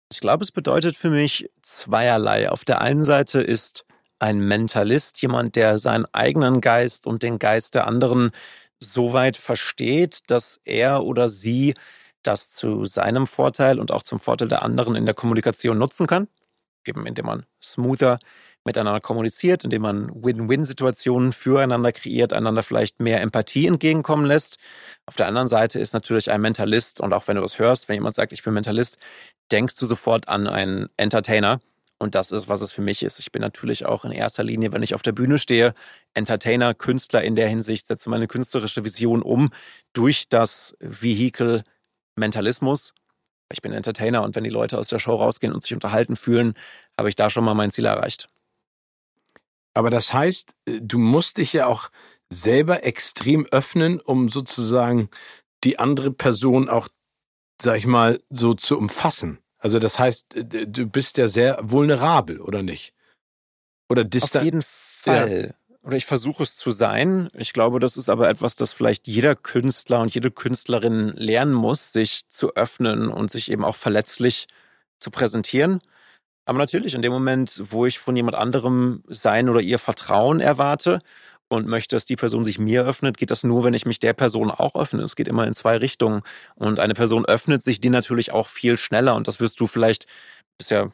Ich 0.09 0.21
glaube, 0.21 0.45
es 0.45 0.51
bedeutet 0.53 0.95
für 0.95 1.09
mich 1.09 1.51
zweierlei. 1.61 2.49
Auf 2.49 2.63
der 2.63 2.79
einen 2.79 3.03
Seite 3.03 3.41
ist 3.41 3.85
ein 4.19 4.39
Mentalist 4.39 5.21
jemand, 5.21 5.57
der 5.57 5.77
seinen 5.77 6.05
eigenen 6.13 6.61
Geist 6.61 7.05
und 7.05 7.23
den 7.23 7.39
Geist 7.39 7.75
der 7.75 7.87
anderen 7.87 8.31
so 8.79 9.11
weit 9.11 9.37
versteht, 9.37 10.21
dass 10.27 10.61
er 10.63 11.03
oder 11.03 11.27
sie 11.27 11.73
das 12.27 12.51
zu 12.51 12.85
seinem 12.85 13.27
Vorteil 13.27 13.79
und 13.79 13.91
auch 13.91 14.03
zum 14.03 14.19
Vorteil 14.19 14.49
der 14.49 14.63
anderen 14.63 14.95
in 14.95 15.05
der 15.05 15.15
Kommunikation 15.15 15.77
nutzen 15.77 16.07
kann. 16.07 16.27
Eben 16.85 17.05
indem 17.05 17.25
man 17.25 17.45
smoother 17.61 18.19
miteinander 18.65 18.99
kommuniziert, 18.99 19.63
indem 19.63 19.81
man 19.81 20.11
Win-Win-Situationen 20.13 21.31
füreinander 21.31 21.93
kreiert, 21.93 22.33
einander 22.33 22.63
vielleicht 22.63 22.99
mehr 22.99 23.21
Empathie 23.21 23.65
entgegenkommen 23.65 24.25
lässt. 24.25 24.57
Auf 25.05 25.15
der 25.15 25.27
anderen 25.27 25.47
Seite 25.47 25.79
ist 25.79 25.93
natürlich 25.93 26.29
ein 26.31 26.41
Mentalist 26.41 26.99
und 27.01 27.13
auch 27.13 27.27
wenn 27.27 27.37
du 27.37 27.41
was 27.41 27.59
hörst, 27.59 27.87
wenn 27.87 27.95
jemand 27.95 28.15
sagt, 28.15 28.33
ich 28.33 28.43
bin 28.43 28.53
Mentalist, 28.53 28.97
denkst 29.51 29.77
du 29.77 29.85
sofort 29.85 30.27
an 30.27 30.47
einen 30.47 30.89
Entertainer 30.97 31.61
Und 31.99 32.13
das 32.13 32.31
ist, 32.31 32.47
was 32.47 32.61
es 32.61 32.71
für 32.71 32.81
mich 32.81 33.03
ist. 33.03 33.19
Ich 33.19 33.31
bin 33.31 33.41
natürlich 33.41 33.85
auch 33.85 34.05
in 34.05 34.11
erster 34.11 34.43
Linie, 34.43 34.71
wenn 34.71 34.83
ich 34.83 34.93
auf 34.93 35.01
der 35.01 35.13
Bühne 35.13 35.39
stehe, 35.39 35.73
Entertainer, 36.13 36.73
Künstler 36.73 37.23
in 37.23 37.35
der 37.35 37.47
Hinsicht, 37.47 37.87
setze 37.87 38.09
meine 38.09 38.27
künstlerische 38.27 38.83
Vision 38.85 39.21
um 39.23 39.49
durch 39.93 40.29
das 40.29 40.75
Vehikel 40.79 41.63
Mentalismus. 42.17 42.93
Ich 43.51 43.61
bin 43.61 43.71
Entertainer 43.71 44.23
und 44.23 44.35
wenn 44.35 44.43
die 44.43 44.49
Leute 44.49 44.77
aus 44.77 44.89
der 44.89 44.99
Show 44.99 45.15
rausgehen 45.15 45.53
und 45.53 45.63
sich 45.63 45.73
unterhalten 45.73 46.15
fühlen, 46.15 46.55
habe 46.97 47.09
ich 47.09 47.15
da 47.15 47.29
schon 47.29 47.45
mal 47.45 47.53
mein 47.53 47.71
Ziel 47.71 47.85
erreicht. 47.85 48.29
Aber 49.73 49.89
das 49.89 50.13
heißt, 50.13 50.49
äh, 50.65 50.81
du 50.81 50.97
musst 50.97 51.37
dich 51.37 51.53
ja 51.53 51.67
auch 51.67 51.89
selber 52.31 52.83
extrem 52.83 53.45
öffnen, 53.45 54.01
um 54.01 54.27
sozusagen 54.27 55.09
die 55.63 55.79
andere 55.79 56.11
Person 56.11 56.67
auch, 56.67 56.89
sag 57.61 57.77
ich 57.77 57.87
mal, 57.87 58.19
so 58.29 58.53
zu 58.53 58.77
umfassen. 58.77 59.39
Also 59.59 59.79
das 59.79 59.97
heißt, 59.97 60.27
du 60.35 60.87
bist 60.87 61.17
ja 61.17 61.27
sehr 61.27 61.57
vulnerabel, 61.61 62.41
oder 62.41 62.63
nicht? 62.63 62.93
Oder 63.89 64.03
distant. 64.03 64.41
Auf 64.41 64.43
jeden 64.43 64.61
Fall. 64.61 65.47
Ja. 65.47 65.66
Oder 65.87 65.95
ich 65.95 66.05
versuche 66.05 66.43
es 66.43 66.57
zu 66.57 66.69
sein. 66.69 67.29
Ich 67.33 67.53
glaube, 67.53 67.79
das 67.79 67.95
ist 67.95 68.09
aber 68.09 68.27
etwas, 68.27 68.57
das 68.57 68.73
vielleicht 68.73 69.07
jeder 69.07 69.37
Künstler 69.37 70.01
und 70.01 70.13
jede 70.13 70.31
Künstlerin 70.31 71.13
lernen 71.15 71.53
muss, 71.53 71.93
sich 71.93 72.27
zu 72.27 72.55
öffnen 72.55 73.07
und 73.07 73.31
sich 73.31 73.49
eben 73.49 73.63
auch 73.63 73.77
verletzlich 73.77 74.47
zu 74.99 75.11
präsentieren. 75.11 75.79
Aber 76.43 76.57
natürlich 76.57 76.93
in 76.93 77.01
dem 77.01 77.13
Moment, 77.13 77.63
wo 77.71 77.85
ich 77.85 77.99
von 77.99 78.17
jemand 78.17 78.35
anderem 78.35 79.01
sein 79.07 79.47
oder 79.47 79.61
ihr 79.61 79.79
Vertrauen 79.79 80.41
erwarte 80.41 80.99
und 81.47 81.67
möchte, 81.67 81.95
dass 81.95 82.03
die 82.05 82.17
Person 82.17 82.43
sich 82.43 82.59
mir 82.59 82.83
öffnet, 82.83 83.17
geht 83.17 83.31
das 83.31 83.45
nur, 83.45 83.63
wenn 83.63 83.73
ich 83.73 83.85
mich 83.85 83.99
der 83.99 84.11
Person 84.11 84.51
auch 84.51 84.75
öffne. 84.75 85.03
Es 85.03 85.15
geht 85.15 85.29
immer 85.29 85.47
in 85.47 85.53
zwei 85.53 85.77
Richtungen. 85.77 86.21
Und 86.55 86.81
eine 86.81 86.95
Person 86.95 87.23
öffnet 87.23 87.63
sich 87.63 87.79
die 87.79 87.89
natürlich 87.89 88.33
auch 88.33 88.49
viel 88.49 88.77
schneller. 88.77 89.15
Und 89.15 89.29
das 89.29 89.39
wirst 89.39 89.61
du 89.61 89.67
vielleicht, 89.67 90.05
bist 90.57 90.69
ja 90.69 90.91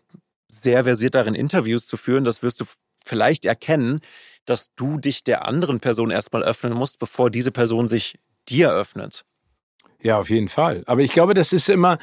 sehr 0.47 0.83
versiert 0.83 1.15
darin, 1.15 1.33
Interviews 1.33 1.87
zu 1.87 1.97
führen, 1.97 2.25
das 2.25 2.43
wirst 2.43 2.61
du 2.61 2.65
vielleicht 3.03 3.45
erkennen, 3.45 4.01
dass 4.45 4.73
du 4.75 4.97
dich 4.97 5.23
der 5.23 5.45
anderen 5.45 5.79
Person 5.79 6.11
erstmal 6.11 6.43
öffnen 6.43 6.73
musst, 6.73 6.99
bevor 6.99 7.29
diese 7.29 7.51
Person 7.51 7.87
sich 7.87 8.19
dir 8.49 8.71
öffnet. 8.71 9.25
Ja, 10.01 10.19
auf 10.19 10.29
jeden 10.29 10.49
Fall. 10.49 10.83
Aber 10.85 11.01
ich 11.01 11.11
glaube, 11.11 11.33
das 11.33 11.53
ist 11.53 11.69
immer, 11.69 11.97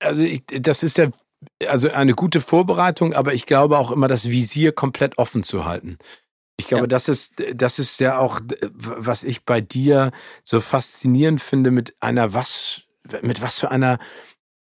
also 0.00 0.22
ich, 0.22 0.42
das 0.46 0.82
ist 0.82 0.98
ja 0.98 1.08
also 1.68 1.90
eine 1.90 2.14
gute 2.14 2.40
Vorbereitung, 2.40 3.14
aber 3.14 3.32
ich 3.32 3.46
glaube 3.46 3.78
auch 3.78 3.90
immer 3.92 4.08
das 4.08 4.28
Visier 4.28 4.72
komplett 4.72 5.18
offen 5.18 5.42
zu 5.42 5.64
halten. 5.64 5.98
Ich 6.56 6.66
glaube, 6.66 6.84
ja. 6.84 6.88
das 6.88 7.08
ist, 7.08 7.34
das 7.54 7.78
ist 7.78 8.00
ja 8.00 8.18
auch, 8.18 8.40
was 8.72 9.22
ich 9.22 9.44
bei 9.44 9.60
dir 9.60 10.10
so 10.42 10.60
faszinierend 10.60 11.40
finde 11.40 11.70
mit 11.70 11.94
einer 12.00 12.34
was, 12.34 12.82
mit 13.22 13.40
was 13.40 13.60
für 13.60 13.70
einer 13.70 13.98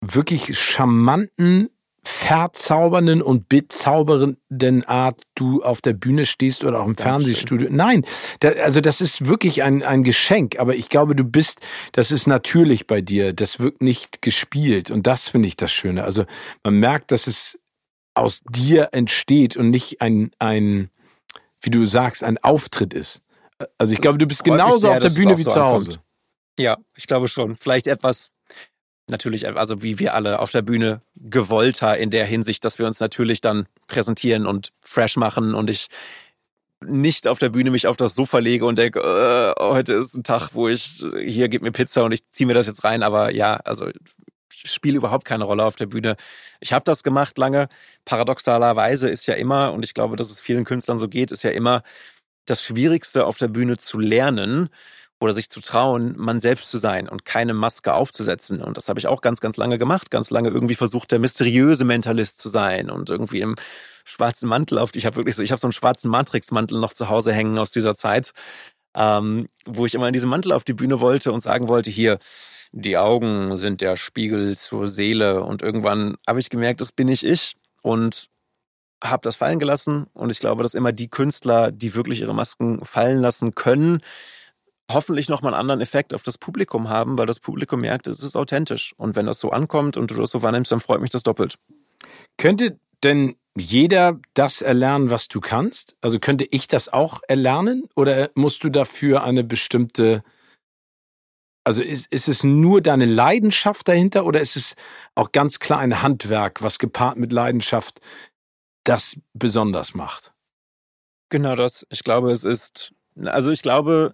wirklich 0.01 0.57
charmanten, 0.57 1.69
verzaubernden 2.05 3.21
und 3.21 3.47
bezaubernden 3.49 4.83
Art 4.85 5.21
du 5.35 5.63
auf 5.63 5.81
der 5.81 5.93
Bühne 5.93 6.25
stehst 6.25 6.63
oder 6.63 6.79
auch 6.79 6.85
im 6.85 6.95
Dankeschön. 6.95 7.03
Fernsehstudio. 7.03 7.67
Nein, 7.71 8.05
da, 8.39 8.49
also 8.49 8.81
das 8.81 9.01
ist 9.01 9.27
wirklich 9.27 9.63
ein, 9.63 9.83
ein 9.83 10.03
Geschenk, 10.03 10.59
aber 10.59 10.75
ich 10.75 10.89
glaube, 10.89 11.15
du 11.15 11.23
bist, 11.23 11.59
das 11.93 12.11
ist 12.11 12.27
natürlich 12.27 12.87
bei 12.87 13.01
dir, 13.01 13.33
das 13.33 13.59
wirkt 13.59 13.81
nicht 13.81 14.21
gespielt 14.21 14.91
und 14.91 15.07
das 15.07 15.29
finde 15.29 15.47
ich 15.47 15.55
das 15.55 15.71
Schöne. 15.71 16.03
Also 16.03 16.25
man 16.63 16.75
merkt, 16.75 17.11
dass 17.11 17.27
es 17.27 17.57
aus 18.15 18.41
dir 18.49 18.89
entsteht 18.91 19.57
und 19.57 19.69
nicht 19.69 20.01
ein, 20.01 20.31
ein, 20.39 20.89
wie 21.61 21.69
du 21.69 21.85
sagst, 21.85 22.23
ein 22.23 22.37
Auftritt 22.37 22.93
ist. 22.93 23.21
Also 23.77 23.93
ich 23.93 24.01
glaube, 24.01 24.17
du 24.17 24.25
bist 24.25 24.43
genauso 24.43 24.79
sehr, 24.79 24.91
auf 24.91 24.99
der 24.99 25.09
Bühne 25.09 25.37
wie 25.37 25.43
so 25.43 25.51
zu 25.51 25.61
Hause. 25.61 25.99
Ja, 26.59 26.77
ich 26.95 27.07
glaube 27.07 27.27
schon. 27.27 27.55
Vielleicht 27.55 27.87
etwas, 27.87 28.29
natürlich, 29.09 29.47
also 29.47 29.83
wie 29.83 29.99
wir 29.99 30.13
alle 30.13 30.39
auf 30.39 30.51
der 30.51 30.61
Bühne 30.61 31.01
gewollter 31.15 31.97
in 31.97 32.09
der 32.09 32.25
Hinsicht, 32.25 32.63
dass 32.65 32.79
wir 32.79 32.85
uns 32.85 32.99
natürlich 32.99 33.41
dann 33.41 33.67
präsentieren 33.87 34.45
und 34.45 34.71
fresh 34.81 35.17
machen 35.17 35.53
und 35.55 35.69
ich 35.69 35.87
nicht 36.85 37.27
auf 37.27 37.39
der 37.39 37.49
Bühne 37.49 37.71
mich 37.71 37.87
auf 37.87 37.97
das 37.97 38.15
Sofa 38.15 38.39
lege 38.39 38.65
und 38.65 38.77
denke, 38.77 38.99
äh, 38.99 39.61
heute 39.61 39.93
ist 39.93 40.15
ein 40.15 40.23
Tag, 40.23 40.49
wo 40.53 40.67
ich, 40.67 41.03
hier 41.23 41.49
gib 41.49 41.61
mir 41.61 41.71
Pizza 41.71 42.03
und 42.03 42.11
ich 42.11 42.29
ziehe 42.31 42.47
mir 42.47 42.53
das 42.53 42.67
jetzt 42.67 42.83
rein. 42.83 43.03
Aber 43.03 43.31
ja, 43.31 43.55
also 43.57 43.89
spiele 44.49 44.97
überhaupt 44.97 45.25
keine 45.25 45.43
Rolle 45.43 45.65
auf 45.65 45.75
der 45.75 45.87
Bühne. 45.87 46.15
Ich 46.59 46.73
habe 46.73 46.85
das 46.85 47.03
gemacht 47.03 47.37
lange. 47.37 47.67
Paradoxalerweise 48.05 49.09
ist 49.09 49.25
ja 49.27 49.35
immer, 49.35 49.73
und 49.73 49.83
ich 49.83 49.93
glaube, 49.93 50.15
dass 50.15 50.29
es 50.29 50.39
vielen 50.39 50.65
Künstlern 50.65 50.97
so 50.97 51.07
geht, 51.07 51.31
ist 51.31 51.43
ja 51.43 51.51
immer 51.51 51.83
das 52.45 52.61
Schwierigste 52.61 53.25
auf 53.25 53.37
der 53.37 53.47
Bühne 53.47 53.77
zu 53.77 53.99
lernen 53.99 54.69
oder 55.19 55.33
sich 55.33 55.49
zu 55.49 55.61
trauen, 55.61 56.15
man 56.17 56.41
selbst 56.41 56.69
zu 56.69 56.77
sein 56.77 57.07
und 57.07 57.25
keine 57.25 57.53
Maske 57.53 57.93
aufzusetzen. 57.93 58.61
Und 58.61 58.77
das 58.77 58.89
habe 58.89 58.99
ich 58.99 59.07
auch 59.07 59.21
ganz, 59.21 59.39
ganz 59.39 59.57
lange 59.57 59.77
gemacht. 59.77 60.11
Ganz 60.11 60.29
lange 60.29 60.49
irgendwie 60.49 60.75
versucht, 60.75 61.11
der 61.11 61.19
mysteriöse 61.19 61.85
Mentalist 61.85 62.39
zu 62.39 62.49
sein 62.49 62.89
und 62.89 63.09
irgendwie 63.09 63.39
im 63.39 63.55
schwarzen 64.03 64.49
Mantel 64.49 64.77
auf. 64.77 64.91
Ich 64.95 65.05
habe 65.05 65.15
wirklich 65.15 65.35
so, 65.35 65.43
ich 65.43 65.51
habe 65.51 65.59
so 65.59 65.67
einen 65.67 65.73
schwarzen 65.73 66.11
Matrix-Mantel 66.11 66.79
noch 66.79 66.93
zu 66.93 67.09
Hause 67.09 67.31
hängen 67.31 67.57
aus 67.57 67.71
dieser 67.71 67.95
Zeit, 67.95 68.33
ähm, 68.95 69.47
wo 69.65 69.85
ich 69.85 69.95
immer 69.95 70.07
in 70.07 70.13
diesem 70.13 70.29
Mantel 70.29 70.51
auf 70.51 70.65
die 70.65 70.73
Bühne 70.73 70.99
wollte 70.99 71.31
und 71.31 71.39
sagen 71.39 71.69
wollte, 71.69 71.89
hier, 71.89 72.19
die 72.73 72.97
Augen 72.97 73.55
sind 73.55 73.81
der 73.81 73.95
Spiegel 73.95 74.57
zur 74.57 74.87
Seele. 74.87 75.43
Und 75.43 75.61
irgendwann 75.61 76.15
habe 76.27 76.39
ich 76.39 76.49
gemerkt, 76.49 76.81
das 76.81 76.91
bin 76.91 77.07
ich 77.07 77.23
ich 77.25 77.55
und 77.81 78.27
habe 79.01 79.21
das 79.21 79.35
fallen 79.35 79.59
gelassen. 79.59 80.07
Und 80.13 80.31
ich 80.31 80.39
glaube, 80.39 80.63
dass 80.63 80.73
immer 80.73 80.91
die 80.91 81.09
Künstler, 81.09 81.71
die 81.71 81.95
wirklich 81.95 82.21
ihre 82.21 82.33
Masken 82.33 82.83
fallen 82.83 83.19
lassen 83.19 83.53
können, 83.55 84.01
hoffentlich 84.91 85.29
nochmal 85.29 85.53
einen 85.53 85.61
anderen 85.61 85.81
Effekt 85.81 86.13
auf 86.13 86.23
das 86.23 86.37
Publikum 86.37 86.89
haben, 86.89 87.17
weil 87.17 87.25
das 87.25 87.39
Publikum 87.39 87.81
merkt, 87.81 88.07
es 88.07 88.21
ist 88.21 88.35
authentisch. 88.35 88.93
Und 88.97 89.15
wenn 89.15 89.25
das 89.25 89.39
so 89.39 89.49
ankommt 89.51 89.97
und 89.97 90.11
du 90.11 90.15
das 90.15 90.31
so 90.31 90.41
wahrnimmst, 90.41 90.71
dann 90.71 90.79
freut 90.79 91.01
mich 91.01 91.09
das 91.09 91.23
doppelt. 91.23 91.55
Könnte 92.37 92.79
denn 93.03 93.35
jeder 93.55 94.19
das 94.33 94.61
erlernen, 94.61 95.09
was 95.09 95.27
du 95.27 95.39
kannst? 95.39 95.95
Also 96.01 96.19
könnte 96.19 96.45
ich 96.49 96.67
das 96.67 96.91
auch 96.91 97.21
erlernen 97.27 97.87
oder 97.95 98.29
musst 98.35 98.63
du 98.63 98.69
dafür 98.69 99.23
eine 99.23 99.43
bestimmte 99.43 100.23
also 101.65 101.81
ist, 101.81 102.11
ist 102.11 102.27
es 102.27 102.43
nur 102.43 102.81
deine 102.81 103.05
Leidenschaft 103.05 103.87
dahinter 103.87 104.25
oder 104.25 104.41
ist 104.41 104.57
es 104.57 104.75
auch 105.15 105.31
ganz 105.31 105.59
klar 105.59 105.79
ein 105.79 106.01
Handwerk, 106.01 106.61
was 106.61 106.77
gepaart 106.77 107.17
mit 107.17 107.31
Leidenschaft 107.31 108.01
das 108.83 109.17
besonders 109.33 109.93
macht? 109.93 110.33
Genau 111.29 111.55
das. 111.55 111.85
Ich 111.89 112.03
glaube, 112.03 112.31
es 112.31 112.43
ist, 112.43 112.93
also 113.23 113.51
ich 113.51 113.61
glaube, 113.61 114.11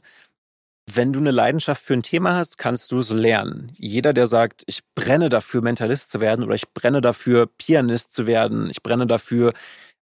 wenn 0.96 1.14
du 1.14 1.20
eine 1.20 1.32
Leidenschaft 1.32 1.84
für 1.84 1.94
ein 1.94 2.04
Thema 2.04 2.36
hast, 2.36 2.58
kannst 2.58 2.92
du 2.92 3.00
es 3.00 3.12
lernen. 3.12 3.72
Jeder, 3.78 4.14
der 4.14 4.28
sagt, 4.28 4.64
ich 4.66 4.82
brenne 4.96 5.30
dafür, 5.30 5.62
Mentalist 5.62 6.10
zu 6.10 6.22
werden 6.22 6.44
oder 6.44 6.56
ich 6.56 6.70
brenne 6.74 7.02
dafür, 7.02 7.48
Pianist 7.48 8.14
zu 8.14 8.28
werden, 8.28 8.70
ich 8.70 8.82
brenne 8.82 9.08
dafür, 9.08 9.54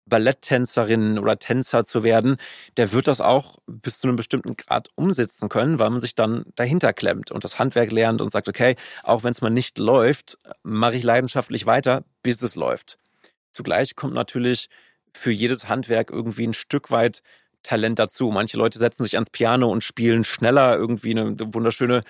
Balletttänzerin 0.07 1.19
oder 1.19 1.39
Tänzer 1.39 1.85
zu 1.85 2.03
werden, 2.03 2.37
der 2.77 2.93
wird 2.93 3.09
das 3.09 3.21
auch 3.21 3.57
bis 3.67 3.99
zu 3.99 4.07
einem 4.07 4.17
bestimmten 4.17 4.57
Grad 4.57 4.89
umsetzen 4.95 5.49
können, 5.49 5.79
weil 5.79 5.91
man 5.91 6.01
sich 6.01 6.15
dann 6.15 6.45
dahinter 6.55 6.93
klemmt 6.93 7.33
und 7.33 7.43
das 7.43 7.59
Handwerk 7.59 7.91
lernt 7.91 8.23
und 8.23 8.31
sagt, 8.31 8.49
okay, 8.49 8.77
auch 9.03 9.25
wenn 9.25 9.33
es 9.33 9.43
mal 9.43 9.51
nicht 9.51 9.79
läuft, 9.79 10.39
mache 10.63 10.95
ich 10.95 11.03
leidenschaftlich 11.03 11.67
weiter, 11.67 12.05
bis 12.23 12.41
es 12.43 12.55
läuft. 12.55 12.99
Zugleich 13.51 13.97
kommt 13.97 14.15
natürlich 14.15 14.69
für 15.13 15.33
jedes 15.33 15.69
Handwerk 15.69 16.11
irgendwie 16.11 16.47
ein 16.47 16.55
Stück 16.55 16.91
weit 16.91 17.23
Talent 17.67 17.99
dazu. 17.99 18.31
Manche 18.31 18.57
Leute 18.57 18.79
setzen 18.79 19.03
sich 19.03 19.15
ans 19.15 19.31
Piano 19.31 19.71
und 19.71 19.85
spielen 19.85 20.25
schneller 20.25 20.77
irgendwie 20.77 21.11
eine 21.11 21.37
wunderschöne 21.39 22.03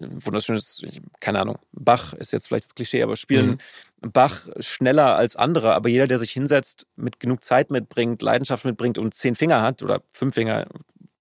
wunderschönes, 0.00 0.82
keine 1.20 1.40
Ahnung, 1.40 1.58
Bach 1.72 2.12
ist 2.14 2.32
jetzt 2.32 2.48
vielleicht 2.48 2.64
das 2.64 2.74
Klischee, 2.74 3.02
aber 3.02 3.16
spielen 3.16 3.58
mhm. 4.00 4.12
Bach 4.12 4.48
schneller 4.58 5.16
als 5.16 5.36
andere. 5.36 5.74
Aber 5.74 5.88
jeder, 5.88 6.06
der 6.06 6.18
sich 6.18 6.32
hinsetzt, 6.32 6.86
mit 6.96 7.20
genug 7.20 7.44
Zeit 7.44 7.70
mitbringt, 7.70 8.22
Leidenschaft 8.22 8.64
mitbringt 8.64 8.98
und 8.98 9.14
zehn 9.14 9.34
Finger 9.34 9.62
hat 9.62 9.82
oder 9.82 10.02
fünf 10.10 10.34
Finger, 10.34 10.66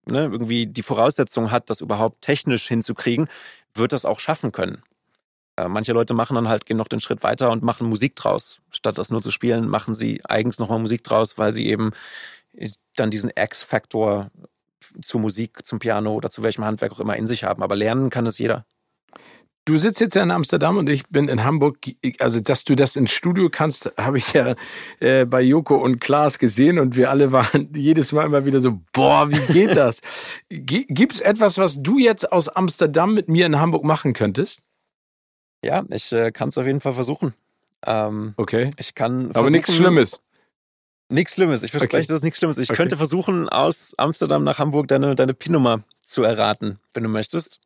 ne, 0.05 0.23
irgendwie 0.23 0.67
die 0.67 0.83
Voraussetzung 0.83 1.51
hat, 1.51 1.69
das 1.69 1.81
überhaupt 1.81 2.21
technisch 2.21 2.67
hinzukriegen, 2.67 3.27
wird 3.73 3.93
das 3.93 4.05
auch 4.05 4.19
schaffen 4.19 4.51
können. 4.51 4.83
Äh, 5.57 5.67
manche 5.67 5.93
Leute 5.93 6.13
machen 6.13 6.35
dann 6.35 6.47
halt, 6.47 6.65
gehen 6.65 6.77
noch 6.77 6.87
den 6.87 7.01
Schritt 7.01 7.23
weiter 7.23 7.51
und 7.51 7.63
machen 7.63 7.87
Musik 7.87 8.15
draus. 8.15 8.59
Statt 8.71 8.97
das 8.97 9.09
nur 9.09 9.21
zu 9.21 9.31
spielen, 9.31 9.67
machen 9.67 9.95
sie 9.95 10.21
eigens 10.25 10.59
nochmal 10.59 10.79
Musik 10.79 11.03
draus, 11.03 11.37
weil 11.37 11.53
sie 11.53 11.67
eben 11.67 11.91
dann 12.95 13.11
diesen 13.11 13.31
X-Faktor 13.35 14.29
zur 15.01 15.21
Musik, 15.21 15.65
zum 15.65 15.79
Piano 15.79 16.13
oder 16.13 16.29
zu 16.29 16.43
welchem 16.43 16.65
Handwerk 16.65 16.91
auch 16.91 16.99
immer 16.99 17.15
in 17.15 17.27
sich 17.27 17.43
haben. 17.43 17.63
Aber 17.63 17.75
lernen 17.75 18.09
kann 18.09 18.25
es 18.25 18.37
jeder. 18.37 18.65
Du 19.65 19.77
sitzt 19.77 19.99
jetzt 20.01 20.15
ja 20.15 20.23
in 20.23 20.31
Amsterdam 20.31 20.77
und 20.77 20.89
ich 20.89 21.07
bin 21.09 21.27
in 21.27 21.43
Hamburg. 21.43 21.77
Also, 22.19 22.39
dass 22.39 22.63
du 22.63 22.75
das 22.75 22.95
ins 22.95 23.11
Studio 23.11 23.47
kannst, 23.51 23.91
habe 23.95 24.17
ich 24.17 24.33
ja 24.33 24.55
äh, 24.99 25.25
bei 25.25 25.41
Joko 25.41 25.75
und 25.75 25.99
Klaas 25.99 26.39
gesehen 26.39 26.79
und 26.79 26.95
wir 26.95 27.11
alle 27.11 27.31
waren 27.31 27.69
jedes 27.75 28.11
Mal 28.11 28.25
immer 28.25 28.43
wieder 28.43 28.59
so, 28.59 28.81
boah, 28.91 29.29
wie 29.29 29.53
geht 29.53 29.75
das? 29.75 30.01
Gibt 30.49 31.13
es 31.13 31.21
etwas, 31.21 31.59
was 31.59 31.81
du 31.81 31.99
jetzt 31.99 32.31
aus 32.31 32.49
Amsterdam 32.49 33.13
mit 33.13 33.29
mir 33.29 33.45
in 33.45 33.59
Hamburg 33.59 33.83
machen 33.83 34.13
könntest? 34.13 34.63
Ja, 35.63 35.83
ich 35.89 36.11
äh, 36.11 36.31
kann 36.31 36.49
es 36.49 36.57
auf 36.57 36.65
jeden 36.65 36.81
Fall 36.81 36.93
versuchen. 36.93 37.35
Ähm, 37.85 38.33
okay. 38.37 38.71
Ich 38.77 38.95
kann. 38.95 39.31
Aber 39.35 39.51
nichts 39.51 39.75
Schlimmes. 39.75 40.23
Nichts 41.11 41.33
Schlimmes. 41.33 41.63
Ich 41.63 41.71
verspreche, 41.71 41.97
okay. 41.97 42.07
das 42.07 42.17
ist 42.17 42.23
nichts 42.23 42.39
Schlimmes. 42.39 42.57
Ich 42.57 42.69
okay. 42.69 42.77
könnte 42.77 42.97
versuchen, 42.97 43.49
aus 43.49 43.93
Amsterdam 43.97 44.43
nach 44.43 44.59
Hamburg 44.59 44.87
deine, 44.87 45.15
deine 45.15 45.33
PIN-Nummer 45.33 45.83
zu 46.05 46.23
erraten, 46.23 46.79
wenn 46.93 47.03
du 47.03 47.09
möchtest. 47.09 47.59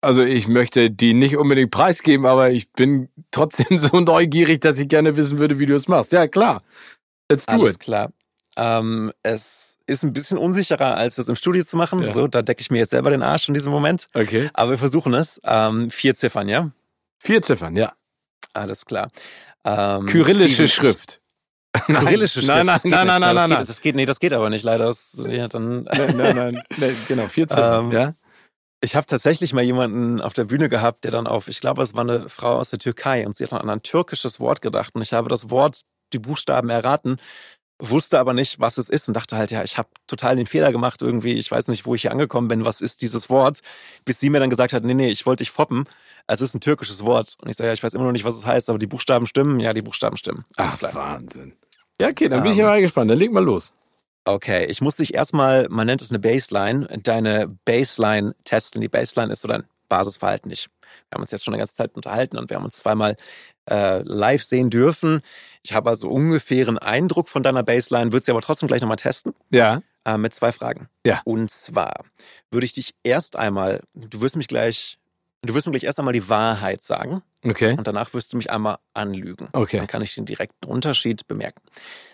Also 0.00 0.22
ich 0.22 0.46
möchte 0.46 0.90
die 0.90 1.14
nicht 1.14 1.36
unbedingt 1.36 1.70
preisgeben, 1.72 2.26
aber 2.26 2.50
ich 2.50 2.70
bin 2.72 3.08
trotzdem 3.32 3.78
so 3.78 4.00
neugierig, 4.00 4.60
dass 4.60 4.78
ich 4.78 4.88
gerne 4.88 5.16
wissen 5.16 5.38
würde, 5.38 5.58
wie 5.58 5.66
du 5.66 5.74
es 5.74 5.88
machst. 5.88 6.12
Ja, 6.12 6.28
klar. 6.28 6.62
Let's 7.28 7.46
do 7.46 7.52
Alles 7.52 7.74
it. 7.74 7.80
klar. 7.80 8.12
Ähm, 8.56 9.12
es 9.22 9.78
ist 9.86 10.02
ein 10.02 10.12
bisschen 10.12 10.38
unsicherer, 10.38 10.96
als 10.96 11.16
das 11.16 11.28
im 11.28 11.34
Studio 11.34 11.64
zu 11.64 11.76
machen. 11.76 12.02
Ja. 12.02 12.12
So, 12.12 12.26
da 12.26 12.42
decke 12.42 12.60
ich 12.60 12.70
mir 12.70 12.78
jetzt 12.78 12.90
selber 12.90 13.10
den 13.10 13.22
Arsch 13.22 13.48
in 13.48 13.54
diesem 13.54 13.72
Moment. 13.72 14.08
Okay. 14.14 14.48
Aber 14.54 14.70
wir 14.70 14.78
versuchen 14.78 15.12
es. 15.12 15.40
Ähm, 15.44 15.90
vier 15.90 16.14
Ziffern, 16.14 16.48
ja? 16.48 16.70
Vier 17.18 17.42
Ziffern, 17.42 17.76
ja. 17.76 17.92
Alles 18.54 18.86
klar. 18.86 19.10
Ähm, 19.64 20.06
Kyrillische 20.06 20.68
Steven, 20.68 20.68
Schrift. 20.68 21.20
Kyrillische 21.86 22.40
Schrift. 22.42 22.48
Nein, 22.48 22.66
nein, 22.66 22.80
nein, 22.84 23.06
nein, 23.06 23.20
nein, 23.20 23.20
das 23.20 23.34
nein, 23.34 23.48
geht, 23.48 23.58
nein. 23.58 23.66
Das 23.66 23.80
geht, 23.80 23.96
nee, 23.96 24.06
das 24.06 24.20
geht 24.20 24.32
aber 24.32 24.50
nicht, 24.50 24.64
leider. 24.64 24.86
Das, 24.86 25.22
ja, 25.26 25.48
dann, 25.48 25.84
Nein, 25.92 26.16
nein, 26.16 26.36
nein, 26.36 26.62
nein, 26.76 26.96
genau, 27.08 27.26
vier 27.26 27.48
Ziffern, 27.48 27.86
Ähm, 27.86 27.92
ja. 27.92 28.14
Ich 28.82 28.94
habe 28.94 29.06
tatsächlich 29.06 29.52
mal 29.52 29.64
jemanden 29.64 30.20
auf 30.20 30.34
der 30.34 30.44
Bühne 30.44 30.68
gehabt, 30.68 31.04
der 31.04 31.10
dann 31.10 31.26
auf, 31.26 31.48
ich 31.48 31.60
glaube, 31.60 31.82
es 31.82 31.94
war 31.94 32.02
eine 32.02 32.28
Frau 32.28 32.58
aus 32.58 32.70
der 32.70 32.78
Türkei 32.78 33.26
und 33.26 33.34
sie 33.34 33.44
hat 33.44 33.52
dann 33.52 33.62
an 33.62 33.70
ein 33.70 33.82
türkisches 33.82 34.38
Wort 34.38 34.60
gedacht 34.60 34.94
und 34.94 35.02
ich 35.02 35.12
habe 35.12 35.28
das 35.28 35.50
Wort, 35.50 35.82
die 36.12 36.18
Buchstaben 36.18 36.68
erraten, 36.68 37.18
wusste 37.78 38.18
aber 38.18 38.32
nicht, 38.32 38.60
was 38.60 38.78
es 38.78 38.88
ist 38.88 39.08
und 39.08 39.14
dachte 39.14 39.36
halt, 39.36 39.50
ja, 39.50 39.62
ich 39.62 39.76
habe 39.76 39.88
total 40.06 40.36
den 40.36 40.46
Fehler 40.46 40.72
gemacht 40.72 41.02
irgendwie, 41.02 41.34
ich 41.34 41.50
weiß 41.50 41.68
nicht, 41.68 41.84
wo 41.86 41.94
ich 41.94 42.02
hier 42.02 42.12
angekommen 42.12 42.48
bin, 42.48 42.64
was 42.64 42.80
ist 42.80 43.02
dieses 43.02 43.28
Wort, 43.28 43.60
bis 44.04 44.18
sie 44.20 44.30
mir 44.30 44.40
dann 44.40 44.50
gesagt 44.50 44.72
hat, 44.72 44.84
nee, 44.84 44.94
nee, 44.94 45.10
ich 45.10 45.26
wollte 45.26 45.42
dich 45.42 45.50
foppen, 45.50 45.84
es 46.26 46.40
ist 46.40 46.54
ein 46.54 46.60
türkisches 46.60 47.04
Wort 47.04 47.36
und 47.40 47.50
ich 47.50 47.56
sage, 47.56 47.68
ja, 47.68 47.74
ich 47.74 47.82
weiß 47.82 47.94
immer 47.94 48.04
noch 48.04 48.12
nicht, 48.12 48.24
was 48.24 48.36
es 48.36 48.46
heißt, 48.46 48.68
aber 48.70 48.78
die 48.78 48.86
Buchstaben 48.86 49.26
stimmen, 49.26 49.60
ja, 49.60 49.72
die 49.72 49.82
Buchstaben 49.82 50.16
stimmen. 50.16 50.44
Alles 50.56 50.74
Ach, 50.74 50.78
klar. 50.78 50.94
Wahnsinn. 50.94 51.54
Ja, 52.00 52.08
okay, 52.08 52.28
dann 52.28 52.42
bin 52.42 52.52
ich 52.52 52.58
Ähm, 52.58 52.64
ja 52.64 52.70
mal 52.70 52.80
gespannt. 52.80 53.10
Dann 53.10 53.18
leg 53.18 53.32
mal 53.32 53.44
los. 53.44 53.72
Okay, 54.24 54.64
ich 54.66 54.80
muss 54.80 54.96
dich 54.96 55.14
erstmal, 55.14 55.66
man 55.70 55.86
nennt 55.86 56.02
es 56.02 56.10
eine 56.10 56.18
Baseline, 56.18 56.86
deine 57.02 57.48
Baseline 57.64 58.34
testen. 58.44 58.80
Die 58.80 58.88
Baseline 58.88 59.32
ist 59.32 59.42
so 59.42 59.48
dein 59.48 59.64
Basisverhalten. 59.88 60.50
Ich, 60.50 60.68
wir 61.08 61.14
haben 61.14 61.22
uns 61.22 61.30
jetzt 61.30 61.44
schon 61.44 61.54
eine 61.54 61.60
ganze 61.60 61.76
Zeit 61.76 61.94
unterhalten 61.94 62.36
und 62.36 62.50
wir 62.50 62.56
haben 62.56 62.64
uns 62.64 62.76
zweimal 62.76 63.16
äh, 63.70 64.02
live 64.02 64.42
sehen 64.42 64.68
dürfen. 64.68 65.22
Ich 65.62 65.74
habe 65.74 65.90
also 65.90 66.08
ungefähr 66.08 66.66
einen 66.66 66.78
Eindruck 66.78 67.28
von 67.28 67.44
deiner 67.44 67.62
Baseline, 67.62 68.12
würde 68.12 68.24
sie 68.24 68.32
aber 68.32 68.40
trotzdem 68.42 68.66
gleich 68.66 68.80
nochmal 68.80 68.96
testen 68.96 69.32
Ja. 69.50 69.80
äh, 70.04 70.18
mit 70.18 70.34
zwei 70.34 70.50
Fragen. 70.50 70.88
Ja. 71.06 71.20
Und 71.24 71.50
zwar 71.52 72.04
würde 72.50 72.64
ich 72.66 72.72
dich 72.72 72.94
erst 73.04 73.36
einmal, 73.36 73.80
du 73.94 74.20
wirst 74.22 74.34
mich 74.36 74.48
gleich, 74.48 74.98
du 75.42 75.54
wirst 75.54 75.66
mir 75.66 75.72
gleich 75.72 75.84
erst 75.84 75.98
einmal 75.98 76.14
die 76.14 76.28
Wahrheit 76.28 76.82
sagen 76.82 77.22
Okay. 77.44 77.74
und 77.76 77.86
danach 77.86 78.12
wirst 78.14 78.32
du 78.32 78.36
mich 78.36 78.50
einmal 78.50 78.78
anlügen. 78.94 79.48
Okay. 79.52 79.78
Dann 79.78 79.86
kann 79.86 80.02
ich 80.02 80.14
den 80.14 80.26
direkten 80.26 80.66
Unterschied 80.66 81.26
bemerken. 81.26 81.60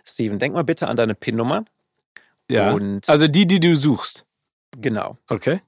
Steven, 0.05 0.39
denk 0.39 0.55
mal 0.55 0.65
bitte 0.65 0.89
an 0.89 0.97
deine 0.97 1.15
PIN-Nummer. 1.15 1.65
Ja. 2.51 2.73
Und 2.73 3.09
Also 3.09 3.29
die, 3.29 3.47
die 3.47 3.61
du 3.61 3.77
suchst. 3.77 4.25
genau. 4.79 5.17
Okay. 5.29 5.61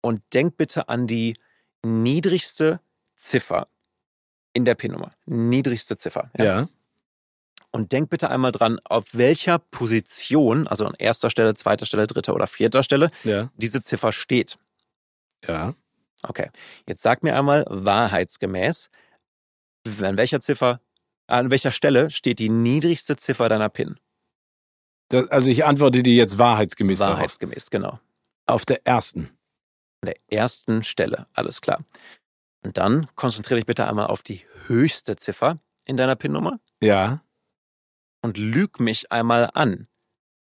Und 0.00 0.22
denk 0.34 0.56
bitte 0.56 0.88
an 0.88 1.06
die 1.06 1.36
niedrigste 1.84 2.80
Ziffer 3.16 3.66
in 4.52 4.64
der 4.64 4.74
PIN-Nummer. 4.74 5.10
Niedrigste 5.26 5.96
Ziffer. 5.96 6.30
Ja. 6.36 6.68
Und 7.70 7.92
denk 7.92 8.10
bitte 8.10 8.28
einmal 8.28 8.52
dran, 8.52 8.78
auf 8.84 9.06
welcher 9.14 9.58
Position, 9.58 10.66
also 10.68 10.86
an 10.86 10.92
erster 10.98 11.30
Stelle, 11.30 11.54
zweiter 11.54 11.86
Stelle, 11.86 12.06
dritter 12.06 12.34
oder 12.34 12.46
vierter 12.46 12.82
Stelle, 12.82 13.10
Ja. 13.24 13.50
diese 13.56 13.80
Ziffer 13.80 14.12
steht. 14.12 14.58
Ja. 15.48 15.74
Okay. 16.22 16.50
Jetzt 16.88 17.02
sag 17.02 17.22
mir 17.22 17.36
einmal 17.36 17.64
wahrheitsgemäß, 17.68 18.90
an 20.00 20.16
welcher 20.16 20.40
Ziffer, 20.40 20.80
an 21.26 21.50
welcher 21.50 21.70
Stelle 21.72 22.10
steht 22.10 22.38
die 22.38 22.48
niedrigste 22.48 23.16
Ziffer 23.16 23.48
deiner 23.48 23.68
PIN? 23.68 23.98
Das, 25.08 25.28
also 25.30 25.50
ich 25.50 25.64
antworte 25.64 26.02
dir 26.02 26.14
jetzt 26.14 26.38
wahrheitsgemäß 26.38 27.00
darauf. 27.00 27.16
Wahrheitsgemäß, 27.16 27.70
genau. 27.70 27.98
Auf 28.46 28.64
der 28.64 28.86
ersten. 28.86 29.30
An 30.02 30.06
der 30.06 30.16
ersten 30.30 30.82
Stelle, 30.82 31.26
alles 31.32 31.60
klar. 31.60 31.84
Und 32.64 32.78
dann 32.78 33.08
konzentriere 33.14 33.56
dich 33.58 33.66
bitte 33.66 33.86
einmal 33.86 34.06
auf 34.06 34.22
die 34.22 34.44
höchste 34.66 35.16
Ziffer 35.16 35.58
in 35.84 35.96
deiner 35.96 36.16
PIN-Nummer 36.16 36.60
Ja. 36.80 37.22
und 38.22 38.36
lüg 38.38 38.78
mich 38.80 39.10
einmal 39.10 39.50
an. 39.54 39.88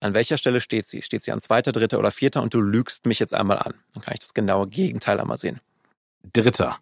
An 0.01 0.15
welcher 0.15 0.37
Stelle 0.37 0.61
steht 0.61 0.87
sie? 0.87 1.03
Steht 1.03 1.23
sie 1.23 1.33
an 1.33 1.41
zweiter, 1.41 1.73
dritter 1.73 1.99
oder 1.99 2.11
vierter 2.11 2.43
und 2.43 2.53
du 2.55 2.61
lügst 2.61 3.07
mich 3.07 3.19
jetzt 3.19 3.35
einmal 3.35 3.59
an. 3.59 3.75
Dann 3.95 4.03
kann 4.03 4.15
ich 4.15 4.21
das 4.21 4.35
genaue 4.35 4.69
Gegenteil 4.69 5.19
einmal 5.21 5.39
sehen. 5.39 5.61
Dritter. 6.33 6.79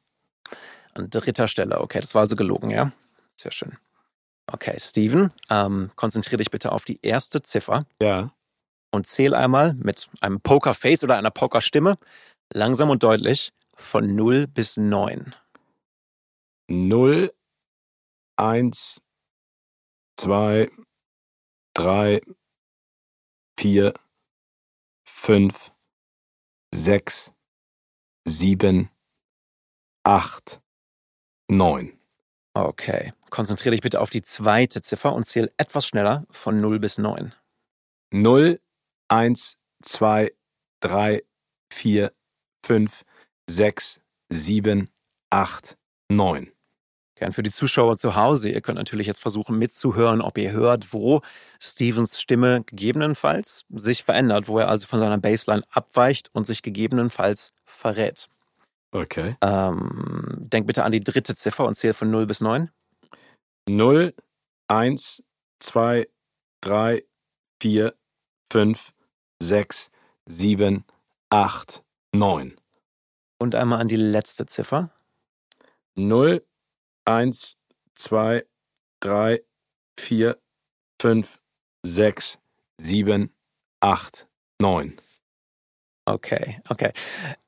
An 0.94 1.10
dritter 1.10 1.48
Stelle, 1.48 1.80
okay, 1.80 2.00
das 2.00 2.14
war 2.14 2.22
also 2.22 2.36
gelogen, 2.36 2.70
ja? 2.70 2.92
Sehr 3.36 3.52
schön. 3.52 3.76
Okay, 4.46 4.76
Steven, 4.78 5.32
ähm, 5.48 5.90
konzentriere 5.96 6.38
dich 6.38 6.50
bitte 6.50 6.72
auf 6.72 6.84
die 6.84 6.98
erste 7.02 7.42
Ziffer 7.42 7.86
Ja. 8.02 8.32
und 8.90 9.06
zähl 9.06 9.34
einmal 9.34 9.74
mit 9.74 10.08
einem 10.20 10.40
Pokerface 10.40 11.02
oder 11.04 11.16
einer 11.16 11.30
Pokerstimme 11.30 11.98
langsam 12.52 12.90
und 12.90 13.02
deutlich 13.02 13.52
von 13.76 14.14
0 14.14 14.46
bis 14.46 14.76
9. 14.76 15.34
Null, 16.68 17.32
eins, 18.36 19.00
zwei, 20.16 20.70
drei, 21.74 22.20
vier, 23.58 23.94
fünf, 25.04 25.72
sechs, 26.74 27.32
sieben, 28.24 28.90
acht, 30.04 30.60
neun. 31.48 31.98
Okay, 32.54 33.12
konzentriere 33.30 33.72
dich 33.72 33.80
bitte 33.80 34.00
auf 34.00 34.10
die 34.10 34.22
zweite 34.22 34.80
Ziffer 34.80 35.12
und 35.12 35.24
zähl 35.24 35.52
etwas 35.56 35.86
schneller 35.86 36.24
von 36.30 36.60
0 36.60 36.78
bis 36.78 36.98
9. 36.98 37.34
Null, 38.12 38.60
eins, 39.08 39.58
zwei, 39.82 40.32
drei, 40.80 41.24
vier, 41.72 42.12
fünf, 42.64 43.04
sechs, 43.50 44.00
sieben, 44.30 44.88
acht, 45.30 45.76
neun. 46.08 46.53
Gern 47.24 47.32
für 47.32 47.42
die 47.42 47.50
Zuschauer 47.50 47.96
zu 47.96 48.16
Hause. 48.16 48.50
Ihr 48.50 48.60
könnt 48.60 48.76
natürlich 48.76 49.06
jetzt 49.06 49.22
versuchen 49.22 49.58
mitzuhören, 49.58 50.20
ob 50.20 50.36
ihr 50.36 50.52
hört, 50.52 50.92
wo 50.92 51.22
Stevens 51.58 52.20
Stimme 52.20 52.64
gegebenenfalls 52.64 53.64
sich 53.70 54.04
verändert, 54.04 54.46
wo 54.46 54.58
er 54.58 54.68
also 54.68 54.86
von 54.86 54.98
seiner 54.98 55.16
Baseline 55.16 55.62
abweicht 55.70 56.28
und 56.34 56.44
sich 56.44 56.60
gegebenenfalls 56.60 57.54
verrät. 57.64 58.28
Okay. 58.92 59.38
Ähm, 59.40 60.36
denk 60.52 60.66
bitte 60.66 60.84
an 60.84 60.92
die 60.92 61.00
dritte 61.00 61.34
Ziffer 61.34 61.64
und 61.64 61.76
zähl 61.76 61.94
von 61.94 62.10
0 62.10 62.26
bis 62.26 62.42
9. 62.42 62.70
Null, 63.70 64.12
eins, 64.68 65.22
zwei, 65.60 66.06
drei, 66.60 67.04
vier, 67.58 67.94
fünf, 68.52 68.92
sechs, 69.42 69.90
sieben, 70.26 70.84
acht, 71.30 71.84
neun. 72.12 72.54
Und 73.38 73.54
einmal 73.54 73.80
an 73.80 73.88
die 73.88 73.96
letzte 73.96 74.44
Ziffer. 74.44 74.90
Null, 75.94 76.42
eins, 77.04 77.56
zwei, 77.94 78.44
drei, 79.00 79.42
vier, 79.98 80.36
fünf, 81.00 81.38
sechs, 81.84 82.38
sieben, 82.78 83.30
acht, 83.80 84.26
neun. 84.60 84.96
Okay, 86.06 86.60
okay. 86.68 86.92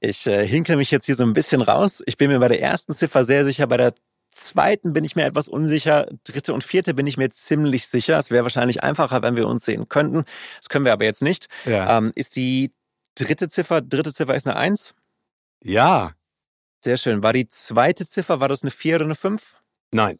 Ich 0.01 0.27
äh, 0.27 0.47
hinkle 0.47 0.77
mich 0.77 0.91
jetzt 0.91 1.07
hier 1.07 1.15
so 1.15 1.25
ein 1.25 1.35
bisschen 1.35 1.61
raus. 1.61 2.03
Ich 2.07 2.17
bin 2.17 2.31
mir 2.31 2.39
bei 2.39 2.49
der 2.49 2.61
ersten 2.63 2.95
Ziffer 2.95 3.23
sehr 3.25 3.45
sicher, 3.45 3.67
bei 3.67 3.77
der 3.77 3.95
zweiten 4.31 4.93
bin 4.93 5.05
ich 5.05 5.17
mir 5.17 5.25
etwas 5.25 5.49
unsicher, 5.49 6.07
dritte 6.25 6.55
und 6.55 6.65
vierte 6.65 6.95
bin 6.95 7.07
ich 7.07 7.17
mir 7.17 7.31
ziemlich 7.31 7.89
sicher. 7.89 8.19
Es 8.19 8.31
wäre 8.31 8.45
wahrscheinlich 8.45 8.83
einfacher, 8.83 9.23
wenn 9.23 9.37
wir 9.37 9.47
uns 9.47 9.65
sehen 9.65 9.89
könnten. 9.89 10.25
Das 10.59 10.69
können 10.69 10.85
wir 10.85 10.93
aber 10.93 11.05
jetzt 11.05 11.23
nicht. 11.23 11.49
Ja. 11.65 11.99
Ähm, 11.99 12.13
ist 12.15 12.37
die 12.37 12.73
dritte 13.15 13.49
Ziffer, 13.49 13.81
dritte 13.81 14.13
Ziffer 14.13 14.35
ist 14.35 14.47
eine 14.47 14.57
1. 14.57 14.95
ja. 15.63 16.13
Sehr 16.85 16.97
schön. 16.97 17.23
War 17.23 17.33
die 17.33 17.49
zweite 17.49 18.07
Ziffer, 18.07 18.41
war 18.41 18.49
das 18.49 18.63
eine 18.63 18.71
4 18.71 18.97
oder 18.97 19.05
eine 19.07 19.15
5? 19.15 19.57
Nein. 19.93 20.19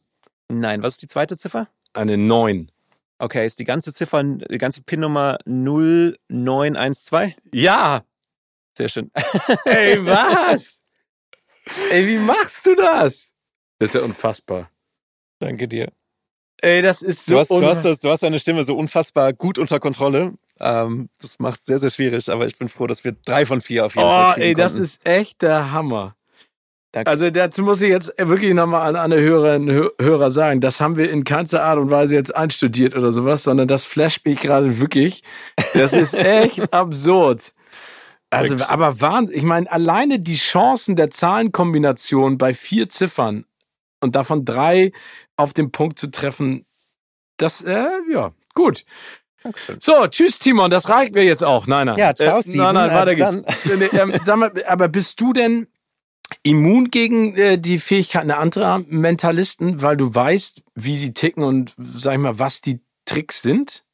Nein, 0.49 0.83
was 0.83 0.95
ist 0.95 1.03
die 1.03 1.09
zweite 1.09 1.37
Ziffer? 1.37 1.69
Eine 1.93 2.17
neun. 2.17 2.71
Okay, 3.19 3.47
ist 3.47 3.59
die 3.59 3.65
ganze 3.65 3.95
Ziffer, 3.95 4.23
die 4.23 4.59
ganze 4.59 4.83
PIN-Nummer 4.83 5.39
0912? 5.47 7.35
Ja. 7.53 8.03
Sehr 8.77 8.89
schön. 8.89 9.11
Ey, 9.65 10.05
was? 10.05 10.83
Ey, 11.91 12.07
wie 12.07 12.19
machst 12.19 12.67
du 12.67 12.75
das? 12.75 13.33
Das 13.79 13.91
ist 13.91 13.95
ja 13.95 14.03
unfassbar. 14.03 14.71
Danke 15.39 15.67
dir. 15.67 15.91
Ey, 16.63 16.81
das 16.83 17.03
ist 17.03 17.27
so 17.27 17.35
Du 17.35 17.39
hast, 17.41 17.51
du, 17.51 17.65
hast 17.67 17.85
das, 17.85 18.01
du 18.01 18.11
hast 18.11 18.23
deine 18.23 18.39
Stimme 18.39 18.65
so 18.65 18.77
unfassbar 18.77 19.33
gut 19.33 19.59
unter 19.59 19.79
Kontrolle. 19.81 20.35
Ähm, 20.59 21.09
das 21.21 21.39
macht 21.39 21.61
es 21.61 21.67
sehr, 21.67 21.79
sehr 21.79 21.91
schwierig, 21.91 22.31
aber 22.31 22.47
ich 22.47 22.59
bin 22.59 22.69
froh, 22.69 22.87
dass 22.87 23.05
wir 23.05 23.13
drei 23.13 23.45
von 23.45 23.61
vier 23.61 23.85
auf 23.87 23.95
jeden 23.95 24.07
Oh, 24.07 24.11
Fall 24.11 24.35
kriegen 24.35 24.47
ey, 24.47 24.55
das 24.55 24.73
konnten. 24.73 24.85
ist 24.85 25.07
echt 25.07 25.43
der 25.43 25.73
Hammer. 25.73 26.16
Danke. 26.93 27.11
Also 27.11 27.31
dazu 27.31 27.63
muss 27.63 27.83
ich 27.83 27.91
jetzt 27.91 28.13
wirklich 28.19 28.55
nochmal 28.55 28.89
an 28.89 28.97
alle 28.97 29.21
Hörerinnen 29.21 29.81
und 29.81 29.91
Hörer 30.01 30.31
sagen, 30.31 30.61
das 30.61 30.81
haben 30.81 30.97
wir 30.97 31.11
in 31.11 31.25
keinster 31.25 31.63
Art 31.63 31.79
und 31.79 31.91
Weise 31.91 32.15
jetzt 32.15 32.35
einstudiert 32.35 32.97
oder 32.97 33.13
sowas, 33.13 33.43
sondern 33.43 33.69
das 33.69 33.85
flasht 33.85 34.25
mich 34.25 34.41
gerade 34.41 34.79
wirklich. 34.81 35.23
Das 35.75 35.93
ist 35.93 36.15
echt 36.15 36.73
absurd. 36.73 37.53
Also, 38.31 38.51
Wirklich. 38.59 38.69
aber 38.69 39.01
Wahnsinn. 39.01 39.37
Ich 39.37 39.45
meine, 39.45 39.71
alleine 39.71 40.19
die 40.19 40.37
Chancen 40.37 40.97
der 40.97 41.11
Zahlenkombination 41.11 42.39
bei 42.39 42.55
vier 42.55 42.89
Ziffern 42.89 43.45
und 44.01 44.17
davon 44.17 44.45
drei 44.45 44.93
auf 45.37 45.53
den 45.55 45.71
Punkt 45.71 45.99
zu 45.99 46.11
treffen, 46.11 46.67
das, 47.37 47.63
äh, 47.63 47.87
ja, 48.11 48.33
gut. 48.55 48.85
Dankeschön. 49.43 49.77
So, 49.81 50.07
tschüss, 50.09 50.41
Timon, 50.41 50.71
das 50.71 50.89
reicht 50.89 51.15
mir 51.15 51.23
jetzt 51.23 51.45
auch. 51.45 51.67
Nein, 51.69 51.87
nein. 51.87 51.99
Ja, 51.99 52.15
ciao, 52.15 52.39
Äh, 52.39 52.43
Steven. 52.43 52.59
Nein, 52.59 52.75
nein, 52.75 52.91
weiter 52.95 53.15
geht's. 53.15 53.65
Nee, 53.65 53.99
ähm, 53.99 54.13
sag 54.23 54.37
mal, 54.39 54.51
aber 54.67 54.89
bist 54.89 55.21
du 55.21 55.33
denn 55.33 55.69
immun 56.43 56.91
gegen 56.91 57.35
äh, 57.37 57.59
die 57.59 57.79
Fähigkeiten 57.79 58.31
anderer 58.31 58.79
Mentalisten, 58.87 59.83
weil 59.83 59.97
du 59.97 60.15
weißt, 60.15 60.63
wie 60.75 60.97
sie 60.97 61.13
ticken 61.13 61.43
und, 61.43 61.75
sag 61.79 62.15
ich 62.15 62.19
mal, 62.19 62.39
was 62.39 62.61
die 62.61 62.81
Tricks 63.05 63.43
sind? 63.43 63.85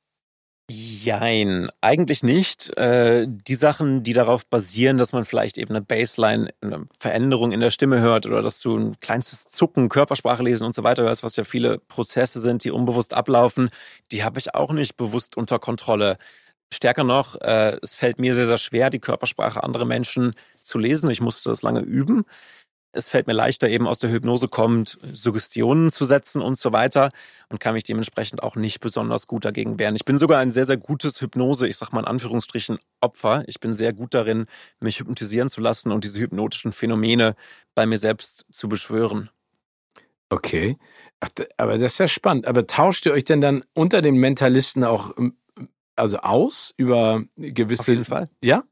Jein, 0.70 1.68
eigentlich 1.82 2.22
nicht. 2.22 2.74
Äh, 2.78 3.26
die 3.28 3.56
Sachen, 3.56 4.02
die 4.04 4.14
darauf 4.14 4.46
basieren, 4.46 4.96
dass 4.96 5.12
man 5.12 5.26
vielleicht 5.26 5.58
eben 5.58 5.74
eine 5.74 5.84
Baseline, 5.84 6.54
eine 6.62 6.86
Veränderung 6.98 7.52
in 7.52 7.60
der 7.60 7.70
Stimme 7.70 8.00
hört 8.00 8.24
oder 8.24 8.40
dass 8.40 8.60
du 8.60 8.76
ein 8.78 8.98
kleinstes 9.00 9.44
Zucken, 9.44 9.90
Körpersprache 9.90 10.42
lesen 10.42 10.64
und 10.64 10.74
so 10.74 10.82
weiter 10.82 11.02
hörst, 11.02 11.24
was 11.24 11.36
ja 11.36 11.44
viele 11.44 11.78
Prozesse 11.78 12.40
sind, 12.40 12.64
die 12.64 12.70
unbewusst 12.70 13.12
ablaufen, 13.12 13.68
die 14.12 14.24
habe 14.24 14.38
ich 14.38 14.54
auch 14.54 14.72
nicht 14.72 14.96
bewusst 14.96 15.36
unter 15.36 15.58
Kontrolle. 15.58 16.16
Stärker 16.72 17.04
noch, 17.04 17.40
äh, 17.40 17.78
es 17.82 17.94
fällt 17.94 18.18
mir 18.18 18.34
sehr, 18.34 18.46
sehr 18.46 18.58
schwer, 18.58 18.90
die 18.90 18.98
Körpersprache 18.98 19.62
anderer 19.62 19.84
Menschen 19.84 20.34
zu 20.60 20.78
lesen. 20.78 21.10
Ich 21.10 21.20
musste 21.20 21.48
das 21.50 21.62
lange 21.62 21.80
üben 21.80 22.24
es 22.92 23.08
fällt 23.08 23.26
mir 23.26 23.32
leichter, 23.32 23.68
eben 23.68 23.86
aus 23.86 23.98
der 23.98 24.10
Hypnose 24.10 24.48
kommt, 24.48 24.98
Suggestionen 25.12 25.90
zu 25.90 26.04
setzen 26.04 26.42
und 26.42 26.58
so 26.58 26.72
weiter 26.72 27.10
und 27.48 27.58
kann 27.58 27.74
mich 27.74 27.84
dementsprechend 27.84 28.42
auch 28.42 28.54
nicht 28.54 28.80
besonders 28.80 29.26
gut 29.26 29.44
dagegen 29.44 29.78
wehren. 29.78 29.96
Ich 29.96 30.04
bin 30.04 30.18
sogar 30.18 30.40
ein 30.40 30.50
sehr, 30.50 30.66
sehr 30.66 30.76
gutes 30.76 31.20
Hypnose, 31.20 31.66
ich 31.66 31.78
sag 31.78 31.92
mal 31.92 32.00
in 32.00 32.06
Anführungsstrichen, 32.06 32.78
Opfer. 33.00 33.44
Ich 33.46 33.60
bin 33.60 33.72
sehr 33.72 33.92
gut 33.92 34.14
darin, 34.14 34.46
mich 34.78 35.00
hypnotisieren 35.00 35.48
zu 35.48 35.60
lassen 35.60 35.90
und 35.90 36.04
diese 36.04 36.20
hypnotischen 36.20 36.72
Phänomene 36.72 37.34
bei 37.74 37.86
mir 37.86 37.98
selbst 37.98 38.44
zu 38.52 38.68
beschwören. 38.68 39.30
Okay. 40.28 40.76
Ach, 41.20 41.28
aber 41.56 41.78
das 41.78 41.92
ist 41.92 41.98
ja 41.98 42.08
spannend. 42.08 42.46
Aber 42.46 42.66
tauscht 42.66 43.06
ihr 43.06 43.12
euch 43.12 43.24
denn 43.24 43.40
dann 43.40 43.64
unter 43.74 44.02
den 44.02 44.16
Mentalisten 44.16 44.84
auch 44.84 45.16
ähm, 45.18 45.36
also 46.02 46.18
aus 46.18 46.74
über 46.76 47.22
gewisse. 47.36 47.82
Auf 47.82 47.88
jeden 47.88 48.04
Fall. 48.04 48.28
Ja? 48.42 48.62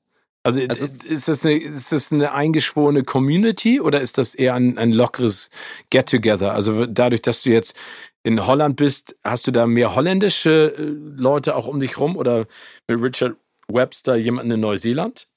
Also, 0.42 0.60
also 0.62 0.84
ist, 0.84 1.28
das 1.28 1.44
eine, 1.44 1.56
ist 1.58 1.92
das 1.92 2.12
eine 2.12 2.32
eingeschworene 2.32 3.02
Community 3.02 3.80
oder 3.80 4.00
ist 4.00 4.16
das 4.16 4.34
eher 4.34 4.54
ein, 4.54 4.78
ein 4.78 4.92
lockeres 4.92 5.50
Get-Together? 5.90 6.54
Also 6.54 6.86
dadurch, 6.86 7.20
dass 7.22 7.42
du 7.42 7.50
jetzt 7.50 7.76
in 8.22 8.46
Holland 8.46 8.76
bist, 8.76 9.16
hast 9.22 9.46
du 9.46 9.50
da 9.50 9.66
mehr 9.66 9.94
holländische 9.94 10.74
äh, 10.76 10.82
Leute 11.20 11.56
auch 11.56 11.66
um 11.66 11.78
dich 11.78 11.98
rum 11.98 12.16
oder 12.16 12.46
mit 12.88 13.02
Richard 13.02 13.36
Webster 13.68 14.16
jemanden 14.16 14.52
in 14.52 14.60
Neuseeland? 14.60 15.28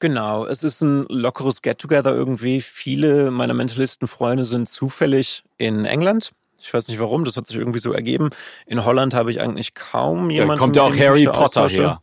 Genau, 0.00 0.46
es 0.46 0.62
ist 0.62 0.82
ein 0.82 1.06
lockeres 1.08 1.62
Get-Together 1.62 2.14
irgendwie. 2.14 2.60
Viele 2.60 3.30
meiner 3.30 3.54
Mentalisten-Freunde 3.54 4.44
sind 4.44 4.68
zufällig 4.68 5.42
in 5.56 5.86
England. 5.86 6.32
Ich 6.60 6.74
weiß 6.74 6.88
nicht 6.88 6.98
warum, 6.98 7.24
das 7.24 7.36
hat 7.36 7.46
sich 7.46 7.56
irgendwie 7.56 7.78
so 7.78 7.92
ergeben. 7.92 8.30
In 8.66 8.84
Holland 8.84 9.14
habe 9.14 9.30
ich 9.30 9.40
eigentlich 9.40 9.74
kaum 9.74 10.30
jemanden. 10.30 10.54
Da 10.54 10.58
kommt 10.58 10.76
ja 10.76 10.82
auch 10.82 10.96
Harry 10.96 11.24
Potter 11.24 11.68
her. 11.68 12.02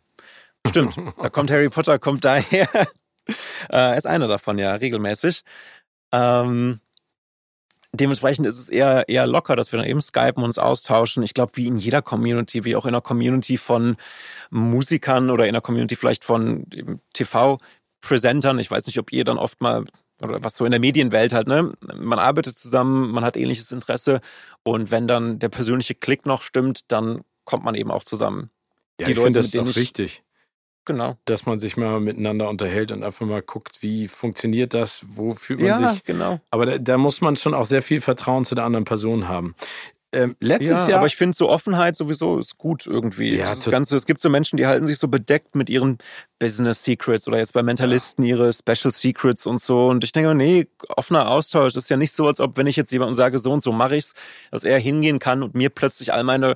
Stimmt, 0.67 0.97
da 1.21 1.29
kommt 1.29 1.51
Harry 1.51 1.69
Potter, 1.69 1.99
kommt 1.99 2.25
daher. 2.25 2.67
er 3.69 3.97
ist 3.97 4.07
einer 4.07 4.27
davon, 4.27 4.57
ja, 4.57 4.73
regelmäßig. 4.75 5.43
Ähm, 6.11 6.79
dementsprechend 7.93 8.47
ist 8.47 8.59
es 8.59 8.69
eher, 8.69 9.07
eher 9.09 9.27
locker, 9.27 9.55
dass 9.55 9.71
wir 9.71 9.79
dann 9.79 9.87
eben 9.87 10.01
skypen, 10.01 10.43
uns 10.43 10.57
austauschen. 10.57 11.23
Ich 11.23 11.33
glaube, 11.33 11.53
wie 11.55 11.67
in 11.67 11.77
jeder 11.77 12.01
Community, 12.01 12.65
wie 12.65 12.75
auch 12.75 12.85
in 12.85 12.89
einer 12.89 13.01
Community 13.01 13.57
von 13.57 13.97
Musikern 14.49 15.29
oder 15.29 15.45
in 15.45 15.49
einer 15.49 15.61
Community 15.61 15.95
vielleicht 15.95 16.23
von 16.23 16.65
TV-Präsentern. 17.13 18.59
Ich 18.59 18.71
weiß 18.71 18.87
nicht, 18.87 18.99
ob 18.99 19.11
ihr 19.11 19.23
dann 19.23 19.37
oft 19.37 19.61
mal 19.61 19.85
oder 20.21 20.43
was 20.43 20.55
so 20.55 20.65
in 20.65 20.71
der 20.71 20.79
Medienwelt 20.79 21.33
halt, 21.33 21.47
ne? 21.47 21.73
Man 21.93 22.19
arbeitet 22.19 22.57
zusammen, 22.57 23.11
man 23.11 23.23
hat 23.23 23.37
ähnliches 23.37 23.71
Interesse 23.71 24.21
und 24.63 24.91
wenn 24.91 25.07
dann 25.07 25.39
der 25.39 25.49
persönliche 25.49 25.95
Klick 25.95 26.25
noch 26.25 26.41
stimmt, 26.41 26.91
dann 26.91 27.21
kommt 27.43 27.63
man 27.63 27.75
eben 27.75 27.91
auch 27.91 28.03
zusammen. 28.03 28.49
Ja, 28.99 29.05
die 29.05 29.13
ich 29.13 29.19
finde 29.19 29.39
das 29.41 29.55
auch 29.55 29.75
wichtig. 29.75 30.23
Genau. 30.85 31.17
Dass 31.25 31.47
man 31.47 31.59
sich 31.59 31.77
mal 31.77 31.99
miteinander 31.99 32.47
unterhält 32.47 32.91
und 32.91 33.03
einfach 33.03 33.25
mal 33.25 33.41
guckt, 33.41 33.81
wie 33.81 34.07
funktioniert 34.07 34.75
das, 34.75 35.03
wo 35.07 35.33
fühlt 35.33 35.59
man 35.59 35.67
ja, 35.67 35.93
sich. 35.93 36.03
genau. 36.03 36.39
Aber 36.51 36.67
da, 36.67 36.77
da, 36.77 36.97
muss 36.99 37.21
man 37.21 37.35
schon 37.35 37.55
auch 37.55 37.65
sehr 37.65 37.81
viel 37.81 38.01
Vertrauen 38.01 38.45
zu 38.45 38.53
der 38.53 38.65
anderen 38.65 38.85
Person 38.85 39.27
haben. 39.27 39.55
Ähm, 40.15 40.35
letztes 40.39 40.87
ja, 40.87 40.89
Jahr. 40.89 40.97
Aber 40.99 41.07
ich 41.07 41.17
finde, 41.17 41.35
so 41.35 41.49
Offenheit 41.49 41.97
sowieso 41.97 42.39
ist 42.39 42.57
gut 42.57 42.87
irgendwie. 42.87 43.35
Ja, 43.35 43.49
das 43.49 43.69
Ganze, 43.69 43.95
es 43.97 44.05
gibt 44.05 44.21
so 44.21 44.29
Menschen, 44.29 44.55
die 44.55 44.65
halten 44.65 44.87
sich 44.87 44.97
so 44.97 45.09
bedeckt 45.09 45.55
mit 45.55 45.69
ihren 45.69 45.97
Business 46.39 46.83
Secrets 46.83 47.27
oder 47.27 47.37
jetzt 47.37 47.53
bei 47.53 47.63
Mentalisten 47.63 48.23
ja. 48.23 48.35
ihre 48.35 48.53
Special 48.53 48.91
Secrets 48.91 49.45
und 49.45 49.61
so. 49.61 49.87
Und 49.87 50.05
ich 50.05 50.13
denke, 50.13 50.33
nee, 50.33 50.67
offener 50.87 51.29
Austausch 51.29 51.75
ist 51.75 51.89
ja 51.89 51.97
nicht 51.97 52.13
so, 52.13 52.27
als 52.27 52.39
ob, 52.39 52.55
wenn 52.55 52.65
ich 52.65 52.77
jetzt 52.77 52.91
jemandem 52.91 53.15
sage, 53.15 53.37
so 53.37 53.51
und 53.51 53.61
so 53.61 53.73
mache 53.73 53.97
ich's, 53.97 54.13
dass 54.51 54.63
er 54.63 54.79
hingehen 54.79 55.19
kann 55.19 55.43
und 55.43 55.53
mir 55.53 55.69
plötzlich 55.69 56.13
all 56.13 56.23
meine 56.23 56.55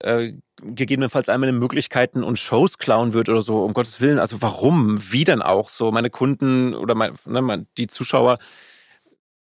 äh, 0.00 0.34
gegebenenfalls 0.60 1.28
einmal 1.28 1.52
Möglichkeiten 1.52 2.22
und 2.22 2.38
Shows 2.38 2.78
klauen 2.78 3.14
wird 3.14 3.28
oder 3.28 3.42
so, 3.42 3.64
um 3.64 3.74
Gottes 3.74 4.00
Willen. 4.00 4.18
Also 4.18 4.42
warum? 4.42 5.00
Wie 5.10 5.24
denn 5.24 5.42
auch? 5.42 5.70
So, 5.70 5.90
meine 5.92 6.10
Kunden 6.10 6.74
oder 6.74 6.94
mein, 6.94 7.14
ne, 7.26 7.66
die 7.76 7.86
Zuschauer 7.86 8.38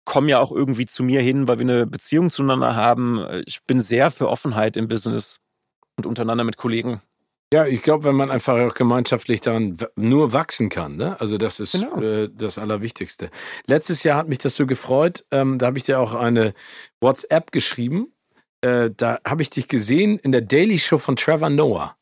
kommen 0.07 0.29
ja 0.29 0.41
auch 0.41 0.51
irgendwie 0.51 0.87
zu 0.87 1.05
mir 1.05 1.21
hin, 1.21 1.47
weil 1.49 1.59
wir 1.59 1.65
eine 1.65 1.87
Beziehung 1.87 2.31
zueinander 2.31 2.75
haben. 2.75 3.27
Ich 3.45 3.63
bin 3.65 3.81
sehr 3.81 4.11
für 4.11 4.29
Offenheit 4.29 4.79
im 4.79 4.89
Business 4.89 5.41
und 5.97 6.07
untereinander 6.07 6.45
mit 6.45 6.57
Kollegen. 6.57 7.03
Ja, 7.53 7.67
ich 7.67 7.83
glaube, 7.83 8.05
wenn 8.05 8.17
man 8.17 8.31
einfach 8.31 8.59
auch 8.59 8.75
gemeinschaftlich 8.75 9.41
daran 9.41 9.77
nur 9.95 10.33
wachsen 10.33 10.69
kann, 10.69 10.97
ne? 10.97 11.21
Also 11.21 11.39
das 11.39 11.61
ist 11.61 11.73
genau. 11.73 12.01
äh, 12.01 12.29
das 12.33 12.59
Allerwichtigste. 12.59 13.31
Letztes 13.67 14.03
Jahr 14.03 14.19
hat 14.19 14.29
mich 14.29 14.39
das 14.39 14.57
so 14.57 14.67
gefreut. 14.67 15.25
Ähm, 15.31 15.59
da 15.59 15.67
habe 15.67 15.79
ich 15.79 15.85
dir 15.85 16.01
auch 16.01 16.15
eine 16.15 16.55
WhatsApp 17.01 17.53
geschrieben 17.53 18.09
äh, 18.67 18.91
da 18.97 19.21
habe 19.27 19.43
ich 19.43 19.51
dich 19.51 19.69
gesehen 19.69 20.19
in 20.19 20.33
der 20.33 20.41
Daily 20.41 20.79
Show 20.79 20.99
von 20.99 21.17
Trevor 21.17 21.51
Noah. 21.51 21.97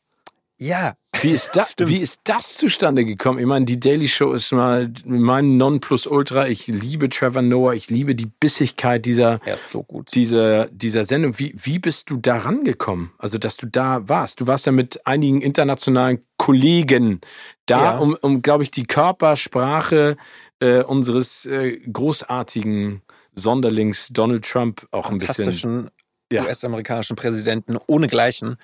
Ja. 0.57 0.95
Wie 1.21 1.31
ist, 1.31 1.55
da, 1.55 1.65
wie 1.87 1.97
ist 1.97 2.21
das 2.25 2.55
zustande 2.55 3.05
gekommen? 3.05 3.39
Ich 3.39 3.45
meine, 3.45 3.65
die 3.65 3.79
Daily 3.79 4.07
Show 4.07 4.33
ist 4.33 4.51
mal 4.51 4.91
mein 5.05 5.57
Nonplusultra. 5.57 6.47
Ich 6.47 6.67
liebe 6.67 7.09
Trevor 7.09 7.41
Noah. 7.41 7.73
Ich 7.73 7.89
liebe 7.89 8.15
die 8.15 8.27
Bissigkeit 8.27 9.05
dieser, 9.05 9.39
er 9.45 9.57
so 9.57 9.85
dieser, 10.13 10.67
dieser 10.67 11.05
Sendung. 11.05 11.37
Wie, 11.39 11.53
wie 11.55 11.79
bist 11.79 12.09
du 12.09 12.17
da 12.17 12.37
rangekommen? 12.37 13.11
Also, 13.17 13.37
dass 13.37 13.57
du 13.57 13.67
da 13.67 14.07
warst. 14.07 14.41
Du 14.41 14.47
warst 14.47 14.65
ja 14.65 14.71
mit 14.71 15.05
einigen 15.05 15.41
internationalen 15.41 16.23
Kollegen 16.37 17.21
da, 17.65 17.93
ja. 17.93 17.97
um, 17.97 18.15
um 18.21 18.41
glaube 18.41 18.63
ich, 18.63 18.71
die 18.71 18.83
Körpersprache 18.83 20.17
äh, 20.59 20.83
unseres 20.83 21.45
äh, 21.45 21.77
großartigen 21.91 23.01
Sonderlings 23.35 24.09
Donald 24.11 24.45
Trump 24.45 24.87
auch 24.91 25.11
ein 25.11 25.17
bisschen 25.17 25.89
ja. 26.31 26.43
US-amerikanischen 26.43 27.15
Präsidenten 27.15 27.77
ohnegleichen, 27.87 28.57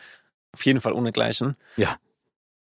auf 0.53 0.65
jeden 0.65 0.81
Fall 0.81 0.93
ohnegleichen, 0.93 1.55
ja. 1.77 1.97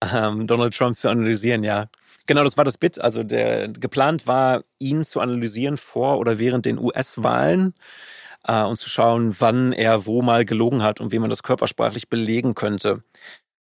Ähm, 0.01 0.47
Donald 0.47 0.75
Trump 0.75 0.95
zu 0.95 1.09
analysieren, 1.09 1.63
ja. 1.63 1.89
Genau, 2.25 2.43
das 2.43 2.57
war 2.57 2.65
das 2.65 2.77
Bit. 2.77 2.99
Also 2.99 3.23
der 3.23 3.69
geplant 3.69 4.27
war, 4.27 4.61
ihn 4.79 5.03
zu 5.05 5.21
analysieren 5.21 5.77
vor 5.77 6.19
oder 6.19 6.39
während 6.39 6.65
den 6.65 6.77
US-Wahlen 6.77 7.73
äh, 8.45 8.63
und 8.63 8.77
zu 8.77 8.89
schauen, 8.89 9.35
wann 9.39 9.71
er 9.71 10.05
wo 10.05 10.21
mal 10.21 10.43
gelogen 10.45 10.83
hat 10.83 10.99
und 10.99 11.11
wie 11.11 11.19
man 11.19 11.29
das 11.29 11.43
körpersprachlich 11.43 12.09
belegen 12.09 12.53
könnte. 12.53 13.03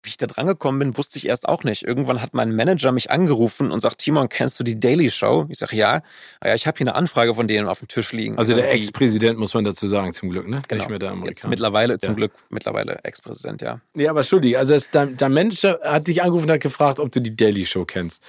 Wie 0.07 0.11
ich 0.11 0.19
da 0.19 0.29
dran 0.29 0.47
gekommen 0.47 0.79
bin, 0.79 0.97
wusste 0.97 1.19
ich 1.19 1.27
erst 1.27 1.49
auch 1.49 1.65
nicht. 1.65 1.83
Irgendwann 1.83 2.23
hat 2.23 2.33
mein 2.33 2.55
Manager 2.55 2.93
mich 2.93 3.11
angerufen 3.11 3.73
und 3.73 3.81
sagt, 3.81 3.99
Timon, 3.99 4.29
kennst 4.29 4.61
du 4.61 4.63
die 4.63 4.79
Daily 4.79 5.11
Show? 5.11 5.47
Ich 5.49 5.59
sage, 5.59 5.75
ja. 5.75 6.01
Ah 6.39 6.49
ja, 6.49 6.55
ich 6.55 6.69
habe 6.69 6.79
hier 6.79 6.87
eine 6.87 6.95
Anfrage 6.95 7.35
von 7.35 7.49
denen 7.49 7.67
auf 7.67 7.81
dem 7.81 7.89
Tisch 7.89 8.13
liegen. 8.13 8.39
Also 8.39 8.55
der 8.55 8.73
Ex-Präsident, 8.73 9.37
muss 9.37 9.53
man 9.53 9.65
dazu 9.65 9.89
sagen, 9.89 10.13
zum 10.13 10.31
Glück, 10.31 10.49
ne? 10.49 10.63
Genau. 10.69 10.81
Nicht 10.81 10.89
mehr 10.89 11.01
der 11.01 11.11
Amerikaner. 11.11 11.31
Jetzt 11.31 11.49
mittlerweile, 11.49 11.95
ja. 11.95 11.99
zum 11.99 12.15
Glück, 12.15 12.31
mittlerweile 12.51 13.01
Ex-Präsident, 13.03 13.63
ja. 13.63 13.81
Ja, 13.97 14.11
aber 14.11 14.21
Entschuldigung, 14.21 14.61
also 14.61 14.75
es, 14.75 14.89
dein, 14.91 15.17
dein 15.17 15.33
Manager 15.33 15.81
hat 15.83 16.07
dich 16.07 16.23
angerufen 16.23 16.45
und 16.45 16.53
hat 16.53 16.61
gefragt, 16.61 17.01
ob 17.01 17.11
du 17.11 17.21
die 17.21 17.35
Daily 17.35 17.67
Show 17.67 17.85
kennst. 17.85 18.23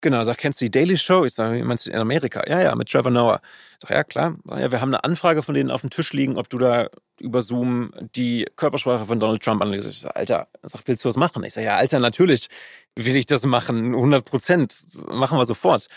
Genau, 0.00 0.24
sagt, 0.24 0.40
kennst 0.40 0.60
du 0.60 0.64
die 0.64 0.70
Daily 0.70 0.96
Show? 0.96 1.26
Ich 1.26 1.34
sage, 1.34 1.62
meinst 1.62 1.86
du 1.86 1.90
in 1.90 1.98
Amerika? 1.98 2.42
Ja, 2.48 2.60
ja, 2.60 2.74
mit 2.74 2.90
Trevor 2.90 3.12
Noah. 3.12 3.40
Ich 3.74 3.82
sage, 3.82 3.94
ja, 3.94 4.04
klar. 4.04 4.36
Ja, 4.48 4.72
wir 4.72 4.80
haben 4.80 4.88
eine 4.88 5.04
Anfrage 5.04 5.42
von 5.42 5.54
denen 5.54 5.70
auf 5.70 5.82
dem 5.82 5.90
Tisch 5.90 6.12
liegen, 6.14 6.38
ob 6.38 6.48
du 6.48 6.56
da 6.56 6.88
über 7.22 7.40
Zoom 7.40 7.92
die 8.14 8.46
Körpersprache 8.56 9.06
von 9.06 9.20
Donald 9.20 9.42
Trump 9.42 9.62
analysierst. 9.62 9.96
Ich 9.96 10.02
sage, 10.02 10.16
Alter, 10.16 10.48
sag, 10.62 10.82
willst 10.86 11.04
du 11.04 11.08
was 11.08 11.16
machen? 11.16 11.44
Ich 11.44 11.54
sage, 11.54 11.66
ja, 11.66 11.76
Alter, 11.76 12.00
natürlich 12.00 12.48
will 12.96 13.16
ich 13.16 13.26
das 13.26 13.46
machen. 13.46 13.94
100 13.94 14.24
Prozent. 14.24 14.86
Machen 14.94 15.38
wir 15.38 15.46
sofort. 15.46 15.88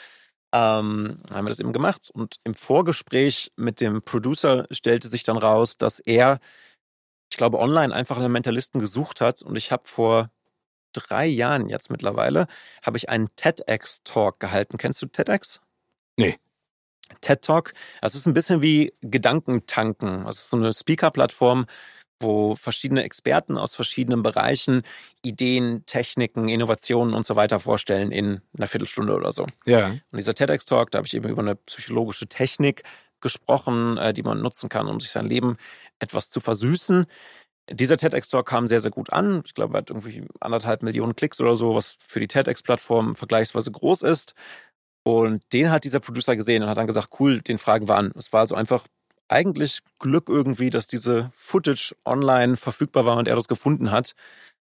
Ähm, 0.53 1.17
haben 1.33 1.45
wir 1.45 1.49
das 1.49 1.59
eben 1.59 1.73
gemacht. 1.73 2.09
Und 2.13 2.39
im 2.43 2.53
Vorgespräch 2.53 3.51
mit 3.55 3.81
dem 3.81 4.01
Producer 4.03 4.67
stellte 4.71 5.09
sich 5.09 5.23
dann 5.23 5.37
raus, 5.37 5.77
dass 5.77 5.99
er, 5.99 6.39
ich 7.31 7.37
glaube, 7.37 7.59
online 7.59 7.93
einfach 7.93 8.17
einen 8.17 8.31
Mentalisten 8.31 8.79
gesucht 8.79 9.19
hat. 9.21 9.41
Und 9.41 9.57
ich 9.57 9.71
habe 9.71 9.83
vor 9.85 10.29
drei 10.93 11.25
Jahren 11.25 11.67
jetzt 11.67 11.89
mittlerweile, 11.91 12.47
habe 12.85 12.97
ich 12.97 13.09
einen 13.09 13.27
TEDx-Talk 13.35 14.39
gehalten. 14.39 14.77
Kennst 14.77 15.01
du 15.01 15.07
TEDx? 15.07 15.59
Nee. 16.17 16.37
TED 17.21 17.41
Talk, 17.41 17.73
das 18.01 18.15
ist 18.15 18.27
ein 18.27 18.33
bisschen 18.33 18.61
wie 18.61 18.93
Gedankentanken. 19.01 20.25
Das 20.25 20.37
ist 20.37 20.49
so 20.49 20.57
eine 20.57 20.73
Speaker-Plattform, 20.73 21.65
wo 22.19 22.55
verschiedene 22.55 23.03
Experten 23.03 23.57
aus 23.57 23.75
verschiedenen 23.75 24.23
Bereichen 24.23 24.83
Ideen, 25.21 25.85
Techniken, 25.85 26.49
Innovationen 26.49 27.13
und 27.13 27.25
so 27.25 27.35
weiter 27.35 27.59
vorstellen 27.59 28.11
in 28.11 28.41
einer 28.57 28.67
Viertelstunde 28.67 29.13
oder 29.13 29.31
so. 29.31 29.45
Ja. 29.65 29.89
Und 29.89 30.17
dieser 30.17 30.33
TEDx-Talk, 30.33 30.91
da 30.91 30.99
habe 30.99 31.07
ich 31.07 31.13
eben 31.13 31.29
über 31.29 31.41
eine 31.41 31.55
psychologische 31.55 32.27
Technik 32.27 32.83
gesprochen, 33.21 33.97
äh, 33.97 34.13
die 34.13 34.23
man 34.23 34.41
nutzen 34.41 34.69
kann, 34.69 34.87
um 34.87 34.99
sich 34.99 35.11
sein 35.11 35.25
Leben 35.25 35.57
etwas 35.99 36.29
zu 36.29 36.39
versüßen. 36.39 37.05
Dieser 37.71 37.97
TEDx-Talk 37.97 38.47
kam 38.47 38.67
sehr, 38.67 38.79
sehr 38.79 38.91
gut 38.91 39.11
an. 39.11 39.41
Ich 39.45 39.55
glaube, 39.55 39.75
er 39.75 39.79
hat 39.79 39.89
irgendwie 39.89 40.23
anderthalb 40.39 40.83
Millionen 40.83 41.15
Klicks 41.15 41.41
oder 41.41 41.55
so, 41.55 41.73
was 41.73 41.97
für 41.99 42.19
die 42.19 42.27
TEDx-Plattform 42.27 43.15
vergleichsweise 43.15 43.71
groß 43.71 44.03
ist. 44.03 44.35
Und 45.07 45.43
den 45.53 45.69
hat 45.69 45.83
dieser 45.83 45.99
Producer 45.99 46.35
gesehen 46.35 46.63
und 46.63 46.69
hat 46.69 46.79
dann 46.79 46.87
gesagt, 46.87 47.09
cool, 47.19 47.39
den 47.41 47.59
fragen 47.59 47.87
wir 47.87 47.95
an. 47.95 48.11
Es 48.17 48.33
war 48.33 48.39
also 48.39 48.55
einfach 48.55 48.85
eigentlich 49.27 49.79
Glück 49.99 50.29
irgendwie, 50.29 50.71
dass 50.71 50.87
diese 50.87 51.29
Footage 51.33 51.95
online 52.05 52.57
verfügbar 52.57 53.05
war 53.05 53.17
und 53.17 53.27
er 53.27 53.35
das 53.35 53.47
gefunden 53.47 53.91
hat. 53.91 54.15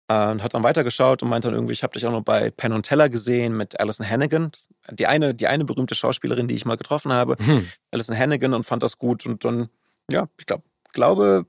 Äh, 0.08 0.32
und 0.32 0.44
hat 0.44 0.56
dann 0.56 0.64
weitergeschaut 0.64 1.22
und 1.22 1.30
meinte 1.30 1.48
dann 1.48 1.56
irgendwie, 1.56 1.74
ich 1.74 1.84
habe 1.84 1.94
dich 1.94 2.06
auch 2.08 2.12
noch 2.12 2.24
bei 2.24 2.50
Penn 2.50 2.74
und 2.74 2.84
Teller 2.84 3.10
gesehen 3.10 3.56
mit 3.56 3.80
Alison 3.80 4.08
Hannigan. 4.08 4.52
Die 4.92 5.06
eine, 5.06 5.36
die 5.36 5.48
eine 5.48 5.64
berühmte 5.64 5.94
Schauspielerin, 5.94 6.48
die 6.48 6.56
ich 6.56 6.66
mal 6.66 6.78
getroffen 6.78 7.14
habe. 7.14 7.38
Hm. 7.44 7.68
Alison 7.92 8.18
Hannigan 8.18 8.56
und 8.56 8.64
fand 8.64 8.82
das 8.82 8.98
gut. 8.98 9.28
Und 9.28 9.46
dann, 9.46 9.70
ja, 10.12 10.28
ich 10.40 10.48
glaub, 10.48 10.64
glaube, 10.94 11.46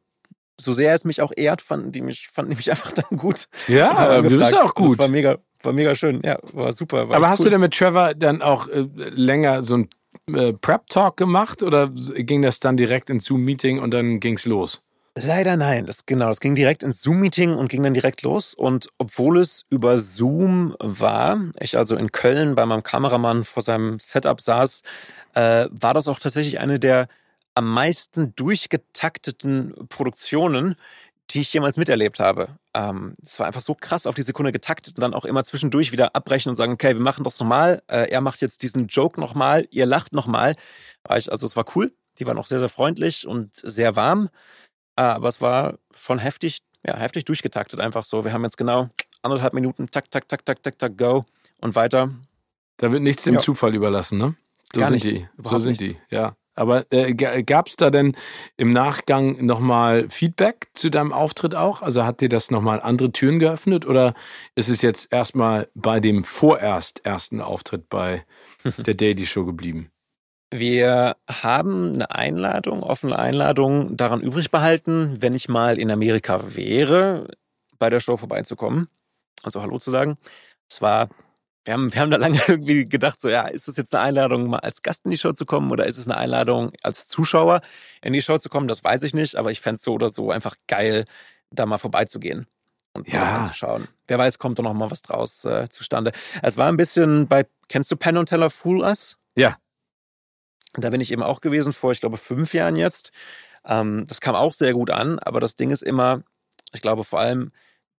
so 0.61 0.73
sehr 0.73 0.95
es 0.95 1.05
mich 1.05 1.23
auch 1.23 1.33
ehrt, 1.37 1.63
fanden 1.63 1.93
die 1.93 2.03
mich, 2.03 2.29
fanden 2.33 2.51
die 2.51 2.57
mich 2.57 2.71
einfach 2.71 2.93
dann 2.93 3.19
gut. 3.19 3.47
Ja, 3.69 4.23
du 4.23 4.39
bist 4.39 4.57
auch 4.57 4.75
gut. 4.75 4.93
Das 4.93 4.99
war 4.99 5.09
mega, 5.09 5.39
war 5.63 5.73
mega 5.73 5.95
schön. 5.95 6.21
Ja, 6.25 6.39
war 6.53 6.73
super. 6.73 7.09
War 7.09 7.17
Aber 7.17 7.29
hast 7.29 7.41
cool. 7.41 7.45
du 7.45 7.51
denn 7.51 7.61
mit 7.61 7.75
Trevor 7.75 8.15
dann 8.15 8.43
auch 8.43 8.69
äh, 8.69 8.87
länger 8.97 9.63
so 9.63 9.79
ein 9.79 9.89
äh, 10.35 10.53
Prep-Talk 10.53 11.17
gemacht 11.17 11.63
oder 11.63 11.91
ging 11.91 12.43
das 12.43 12.61
dann 12.61 12.77
direkt 12.77 13.11
ins 13.11 13.27
Zoom-Meeting 13.27 13.79
und 13.79 13.93
dann 13.93 14.21
ging's 14.21 14.47
los? 14.47 14.83
Leider 15.19 15.57
nein. 15.57 15.87
Das, 15.87 16.05
genau, 16.05 16.29
das 16.29 16.41
ging 16.41 16.55
direkt 16.55 16.83
ins 16.83 17.01
Zoom-Meeting 17.01 17.55
und 17.55 17.69
ging 17.69 17.83
dann 17.83 17.95
direkt 17.95 18.23
los. 18.23 18.53
Und 18.53 18.89
obwohl 18.99 19.39
es 19.39 19.65
über 19.71 19.97
Zoom 19.97 20.75
war, 20.79 21.41
ich 21.59 21.79
also 21.79 21.97
in 21.97 22.13
Köln 22.13 22.55
bei 22.55 22.67
meinem 22.67 22.83
Kameramann 22.83 23.45
vor 23.45 23.63
seinem 23.63 23.99
Setup 23.99 24.41
saß, 24.41 24.83
äh, 25.35 25.69
war 25.71 25.95
das 25.95 26.09
auch 26.09 26.19
tatsächlich 26.19 26.61
eine 26.61 26.79
der 26.79 27.09
am 27.57 27.73
meisten 27.73 28.35
durchgetakteten 28.37 29.75
Produktionen, 29.89 30.77
die 31.31 31.41
ich 31.41 31.53
jemals 31.53 31.77
miterlebt 31.77 32.21
habe. 32.21 32.51
Ähm, 32.75 33.17
es 33.23 33.39
war 33.41 33.47
einfach 33.47 33.63
so 33.63 33.75
krass 33.75 34.07
auf 34.07 34.15
die 34.15 34.23
Sekunde 34.23 34.53
getaktet 34.53 34.97
und 34.97 35.03
dann 35.03 35.15
auch 35.15 35.25
immer 35.25 35.43
zwischendurch 35.43 35.91
wieder 35.91 36.15
abbrechen 36.15 36.51
und 36.51 36.55
sagen, 36.55 36.75
okay, 36.75 36.95
wir 36.95 37.03
machen 37.03 37.25
das 37.25 37.41
nochmal. 37.41 37.83
Äh, 37.89 38.11
er 38.11 38.21
macht 38.21 38.43
jetzt 38.43 38.63
diesen 38.63 38.87
Joke 38.87 39.19
nochmal, 39.19 39.67
ihr 39.71 39.87
lacht 39.87 40.13
nochmal. 40.13 40.55
Also 41.03 41.47
es 41.47 41.57
war 41.57 41.65
cool. 41.75 41.93
Die 42.19 42.27
waren 42.27 42.39
auch 42.39 42.47
sehr, 42.47 42.61
sehr 42.61 42.69
freundlich 42.69 43.27
und 43.27 43.55
sehr 43.55 43.97
warm. 43.97 44.29
Ah, 44.95 45.13
aber 45.15 45.29
es 45.29 45.41
war 45.41 45.79
schon 45.95 46.19
heftig, 46.19 46.61
ja, 46.87 46.97
heftig 46.97 47.25
durchgetaktet 47.25 47.81
einfach 47.81 48.05
so. 48.05 48.25
Wir 48.25 48.33
haben 48.33 48.45
jetzt 48.45 48.57
genau 48.57 48.89
anderthalb 49.23 49.53
Minuten, 49.53 49.91
tak, 49.91 50.11
tak, 50.11 50.29
tak, 50.29 50.45
tak, 50.45 50.63
tak, 50.63 50.79
tak, 50.79 50.97
go 50.97 51.25
und 51.61 51.75
weiter. 51.75 52.11
Da 52.79 52.93
wird 52.93 53.03
nichts 53.03 53.25
dem 53.25 53.35
ja. 53.35 53.41
Zufall 53.41 53.75
überlassen, 53.75 54.19
ne? 54.19 54.37
So 54.73 54.81
Gar 54.81 54.91
sind 54.91 55.05
nichts, 55.05 55.21
die. 55.21 55.29
So 55.45 55.59
sind 55.59 55.81
nichts. 55.81 55.95
die, 55.95 56.15
ja. 56.15 56.37
Aber 56.57 56.87
äh, 56.91 57.15
gab 57.15 57.69
es 57.69 57.77
da 57.77 57.91
denn 57.91 58.17
im 58.57 58.73
Nachgang 58.73 59.45
nochmal 59.45 60.09
Feedback 60.09 60.69
zu 60.73 60.91
deinem 60.91 61.13
Auftritt 61.13 61.55
auch? 61.55 61.83
Also 61.83 62.05
hat 62.05 62.21
dir 62.21 62.29
das 62.29 62.51
nochmal 62.51 62.81
andere 62.81 63.13
Türen 63.13 63.39
geöffnet 63.39 63.87
oder 63.87 64.15
ist 64.55 64.69
es 64.69 64.83
jetzt 64.83 65.13
erstmal 65.13 65.69
bei 65.75 66.01
dem 66.01 66.25
vorerst 66.25 67.05
ersten 67.05 67.41
Auftritt 67.41 67.89
bei 67.89 68.25
der 68.79 68.95
Daily 68.95 69.27
Show 69.27 69.45
geblieben? 69.45 69.91
Wir 70.51 71.17
haben 71.29 71.95
eine 71.95 72.11
Einladung, 72.13 72.83
offene 72.83 73.19
Einladung 73.19 73.97
daran 73.97 74.21
übrig 74.21 74.51
behalten, 74.51 75.17
wenn 75.21 75.35
ich 75.35 75.49
mal 75.49 75.79
in 75.79 75.91
Amerika 75.91 76.55
wäre, 76.55 77.29
bei 77.79 77.91
der 77.91 78.01
Show 78.01 78.17
vorbeizukommen. 78.17 78.89
Also 79.43 79.61
Hallo 79.61 79.79
zu 79.79 79.91
sagen. 79.91 80.17
Es 80.69 80.81
war, 80.81 81.09
wir 81.67 81.75
haben, 81.75 81.93
wir 81.93 82.01
haben 82.01 82.11
da 82.11 82.17
lange 82.17 82.39
irgendwie 82.49 82.89
gedacht, 82.89 83.21
so, 83.21 83.29
ja, 83.29 83.43
ist 83.43 83.69
es 83.69 83.77
jetzt 83.77 83.95
eine 83.95 84.05
Einladung, 84.05 84.49
mal 84.49 84.61
als 84.61 84.83
Gast 84.83 85.05
in 85.05 85.11
die 85.11 85.19
Show 85.19 85.33
zu 85.33 85.45
kommen 85.45 85.71
oder 85.71 85.87
ist 85.87 85.99
es 85.99 86.07
eine 86.07 86.17
Einladung, 86.17 86.73
als 86.83 87.09
Zuschauer 87.09 87.61
in 88.03 88.13
die 88.13 88.23
Show 88.23 88.39
zu 88.39 88.49
kommen? 88.49 88.69
Das 88.69 88.85
weiß 88.85 89.03
ich 89.03 89.15
nicht, 89.15 89.37
aber 89.37 89.51
ich 89.51 89.61
fände 89.61 89.77
es 89.77 89.83
so 89.83 89.95
oder 89.95 90.09
so 90.09 90.31
einfach 90.31 90.55
geil, 90.69 91.05
da 91.51 91.67
mal 91.67 91.79
vorbeizugehen 91.79 92.47
und 92.95 93.09
ja. 93.09 93.21
mal 93.21 93.39
anzuschauen. 93.41 93.89
Wer 94.07 94.19
weiß, 94.19 94.39
kommt 94.39 94.59
da 94.59 94.63
noch 94.63 94.75
mal 94.75 94.91
was 94.91 95.03
draus 95.03 95.45
äh, 95.45 95.69
zustande. 95.69 96.13
Es 96.43 96.57
war 96.57 96.69
ein 96.69 96.77
bisschen 96.77 97.27
bei, 97.27 97.47
kennst 97.69 97.91
du 97.91 97.97
Penn 97.97 98.17
und 98.17 98.29
Teller 98.29 98.51
Fool 98.51 98.81
Us? 98.81 99.17
Ja. 99.35 99.57
Da 100.75 100.91
bin 100.91 101.01
ich 101.01 101.11
eben 101.11 101.23
auch 101.23 101.41
gewesen 101.41 101.73
vor, 101.73 101.93
ich 101.93 102.01
glaube, 102.01 102.17
fünf 102.17 102.55
Jahren 102.55 102.77
jetzt. 102.77 103.11
Ähm, 103.65 104.07
das 104.07 104.21
kam 104.21 104.35
auch 104.35 104.53
sehr 104.53 104.73
gut 104.73 104.91
an, 104.91 105.19
aber 105.19 105.41
das 105.41 105.57
Ding 105.57 105.71
ist 105.71 105.83
immer, 105.83 106.23
ich 106.73 106.83
glaube 106.83 107.03
vor 107.03 107.19
allem, 107.19 107.51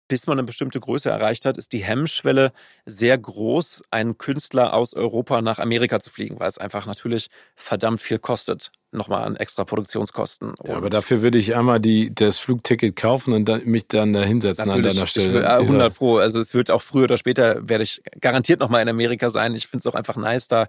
bis 0.08 0.28
man 0.28 0.38
eine 0.38 0.46
bestimmte 0.46 0.80
Größe 0.80 1.10
erreicht 1.10 1.46
hat, 1.46 1.58
ist 1.58 1.74
die 1.74 1.84
Hemmschwelle 1.84 2.52
sehr 2.86 3.18
groß, 3.18 3.84
einen 3.92 4.18
Künstler 4.18 4.74
aus 4.74 4.94
Europa 4.94 5.42
nach 5.42 5.60
Amerika 5.60 6.00
zu 6.00 6.10
fliegen, 6.10 6.40
weil 6.40 6.50
es 6.50 6.58
einfach 6.58 6.86
natürlich 6.86 7.28
verdammt 7.56 8.02
viel 8.02 8.20
kostet 8.20 8.72
nochmal 8.92 9.24
an 9.24 9.36
extra 9.36 9.66
Produktionskosten. 9.66 10.56
Ja, 10.64 10.76
aber 10.76 10.90
dafür 10.90 11.22
würde 11.22 11.38
ich 11.38 11.56
einmal 11.56 11.80
die, 11.80 12.14
das 12.14 12.40
Flugticket 12.40 12.96
kaufen 12.96 13.34
und 13.34 13.46
dann, 13.46 13.66
mich 13.66 13.88
dann 13.88 14.14
da 14.14 14.24
hinsetzen 14.24 14.70
an 14.70 14.82
deiner 14.82 15.06
Stelle. 15.06 15.34
Will, 15.34 15.46
100 15.46 15.94
Pro. 15.94 16.18
Also 16.18 16.40
es 16.40 16.54
wird 16.54 16.72
auch 16.72 16.82
früher 16.82 17.04
oder 17.04 17.18
später, 17.18 17.68
werde 17.68 17.84
ich 17.84 18.02
garantiert 18.22 18.60
nochmal 18.60 18.82
in 18.82 18.90
Amerika 18.90 19.30
sein. 19.30 19.56
Ich 19.56 19.68
finde 19.68 19.82
es 19.82 19.88
auch 19.88 19.96
einfach 19.96 20.16
nice, 20.16 20.48
da 20.48 20.68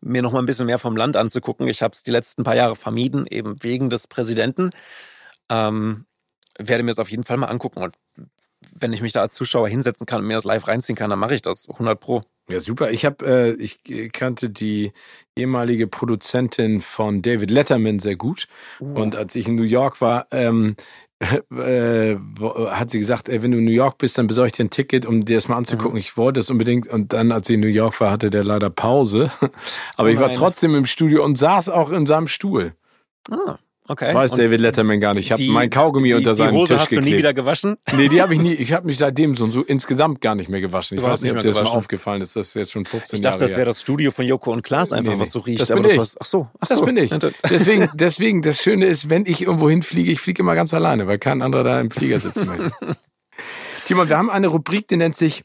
mir 0.00 0.22
nochmal 0.22 0.42
ein 0.42 0.46
bisschen 0.46 0.66
mehr 0.66 0.78
vom 0.78 0.96
Land 0.96 1.16
anzugucken. 1.16 1.68
Ich 1.68 1.82
habe 1.82 1.92
es 1.92 2.02
die 2.02 2.10
letzten 2.10 2.42
paar 2.42 2.56
Jahre 2.56 2.76
vermieden, 2.76 3.26
eben 3.26 3.62
wegen 3.62 3.88
des 3.88 4.06
Präsidenten. 4.08 4.70
Ähm, 5.48 6.06
werde 6.58 6.82
mir 6.82 6.90
das 6.90 6.98
auf 6.98 7.10
jeden 7.10 7.24
Fall 7.24 7.36
mal 7.36 7.46
angucken. 7.46 7.82
Und 7.82 7.94
wenn 8.78 8.92
ich 8.92 9.02
mich 9.02 9.12
da 9.12 9.20
als 9.20 9.34
Zuschauer 9.34 9.68
hinsetzen 9.68 10.06
kann 10.06 10.20
und 10.20 10.26
mir 10.26 10.34
das 10.34 10.44
live 10.44 10.66
reinziehen 10.68 10.96
kann, 10.96 11.10
dann 11.10 11.18
mache 11.18 11.34
ich 11.34 11.42
das 11.42 11.68
100 11.68 11.98
Pro. 11.98 12.22
Ja, 12.50 12.60
super. 12.60 12.90
Ich 12.90 13.04
habe, 13.04 13.24
äh, 13.26 13.52
ich 13.52 13.80
kannte 14.12 14.50
die 14.50 14.92
ehemalige 15.36 15.86
Produzentin 15.86 16.80
von 16.80 17.22
David 17.22 17.50
Letterman 17.50 18.00
sehr 18.00 18.16
gut. 18.16 18.48
Uh. 18.80 19.00
Und 19.00 19.16
als 19.16 19.36
ich 19.36 19.46
in 19.48 19.54
New 19.54 19.62
York 19.62 20.00
war, 20.00 20.26
ähm, 20.32 20.74
äh, 21.50 22.16
hat 22.70 22.90
sie 22.90 22.98
gesagt, 22.98 23.28
ey, 23.28 23.42
wenn 23.42 23.52
du 23.52 23.58
in 23.58 23.64
New 23.64 23.70
York 23.70 23.98
bist, 23.98 24.18
dann 24.18 24.26
besorge 24.26 24.48
ich 24.48 24.52
dir 24.52 24.64
ein 24.64 24.70
Ticket, 24.70 25.06
um 25.06 25.24
dir 25.24 25.36
das 25.36 25.48
mal 25.48 25.56
anzugucken. 25.56 25.92
Mhm. 25.92 25.98
Ich 25.98 26.16
wollte 26.16 26.40
es 26.40 26.50
unbedingt. 26.50 26.88
Und 26.88 27.12
dann, 27.12 27.30
als 27.30 27.46
sie 27.46 27.54
in 27.54 27.60
New 27.60 27.66
York 27.66 28.00
war, 28.00 28.10
hatte 28.10 28.30
der 28.30 28.42
leider 28.42 28.70
Pause. 28.70 29.30
Aber 29.96 30.08
oh 30.08 30.12
ich 30.12 30.18
war 30.18 30.32
trotzdem 30.32 30.74
im 30.74 30.86
Studio 30.86 31.24
und 31.24 31.36
saß 31.36 31.68
auch 31.68 31.92
in 31.92 32.06
seinem 32.06 32.26
Stuhl. 32.26 32.74
Ah. 33.30 33.58
Okay. 33.90 34.04
Das 34.04 34.14
weiß 34.14 34.30
und 34.30 34.38
David 34.38 34.60
Letterman 34.60 35.00
gar 35.00 35.14
nicht. 35.14 35.24
Ich 35.24 35.32
habe 35.32 35.42
mein 35.48 35.68
Kaugummi 35.68 36.10
die, 36.10 36.14
unter 36.14 36.36
seinen 36.36 36.52
die 36.52 36.58
Hose 36.58 36.74
Tisch 36.74 36.82
hast 36.82 36.90
geklebt. 36.90 37.08
du 37.08 37.10
nie 37.10 37.18
wieder 37.18 37.34
gewaschen? 37.34 37.76
Nee, 37.96 38.08
die 38.08 38.22
habe 38.22 38.34
ich 38.34 38.40
nie. 38.40 38.54
Ich 38.60 38.72
habe 38.72 38.86
mich 38.86 38.98
seitdem 38.98 39.34
so, 39.34 39.50
so 39.50 39.62
insgesamt 39.62 40.20
gar 40.20 40.36
nicht 40.36 40.48
mehr 40.48 40.60
gewaschen. 40.60 40.96
Ich 40.96 41.02
weiß 41.02 41.22
nicht, 41.22 41.32
ob 41.32 41.40
dir 41.40 41.48
das 41.48 41.56
mal 41.56 41.76
aufgefallen 41.76 42.22
ist. 42.22 42.36
Das 42.36 42.48
ist 42.48 42.54
jetzt 42.54 42.70
schon 42.70 42.84
15 42.84 43.00
Jahre 43.00 43.16
Ich 43.16 43.22
dachte, 43.22 43.40
Jahre 43.40 43.50
das 43.50 43.56
wäre 43.56 43.66
das 43.66 43.80
Studio 43.80 44.12
von 44.12 44.24
Joko 44.24 44.52
und 44.52 44.62
Klaas 44.62 44.92
einfach, 44.92 45.10
nee, 45.10 45.16
nee. 45.16 45.22
was 45.22 45.32
so 45.32 45.40
riecht. 45.40 45.60
Das 45.60 45.70
bin 45.70 45.84
ich. 45.84 45.98
ach 45.98 46.24
so, 46.24 46.48
ach 46.60 46.68
das 46.68 46.78
so. 46.78 46.84
bin 46.84 46.96
ich. 46.98 47.10
Deswegen, 47.50 47.88
deswegen, 47.94 48.42
das 48.42 48.62
Schöne 48.62 48.86
ist, 48.86 49.10
wenn 49.10 49.26
ich 49.26 49.42
irgendwo 49.42 49.68
hinfliege, 49.68 50.12
ich 50.12 50.20
fliege 50.20 50.42
immer 50.42 50.54
ganz 50.54 50.72
alleine, 50.72 51.08
weil 51.08 51.18
kein 51.18 51.42
anderer 51.42 51.64
da 51.64 51.80
im 51.80 51.90
Flieger 51.90 52.20
sitzen 52.20 52.46
möchte. 52.46 52.70
Timon, 53.86 54.08
wir 54.08 54.16
haben 54.16 54.30
eine 54.30 54.46
Rubrik, 54.46 54.86
die 54.86 54.98
nennt 54.98 55.16
sich 55.16 55.42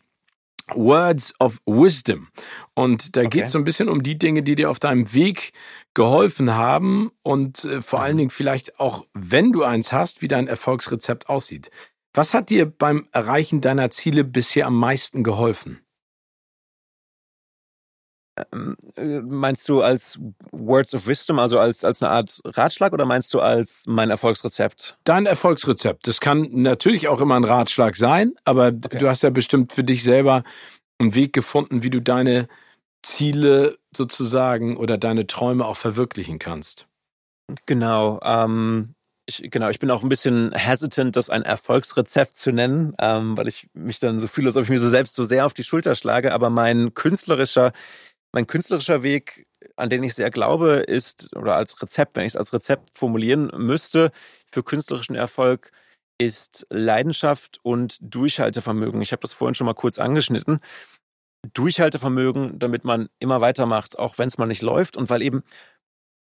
Words 0.73 1.33
of 1.39 1.59
Wisdom. 1.65 2.27
Und 2.73 3.15
da 3.15 3.21
okay. 3.21 3.29
geht 3.29 3.45
es 3.45 3.51
so 3.51 3.59
ein 3.59 3.63
bisschen 3.63 3.89
um 3.89 4.01
die 4.01 4.17
Dinge, 4.17 4.43
die 4.43 4.55
dir 4.55 4.69
auf 4.69 4.79
deinem 4.79 5.13
Weg 5.13 5.53
geholfen 5.93 6.55
haben 6.55 7.11
und 7.23 7.65
äh, 7.65 7.81
vor 7.81 8.01
allen 8.01 8.15
mhm. 8.15 8.19
Dingen 8.19 8.29
vielleicht 8.31 8.79
auch, 8.79 9.05
wenn 9.13 9.51
du 9.51 9.63
eins 9.63 9.91
hast, 9.91 10.21
wie 10.21 10.27
dein 10.27 10.47
Erfolgsrezept 10.47 11.29
aussieht. 11.29 11.69
Was 12.13 12.33
hat 12.33 12.49
dir 12.49 12.65
beim 12.65 13.07
Erreichen 13.11 13.61
deiner 13.61 13.91
Ziele 13.91 14.23
bisher 14.23 14.67
am 14.67 14.77
meisten 14.77 15.23
geholfen? 15.23 15.84
Ähm, 18.51 18.75
äh, 18.95 19.21
meinst 19.21 19.69
du 19.69 19.81
als 19.81 20.19
Words 20.51 20.93
of 20.93 21.07
Wisdom, 21.07 21.39
also 21.39 21.57
als, 21.59 21.85
als 21.85 22.03
eine 22.03 22.11
Art 22.11 22.41
Ratschlag 22.43 22.91
oder 22.91 23.05
meinst 23.05 23.33
du 23.33 23.39
als 23.39 23.85
mein 23.87 24.09
Erfolgsrezept? 24.09 24.97
Dein 25.05 25.25
Erfolgsrezept. 25.25 26.07
Das 26.07 26.19
kann 26.19 26.49
natürlich 26.51 27.07
auch 27.07 27.21
immer 27.21 27.35
ein 27.35 27.45
Ratschlag 27.45 27.95
sein, 27.95 28.33
aber 28.43 28.67
okay. 28.67 28.97
du 28.97 29.07
hast 29.07 29.23
ja 29.23 29.29
bestimmt 29.29 29.71
für 29.71 29.83
dich 29.83 30.03
selber 30.03 30.43
einen 30.99 31.15
Weg 31.15 31.33
gefunden, 31.33 31.83
wie 31.83 31.89
du 31.89 32.01
deine 32.01 32.47
Ziele 33.03 33.77
sozusagen 33.95 34.77
oder 34.77 34.97
deine 34.97 35.27
Träume 35.27 35.65
auch 35.65 35.77
verwirklichen 35.77 36.39
kannst. 36.39 36.87
Genau. 37.65 38.19
Ähm, 38.23 38.95
ich, 39.27 39.49
genau, 39.49 39.69
ich 39.69 39.79
bin 39.79 39.89
auch 39.91 40.03
ein 40.03 40.09
bisschen 40.09 40.51
hesitant, 40.53 41.15
das 41.15 41.29
ein 41.29 41.43
Erfolgsrezept 41.43 42.35
zu 42.35 42.51
nennen, 42.51 42.95
ähm, 42.99 43.37
weil 43.37 43.47
ich 43.47 43.69
mich 43.73 43.99
dann 43.99 44.19
so 44.19 44.27
fühle, 44.27 44.47
als 44.47 44.57
ob 44.57 44.63
ich 44.63 44.69
mir 44.69 44.79
so 44.79 44.89
selbst 44.89 45.15
so 45.15 45.23
sehr 45.23 45.45
auf 45.45 45.53
die 45.53 45.63
Schulter 45.63 45.95
schlage. 45.95 46.33
Aber 46.33 46.49
mein 46.49 46.93
künstlerischer 46.93 47.71
mein 48.35 48.47
künstlerischer 48.47 49.01
Weg, 49.01 49.47
an 49.77 49.89
den 49.89 50.03
ich 50.03 50.13
sehr 50.13 50.29
glaube, 50.29 50.73
ist, 50.73 51.33
oder 51.37 51.55
als 51.55 51.81
Rezept, 51.81 52.17
wenn 52.17 52.25
ich 52.25 52.33
es 52.33 52.35
als 52.35 52.51
Rezept 52.51 52.97
formulieren 52.97 53.49
müsste, 53.55 54.11
für 54.51 54.61
künstlerischen 54.61 55.15
Erfolg, 55.15 55.71
ist 56.17 56.67
Leidenschaft 56.69 57.59
und 57.63 57.97
Durchhaltevermögen. 58.01 59.01
Ich 59.01 59.13
habe 59.13 59.21
das 59.21 59.31
vorhin 59.31 59.55
schon 59.55 59.65
mal 59.65 59.73
kurz 59.73 59.99
angeschnitten. 59.99 60.59
Durchhaltevermögen, 61.53 62.59
damit 62.59 62.83
man 62.83 63.07
immer 63.19 63.39
weitermacht, 63.39 63.97
auch 63.97 64.17
wenn 64.17 64.27
es 64.27 64.37
mal 64.37 64.47
nicht 64.47 64.61
läuft 64.61 64.97
und 64.97 65.09
weil 65.09 65.21
eben 65.21 65.43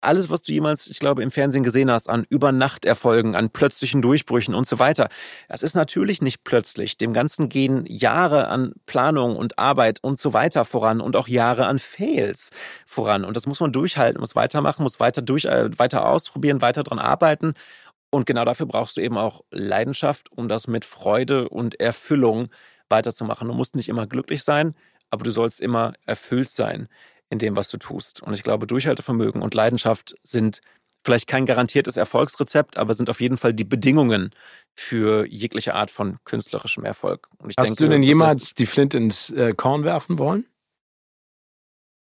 alles, 0.01 0.29
was 0.29 0.41
du 0.41 0.53
jemals, 0.53 0.87
ich 0.87 0.99
glaube, 0.99 1.23
im 1.23 1.31
Fernsehen 1.31 1.63
gesehen 1.63 1.89
hast, 1.91 2.09
an 2.09 2.25
Übernachterfolgen, 2.29 3.35
an 3.35 3.49
plötzlichen 3.49 4.01
Durchbrüchen 4.01 4.53
und 4.53 4.67
so 4.67 4.79
weiter. 4.79 5.09
Das 5.49 5.63
ist 5.63 5.75
natürlich 5.75 6.21
nicht 6.21 6.43
plötzlich. 6.43 6.97
Dem 6.97 7.13
Ganzen 7.13 7.49
gehen 7.49 7.85
Jahre 7.87 8.47
an 8.47 8.73
Planung 8.85 9.35
und 9.35 9.57
Arbeit 9.57 9.99
und 10.01 10.19
so 10.19 10.33
weiter 10.33 10.65
voran 10.65 11.01
und 11.01 11.15
auch 11.15 11.27
Jahre 11.27 11.65
an 11.67 11.79
Fails 11.79 12.51
voran. 12.85 13.25
Und 13.25 13.35
das 13.35 13.47
muss 13.47 13.59
man 13.59 13.71
durchhalten, 13.71 14.19
muss 14.19 14.35
weitermachen, 14.35 14.83
muss 14.83 14.99
weiter 14.99 15.21
durch, 15.21 15.45
äh, 15.45 15.69
weiter 15.77 16.07
ausprobieren, 16.07 16.61
weiter 16.61 16.83
dran 16.83 16.99
arbeiten. 16.99 17.53
Und 18.11 18.25
genau 18.25 18.45
dafür 18.45 18.67
brauchst 18.67 18.97
du 18.97 19.01
eben 19.01 19.17
auch 19.17 19.41
Leidenschaft, 19.51 20.31
um 20.31 20.47
das 20.47 20.67
mit 20.67 20.85
Freude 20.85 21.49
und 21.49 21.79
Erfüllung 21.79 22.49
weiterzumachen. 22.89 23.47
Du 23.47 23.53
musst 23.53 23.75
nicht 23.75 23.89
immer 23.89 24.07
glücklich 24.07 24.43
sein, 24.43 24.75
aber 25.09 25.23
du 25.23 25.31
sollst 25.31 25.59
immer 25.59 25.93
erfüllt 26.05 26.49
sein 26.49 26.87
in 27.29 27.39
dem, 27.39 27.55
was 27.55 27.69
du 27.69 27.77
tust. 27.77 28.21
Und 28.21 28.33
ich 28.33 28.43
glaube, 28.43 28.67
Durchhaltevermögen 28.67 29.41
und 29.41 29.53
Leidenschaft 29.53 30.15
sind 30.23 30.61
vielleicht 31.05 31.27
kein 31.27 31.45
garantiertes 31.45 31.97
Erfolgsrezept, 31.97 32.77
aber 32.77 32.93
sind 32.93 33.09
auf 33.09 33.21
jeden 33.21 33.37
Fall 33.37 33.53
die 33.53 33.63
Bedingungen 33.63 34.31
für 34.75 35.25
jegliche 35.27 35.75
Art 35.75 35.91
von 35.91 36.17
künstlerischem 36.25 36.83
Erfolg. 36.83 37.29
Hast 37.57 37.67
denke, 37.67 37.83
du 37.83 37.89
denn 37.89 38.03
jemals 38.03 38.55
die 38.55 38.65
Flint 38.65 38.93
ins 38.93 39.29
äh, 39.29 39.53
Korn 39.53 39.83
werfen 39.83 40.17
wollen? 40.17 40.47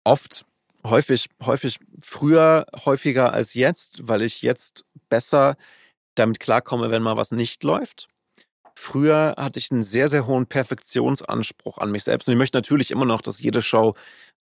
Oft, 0.04 0.46
häufig, 0.86 1.30
häufig, 1.44 1.80
früher 2.00 2.68
häufiger 2.86 3.34
als 3.34 3.56
jetzt, 3.56 4.08
weil 4.08 4.22
ich 4.22 4.44
jetzt 4.44 4.86
besser 5.10 5.58
damit 6.14 6.40
klarkomme, 6.40 6.92
wenn 6.92 7.02
mal 7.02 7.18
was 7.18 7.32
nicht 7.32 7.64
läuft. 7.64 8.08
Früher 8.78 9.36
hatte 9.38 9.58
ich 9.58 9.72
einen 9.72 9.84
sehr, 9.84 10.08
sehr 10.10 10.28
hohen 10.28 10.48
Perfektionsanspruch 10.48 11.78
an 11.78 11.92
mich 11.92 12.04
selbst. 12.04 12.28
Und 12.28 12.34
ich 12.34 12.38
möchte 12.38 12.58
natürlich 12.58 12.92
immer 12.92 13.06
noch, 13.06 13.22
dass 13.22 13.42
jede 13.42 13.62
Show 13.62 13.96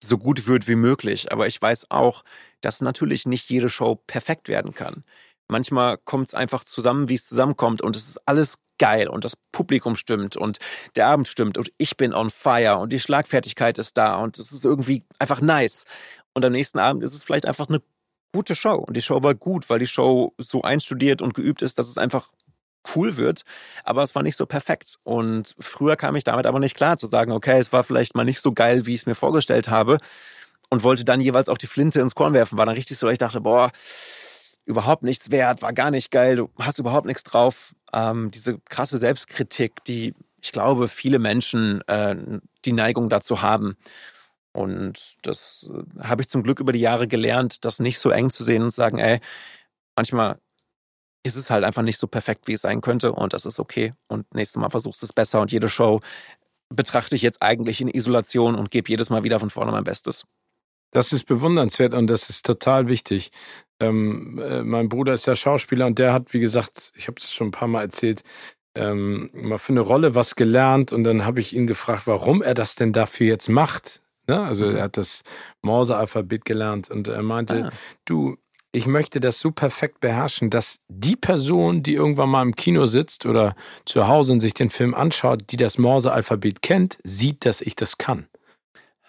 so 0.03 0.19
gut 0.19 0.47
wird 0.47 0.69
wie 0.69 0.77
möglich. 0.77 1.33
Aber 1.33 1.47
ich 1.47 1.61
weiß 1.61 1.91
auch, 1.91 2.25
dass 2.61 2.81
natürlich 2.81 3.27
nicht 3.27 3.49
jede 3.51 3.69
Show 3.69 3.97
perfekt 4.07 4.49
werden 4.49 4.75
kann. 4.75 5.05
Manchmal 5.49 5.99
kommt 5.99 6.29
es 6.29 6.35
einfach 6.35 6.65
zusammen, 6.65 7.09
wie 7.09 7.15
es 7.15 7.27
zusammenkommt 7.27 7.83
und 7.83 7.97
es 7.97 8.09
ist 8.09 8.21
alles 8.27 8.59
geil 8.79 9.09
und 9.09 9.25
das 9.25 9.37
Publikum 9.53 9.97
stimmt 9.97 10.37
und 10.37 10.59
der 10.97 11.07
Abend 11.07 11.29
stimmt 11.29 11.59
und 11.59 11.71
ich 11.79 11.97
bin 11.97 12.15
on 12.15 12.31
fire 12.31 12.79
und 12.79 12.93
die 12.93 13.01
Schlagfertigkeit 13.01 13.79
ist 13.79 13.97
da 13.99 14.17
und 14.17 14.39
es 14.39 14.51
ist 14.51 14.65
irgendwie 14.65 15.05
einfach 15.19 15.41
nice. 15.41 15.85
Und 16.35 16.45
am 16.45 16.53
nächsten 16.53 16.79
Abend 16.79 17.05
ist 17.05 17.15
es 17.15 17.23
vielleicht 17.23 17.47
einfach 17.47 17.69
eine 17.69 17.83
gute 18.33 18.57
Show 18.57 18.77
und 18.77 18.97
die 18.97 19.03
Show 19.03 19.23
war 19.23 19.35
gut, 19.35 19.69
weil 19.69 19.79
die 19.79 19.87
Show 19.87 20.33
so 20.39 20.63
einstudiert 20.63 21.21
und 21.21 21.35
geübt 21.35 21.61
ist, 21.63 21.79
dass 21.79 21.89
es 21.89 21.99
einfach 21.99 22.29
cool 22.95 23.17
wird, 23.17 23.43
aber 23.85 24.03
es 24.03 24.15
war 24.15 24.23
nicht 24.23 24.37
so 24.37 24.47
perfekt. 24.47 24.97
Und 25.05 25.55
früher 25.59 25.97
kam 25.97 26.17
ich 26.17 26.25
damit 26.25 26.47
aber 26.47 26.61
nicht 26.61 26.77
klar 26.77 26.99
zu 26.99 27.07
sagen, 27.07 27.33
okay, 27.33 27.59
es 27.59 27.73
war 27.73 27.85
vielleicht 27.85 28.15
mal 28.15 28.25
nicht 28.25 28.41
so 28.41 28.53
geil, 28.53 28.87
wie 28.87 28.95
ich 28.95 29.03
es 29.03 29.07
mir 29.07 29.15
vorgestellt 29.15 29.69
habe 29.69 29.99
und 30.71 30.83
wollte 30.83 31.05
dann 31.05 31.21
jeweils 31.21 31.49
auch 31.49 31.59
die 31.59 31.67
Flinte 31.67 32.01
ins 32.01 32.15
Korn 32.15 32.35
werfen. 32.35 32.59
War 32.59 32.67
dann 32.67 32.75
richtig 32.75 32.99
so, 32.99 33.07
dass 33.07 33.13
ich 33.13 33.19
dachte, 33.19 33.41
boah, 33.41 33.71
überhaupt 34.65 35.03
nichts 35.03 35.31
wert, 35.31 35.63
war 35.63 35.73
gar 35.73 35.91
nicht 35.91 36.11
geil, 36.11 36.37
du 36.37 36.51
hast 36.59 36.79
überhaupt 36.79 37.07
nichts 37.07 37.25
drauf. 37.25 37.75
Ähm, 37.93 38.31
diese 38.31 38.59
krasse 38.69 38.99
Selbstkritik, 38.99 39.85
die 39.85 40.15
ich 40.43 40.53
glaube, 40.53 40.89
viele 40.89 41.19
Menschen 41.19 41.83
äh, 41.87 42.17
die 42.65 42.73
Neigung 42.73 43.09
dazu 43.09 43.43
haben. 43.43 43.77
Und 44.53 45.17
das 45.23 45.71
äh, 45.73 46.05
habe 46.05 46.23
ich 46.23 46.29
zum 46.29 46.43
Glück 46.43 46.61
über 46.61 46.73
die 46.73 46.81
Jahre 46.81 47.07
gelernt, 47.09 47.65
das 47.65 47.79
nicht 47.79 47.99
so 47.99 48.11
eng 48.11 48.31
zu 48.31 48.45
sehen 48.45 48.63
und 48.63 48.73
sagen, 48.73 48.99
ey, 48.99 49.21
manchmal 49.97 50.39
ist 51.23 51.37
es 51.37 51.51
halt 51.51 51.65
einfach 51.65 51.83
nicht 51.83 51.99
so 51.99 52.07
perfekt, 52.07 52.49
wie 52.49 52.55
es 52.55 52.63
sein 52.63 52.81
könnte 52.81 53.13
und 53.13 53.33
das 53.33 53.47
ist 53.47 53.61
okay. 53.61 53.95
Und 54.09 54.33
nächstes 54.35 54.61
Mal 54.61 54.71
versuchst 54.71 55.03
du 55.03 55.07
es 55.07 55.13
besser 55.13 55.41
und 55.41 55.53
jede 55.53 55.69
Show 55.69 56.01
betrachte 56.69 57.15
ich 57.15 57.23
jetzt 57.23 57.43
eigentlich 57.43 57.81
in 57.81 57.89
Isolation 57.89 58.55
und 58.55 58.71
gebe 58.71 58.89
jedes 58.89 59.11
Mal 59.11 59.25
wieder 59.25 59.39
von 59.39 59.51
vorne 59.51 59.73
mein 59.73 59.85
Bestes. 59.85 60.25
Das 60.91 61.13
ist 61.13 61.25
bewundernswert 61.25 61.95
und 61.95 62.07
das 62.09 62.29
ist 62.29 62.45
total 62.45 62.89
wichtig. 62.89 63.31
Ähm, 63.81 64.39
äh, 64.39 64.63
mein 64.63 64.89
Bruder 64.89 65.15
ist 65.15 65.27
ja 65.27 65.35
Schauspieler 65.35 65.87
und 65.87 65.99
der 65.99 66.13
hat, 66.13 66.35
wie 66.35 66.41
gesagt, 66.41 66.93
ich 66.95 67.09
habe 67.09 67.17
es 67.19 67.33
schon 67.33 67.49
ein 67.49 67.53
paar 67.53 67.69
Mal 67.69 67.83
erzählt, 67.83 68.23
ähm, 68.75 69.27
mal 69.33 69.59
für 69.59 69.73
eine 69.73 69.81
Rolle 69.81 70.15
was 70.15 70.35
gelernt 70.35 70.93
und 70.93 71.05
dann 71.05 71.25
habe 71.25 71.41
ich 71.41 71.55
ihn 71.55 71.67
gefragt, 71.67 72.07
warum 72.07 72.43
er 72.43 72.55
das 72.55 72.75
denn 72.75 72.93
dafür 72.93 73.27
jetzt 73.27 73.49
macht. 73.49 74.03
Ne? 74.27 74.41
Also 74.41 74.67
mhm. 74.67 74.77
er 74.77 74.83
hat 74.85 74.97
das 74.97 75.23
Morse-Alphabet 75.63 76.45
gelernt 76.45 76.91
und 76.91 77.09
er 77.09 77.23
meinte, 77.23 77.67
ah. 77.67 77.71
du, 78.05 78.37
ich 78.73 78.87
möchte 78.87 79.21
das 79.21 79.39
so 79.39 79.51
perfekt 79.51 80.01
beherrschen, 80.01 80.49
dass 80.49 80.81
die 80.89 81.17
Person, 81.17 81.83
die 81.83 81.95
irgendwann 81.95 82.31
mal 82.31 82.43
im 82.43 82.57
Kino 82.57 82.87
sitzt 82.87 83.27
oder 83.27 83.55
zu 83.85 84.09
Hause 84.09 84.33
und 84.33 84.41
sich 84.41 84.55
den 84.55 84.71
Film 84.71 84.95
anschaut, 84.95 85.43
die 85.51 85.59
das 85.59 85.77
Morse-Alphabet 85.77 86.63
kennt, 86.63 86.99
sieht, 87.05 87.45
dass 87.45 87.61
ich 87.61 87.77
das 87.77 87.99
kann. 87.99 88.29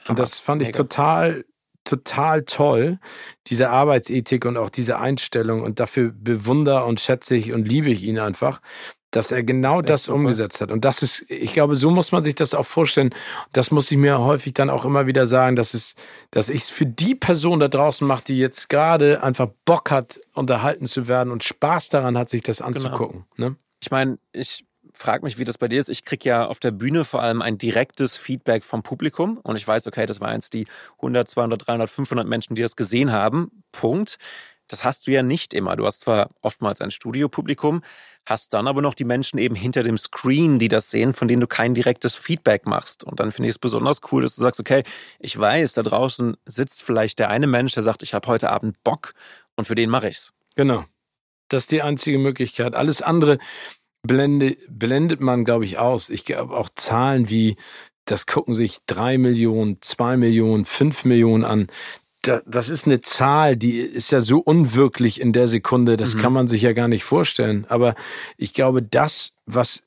Und 0.07 0.19
das 0.19 0.37
fand 0.37 0.61
ich 0.61 0.73
total, 0.73 1.45
total 1.85 2.43
toll, 2.43 2.99
diese 3.47 3.69
Arbeitsethik 3.69 4.43
und 4.45 4.57
auch 4.57 4.69
diese 4.69 4.99
Einstellung. 4.99 5.61
Und 5.61 5.79
dafür 5.79 6.11
bewundere 6.13 6.83
und 6.83 6.99
schätze 6.99 7.35
ich 7.35 7.53
und 7.53 7.65
liebe 7.65 7.89
ich 7.89 8.03
ihn 8.03 8.19
einfach, 8.19 8.59
dass 9.15 9.31
er 9.31 9.43
genau 9.43 9.81
das, 9.81 10.03
das 10.03 10.09
umgesetzt 10.09 10.59
hat. 10.61 10.71
Und 10.71 10.85
das 10.85 11.01
ist, 11.03 11.25
ich 11.29 11.53
glaube, 11.53 11.75
so 11.75 11.91
muss 11.91 12.11
man 12.11 12.23
sich 12.23 12.35
das 12.35 12.53
auch 12.53 12.65
vorstellen. 12.65 13.13
Das 13.51 13.71
muss 13.71 13.89
ich 13.91 13.97
mir 13.97 14.19
häufig 14.19 14.53
dann 14.53 14.69
auch 14.69 14.85
immer 14.85 15.07
wieder 15.07 15.25
sagen, 15.25 15.55
dass 15.55 15.73
es, 15.73 15.95
dass 16.31 16.49
ich 16.49 16.63
es 16.63 16.69
für 16.69 16.85
die 16.85 17.15
Person 17.15 17.59
da 17.59 17.67
draußen 17.67 18.07
mache, 18.07 18.23
die 18.25 18.39
jetzt 18.39 18.69
gerade 18.69 19.23
einfach 19.23 19.49
Bock 19.65 19.91
hat, 19.91 20.19
unterhalten 20.33 20.85
zu 20.85 21.07
werden 21.07 21.31
und 21.31 21.43
Spaß 21.43 21.89
daran 21.89 22.17
hat, 22.17 22.29
sich 22.29 22.41
das 22.41 22.57
genau. 22.57 22.67
anzugucken. 22.69 23.25
Genau. 23.35 23.49
Ne? 23.49 23.55
Ich 23.81 23.91
meine, 23.91 24.17
ich 24.31 24.65
frage 24.93 25.23
mich, 25.23 25.37
wie 25.37 25.43
das 25.43 25.57
bei 25.57 25.67
dir 25.67 25.79
ist. 25.79 25.89
Ich 25.89 26.05
kriege 26.05 26.29
ja 26.29 26.47
auf 26.47 26.59
der 26.59 26.71
Bühne 26.71 27.03
vor 27.03 27.21
allem 27.21 27.41
ein 27.41 27.57
direktes 27.57 28.17
Feedback 28.17 28.63
vom 28.63 28.83
Publikum 28.83 29.37
und 29.43 29.55
ich 29.55 29.67
weiß, 29.67 29.87
okay, 29.87 30.05
das 30.05 30.21
war 30.21 30.29
eins 30.29 30.49
die 30.49 30.65
100, 30.97 31.29
200, 31.29 31.67
300, 31.67 31.89
500 31.89 32.27
Menschen, 32.27 32.55
die 32.55 32.61
das 32.61 32.75
gesehen 32.75 33.11
haben. 33.11 33.51
Punkt. 33.71 34.17
Das 34.67 34.83
hast 34.83 35.07
du 35.07 35.11
ja 35.11 35.23
nicht 35.23 35.53
immer. 35.53 35.75
Du 35.75 35.85
hast 35.85 36.01
zwar 36.01 36.29
oftmals 36.41 36.81
ein 36.81 36.91
Studiopublikum, 36.91 37.81
hast 38.25 38.53
dann 38.53 38.67
aber 38.67 38.81
noch 38.81 38.93
die 38.93 39.03
Menschen 39.03 39.37
eben 39.37 39.55
hinter 39.55 39.83
dem 39.83 39.97
Screen, 39.97 40.59
die 40.59 40.69
das 40.69 40.89
sehen, 40.89 41.13
von 41.13 41.27
denen 41.27 41.41
du 41.41 41.47
kein 41.47 41.73
direktes 41.73 42.15
Feedback 42.15 42.65
machst. 42.65 43.03
Und 43.03 43.19
dann 43.19 43.31
finde 43.31 43.49
ich 43.49 43.55
es 43.55 43.59
besonders 43.59 44.01
cool, 44.11 44.21
dass 44.21 44.35
du 44.35 44.41
sagst, 44.41 44.59
okay, 44.59 44.83
ich 45.19 45.37
weiß, 45.37 45.73
da 45.73 45.83
draußen 45.83 46.37
sitzt 46.45 46.83
vielleicht 46.83 47.19
der 47.19 47.29
eine 47.29 47.47
Mensch, 47.47 47.73
der 47.73 47.83
sagt, 47.83 48.03
ich 48.03 48.13
habe 48.13 48.27
heute 48.27 48.49
Abend 48.49 48.81
Bock 48.83 49.13
und 49.55 49.65
für 49.65 49.75
den 49.75 49.89
mache 49.89 50.07
ich's. 50.07 50.33
Genau. 50.55 50.85
Das 51.49 51.63
ist 51.63 51.71
die 51.71 51.81
einzige 51.81 52.17
Möglichkeit. 52.17 52.73
Alles 52.73 53.01
andere 53.01 53.37
blende, 54.01 54.57
blendet 54.69 55.19
man, 55.19 55.45
glaube 55.45 55.65
ich, 55.65 55.77
aus. 55.77 56.09
Ich 56.09 56.25
glaube 56.25 56.55
auch 56.55 56.69
Zahlen 56.73 57.29
wie 57.29 57.57
das 58.05 58.25
gucken 58.25 58.53
sich 58.53 58.79
drei 58.85 59.17
Millionen, 59.17 59.81
zwei 59.81 60.17
Millionen, 60.17 60.65
fünf 60.65 61.05
Millionen 61.05 61.45
an 61.45 61.67
das 62.45 62.69
ist 62.69 62.85
eine 62.85 63.01
Zahl, 63.01 63.55
die 63.55 63.77
ist 63.77 64.11
ja 64.11 64.21
so 64.21 64.39
unwirklich 64.39 65.19
in 65.19 65.33
der 65.33 65.47
Sekunde, 65.47 65.97
das 65.97 66.15
mhm. 66.15 66.19
kann 66.19 66.33
man 66.33 66.47
sich 66.47 66.61
ja 66.61 66.73
gar 66.73 66.87
nicht 66.87 67.03
vorstellen. 67.03 67.65
Aber 67.69 67.95
ich 68.37 68.53
glaube, 68.53 68.81
das, 68.81 69.33
was 69.45 69.83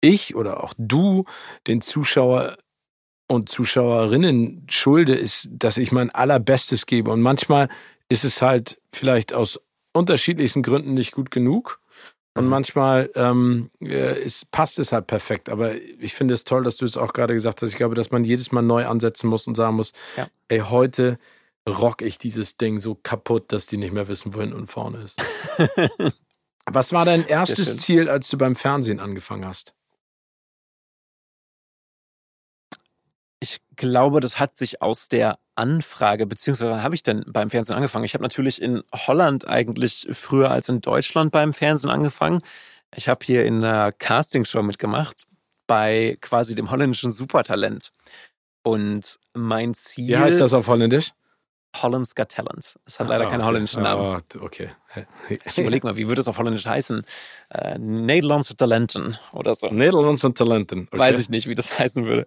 ich 0.00 0.34
oder 0.34 0.62
auch 0.62 0.74
du 0.78 1.24
den 1.66 1.80
Zuschauer 1.80 2.56
und 3.26 3.48
Zuschauerinnen 3.48 4.66
schulde, 4.68 5.14
ist, 5.14 5.48
dass 5.50 5.78
ich 5.78 5.92
mein 5.92 6.10
allerbestes 6.10 6.86
gebe. 6.86 7.10
Und 7.10 7.22
manchmal 7.22 7.68
ist 8.08 8.24
es 8.24 8.42
halt 8.42 8.80
vielleicht 8.92 9.32
aus 9.32 9.60
unterschiedlichsten 9.92 10.62
Gründen 10.62 10.94
nicht 10.94 11.12
gut 11.12 11.30
genug. 11.30 11.80
Und 12.36 12.44
mhm. 12.44 12.50
manchmal 12.50 13.10
ähm, 13.14 13.70
äh, 13.80 14.20
ist, 14.20 14.50
passt 14.50 14.78
es 14.78 14.92
halt 14.92 15.06
perfekt. 15.06 15.48
Aber 15.48 15.74
ich 15.74 16.14
finde 16.14 16.34
es 16.34 16.44
toll, 16.44 16.64
dass 16.64 16.76
du 16.76 16.84
es 16.84 16.96
auch 16.96 17.12
gerade 17.12 17.32
gesagt 17.32 17.62
hast. 17.62 17.70
Ich 17.70 17.76
glaube, 17.76 17.94
dass 17.94 18.10
man 18.10 18.24
jedes 18.24 18.52
Mal 18.52 18.62
neu 18.62 18.86
ansetzen 18.86 19.28
muss 19.28 19.46
und 19.46 19.54
sagen 19.54 19.76
muss, 19.76 19.92
ja. 20.16 20.26
ey, 20.48 20.58
heute 20.58 21.18
rock 21.68 22.02
ich 22.02 22.18
dieses 22.18 22.56
Ding 22.56 22.78
so 22.78 22.94
kaputt, 22.94 23.52
dass 23.52 23.66
die 23.66 23.76
nicht 23.76 23.92
mehr 23.92 24.08
wissen, 24.08 24.34
wohin 24.34 24.52
und 24.52 24.66
vorne 24.66 24.98
ist. 24.98 25.18
Was 26.66 26.92
war 26.92 27.04
dein 27.04 27.26
erstes 27.26 27.78
Ziel, 27.78 28.08
als 28.08 28.28
du 28.28 28.38
beim 28.38 28.56
Fernsehen 28.56 29.00
angefangen 29.00 29.44
hast? 29.44 29.74
Ich 33.40 33.60
glaube, 33.76 34.20
das 34.20 34.38
hat 34.38 34.56
sich 34.56 34.80
aus 34.80 35.08
der 35.08 35.38
Anfrage, 35.54 36.26
beziehungsweise 36.26 36.82
habe 36.82 36.94
ich 36.94 37.02
denn 37.02 37.24
beim 37.26 37.50
Fernsehen 37.50 37.76
angefangen? 37.76 38.04
Ich 38.04 38.14
habe 38.14 38.22
natürlich 38.22 38.60
in 38.60 38.82
Holland 38.92 39.46
eigentlich 39.46 40.08
früher 40.12 40.50
als 40.50 40.68
in 40.68 40.80
Deutschland 40.80 41.32
beim 41.32 41.52
Fernsehen 41.52 41.90
angefangen. 41.90 42.40
Ich 42.96 43.08
habe 43.08 43.24
hier 43.24 43.44
in 43.44 43.62
einer 43.62 43.92
Castingshow 43.92 44.62
mitgemacht 44.62 45.26
bei 45.66 46.16
quasi 46.20 46.54
dem 46.54 46.70
holländischen 46.70 47.10
Supertalent. 47.10 47.92
Und 48.62 49.18
mein 49.34 49.74
Ziel. 49.74 50.08
Wie 50.08 50.16
heißt 50.16 50.40
das 50.40 50.54
auf 50.54 50.68
Holländisch? 50.68 51.12
Holland's 51.82 52.14
Got 52.14 52.30
Talent. 52.30 52.78
Es 52.86 53.00
hat 53.00 53.08
leider 53.08 53.26
ah, 53.26 53.30
keinen 53.30 53.44
holländischen 53.44 53.82
Namen. 53.82 54.02
Ah, 54.02 54.18
okay. 54.40 54.70
ich 55.28 55.58
überlege 55.58 55.86
mal, 55.86 55.96
wie 55.96 56.06
würde 56.06 56.20
es 56.20 56.28
auf 56.28 56.38
Holländisch 56.38 56.66
heißen? 56.66 57.02
Äh, 57.50 57.78
Nederlandse 57.78 58.56
Talenten 58.56 59.18
oder 59.32 59.54
so. 59.54 59.68
Nederlandse 59.68 60.32
Talenten. 60.32 60.88
Okay. 60.90 60.98
Weiß 60.98 61.18
ich 61.18 61.30
nicht, 61.30 61.48
wie 61.48 61.54
das 61.54 61.76
heißen 61.78 62.04
würde. 62.04 62.26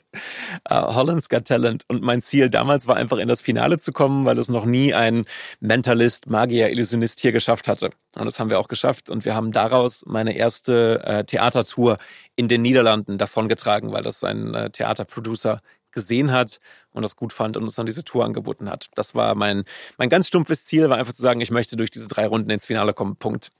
Uh, 0.70 0.96
Holland's 0.96 1.30
Got 1.30 1.46
Talent. 1.46 1.84
Und 1.88 2.02
mein 2.04 2.22
Ziel 2.22 2.50
damals 2.50 2.88
war 2.88 2.98
einfach 2.98 3.18
in 3.18 3.28
das 3.28 3.42
Finale 3.42 3.80
zu 3.80 3.94
kommen, 3.94 4.26
weil 4.26 4.38
es 4.38 4.50
noch 4.50 4.66
nie 4.66 4.94
ein 4.94 5.26
Mentalist, 5.60 6.28
Magier, 6.28 6.70
Illusionist 6.70 7.20
hier 7.20 7.32
geschafft 7.32 7.68
hatte. 7.68 7.92
Und 8.16 8.26
das 8.26 8.40
haben 8.40 8.50
wir 8.50 8.60
auch 8.60 8.68
geschafft. 8.68 9.10
Und 9.10 9.24
wir 9.26 9.36
haben 9.36 9.52
daraus 9.52 10.04
meine 10.06 10.36
erste 10.36 11.04
äh, 11.06 11.24
Theatertour 11.24 11.98
in 12.36 12.48
den 12.48 12.62
Niederlanden 12.62 13.18
davongetragen, 13.18 13.92
weil 13.92 14.04
das 14.04 14.24
ein 14.24 14.54
äh, 14.54 14.70
Theaterproducer 14.70 15.62
gesehen 15.98 16.32
hat 16.32 16.60
und 16.92 17.02
das 17.02 17.16
gut 17.16 17.34
fand 17.34 17.58
und 17.58 17.64
uns 17.64 17.74
dann 17.74 17.88
diese 17.88 18.04
Tour 18.04 18.24
angeboten 18.24 18.70
hat. 18.70 18.90
Das 18.94 19.16
war 19.16 19.34
mein, 19.34 19.64
mein 19.98 20.10
ganz 20.10 20.28
stumpfes 20.28 20.64
Ziel, 20.64 20.90
war 20.90 20.98
einfach 20.98 21.14
zu 21.14 21.24
sagen, 21.24 21.42
ich 21.42 21.50
möchte 21.50 21.76
durch 21.76 21.90
diese 21.90 22.08
drei 22.08 22.28
Runden 22.28 22.52
ins 22.52 22.66
Finale 22.66 22.94
kommen. 22.94 23.16
Punkt. 23.16 23.52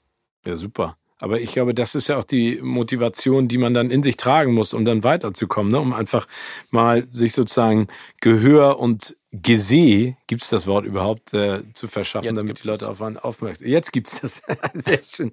Ja, 0.46 0.54
super. 0.54 0.96
Aber 1.18 1.40
ich 1.40 1.52
glaube, 1.52 1.74
das 1.74 1.96
ist 1.96 2.06
ja 2.06 2.16
auch 2.16 2.24
die 2.24 2.60
Motivation, 2.62 3.48
die 3.48 3.58
man 3.58 3.74
dann 3.74 3.90
in 3.90 4.04
sich 4.04 4.16
tragen 4.16 4.54
muss, 4.54 4.72
um 4.72 4.84
dann 4.84 5.02
weiterzukommen, 5.02 5.72
ne? 5.72 5.80
um 5.80 5.92
einfach 5.92 6.28
mal 6.70 7.08
sich 7.10 7.32
sozusagen 7.32 7.88
Gehör 8.20 8.78
und 8.78 9.16
Geseh, 9.32 10.16
gibt 10.28 10.42
es 10.42 10.48
das 10.48 10.68
Wort 10.68 10.86
überhaupt, 10.86 11.34
äh, 11.34 11.62
zu 11.74 11.88
verschaffen, 11.88 12.28
Jetzt 12.28 12.36
damit 12.38 12.62
die 12.62 12.68
Leute 12.68 12.88
auf 12.88 13.02
einen 13.02 13.18
aufmerksam 13.18 13.66
Jetzt 13.66 13.92
gibt 13.92 14.06
es 14.08 14.20
das. 14.20 14.42
Sehr 14.74 15.02
schön. 15.02 15.32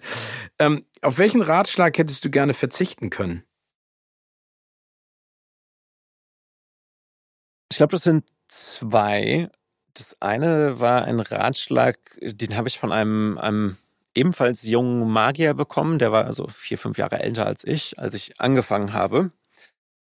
Ähm, 0.57 0.86
auf 1.02 1.19
welchen 1.19 1.41
Ratschlag 1.41 1.98
hättest 1.98 2.26
du 2.26 2.32
gerne 2.32 2.53
verzichten 2.53 3.11
können? 3.11 3.44
Ich 7.72 7.78
glaube, 7.78 7.92
das 7.92 8.04
sind 8.04 8.26
zwei. 8.48 9.50
Das 9.94 10.18
eine 10.22 10.80
war 10.80 11.06
ein 11.06 11.20
Ratschlag, 11.20 11.98
den 12.22 12.56
habe 12.58 12.68
ich 12.68 12.80
von 12.80 12.92
einem, 12.92 13.38
einem 13.38 13.78
ebenfalls 14.14 14.64
jungen 14.64 15.10
Magier 15.10 15.54
bekommen. 15.54 16.00
Der 16.00 16.12
war 16.12 16.26
also 16.26 16.48
vier, 16.48 16.78
fünf 16.78 16.98
Jahre 16.98 17.20
älter 17.20 17.46
als 17.46 17.64
ich, 17.64 17.98
als 17.98 18.14
ich 18.14 18.40
angefangen 18.40 18.94
habe. 18.94 19.32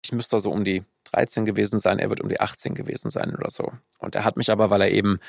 Ich 0.04 0.12
müsste 0.12 0.38
so 0.38 0.50
um 0.50 0.64
die 0.64 0.84
13 1.12 1.44
gewesen 1.44 1.80
sein, 1.80 1.98
er 1.98 2.10
wird 2.10 2.20
um 2.20 2.28
die 2.28 2.40
18 2.40 2.74
gewesen 2.74 3.10
sein 3.10 3.34
oder 3.34 3.50
so. 3.50 3.72
Und 3.98 4.14
er 4.14 4.24
hat 4.24 4.36
mich 4.36 4.50
aber, 4.50 4.70
weil 4.70 4.82
er 4.82 4.90
eben 4.90 5.20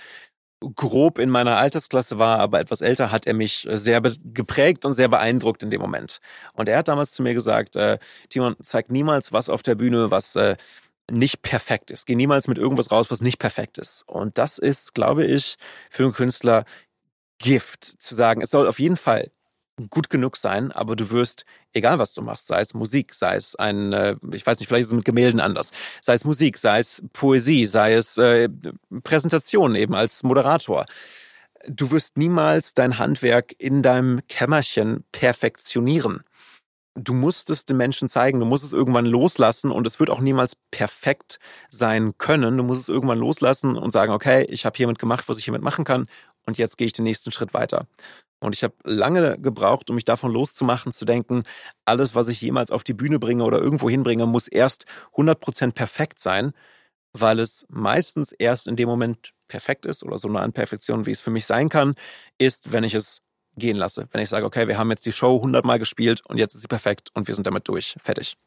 grob 0.75 1.19
in 1.19 1.29
meiner 1.29 1.57
Altersklasse 1.57 2.17
war, 2.17 2.39
aber 2.39 2.59
etwas 2.59 2.81
älter, 2.81 3.11
hat 3.11 3.27
er 3.27 3.35
mich 3.35 3.67
sehr 3.71 4.01
geprägt 4.01 4.85
und 4.85 4.93
sehr 4.93 5.07
beeindruckt 5.07 5.61
in 5.61 5.69
dem 5.69 5.81
Moment. 5.81 6.19
Und 6.53 6.67
er 6.67 6.79
hat 6.79 6.87
damals 6.87 7.11
zu 7.11 7.21
mir 7.21 7.33
gesagt, 7.35 7.75
äh, 7.75 7.99
Timon, 8.29 8.55
zeig 8.61 8.89
niemals 8.89 9.31
was 9.31 9.49
auf 9.49 9.61
der 9.61 9.75
Bühne, 9.75 10.09
was 10.09 10.35
äh, 10.35 10.55
nicht 11.09 11.41
perfekt 11.41 11.91
ist. 11.91 12.05
Geh 12.05 12.15
niemals 12.15 12.47
mit 12.47 12.57
irgendwas 12.57 12.91
raus, 12.91 13.11
was 13.11 13.21
nicht 13.21 13.39
perfekt 13.39 13.77
ist. 13.77 14.03
Und 14.07 14.37
das 14.37 14.57
ist, 14.57 14.93
glaube 14.93 15.25
ich, 15.25 15.57
für 15.89 16.03
einen 16.03 16.13
Künstler 16.13 16.65
Gift, 17.39 17.83
zu 17.83 18.15
sagen, 18.15 18.41
es 18.41 18.49
soll 18.49 18.67
auf 18.67 18.79
jeden 18.79 18.97
Fall 18.97 19.31
gut 19.89 20.09
genug 20.09 20.37
sein, 20.37 20.71
aber 20.71 20.95
du 20.95 21.11
wirst, 21.11 21.45
egal 21.71 21.99
was 21.99 22.13
du 22.13 22.21
machst, 22.21 22.47
sei 22.47 22.61
es 22.61 22.73
Musik, 22.73 23.13
sei 23.13 23.35
es 23.35 23.55
ein, 23.55 23.93
äh, 23.93 24.15
ich 24.33 24.45
weiß 24.45 24.59
nicht, 24.59 24.67
vielleicht 24.67 24.85
ist 24.85 24.87
es 24.87 24.95
mit 24.95 25.05
Gemälden 25.05 25.39
anders, 25.39 25.71
sei 26.01 26.13
es 26.13 26.25
Musik, 26.25 26.57
sei 26.57 26.79
es 26.79 27.03
Poesie, 27.13 27.65
sei 27.65 27.93
es 27.93 28.17
äh, 28.17 28.49
Präsentation 29.03 29.75
eben 29.75 29.93
als 29.93 30.23
Moderator. 30.23 30.85
Du 31.67 31.91
wirst 31.91 32.17
niemals 32.17 32.73
dein 32.73 32.97
Handwerk 32.97 33.53
in 33.59 33.81
deinem 33.81 34.21
Kämmerchen 34.27 35.03
perfektionieren. 35.11 36.23
Du 36.99 37.13
musst 37.13 37.51
es 37.51 37.65
den 37.65 37.77
Menschen 37.77 38.09
zeigen, 38.09 38.39
du 38.39 38.45
musst 38.45 38.63
es 38.63 38.73
irgendwann 38.73 39.05
loslassen 39.05 39.69
und 39.69 39.85
es 39.85 39.99
wird 39.99 40.09
auch 40.09 40.19
niemals 40.19 40.55
perfekt 40.71 41.39
sein 41.69 42.17
können. 42.17 42.57
Du 42.57 42.63
musst 42.63 42.81
es 42.81 42.89
irgendwann 42.89 43.19
loslassen 43.19 43.77
und 43.77 43.91
sagen, 43.91 44.11
okay, 44.11 44.45
ich 44.49 44.65
habe 44.65 44.75
hiermit 44.75 44.97
gemacht, 44.97 45.29
was 45.29 45.37
ich 45.37 45.43
hiermit 45.43 45.61
machen 45.61 45.85
kann 45.85 46.07
und 46.47 46.57
jetzt 46.57 46.77
gehe 46.77 46.87
ich 46.87 46.93
den 46.93 47.03
nächsten 47.03 47.31
Schritt 47.31 47.53
weiter. 47.53 47.85
Und 48.39 48.55
ich 48.55 48.63
habe 48.63 48.75
lange 48.83 49.37
gebraucht, 49.39 49.89
um 49.89 49.95
mich 49.95 50.05
davon 50.05 50.31
loszumachen, 50.31 50.91
zu 50.91 51.05
denken, 51.05 51.43
alles, 51.85 52.15
was 52.15 52.27
ich 52.27 52.41
jemals 52.41 52.71
auf 52.71 52.83
die 52.83 52.93
Bühne 52.93 53.19
bringe 53.19 53.43
oder 53.43 53.59
irgendwo 53.59 53.89
hinbringe, 53.89 54.25
muss 54.25 54.47
erst 54.47 54.85
100% 55.15 55.73
perfekt 55.73 56.19
sein, 56.19 56.53
weil 57.13 57.39
es 57.39 57.65
meistens 57.69 58.31
erst 58.31 58.67
in 58.67 58.75
dem 58.75 58.89
Moment 58.89 59.33
perfekt 59.47 59.85
ist 59.85 60.03
oder 60.03 60.17
so 60.17 60.27
eine 60.27 60.41
an 60.41 60.53
Perfektion, 60.53 61.05
wie 61.05 61.11
es 61.11 61.21
für 61.21 61.31
mich 61.31 61.45
sein 61.45 61.69
kann, 61.69 61.95
ist, 62.37 62.71
wenn 62.71 62.83
ich 62.83 62.93
es 62.93 63.21
gehen 63.57 63.77
lasse. 63.77 64.07
Wenn 64.11 64.21
ich 64.21 64.29
sage, 64.29 64.45
okay, 64.45 64.67
wir 64.67 64.77
haben 64.77 64.89
jetzt 64.89 65.05
die 65.05 65.11
Show 65.11 65.35
100 65.35 65.65
Mal 65.65 65.79
gespielt 65.79 66.21
und 66.25 66.37
jetzt 66.37 66.55
ist 66.55 66.61
sie 66.61 66.67
perfekt 66.67 67.09
und 67.13 67.27
wir 67.27 67.35
sind 67.35 67.47
damit 67.47 67.67
durch. 67.67 67.95
Fertig. 68.01 68.37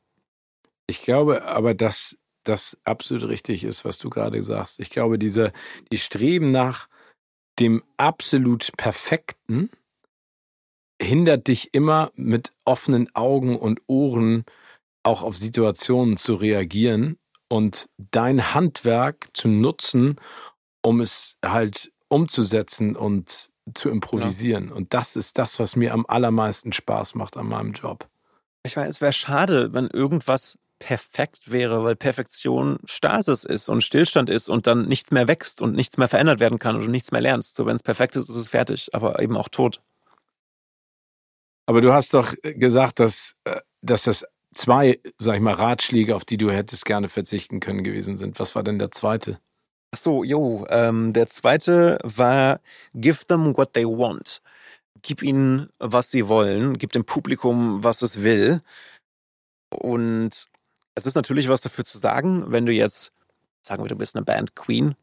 Ich 0.87 1.03
glaube 1.03 1.45
aber, 1.45 1.74
dass 1.74 2.16
das 2.45 2.78
absolut 2.85 3.28
richtig 3.28 3.65
ist, 3.65 3.85
was 3.85 3.99
du 3.99 4.11
gerade 4.11 4.43
sagst. 4.43 4.81
Ich 4.81 4.91
glaube, 4.91 5.19
diese, 5.19 5.53
die 5.93 5.99
Streben 5.99 6.51
nach 6.51 6.89
dem 7.59 7.82
absolut 7.97 8.73
Perfekten 8.77 9.70
hindert 11.01 11.49
dich 11.49 11.74
immer 11.74 12.11
mit 12.15 12.53
offenen 12.65 13.15
Augen 13.15 13.57
und 13.57 13.81
Ohren 13.87 14.45
auch 15.03 15.23
auf 15.23 15.37
Situationen 15.37 16.16
zu 16.16 16.35
reagieren 16.35 17.19
und 17.49 17.89
dein 17.99 18.55
Handwerk 18.55 19.28
zu 19.32 19.49
nutzen, 19.49 20.16
um 20.82 21.01
es 21.01 21.37
halt 21.45 21.93
umzusetzen 22.09 22.97
und 22.97 23.51
zu 23.74 23.90
improvisieren. 23.90 24.68
Ja. 24.68 24.74
Und 24.74 24.94
das 24.94 25.16
ist 25.16 25.38
das, 25.38 25.59
was 25.59 25.76
mir 25.76 25.92
am 25.92 26.06
allermeisten 26.06 26.72
Spaß 26.72 27.14
macht 27.14 27.36
an 27.36 27.47
meinem 27.47 27.72
Job. 27.72 28.09
Ich 28.62 28.76
meine, 28.76 28.88
es 28.88 29.01
wäre 29.01 29.12
schade, 29.12 29.72
wenn 29.72 29.86
irgendwas 29.88 30.59
perfekt 30.78 31.51
wäre, 31.51 31.84
weil 31.84 31.94
Perfektion 31.94 32.78
Stasis 32.84 33.44
ist 33.44 33.68
und 33.68 33.82
Stillstand 33.82 34.30
ist 34.30 34.48
und 34.48 34.66
dann 34.66 34.88
nichts 34.88 35.10
mehr 35.10 35.28
wächst 35.28 35.60
und 35.60 35.74
nichts 35.74 35.98
mehr 35.98 36.09
verändert 36.09 36.40
werden 36.40 36.59
kann 36.59 36.74
und 36.74 36.86
du 36.86 36.90
nichts 36.90 37.12
mehr 37.12 37.20
lernst. 37.20 37.55
So, 37.55 37.66
wenn 37.66 37.76
es 37.76 37.82
perfekt 37.82 38.16
ist, 38.16 38.28
ist 38.28 38.36
es 38.36 38.48
fertig, 38.48 38.88
aber 38.92 39.22
eben 39.22 39.36
auch 39.36 39.48
tot. 39.48 39.80
Aber 41.66 41.80
du 41.80 41.92
hast 41.92 42.14
doch 42.14 42.34
gesagt, 42.42 42.98
dass, 42.98 43.36
äh, 43.44 43.60
dass 43.82 44.05
das 44.05 44.26
zwei, 44.55 44.98
sag 45.18 45.36
ich 45.36 45.40
mal, 45.40 45.55
Ratschläge, 45.55 46.16
auf 46.16 46.24
die 46.24 46.36
du 46.36 46.51
hättest 46.51 46.84
gerne 46.84 47.09
verzichten 47.09 47.60
können 47.60 47.84
gewesen 47.84 48.16
sind. 48.16 48.40
Was 48.40 48.55
war 48.55 48.62
denn 48.62 48.78
der 48.78 48.90
zweite? 48.90 49.38
Ach 49.93 49.99
so, 49.99 50.23
jo, 50.23 50.67
ähm, 50.71 51.12
der 51.12 51.29
zweite 51.29 51.99
war 52.05 52.61
Give 52.95 53.25
them 53.27 53.57
what 53.57 53.73
they 53.75 53.85
want. 53.85 54.41
Gib 55.03 55.23
ihnen, 55.23 55.69
was 55.79 56.11
sie 56.11 56.29
wollen, 56.29 56.79
gib 56.79 56.93
dem 56.93 57.05
Publikum, 57.05 57.83
was 57.83 58.03
es 58.03 58.23
will. 58.23 58.62
Und 59.71 60.47
es 60.95 61.07
ist 61.07 61.15
natürlich 61.17 61.49
was 61.49 61.61
dafür 61.62 61.85
zu 61.85 61.99
sagen, 61.99 62.45
wenn 62.53 62.67
du 62.67 62.73
jetzt, 62.73 63.12
sagen 63.62 63.83
wir, 63.83 63.89
du 63.89 63.97
bist 63.97 64.17
eine 64.17 64.25
Band 64.25 64.55
Queen 64.57 64.95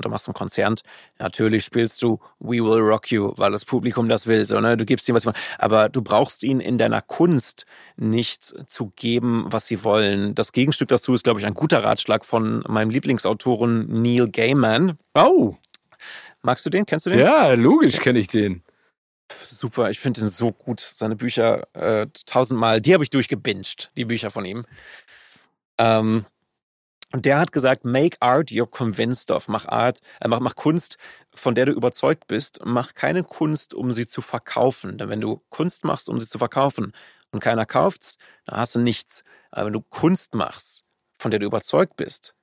oder 0.00 0.10
machst 0.10 0.28
ein 0.28 0.34
Konzert, 0.34 0.82
natürlich 1.18 1.64
spielst 1.64 2.02
du 2.02 2.18
We 2.38 2.56
Will 2.56 2.80
Rock 2.80 3.10
You, 3.10 3.32
weil 3.36 3.52
das 3.52 3.64
Publikum 3.64 4.08
das 4.08 4.26
will, 4.26 4.46
so, 4.46 4.60
ne? 4.60 4.76
Du 4.76 4.84
gibst 4.84 5.08
ihnen, 5.08 5.16
was 5.16 5.22
sie 5.22 5.26
wollen. 5.26 5.36
Aber 5.58 5.88
du 5.88 6.02
brauchst 6.02 6.42
ihnen 6.42 6.60
in 6.60 6.78
deiner 6.78 7.02
Kunst 7.02 7.66
nicht 7.96 8.54
zu 8.68 8.92
geben, 8.96 9.46
was 9.48 9.66
sie 9.66 9.84
wollen. 9.84 10.34
Das 10.34 10.52
Gegenstück 10.52 10.88
dazu 10.88 11.14
ist, 11.14 11.24
glaube 11.24 11.40
ich, 11.40 11.46
ein 11.46 11.54
guter 11.54 11.82
Ratschlag 11.82 12.24
von 12.24 12.62
meinem 12.68 12.90
Lieblingsautoren 12.90 13.86
Neil 14.02 14.28
Gaiman. 14.28 14.98
Oh. 15.14 15.54
Magst 16.42 16.66
du 16.66 16.70
den? 16.70 16.86
Kennst 16.86 17.06
du 17.06 17.10
den? 17.10 17.20
Ja, 17.20 17.52
logisch 17.52 17.98
kenne 17.98 18.18
ich 18.18 18.28
den. 18.28 18.62
Super, 19.44 19.90
ich 19.90 19.98
finde 19.98 20.20
den 20.20 20.28
so 20.28 20.52
gut. 20.52 20.80
Seine 20.80 21.16
Bücher 21.16 21.66
äh, 21.74 22.06
tausendmal, 22.26 22.80
die 22.80 22.94
habe 22.94 23.02
ich 23.02 23.10
durchgebinged, 23.10 23.90
die 23.96 24.04
Bücher 24.04 24.30
von 24.30 24.44
ihm. 24.44 24.64
Ähm, 25.78 26.26
und 27.12 27.24
der 27.24 27.38
hat 27.38 27.52
gesagt, 27.52 27.84
make 27.84 28.16
art 28.20 28.50
you're 28.50 28.70
convinced 28.70 29.30
of. 29.30 29.48
Mach 29.48 29.66
Art, 29.66 30.00
äh, 30.20 30.28
mach, 30.28 30.40
mach 30.40 30.56
Kunst, 30.56 30.98
von 31.34 31.54
der 31.54 31.66
du 31.66 31.72
überzeugt 31.72 32.26
bist. 32.26 32.60
Mach 32.64 32.94
keine 32.94 33.22
Kunst, 33.22 33.74
um 33.74 33.92
sie 33.92 34.06
zu 34.06 34.22
verkaufen. 34.22 34.98
Denn 34.98 35.08
wenn 35.08 35.20
du 35.20 35.42
Kunst 35.48 35.84
machst, 35.84 36.08
um 36.08 36.18
sie 36.20 36.28
zu 36.28 36.38
verkaufen 36.38 36.92
und 37.30 37.40
keiner 37.40 37.64
kauft's, 37.64 38.16
dann 38.44 38.58
hast 38.58 38.74
du 38.74 38.80
nichts. 38.80 39.22
Aber 39.50 39.66
wenn 39.66 39.72
du 39.72 39.82
Kunst 39.82 40.34
machst, 40.34 40.84
von 41.18 41.30
der 41.30 41.40
du 41.40 41.46
überzeugt 41.46 41.96
bist 41.96 42.34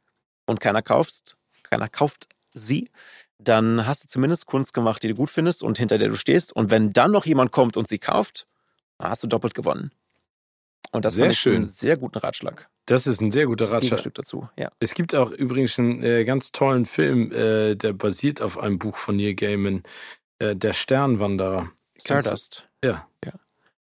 und 0.46 0.60
keiner 0.60 0.82
kauft, 0.82 1.36
keiner 1.64 1.90
kauft 1.90 2.30
sie, 2.54 2.90
dann 3.38 3.86
hast 3.86 4.06
du 4.06 4.08
zumindest 4.08 4.46
Kunst 4.46 4.74
gemacht, 4.74 5.04
die 5.04 5.10
du 5.10 5.16
gut 5.16 5.30
findest 5.30 5.62
und 5.64 5.78
hinter 5.78 5.98
der 5.98 6.08
du 6.08 6.16
stehst. 6.16 6.54
Und 6.56 6.72
wenn 6.72 6.92
dann 6.92 7.12
noch 7.12 7.26
jemand 7.26 7.52
kommt 7.52 7.76
und 7.76 7.90
sie 7.90 8.00
kauft, 8.00 8.48
dann 8.98 9.10
hast 9.10 9.24
du 9.24 9.28
doppelt 9.28 9.54
gewonnen. 9.54 9.92
Und 10.94 11.06
das 11.06 11.16
sehr 11.16 11.34
schön. 11.34 11.56
einen 11.56 11.64
sehr 11.64 11.98
guten 11.98 12.20
Ratschlag. 12.20 12.70
Das 12.86 13.08
ist 13.08 13.22
ein 13.22 13.32
sehr 13.32 13.48
guter 13.48 13.66
das 13.66 13.74
Ratschlag. 13.74 14.14
dazu, 14.14 14.48
ja. 14.58 14.72
Es 14.80 14.94
gibt 14.94 15.16
auch 15.16 15.32
übrigens 15.32 15.80
einen 15.80 16.04
äh, 16.04 16.24
ganz 16.24 16.52
tollen 16.52 16.86
Film, 16.86 17.32
äh, 17.32 17.76
der 17.76 17.94
basiert 17.94 18.42
auf 18.42 18.60
einem 18.60 18.78
Buch 18.78 18.96
von 18.96 19.16
Neil 19.16 19.34
Gaiman, 19.34 19.84
äh, 20.40 20.56
Der 20.56 20.74
Sternwanderer. 20.74 21.72
Stardust. 22.00 22.68
Ja. 22.84 23.08
ja. 23.26 23.32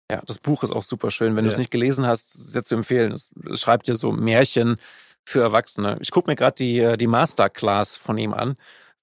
Ja, 0.10 0.22
das 0.26 0.40
Buch 0.40 0.64
ist 0.64 0.72
auch 0.72 0.84
super 0.84 1.12
schön. 1.12 1.36
Wenn 1.36 1.44
ja. 1.44 1.50
du 1.50 1.54
es 1.54 1.58
nicht 1.58 1.72
gelesen 1.72 2.08
hast, 2.08 2.32
sehr 2.32 2.64
zu 2.64 2.76
empfehlen. 2.76 3.12
Es, 3.12 3.30
es 3.52 3.60
schreibt 3.60 3.88
dir 3.88 3.96
so 3.96 4.12
Märchen 4.12 4.78
für 5.26 5.42
Erwachsene. 5.42 5.98
Ich 6.00 6.12
gucke 6.12 6.30
mir 6.30 6.36
gerade 6.36 6.56
die, 6.56 6.80
äh, 6.80 6.98
die 6.98 7.08
Masterclass 7.08 7.98
von 7.98 8.18
ihm 8.18 8.34
an, 8.34 8.56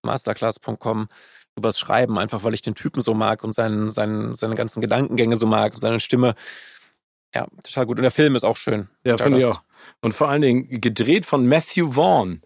masterclass.com 0.02 1.08
übers 1.56 1.78
Schreiben, 1.78 2.18
einfach 2.18 2.42
weil 2.42 2.54
ich 2.54 2.62
den 2.62 2.74
Typen 2.74 3.00
so 3.00 3.14
mag 3.14 3.44
und 3.44 3.54
seinen, 3.54 3.90
seinen, 3.90 4.34
seine 4.34 4.54
ganzen 4.54 4.80
Gedankengänge 4.80 5.36
so 5.36 5.46
mag 5.46 5.74
und 5.74 5.80
seine 5.80 6.00
Stimme. 6.00 6.34
Ja, 7.34 7.46
total 7.62 7.86
gut. 7.86 7.98
Und 7.98 8.02
der 8.02 8.10
Film 8.10 8.36
ist 8.36 8.44
auch 8.44 8.56
schön. 8.56 8.88
Ja, 9.04 9.18
finde 9.18 9.38
ich 9.38 9.44
auch. 9.44 9.60
Und 10.00 10.12
vor 10.14 10.28
allen 10.28 10.42
Dingen 10.42 10.80
gedreht 10.80 11.26
von 11.26 11.46
Matthew 11.46 11.92
Vaughn, 11.92 12.42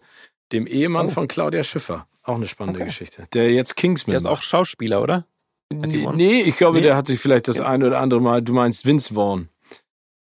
dem 0.51 0.67
Ehemann 0.67 1.07
oh. 1.07 1.09
von 1.09 1.27
Claudia 1.27 1.63
Schiffer. 1.63 2.07
Auch 2.23 2.35
eine 2.35 2.47
spannende 2.47 2.79
okay. 2.79 2.87
Geschichte. 2.87 3.27
Der 3.33 3.51
jetzt 3.51 3.75
Kingsman. 3.75 4.11
Der 4.11 4.17
ist 4.17 4.25
auch 4.25 4.41
Schauspieler, 4.41 5.01
oder? 5.01 5.25
Nee, 5.71 6.41
ich 6.41 6.57
glaube, 6.57 6.77
nee. 6.77 6.83
der 6.83 6.97
hat 6.97 7.07
sich 7.07 7.19
vielleicht 7.19 7.47
das 7.47 7.57
ja. 7.57 7.67
ein 7.67 7.83
oder 7.83 7.99
andere 7.99 8.21
Mal. 8.21 8.41
Du 8.41 8.53
meinst 8.53 8.85
Vince 8.85 9.13
Vaughn. 9.13 9.49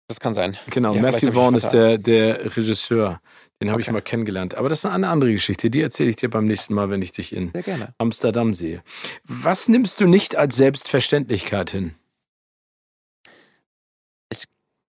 Das 0.09 0.20
kann 0.20 0.35
sein. 0.35 0.57
Genau, 0.70 0.95
ja, 0.95 1.03
Matthew 1.03 1.32
Vaughn 1.32 1.55
ist 1.55 1.70
der, 1.70 1.97
der 1.97 2.57
Regisseur. 2.57 3.20
Den 3.61 3.69
habe 3.69 3.81
okay. 3.81 3.89
ich 3.89 3.93
mal 3.93 4.03
kennengelernt. 4.03 4.55
Aber 4.55 4.69
das 4.69 4.81
ist 4.81 4.87
eine 4.87 5.09
andere 5.09 5.32
Geschichte. 5.32 5.70
Die 5.70 5.81
erzähle 5.81 6.11
ich 6.11 6.16
dir 6.16 6.28
beim 6.31 6.47
nächsten 6.47 6.74
Mal, 6.74 6.91
wenn 6.91 7.03
ich 7.03 7.12
dich 7.12 7.35
in 7.35 7.53
Amsterdam 7.99 8.55
sehe. 8.55 8.82
Was 9.24 9.69
nimmst 9.69 10.01
du 10.01 10.07
nicht 10.07 10.37
als 10.37 10.57
Selbstverständlichkeit 10.57 11.70
hin? 11.70 11.95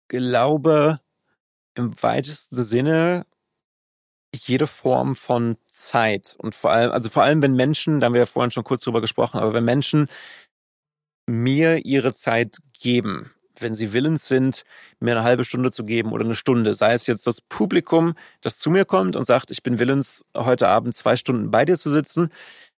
Glaube, 0.09 1.01
im 1.75 2.03
weitesten 2.03 2.63
Sinne 2.63 3.27
jede 4.35 4.67
Form 4.67 5.17
von 5.17 5.57
Zeit. 5.67 6.37
Und 6.39 6.55
vor 6.55 6.71
allem, 6.71 6.91
also 6.93 7.09
vor 7.09 7.23
allem, 7.23 7.43
wenn 7.43 7.55
Menschen, 7.55 8.01
da 8.01 8.07
haben 8.07 8.15
wir 8.15 8.21
ja 8.21 8.27
vorhin 8.27 8.51
schon 8.51 8.65
kurz 8.65 8.85
drüber 8.85 9.01
gesprochen, 9.01 9.39
aber 9.39 9.55
wenn 9.55 9.65
Menschen 9.65 10.09
mir 11.27 11.85
ihre 11.85 12.15
Zeit 12.15 12.59
geben, 12.79 13.33
wenn 13.61 13.75
sie 13.75 13.93
willens 13.93 14.29
sind, 14.29 14.65
mir 15.01 15.13
eine 15.13 15.25
halbe 15.25 15.45
Stunde 15.45 15.71
zu 15.71 15.85
geben 15.85 16.13
oder 16.13 16.25
eine 16.25 16.35
Stunde, 16.35 16.75
sei 16.75 16.93
es 16.93 17.07
jetzt 17.07 17.27
das 17.27 17.41
Publikum, 17.41 18.15
das 18.41 18.59
zu 18.59 18.71
mir 18.71 18.85
kommt 18.85 19.17
und 19.17 19.25
sagt, 19.25 19.51
ich 19.51 19.63
bin 19.63 19.79
willens, 19.79 20.25
heute 20.35 20.69
Abend 20.69 20.95
zwei 20.95 21.17
Stunden 21.17 21.51
bei 21.51 21.65
dir 21.65 21.77
zu 21.77 21.91
sitzen, 21.91 22.31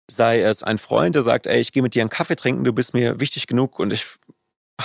sei 0.09 0.41
es 0.43 0.63
ein 0.63 0.79
Freund, 0.79 1.15
der 1.15 1.23
sagt, 1.23 1.47
ey, 1.47 1.61
ich 1.61 1.73
gehe 1.73 1.83
mit 1.83 1.95
dir 1.95 2.03
einen 2.03 2.11
Kaffee 2.11 2.37
trinken, 2.37 2.65
du 2.65 2.73
bist 2.73 2.95
mir 2.95 3.21
wichtig 3.21 3.47
genug 3.47 3.79
und 3.79 3.93
ich 3.93 4.07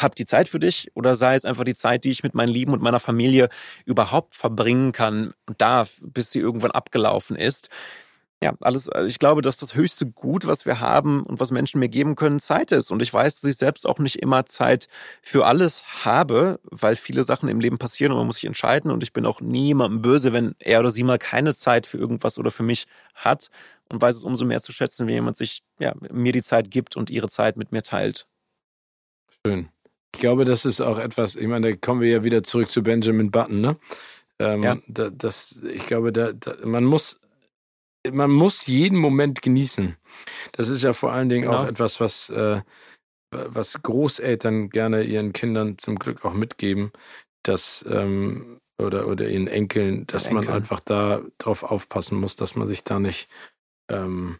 habe 0.02 0.16
die 0.16 0.26
Zeit 0.26 0.50
für 0.50 0.60
dich 0.60 0.92
oder 0.96 1.16
sei 1.16 1.36
es 1.36 1.46
einfach 1.46 1.64
die 1.64 1.76
Zeit, 1.76 2.04
die 2.04 2.12
ich 2.12 2.24
mit 2.24 2.36
meinen 2.36 2.50
Lieben 2.50 2.74
und 2.74 2.82
meiner 2.82 3.00
Familie 3.00 3.50
überhaupt 3.86 4.36
verbringen 4.36 4.92
kann 4.92 5.34
und 5.48 5.62
darf, 5.62 6.02
bis 6.02 6.32
sie 6.32 6.40
irgendwann 6.40 6.72
abgelaufen 6.72 7.36
ist. 7.36 7.70
ja, 8.44 8.54
alles, 8.62 8.88
äh, 8.88 9.06
ich 9.06 9.20
glaube, 9.20 9.42
dass 9.42 9.58
das 9.58 9.76
höchste 9.76 10.06
Gut, 10.06 10.46
was 10.48 10.66
wir 10.66 10.80
haben 10.80 11.24
und 11.26 11.40
was 11.40 11.52
Menschen 11.52 11.80
mir 11.80 11.90
geben 11.90 12.16
können, 12.16 12.40
Zeit 12.40 12.72
ist. 12.72 12.92
Und 12.92 13.02
ich 13.02 13.14
weiß, 13.14 13.42
dass 13.42 13.50
ich 13.50 13.58
selbst 13.58 13.88
auch 13.88 14.00
nicht 14.00 14.22
immer 14.22 14.46
Zeit 14.46 14.88
für 15.22 15.46
alles 15.46 15.84
habe, 16.06 16.60
weil 16.64 16.96
viele 16.96 17.24
Sachen 17.24 17.50
im 17.50 17.60
Leben 17.60 17.78
passieren 17.80 18.12
und 18.12 18.20
man 18.20 18.28
muss 18.28 18.38
sich 18.38 18.46
entscheiden. 18.46 18.92
Und 18.92 19.04
ich 19.04 19.14
bin 19.14 19.26
auch 19.26 19.42
niemandem 19.42 20.02
böse, 20.02 20.34
wenn 20.34 20.56
er 20.60 20.82
oder 20.82 20.92
sie 20.92 21.04
mal 21.04 21.18
keine 21.20 21.56
Zeit 21.56 21.88
für 21.88 21.98
irgendwas 21.98 22.38
oder 22.38 22.52
für 22.52 22.64
mich 22.64 22.88
hat 23.16 23.50
und 23.90 24.02
weiß 24.02 24.16
es 24.16 24.24
umso 24.24 24.46
mehr 24.46 24.62
zu 24.62 24.72
schätzen, 24.74 25.08
wenn 25.08 25.16
jemand 25.16 25.38
sich, 25.38 25.64
ja, 25.80 25.94
mir 26.12 26.32
die 26.34 26.44
Zeit 26.44 26.72
gibt 26.72 26.96
und 26.98 27.10
ihre 27.10 27.30
Zeit 27.30 27.58
mit 27.58 27.72
mir 27.72 27.84
teilt. 27.84 28.28
Schön. 29.46 29.70
Ich 30.16 30.22
glaube, 30.22 30.46
das 30.46 30.64
ist 30.64 30.80
auch 30.80 30.98
etwas, 30.98 31.36
ich 31.36 31.46
meine, 31.46 31.72
da 31.72 31.76
kommen 31.76 32.00
wir 32.00 32.10
ja 32.10 32.24
wieder 32.24 32.42
zurück 32.42 32.70
zu 32.70 32.82
Benjamin 32.82 33.32
Button, 33.32 33.60
ne? 33.60 33.78
Ähm, 34.40 34.64
ja. 34.64 34.78
Da, 34.88 35.10
das, 35.10 35.60
ich 35.74 35.86
glaube, 35.88 36.14
da, 36.14 36.32
da, 36.32 36.56
man 36.66 36.86
muss 36.86 37.20
man 38.14 38.32
muss 38.32 38.66
jeden 38.66 38.98
Moment 38.98 39.42
genießen. 39.42 39.98
Das 40.54 40.70
ist 40.70 40.84
ja 40.84 40.94
vor 40.94 41.12
allen 41.12 41.28
Dingen 41.28 41.44
genau. 41.48 41.58
auch 41.58 41.66
etwas, 41.66 42.00
was, 42.00 42.30
äh, 42.30 42.62
was 43.32 43.82
Großeltern 43.82 44.70
gerne 44.70 45.04
ihren 45.04 45.34
Kindern 45.34 45.78
zum 45.78 45.98
Glück 45.98 46.24
auch 46.24 46.34
mitgeben, 46.34 46.94
dass 47.44 47.84
ähm, 47.90 48.62
oder, 48.82 49.08
oder 49.08 49.28
ihren 49.28 49.48
Enkeln, 49.48 50.08
dass 50.08 50.28
Enkeln. 50.28 50.46
man 50.46 50.54
einfach 50.54 50.80
da 50.80 51.24
drauf 51.40 51.64
aufpassen 51.64 52.18
muss, 52.20 52.38
dass 52.38 52.56
man 52.56 52.68
sich 52.68 52.86
da 52.86 53.00
nicht 53.00 53.28
ähm, 53.90 54.40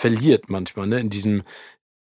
verliert 0.00 0.48
manchmal, 0.48 0.86
ne? 0.86 1.00
In 1.00 1.10
diesem, 1.10 1.42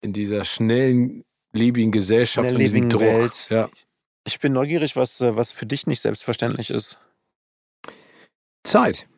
in 0.00 0.12
dieser 0.12 0.44
schnellen, 0.44 1.24
lebigen 1.52 1.92
Gesellschaft, 1.92 2.52
in 2.52 2.58
diesem 2.58 2.88
Druck. 2.88 3.00
Welt. 3.00 3.46
Ja. 3.50 3.68
Ich 4.24 4.40
bin 4.40 4.52
neugierig, 4.52 4.96
was, 4.96 5.20
äh, 5.20 5.36
was 5.36 5.52
für 5.52 5.66
dich 5.66 5.86
nicht 5.86 6.00
selbstverständlich 6.00 6.70
ist. 6.70 6.98
Zeit. 8.62 9.08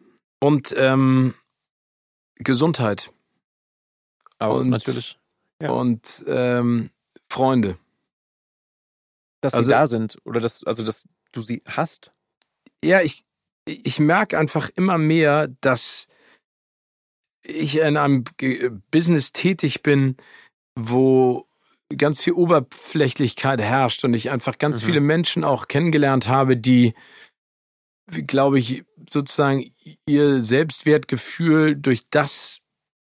Und 0.41 0.75
ähm, 0.77 1.35
Gesundheit. 2.37 3.13
Auch 4.39 4.61
und, 4.61 4.71
natürlich. 4.71 5.19
Ja. 5.61 5.71
Und 5.71 6.25
ähm, 6.27 6.91
Freunde. 7.29 7.79
Dass 9.41 9.55
also, 9.55 9.67
sie 9.67 9.73
da 9.73 9.87
sind 9.87 10.19
oder 10.25 10.41
dass, 10.41 10.65
also 10.65 10.83
dass 10.83 11.09
du 11.33 11.41
sie 11.41 11.63
hast? 11.67 12.11
Ja, 12.85 13.01
ich, 13.01 13.25
ich 13.67 13.99
merke 13.99 14.39
einfach 14.39 14.71
immer 14.75 14.99
mehr, 14.99 15.49
dass 15.61 16.09
ich 17.43 17.79
in 17.79 17.97
einem 17.97 18.25
Business 18.91 19.33
tätig 19.33 19.83
bin, 19.83 20.17
wo 20.75 21.47
ganz 21.97 22.23
viel 22.23 22.35
Oberflächlichkeit 22.35 23.61
herrscht 23.61 24.05
und 24.05 24.15
ich 24.15 24.31
einfach 24.31 24.59
ganz 24.59 24.83
mhm. 24.83 24.87
viele 24.87 25.01
Menschen 25.01 25.45
auch 25.45 25.69
kennengelernt 25.69 26.29
habe, 26.29 26.57
die 26.57 26.95
glaube 28.11 28.59
ich, 28.59 28.85
sozusagen 29.11 29.65
ihr 30.07 30.43
Selbstwertgefühl 30.43 31.77
durch 31.77 32.03
das, 32.11 32.59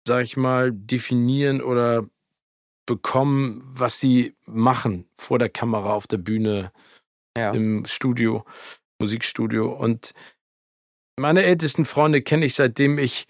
sag 0.08 0.24
ich 0.24 0.38
mal, 0.38 0.72
definieren 0.72 1.62
oder 1.62 2.06
bekommen, 2.86 3.62
was 3.66 4.00
sie 4.00 4.36
machen 4.46 5.08
vor 5.16 5.40
der 5.40 5.50
Kamera, 5.50 5.94
auf 5.94 6.08
der 6.08 6.18
Bühne, 6.18 6.72
ja. 7.38 7.52
im 7.52 7.86
Studio, 7.86 8.46
Musikstudio. 9.00 9.72
Und 9.74 10.14
meine 11.20 11.44
ältesten 11.44 11.86
Freunde 11.86 12.22
kenne 12.22 12.46
ich 12.46 12.56
seitdem 12.56 12.98
ich 12.98 13.28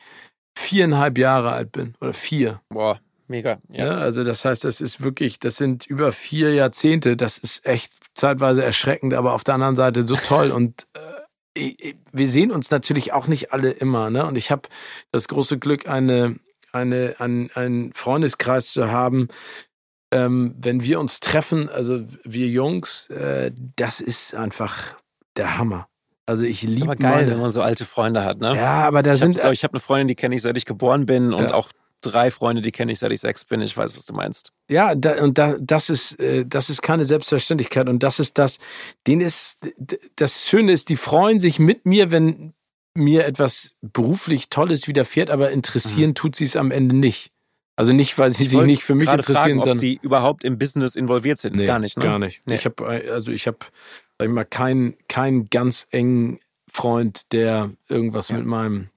viereinhalb 0.58 1.18
Jahre 1.18 1.52
alt 1.52 1.72
bin 1.72 1.96
oder 2.02 2.14
vier. 2.14 2.62
Boah, 2.70 3.00
mega. 3.28 3.60
Ja. 3.70 3.86
ja. 3.86 3.92
also 3.96 4.24
das 4.24 4.46
heißt, 4.46 4.64
das 4.64 4.82
ist 4.82 5.02
wirklich, 5.02 5.40
das 5.40 5.58
sind 5.58 5.86
über 5.86 6.12
vier 6.12 6.54
Jahrzehnte. 6.54 7.18
Das 7.18 7.38
ist 7.38 7.66
echt 7.66 7.94
zeitweise 8.14 8.64
erschreckend, 8.64 9.14
aber 9.14 9.34
auf 9.34 9.44
der 9.44 9.56
anderen 9.56 9.76
Seite 9.76 10.08
so 10.08 10.16
toll 10.16 10.52
und 10.52 10.88
äh, 10.94 11.94
wir 12.12 12.28
sehen 12.28 12.52
uns 12.52 12.70
natürlich 12.70 13.14
auch 13.14 13.28
nicht 13.28 13.54
alle 13.54 13.72
immer, 13.72 14.10
ne? 14.10 14.26
Und 14.26 14.36
ich 14.36 14.52
habe 14.52 14.64
das 15.12 15.28
große 15.30 15.58
Glück, 15.58 15.88
eine, 15.88 16.36
eine, 16.74 17.16
ein, 17.20 17.50
einen 17.54 17.94
Freundeskreis 17.94 18.72
zu 18.72 18.92
haben, 18.92 19.30
ähm, 20.12 20.56
wenn 20.58 20.84
wir 20.84 21.00
uns 21.00 21.20
treffen, 21.20 21.70
also 21.70 22.04
wir 22.24 22.48
Jungs, 22.48 23.08
äh, 23.08 23.52
das 23.76 24.02
ist 24.02 24.36
einfach 24.36 24.96
der 25.38 25.58
Hammer. 25.58 25.88
Also 26.26 26.44
ich 26.44 26.64
liebe 26.64 26.86
Aber 26.86 26.96
geil, 26.96 27.12
meine, 27.12 27.32
wenn 27.32 27.40
man 27.40 27.52
so 27.52 27.62
alte 27.62 27.86
Freunde 27.86 28.24
hat, 28.24 28.40
ne? 28.40 28.56
Ja, 28.56 28.86
aber 28.86 29.04
da 29.04 29.14
ich 29.14 29.20
sind. 29.20 29.44
Hab, 29.44 29.54
ich 29.54 29.64
habe 29.64 29.74
eine 29.74 29.80
Freundin, 29.80 30.08
die 30.08 30.16
kenne 30.16 30.36
ich 30.36 30.42
seit 30.42 30.58
ich 30.58 30.66
geboren 30.66 31.06
bin 31.06 31.34
und 31.34 31.52
ja. 31.52 31.54
auch 31.54 31.70
drei 32.06 32.32
Freunde, 32.32 32.62
die 32.62 32.72
kenne 32.72 32.92
ich 32.92 33.00
seit 33.00 33.12
ich 33.12 33.22
sechs 33.22 33.46
bin. 33.46 33.62
Ich 33.62 33.76
weiß, 33.76 33.96
was 33.96 34.06
du 34.06 34.14
meinst. 34.14 34.52
Ja, 34.70 34.96
da, 34.96 35.24
und 35.24 35.38
da, 35.38 35.56
das 35.60 35.90
ist, 35.90 36.20
äh, 36.20 36.46
das 36.46 36.70
ist 36.70 36.82
keine 36.82 37.06
Selbstverständlichkeit 37.06 37.90
und 37.90 38.04
das 38.04 38.20
ist 38.20 38.38
das, 38.38 38.60
den 39.08 39.22
ist, 39.22 39.58
das 40.16 40.48
Schöne 40.48 40.72
ist, 40.72 40.90
die 40.90 40.96
freuen 40.96 41.40
sich 41.40 41.60
mit 41.60 41.86
mir, 41.86 42.12
wenn 42.12 42.54
mir 42.96 43.26
etwas 43.26 43.74
beruflich 43.82 44.50
Tolles 44.50 44.88
widerfährt, 44.88 45.30
aber 45.30 45.52
interessieren 45.52 46.12
mhm. 46.12 46.16
tut 46.16 46.36
sie 46.36 46.46
es 46.46 46.56
am 46.56 46.72
Ende 46.72 46.96
nicht. 46.96 47.32
Also 47.78 47.92
nicht, 47.92 48.18
weil 48.18 48.32
sie 48.32 48.46
sich 48.46 48.62
nicht 48.62 48.84
für 48.84 48.96
mich 48.96 49.10
interessieren, 49.10 49.36
fragen, 49.36 49.62
sondern 49.62 49.78
ob 49.78 49.82
sie 49.82 50.00
überhaupt 50.02 50.46
im 50.46 50.58
Business 50.58 50.96
involviert 50.96 51.40
sind. 51.40 51.58
Nee, 51.58 51.66
gar 51.66 51.80
nicht, 51.80 51.98
ne? 51.98 52.06
Gar 52.06 52.20
nicht. 52.20 52.42
Nee. 52.46 52.56
Ich 52.56 52.66
habe 52.66 52.86
also 52.88 53.32
ich 53.34 53.48
habe 53.48 53.58
sag 54.18 54.28
ich 54.28 54.34
mal 54.34 54.46
keinen 54.46 54.96
keinen 55.10 55.50
ganz 55.50 55.86
engen 55.92 56.40
Freund, 56.72 57.34
der 57.34 57.72
irgendwas 57.90 58.30
ja. 58.30 58.38
mit 58.38 58.46
meinem 58.46 58.90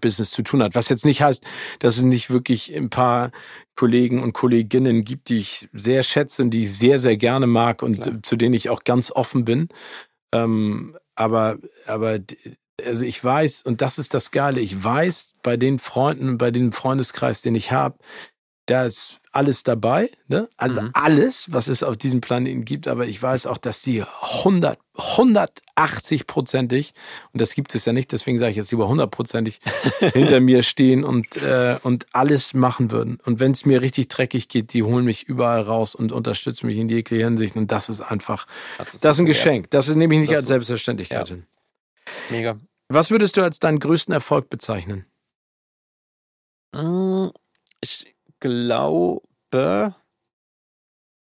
Business 0.00 0.30
zu 0.30 0.42
tun 0.42 0.62
hat. 0.62 0.74
Was 0.74 0.88
jetzt 0.88 1.04
nicht 1.04 1.22
heißt, 1.22 1.44
dass 1.78 1.96
es 1.96 2.02
nicht 2.02 2.30
wirklich 2.30 2.74
ein 2.74 2.90
paar 2.90 3.30
Kollegen 3.76 4.22
und 4.22 4.32
Kolleginnen 4.32 5.04
gibt, 5.04 5.28
die 5.28 5.38
ich 5.38 5.68
sehr 5.72 6.02
schätze 6.02 6.42
und 6.42 6.50
die 6.50 6.62
ich 6.62 6.76
sehr, 6.76 6.98
sehr 6.98 7.16
gerne 7.16 7.46
mag 7.46 7.82
und 7.82 8.02
Klar. 8.02 8.22
zu 8.22 8.36
denen 8.36 8.54
ich 8.54 8.70
auch 8.70 8.84
ganz 8.84 9.10
offen 9.10 9.44
bin. 9.44 9.68
Ähm, 10.32 10.96
aber, 11.14 11.58
aber, 11.86 12.18
also 12.84 13.04
ich 13.04 13.22
weiß, 13.22 13.62
und 13.62 13.80
das 13.80 13.98
ist 13.98 14.14
das 14.14 14.30
Geile, 14.30 14.60
ich 14.60 14.82
weiß 14.82 15.34
bei 15.42 15.56
den 15.56 15.78
Freunden, 15.78 16.38
bei 16.38 16.50
dem 16.50 16.72
Freundeskreis, 16.72 17.42
den 17.42 17.54
ich 17.54 17.72
habe, 17.72 17.98
da 18.70 18.84
ist 18.84 19.20
alles 19.32 19.62
dabei, 19.64 20.10
ne? 20.28 20.48
Also 20.56 20.80
mhm. 20.80 20.90
alles, 20.92 21.52
was 21.52 21.68
es 21.68 21.82
auf 21.82 21.96
diesem 21.96 22.20
Planeten 22.20 22.64
gibt, 22.64 22.88
aber 22.88 23.06
ich 23.06 23.20
weiß 23.20 23.46
auch, 23.46 23.58
dass 23.58 23.82
die 23.82 24.02
100, 24.02 24.78
180 24.94 26.26
prozentig, 26.26 26.92
und 27.32 27.40
das 27.40 27.54
gibt 27.54 27.74
es 27.74 27.84
ja 27.84 27.92
nicht, 27.92 28.12
deswegen 28.12 28.38
sage 28.38 28.52
ich 28.52 28.56
jetzt 28.56 28.70
lieber 28.70 28.84
100 28.84 29.10
prozentig, 29.10 29.60
hinter 30.12 30.40
mir 30.40 30.62
stehen 30.62 31.04
und, 31.04 31.36
äh, 31.36 31.78
und 31.82 32.06
alles 32.12 32.54
machen 32.54 32.90
würden. 32.90 33.18
Und 33.24 33.40
wenn 33.40 33.52
es 33.52 33.66
mir 33.66 33.82
richtig 33.82 34.08
dreckig 34.08 34.48
geht, 34.48 34.72
die 34.72 34.82
holen 34.82 35.04
mich 35.04 35.24
überall 35.24 35.62
raus 35.62 35.94
und 35.94 36.12
unterstützen 36.12 36.66
mich 36.66 36.78
in 36.78 36.88
jegliche 36.88 37.24
Hinsicht. 37.24 37.56
Und 37.56 37.72
das 37.72 37.88
ist 37.88 38.00
einfach, 38.00 38.46
das 38.78 38.94
ist, 38.94 39.04
das 39.04 39.16
ist 39.16 39.20
ein 39.20 39.26
Geschenk. 39.26 39.70
Das 39.70 39.88
ist 39.88 39.96
nämlich 39.96 40.20
nicht 40.20 40.32
das 40.32 40.38
als 40.38 40.48
Selbstverständlichkeit 40.48 41.28
ja. 41.28 41.36
Mega. 42.30 42.56
Was 42.88 43.10
würdest 43.10 43.36
du 43.36 43.42
als 43.42 43.58
deinen 43.58 43.78
größten 43.78 44.12
Erfolg 44.12 44.50
bezeichnen? 44.50 45.06
Hm, 46.74 47.32
ich 47.80 48.14
glaube, 48.40 49.94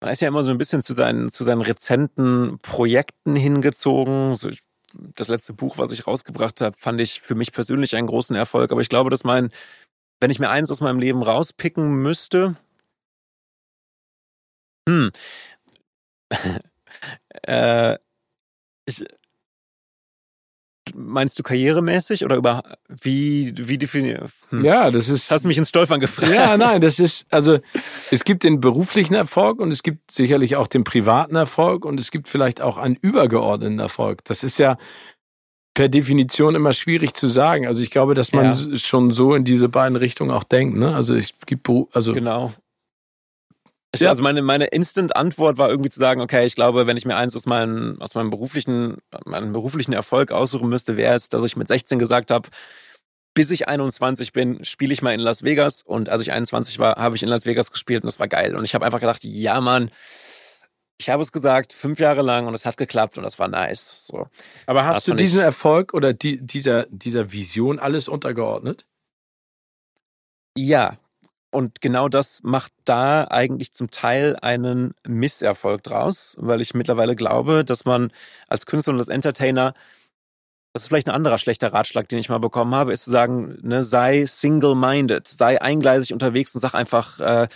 man 0.00 0.12
ist 0.12 0.20
ja 0.20 0.28
immer 0.28 0.42
so 0.42 0.50
ein 0.50 0.58
bisschen 0.58 0.82
zu 0.82 0.92
seinen, 0.92 1.28
zu 1.28 1.44
seinen 1.44 1.60
rezenten 1.60 2.58
Projekten 2.60 3.34
hingezogen. 3.34 4.34
So, 4.36 4.50
das 4.92 5.28
letzte 5.28 5.52
Buch, 5.52 5.78
was 5.78 5.92
ich 5.92 6.06
rausgebracht 6.06 6.60
habe, 6.60 6.76
fand 6.76 7.00
ich 7.00 7.20
für 7.20 7.34
mich 7.34 7.52
persönlich 7.52 7.96
einen 7.96 8.06
großen 8.06 8.36
Erfolg. 8.36 8.70
Aber 8.72 8.80
ich 8.80 8.88
glaube, 8.88 9.10
dass 9.10 9.24
mein, 9.24 9.50
wenn 10.20 10.30
ich 10.30 10.38
mir 10.38 10.50
eins 10.50 10.70
aus 10.70 10.80
meinem 10.80 11.00
Leben 11.00 11.22
rauspicken 11.22 11.94
müsste, 11.94 12.56
hm, 14.88 15.10
äh, 17.42 17.98
ich, 18.86 19.04
meinst 20.94 21.38
du 21.38 21.42
karrieremäßig 21.42 22.24
oder 22.24 22.36
über 22.36 22.62
wie 22.88 23.52
wie 23.56 23.78
definiert? 23.78 24.30
Hm. 24.50 24.64
Ja, 24.64 24.90
das 24.90 25.08
ist. 25.08 25.30
Hast 25.30 25.44
mich 25.44 25.58
ins 25.58 25.68
Stolpern 25.68 26.00
gefragt. 26.00 26.32
Ja, 26.32 26.56
nein, 26.56 26.80
das 26.80 26.98
ist 26.98 27.26
also 27.30 27.58
es 28.10 28.24
gibt 28.24 28.44
den 28.44 28.60
beruflichen 28.60 29.14
Erfolg 29.14 29.60
und 29.60 29.70
es 29.70 29.82
gibt 29.82 30.10
sicherlich 30.10 30.56
auch 30.56 30.66
den 30.66 30.84
privaten 30.84 31.36
Erfolg 31.36 31.84
und 31.84 32.00
es 32.00 32.10
gibt 32.10 32.28
vielleicht 32.28 32.60
auch 32.60 32.78
einen 32.78 32.96
übergeordneten 32.96 33.78
Erfolg. 33.78 34.24
Das 34.24 34.44
ist 34.44 34.58
ja 34.58 34.76
per 35.78 35.88
Definition 35.88 36.56
immer 36.56 36.72
schwierig 36.72 37.14
zu 37.14 37.28
sagen. 37.28 37.66
Also 37.66 37.82
ich 37.82 37.92
glaube, 37.92 38.14
dass 38.14 38.32
man 38.32 38.46
ja. 38.46 38.76
schon 38.78 39.12
so 39.12 39.34
in 39.34 39.44
diese 39.44 39.68
beiden 39.68 39.96
Richtungen 39.96 40.32
auch 40.32 40.42
denkt. 40.42 40.76
Ne? 40.76 40.92
Also 40.94 41.14
es 41.14 41.32
gibt 41.46 41.70
also 41.92 42.12
genau. 42.12 42.52
Ja. 43.96 44.10
Also 44.10 44.22
meine, 44.22 44.42
meine 44.42 44.66
Instant-Antwort 44.66 45.56
war 45.56 45.70
irgendwie 45.70 45.88
zu 45.88 45.98
sagen, 45.98 46.20
okay, 46.20 46.44
ich 46.44 46.54
glaube, 46.54 46.86
wenn 46.86 46.98
ich 46.98 47.06
mir 47.06 47.16
eins 47.16 47.34
aus, 47.34 47.46
meinem 47.46 48.00
aus 48.00 48.14
meinem 48.14 48.28
beruflichen, 48.28 48.98
meinem 49.24 49.52
beruflichen 49.52 49.94
Erfolg 49.94 50.30
aussuchen 50.30 50.68
müsste, 50.68 50.96
wäre 50.96 51.14
es, 51.14 51.30
dass 51.30 51.42
ich 51.42 51.56
mit 51.56 51.68
16 51.68 51.98
gesagt 51.98 52.30
habe, 52.30 52.48
bis 53.32 53.50
ich 53.50 53.66
21 53.66 54.32
bin, 54.32 54.64
spiele 54.64 54.92
ich 54.92 55.00
mal 55.00 55.14
in 55.14 55.20
Las 55.20 55.42
Vegas. 55.42 55.82
Und 55.82 56.10
als 56.10 56.20
ich 56.20 56.32
21 56.32 56.78
war, 56.78 56.96
habe 56.96 57.16
ich 57.16 57.22
in 57.22 57.28
Las 57.28 57.46
Vegas 57.46 57.70
gespielt 57.70 58.02
und 58.02 58.08
das 58.08 58.20
war 58.20 58.28
geil. 58.28 58.56
Und 58.56 58.64
ich 58.64 58.74
habe 58.74 58.84
einfach 58.84 59.00
gedacht, 59.00 59.24
ja, 59.24 59.60
Mann, 59.60 59.90
ich 60.98 61.08
habe 61.08 61.22
es 61.22 61.32
gesagt, 61.32 61.72
fünf 61.72 61.98
Jahre 61.98 62.22
lang 62.22 62.46
und 62.46 62.54
es 62.54 62.66
hat 62.66 62.76
geklappt 62.76 63.16
und 63.16 63.24
das 63.24 63.38
war 63.38 63.48
nice. 63.48 64.06
So. 64.06 64.26
Aber 64.66 64.84
hast 64.84 64.96
das 64.96 65.04
du 65.04 65.14
diesen 65.14 65.40
Erfolg 65.40 65.94
oder 65.94 66.12
die, 66.12 66.44
dieser, 66.44 66.86
dieser 66.90 67.32
Vision 67.32 67.78
alles 67.78 68.08
untergeordnet? 68.08 68.84
Ja, 70.56 70.98
und 71.50 71.80
genau 71.80 72.08
das 72.08 72.42
macht 72.42 72.72
da 72.84 73.24
eigentlich 73.24 73.72
zum 73.72 73.90
Teil 73.90 74.36
einen 74.42 74.94
Misserfolg 75.06 75.82
draus, 75.82 76.36
weil 76.38 76.60
ich 76.60 76.74
mittlerweile 76.74 77.16
glaube, 77.16 77.64
dass 77.64 77.84
man 77.84 78.12
als 78.48 78.66
Künstler 78.66 78.92
und 78.94 79.00
als 79.00 79.08
Entertainer 79.08 79.74
das 80.74 80.82
ist 80.82 80.88
vielleicht 80.88 81.08
ein 81.08 81.14
anderer 81.14 81.38
schlechter 81.38 81.72
Ratschlag, 81.72 82.08
den 82.08 82.18
ich 82.18 82.28
mal 82.28 82.38
bekommen 82.38 82.74
habe, 82.74 82.92
ist 82.92 83.04
zu 83.04 83.10
sagen, 83.10 83.58
ne, 83.62 83.82
sei 83.82 84.26
single-minded, 84.26 85.26
sei 85.26 85.60
eingleisig 85.60 86.12
unterwegs 86.12 86.54
und 86.54 86.60
sag 86.60 86.74
einfach, 86.74 87.18
äh, 87.20 87.48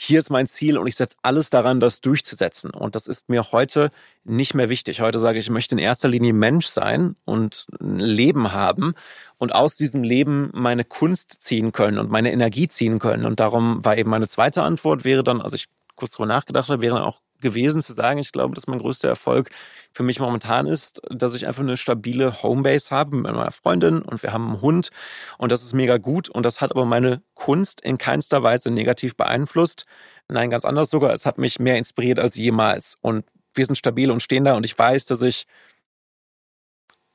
hier 0.00 0.20
ist 0.20 0.30
mein 0.30 0.46
Ziel 0.46 0.78
und 0.78 0.86
ich 0.86 0.94
setze 0.94 1.16
alles 1.22 1.50
daran, 1.50 1.80
das 1.80 2.00
durchzusetzen. 2.00 2.70
Und 2.70 2.94
das 2.94 3.08
ist 3.08 3.28
mir 3.28 3.50
heute 3.50 3.90
nicht 4.22 4.54
mehr 4.54 4.68
wichtig. 4.68 5.00
Heute 5.00 5.18
sage 5.18 5.40
ich, 5.40 5.46
ich 5.46 5.50
möchte 5.50 5.74
in 5.74 5.80
erster 5.80 6.06
Linie 6.06 6.32
Mensch 6.34 6.68
sein 6.68 7.16
und 7.24 7.66
ein 7.80 7.98
Leben 7.98 8.52
haben 8.52 8.94
und 9.38 9.52
aus 9.56 9.76
diesem 9.76 10.04
Leben 10.04 10.50
meine 10.54 10.84
Kunst 10.84 11.42
ziehen 11.42 11.72
können 11.72 11.98
und 11.98 12.12
meine 12.12 12.30
Energie 12.30 12.68
ziehen 12.68 13.00
können. 13.00 13.26
Und 13.26 13.40
darum 13.40 13.84
war 13.84 13.98
eben 13.98 14.08
meine 14.08 14.28
zweite 14.28 14.62
Antwort 14.62 15.04
wäre 15.04 15.24
dann, 15.24 15.40
also 15.40 15.56
ich 15.56 15.66
kurz 15.96 16.12
drüber 16.12 16.28
nachgedacht 16.28 16.68
habe, 16.68 16.80
wäre 16.80 17.04
auch 17.04 17.20
gewesen 17.40 17.82
zu 17.82 17.92
sagen, 17.92 18.18
ich 18.18 18.32
glaube, 18.32 18.54
dass 18.54 18.66
mein 18.66 18.78
größter 18.78 19.08
Erfolg 19.08 19.50
für 19.92 20.02
mich 20.02 20.20
momentan 20.20 20.66
ist, 20.66 21.00
dass 21.10 21.34
ich 21.34 21.46
einfach 21.46 21.62
eine 21.62 21.76
stabile 21.76 22.42
Homebase 22.42 22.90
habe 22.90 23.16
mit 23.16 23.32
meiner 23.32 23.50
Freundin 23.50 24.02
und 24.02 24.22
wir 24.22 24.32
haben 24.32 24.48
einen 24.48 24.60
Hund 24.60 24.90
und 25.38 25.52
das 25.52 25.62
ist 25.62 25.74
mega 25.74 25.98
gut 25.98 26.28
und 26.28 26.44
das 26.44 26.60
hat 26.60 26.72
aber 26.72 26.84
meine 26.84 27.22
Kunst 27.34 27.80
in 27.80 27.98
keinster 27.98 28.42
Weise 28.42 28.70
negativ 28.70 29.16
beeinflusst. 29.16 29.86
Nein, 30.28 30.50
ganz 30.50 30.64
anders 30.64 30.90
sogar. 30.90 31.12
Es 31.12 31.26
hat 31.26 31.38
mich 31.38 31.58
mehr 31.58 31.78
inspiriert 31.78 32.18
als 32.18 32.36
jemals 32.36 32.96
und 33.00 33.24
wir 33.54 33.66
sind 33.66 33.76
stabil 33.76 34.10
und 34.10 34.22
stehen 34.22 34.44
da 34.44 34.54
und 34.54 34.66
ich 34.66 34.78
weiß, 34.78 35.06
dass 35.06 35.22
ich 35.22 35.46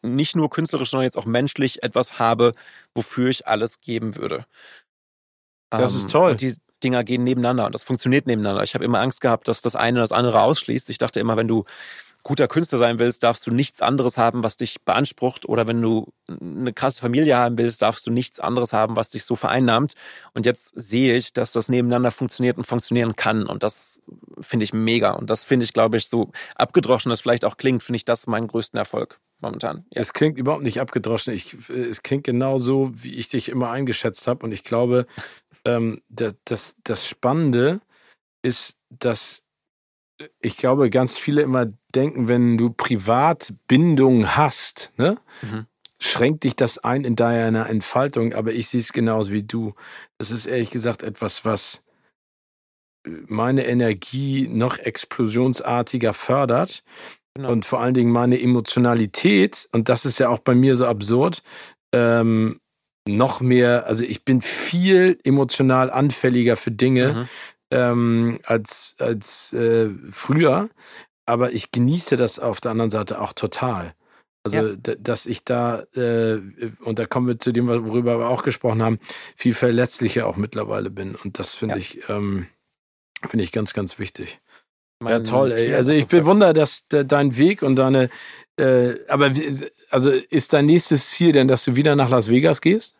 nicht 0.01 0.35
nur 0.35 0.49
künstlerisch, 0.49 0.89
sondern 0.89 1.05
jetzt 1.05 1.17
auch 1.17 1.25
menschlich 1.25 1.81
etwas 1.81 2.19
habe, 2.19 2.51
wofür 2.93 3.29
ich 3.29 3.47
alles 3.47 3.79
geben 3.79 4.17
würde. 4.17 4.45
Das 5.69 5.95
ist 5.95 6.03
ähm, 6.03 6.09
toll. 6.09 6.35
Die, 6.35 6.55
Dinger 6.83 7.03
gehen 7.03 7.23
nebeneinander 7.23 7.65
und 7.65 7.75
das 7.75 7.83
funktioniert 7.83 8.27
nebeneinander. 8.27 8.63
Ich 8.63 8.73
habe 8.73 8.85
immer 8.85 8.99
Angst 8.99 9.21
gehabt, 9.21 9.47
dass 9.47 9.61
das 9.61 9.75
eine 9.75 9.99
das 9.99 10.11
andere 10.11 10.41
ausschließt. 10.41 10.89
Ich 10.89 10.97
dachte 10.97 11.19
immer, 11.19 11.37
wenn 11.37 11.47
du 11.47 11.65
guter 12.23 12.47
Künstler 12.47 12.77
sein 12.77 12.99
willst, 12.99 13.23
darfst 13.23 13.45
du 13.45 13.51
nichts 13.51 13.81
anderes 13.81 14.17
haben, 14.17 14.43
was 14.43 14.57
dich 14.57 14.81
beansprucht. 14.81 15.47
Oder 15.47 15.67
wenn 15.67 15.81
du 15.81 16.11
eine 16.27 16.73
krasse 16.73 17.01
Familie 17.01 17.37
haben 17.37 17.57
willst, 17.57 17.81
darfst 17.81 18.07
du 18.07 18.11
nichts 18.11 18.39
anderes 18.39 18.73
haben, 18.73 18.95
was 18.95 19.09
dich 19.09 19.25
so 19.25 19.35
vereinnahmt. 19.35 19.93
Und 20.33 20.45
jetzt 20.45 20.73
sehe 20.75 21.15
ich, 21.15 21.33
dass 21.33 21.51
das 21.51 21.69
nebeneinander 21.69 22.11
funktioniert 22.11 22.57
und 22.57 22.65
funktionieren 22.65 23.15
kann. 23.15 23.45
Und 23.45 23.61
das 23.61 24.01
finde 24.39 24.63
ich 24.63 24.73
mega. 24.73 25.11
Und 25.11 25.29
das 25.29 25.45
finde 25.45 25.65
ich, 25.65 25.73
glaube 25.73 25.97
ich, 25.97 26.07
so 26.07 26.31
abgedroschen, 26.55 27.09
das 27.09 27.21
vielleicht 27.21 27.45
auch 27.45 27.57
klingt, 27.57 27.83
finde 27.83 27.97
ich 27.97 28.05
das 28.05 28.25
meinen 28.25 28.47
größten 28.47 28.77
Erfolg 28.77 29.19
momentan. 29.43 29.85
Ja. 29.91 30.01
Es 30.01 30.13
klingt 30.13 30.37
überhaupt 30.37 30.63
nicht 30.63 30.79
abgedroschen. 30.79 31.33
Ich, 31.33 31.53
es 31.69 32.01
klingt 32.01 32.23
genau 32.23 32.57
so, 32.57 32.89
wie 32.93 33.13
ich 33.15 33.29
dich 33.29 33.49
immer 33.49 33.69
eingeschätzt 33.69 34.25
habe. 34.27 34.43
Und 34.45 34.53
ich 34.53 34.63
glaube, 34.63 35.05
ähm, 35.65 36.01
das, 36.09 36.35
das, 36.45 36.75
das 36.83 37.07
Spannende 37.07 37.81
ist, 38.41 38.77
dass 38.89 39.43
ich 40.41 40.57
glaube, 40.57 40.89
ganz 40.89 41.17
viele 41.17 41.41
immer 41.41 41.67
denken, 41.95 42.27
wenn 42.27 42.57
du 42.57 42.69
Privatbindungen 42.69 44.35
hast, 44.35 44.91
ne, 44.97 45.17
mhm. 45.41 45.65
schränkt 45.99 46.43
dich 46.43 46.55
das 46.55 46.77
ein 46.77 47.03
in 47.03 47.15
deiner 47.15 47.69
Entfaltung, 47.69 48.33
aber 48.33 48.53
ich 48.53 48.67
sehe 48.67 48.79
es 48.79 48.93
genauso 48.93 49.31
wie 49.31 49.43
du. 49.43 49.73
Das 50.17 50.31
ist 50.31 50.45
ehrlich 50.45 50.69
gesagt 50.69 51.03
etwas, 51.03 51.45
was 51.45 51.81
äh, 53.05 53.11
meine 53.27 53.65
Energie 53.65 54.47
noch 54.47 54.77
explosionsartiger 54.77 56.13
fördert. 56.13 56.83
Genau. 57.35 57.51
Und 57.51 57.65
vor 57.65 57.81
allen 57.81 57.95
Dingen 57.95 58.11
meine 58.11 58.39
Emotionalität, 58.39 59.67
und 59.71 59.89
das 59.89 60.05
ist 60.05 60.19
ja 60.19 60.29
auch 60.29 60.39
bei 60.39 60.53
mir 60.53 60.75
so 60.75 60.85
absurd, 60.85 61.41
ähm, 61.91 62.59
noch 63.07 63.41
mehr, 63.41 63.85
also 63.85 64.03
ich 64.03 64.23
bin 64.23 64.41
viel 64.41 65.19
emotional 65.23 65.91
anfälliger 65.91 66.55
für 66.55 66.71
Dinge 66.71 67.13
mhm. 67.13 67.27
ähm, 67.71 68.39
als, 68.45 68.95
als 68.99 69.53
äh, 69.53 69.89
früher, 70.09 70.69
aber 71.25 71.53
ich 71.53 71.71
genieße 71.71 72.17
das 72.17 72.39
auf 72.39 72.61
der 72.61 72.71
anderen 72.71 72.91
Seite 72.91 73.19
auch 73.19 73.33
total. 73.33 73.93
Also, 74.45 74.57
ja. 74.57 74.75
dass 74.75 75.25
ich 75.25 75.45
da, 75.45 75.83
äh, 75.95 76.41
und 76.83 76.99
da 76.99 77.05
kommen 77.05 77.27
wir 77.27 77.39
zu 77.39 77.53
dem, 77.53 77.67
worüber 77.67 78.19
wir 78.19 78.27
auch 78.27 78.43
gesprochen 78.43 78.83
haben, 78.83 78.99
viel 79.37 79.53
verletzlicher 79.53 80.27
auch 80.27 80.35
mittlerweile 80.35 80.89
bin. 80.89 81.15
Und 81.15 81.39
das 81.39 81.53
finde 81.53 81.75
ja. 81.75 81.79
ich, 81.79 82.09
ähm, 82.09 82.47
finde 83.25 83.43
ich 83.43 83.53
ganz, 83.53 83.73
ganz 83.73 83.99
wichtig. 83.99 84.41
ja, 85.01 85.21
toll, 85.21 85.53
ey. 85.53 85.73
Also 85.73 85.93
ich 85.93 86.07
bewundere 86.07 86.51
das, 86.51 86.85
dein 86.89 87.37
Weg 87.37 87.61
und 87.63 87.77
deine, 87.77 88.09
äh, 88.57 88.95
aber 89.07 89.31
also 89.89 90.11
ist 90.11 90.53
dein 90.53 90.65
nächstes 90.65 91.09
Ziel 91.09 91.31
denn, 91.31 91.47
dass 91.47 91.63
du 91.63 91.75
wieder 91.75 91.95
nach 91.95 92.09
Las 92.09 92.29
Vegas 92.29 92.61
gehst? 92.61 92.95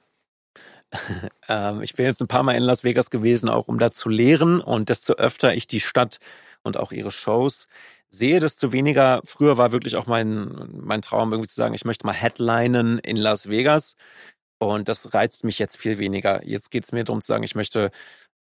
ähm, 1.49 1.81
ich 1.81 1.93
bin 1.93 2.05
jetzt 2.05 2.21
ein 2.21 2.27
paar 2.27 2.43
Mal 2.43 2.53
in 2.55 2.63
Las 2.63 2.83
Vegas 2.83 3.09
gewesen, 3.09 3.49
auch 3.49 3.67
um 3.67 3.79
da 3.79 3.91
zu 3.91 4.09
lehren. 4.09 4.61
Und 4.61 4.89
desto 4.89 5.13
öfter 5.13 5.53
ich 5.53 5.67
die 5.67 5.79
Stadt 5.79 6.19
und 6.63 6.77
auch 6.77 6.91
ihre 6.91 7.11
Shows 7.11 7.67
sehe, 8.09 8.39
desto 8.39 8.71
weniger. 8.71 9.21
Früher 9.25 9.57
war 9.57 9.71
wirklich 9.71 9.95
auch 9.95 10.07
mein, 10.07 10.69
mein 10.71 11.01
Traum, 11.01 11.31
irgendwie 11.31 11.49
zu 11.49 11.55
sagen, 11.55 11.73
ich 11.73 11.85
möchte 11.85 12.05
mal 12.05 12.13
Headlinen 12.13 12.99
in 12.99 13.17
Las 13.17 13.49
Vegas. 13.49 13.95
Und 14.59 14.87
das 14.87 15.13
reizt 15.13 15.43
mich 15.43 15.59
jetzt 15.59 15.77
viel 15.77 15.99
weniger. 15.99 16.45
Jetzt 16.45 16.71
geht 16.71 16.85
es 16.85 16.91
mir 16.91 17.03
darum 17.03 17.21
zu 17.21 17.27
sagen, 17.27 17.43
ich 17.43 17.55
möchte 17.55 17.91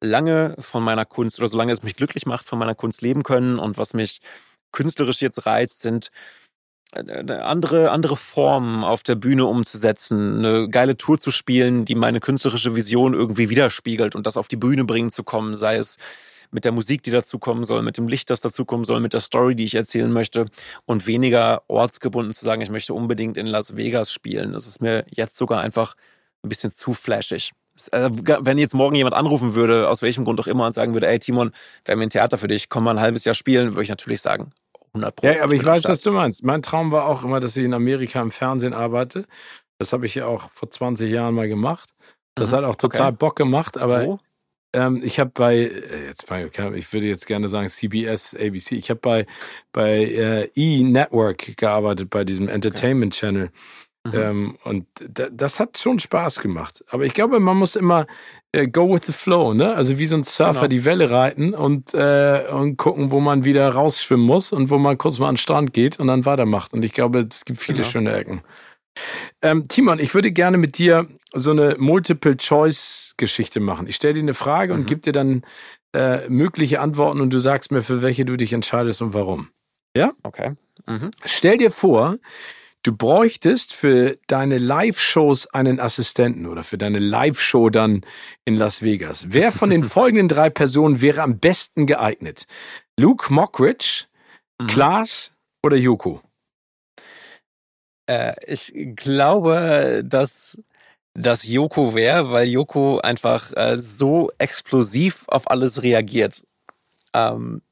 lange 0.03 0.57
von 0.59 0.83
meiner 0.83 1.05
Kunst 1.05 1.39
oder 1.39 1.49
solange 1.49 1.73
es 1.73 1.83
mich 1.83 1.97
glücklich 1.97 2.27
macht, 2.27 2.47
von 2.47 2.59
meiner 2.59 2.75
Kunst 2.75 3.03
leben 3.03 3.23
können. 3.23 3.59
Und 3.59 3.77
was 3.79 3.95
mich 3.95 4.21
künstlerisch 4.73 5.21
jetzt 5.21 5.47
reizt, 5.47 5.81
sind 5.81 6.11
andere, 6.97 7.91
andere 7.91 8.17
Formen 8.17 8.85
auf 8.85 9.03
der 9.03 9.15
Bühne 9.15 9.47
umzusetzen, 9.47 10.45
eine 10.45 10.69
geile 10.69 10.97
Tour 10.97 11.21
zu 11.21 11.31
spielen, 11.31 11.85
die 11.85 11.95
meine 11.95 12.21
künstlerische 12.21 12.77
Vision 12.77 13.15
irgendwie 13.15 13.51
widerspiegelt 13.51 14.15
und 14.15 14.27
das 14.27 14.37
auf 14.37 14.49
die 14.49 14.57
Bühne 14.57 14.85
bringen 14.85 15.11
zu 15.11 15.25
kommen, 15.25 15.57
sei 15.57 15.77
es 15.77 15.97
mit 16.51 16.65
der 16.65 16.73
Musik, 16.73 17.03
die 17.03 17.11
dazukommen 17.11 17.65
soll, 17.65 17.83
mit 17.83 17.97
dem 17.97 18.09
Licht, 18.09 18.31
das 18.31 18.41
dazukommen 18.41 18.85
soll, 18.85 19.01
mit 19.01 19.13
der 19.13 19.21
Story, 19.21 19.55
die 19.55 19.65
ich 19.65 19.75
erzählen 19.75 20.13
möchte 20.13 20.47
und 20.85 21.07
weniger 21.07 21.63
ortsgebunden 21.69 22.33
zu 22.35 22.45
sagen, 22.45 22.63
ich 22.63 22.71
möchte 22.71 22.95
unbedingt 22.95 23.37
in 23.37 23.47
Las 23.47 23.77
Vegas 23.77 24.13
spielen. 24.13 24.53
Das 24.53 24.67
ist 24.67 24.81
mir 24.81 25.05
jetzt 25.11 25.37
sogar 25.37 25.61
einfach 25.61 25.95
ein 26.43 26.49
bisschen 26.49 26.73
zu 26.73 26.95
flashig. 26.95 27.53
Äh, 27.93 28.11
wenn 28.11 28.59
jetzt 28.59 28.75
morgen 28.75 28.95
jemand 28.95 29.15
anrufen 29.15 29.55
würde, 29.55 29.89
aus 29.89 30.03
welchem 30.03 30.25
Grund 30.25 30.41
auch 30.41 30.47
immer, 30.47 30.67
und 30.67 30.73
sagen 30.73 30.95
würde, 30.95 31.09
ey 31.09 31.19
Timon, 31.19 31.53
wir 31.85 31.93
haben 31.93 32.01
ein 32.01 32.11
Theater 32.11 32.39
für 32.39 32.49
dich, 32.49 32.69
komm 32.69 32.85
mal 32.85 32.93
ein 32.93 33.01
halbes 33.01 33.25
Jahr 33.25 33.35
spielen, 33.35 33.73
würde 33.73 33.83
ich 33.83 33.91
natürlich 33.91 34.23
sagen, 34.23 34.51
100 34.97 35.17
Pro. 35.17 35.27
Ja, 35.27 35.43
aber 35.43 35.55
ich 35.55 35.65
weiß, 35.65 35.85
was 35.85 36.01
du 36.01 36.11
meinst. 36.11 36.45
Mein 36.45 36.63
Traum 36.63 36.93
war 36.93 37.07
auch 37.07 37.25
immer, 37.25 37.41
dass 37.41 37.57
ich 37.57 37.65
in 37.65 37.75
Amerika 37.75 38.21
im 38.21 38.31
Fernsehen 38.31 38.73
arbeite. 38.73 39.27
Das 39.79 39.93
habe 39.93 40.07
ich 40.07 40.15
ja 40.15 40.27
auch 40.27 40.51
vor 40.51 40.71
20 40.71 41.11
Jahren 41.11 41.35
mal 41.35 41.49
gemacht. 41.49 41.91
Das 42.35 42.53
mhm. 42.53 42.57
hat 42.57 42.65
auch 42.65 42.77
total 42.77 43.09
okay. 43.09 43.17
Bock 43.19 43.37
gemacht, 43.37 43.79
aber 43.79 44.07
Wo? 44.07 44.19
Ähm, 44.75 45.01
ich 45.03 45.19
habe 45.19 45.31
bei, 45.33 45.57
äh, 45.57 46.07
jetzt 46.07 46.27
bei, 46.27 46.51
ich 46.75 46.93
würde 46.93 47.07
jetzt 47.07 47.27
gerne 47.27 47.49
sagen 47.49 47.69
CBS, 47.69 48.35
ABC, 48.35 48.75
ich 48.75 48.91
habe 48.91 49.01
bei, 49.01 49.27
bei 49.73 50.05
äh, 50.05 50.51
E-Network 50.55 51.57
gearbeitet, 51.57 52.11
bei 52.11 52.25
diesem 52.25 52.49
Entertainment 52.49 53.15
okay. 53.15 53.21
Channel. 53.21 53.51
Mhm. 54.07 54.15
Ähm, 54.15 54.59
und 54.65 54.87
das 55.05 55.61
hat 55.61 55.79
schon 55.79 55.99
Spaß 55.99 56.41
gemacht. 56.41 56.85
Aber 56.91 57.05
ich 57.05 57.15
glaube, 57.15 57.41
man 57.41 57.57
muss 57.57 57.77
immer 57.77 58.07
äh, 58.53 58.69
go 58.69 58.93
with 58.93 59.07
the 59.07 59.13
flow, 59.13 59.55
ne? 59.55 59.75
Also 59.75 59.99
wie 59.99 60.07
so 60.07 60.17
ein 60.17 60.23
Surfer 60.23 60.53
genau. 60.53 60.69
die 60.69 60.85
Welle 60.85 61.11
reiten 61.11 61.55
und, 61.55 61.95
äh, 61.95 62.45
und 62.51 62.77
gucken, 62.77 63.11
wo 63.11 63.21
man 63.21 63.45
wieder 63.45 63.69
rausschwimmen 63.69 64.25
muss 64.25 64.53
und 64.53 64.71
wo 64.71 64.79
man 64.79 64.99
kurz 64.99 65.19
mal 65.19 65.29
an 65.29 65.35
den 65.35 65.39
Strand 65.39 65.73
geht 65.73 65.99
und 65.99 66.07
dann 66.07 66.25
weitermacht. 66.25 66.73
Und 66.73 66.85
ich 66.85 66.93
glaube, 66.93 67.27
es 67.31 67.45
gibt 67.45 67.61
viele 67.61 67.79
genau. 67.79 67.89
schöne 67.89 68.15
Ecken. 68.15 68.43
Ähm, 69.43 69.69
Timon, 69.69 69.99
ich 69.99 70.15
würde 70.15 70.33
gerne 70.33 70.57
mit 70.57 70.79
dir 70.79 71.07
so 71.35 71.51
eine 71.51 71.77
Multiple-Choice-Geschichte 71.79 73.61
machen. 73.61 73.87
Ich 73.87 73.97
stelle 73.97 74.15
dir 74.15 74.21
eine 74.21 74.35
Frage 74.35 74.73
mhm. 74.73 74.81
und 74.81 74.87
gebe 74.87 75.01
dir 75.01 75.13
dann 75.13 75.43
äh, 75.93 76.29
mögliche 76.29 76.81
Antworten 76.81 77.21
und 77.21 77.33
du 77.33 77.39
sagst 77.39 77.71
mir, 77.71 77.83
für 77.83 78.03
welche 78.03 78.25
du 78.25 78.37
dich 78.37 78.53
entscheidest 78.53 79.03
und 79.03 79.15
warum. 79.15 79.49
Ja? 79.95 80.13
Okay. 80.23 80.55
Mhm. 80.87 81.11
Stell 81.25 81.59
dir 81.59 81.71
vor, 81.71 82.17
Du 82.87 82.97
bräuchtest 82.97 83.75
für 83.75 84.17
deine 84.29 84.59
Live-Shows 84.59 85.49
einen 85.49 85.81
Assistenten 85.81 86.47
oder 86.47 86.63
für 86.63 86.79
deine 86.79 87.01
Live-Show 87.01 87.69
dann 87.71 88.03
in 88.45 88.57
Las 88.57 88.81
Vegas. 88.81 89.25
Wer 89.31 89.51
von 89.51 89.71
den 89.71 89.83
folgenden 89.97 90.29
drei 90.29 90.51
Personen 90.51 91.01
wäre 91.01 91.23
am 91.23 91.41
besten 91.41 91.87
geeignet? 91.87 92.47
Luke 92.97 93.35
Mockridge, 93.35 94.05
mhm. 94.61 94.69
Klaas 94.69 95.33
oder 95.65 95.77
Joko? 95.77 96.21
Äh, 98.09 98.35
ich 98.47 98.73
glaube, 98.95 100.05
dass 100.07 100.57
das 101.13 101.43
Joko 101.45 101.97
wäre, 101.97 102.31
weil 102.31 102.47
Joko 102.47 103.01
einfach 103.01 103.51
äh, 103.57 103.83
so 103.83 104.31
explosiv 104.39 105.25
auf 105.27 105.51
alles 105.51 105.83
reagiert. 105.83 106.47
Ähm, 107.13 107.63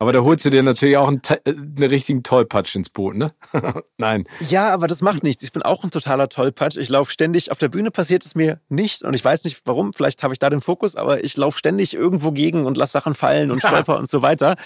aber 0.00 0.12
da 0.12 0.20
holst 0.20 0.44
du 0.44 0.50
dir 0.50 0.62
natürlich 0.62 0.96
auch 0.96 1.08
einen, 1.08 1.20
äh, 1.44 1.50
einen 1.50 1.82
richtigen 1.82 2.22
Tollpatsch 2.22 2.76
ins 2.76 2.88
Boot, 2.88 3.16
ne? 3.16 3.32
Nein. 3.98 4.24
Ja, 4.48 4.70
aber 4.70 4.86
das 4.86 5.02
macht 5.02 5.24
nichts. 5.24 5.42
Ich 5.42 5.50
bin 5.50 5.62
auch 5.62 5.82
ein 5.82 5.90
totaler 5.90 6.28
Tollpatsch. 6.28 6.76
Ich 6.76 6.88
laufe 6.88 7.10
ständig, 7.10 7.50
auf 7.50 7.58
der 7.58 7.68
Bühne 7.68 7.90
passiert 7.90 8.24
es 8.24 8.36
mir 8.36 8.60
nicht 8.68 9.02
und 9.02 9.14
ich 9.14 9.24
weiß 9.24 9.42
nicht 9.44 9.62
warum, 9.64 9.92
vielleicht 9.92 10.22
habe 10.22 10.32
ich 10.32 10.38
da 10.38 10.50
den 10.50 10.60
Fokus, 10.60 10.94
aber 10.94 11.24
ich 11.24 11.36
laufe 11.36 11.58
ständig 11.58 11.94
irgendwo 11.94 12.30
gegen 12.30 12.64
und 12.64 12.76
lasse 12.76 12.92
Sachen 12.92 13.14
fallen 13.14 13.50
und 13.50 13.58
stolper 13.66 13.98
und 13.98 14.08
so 14.08 14.22
weiter. 14.22 14.56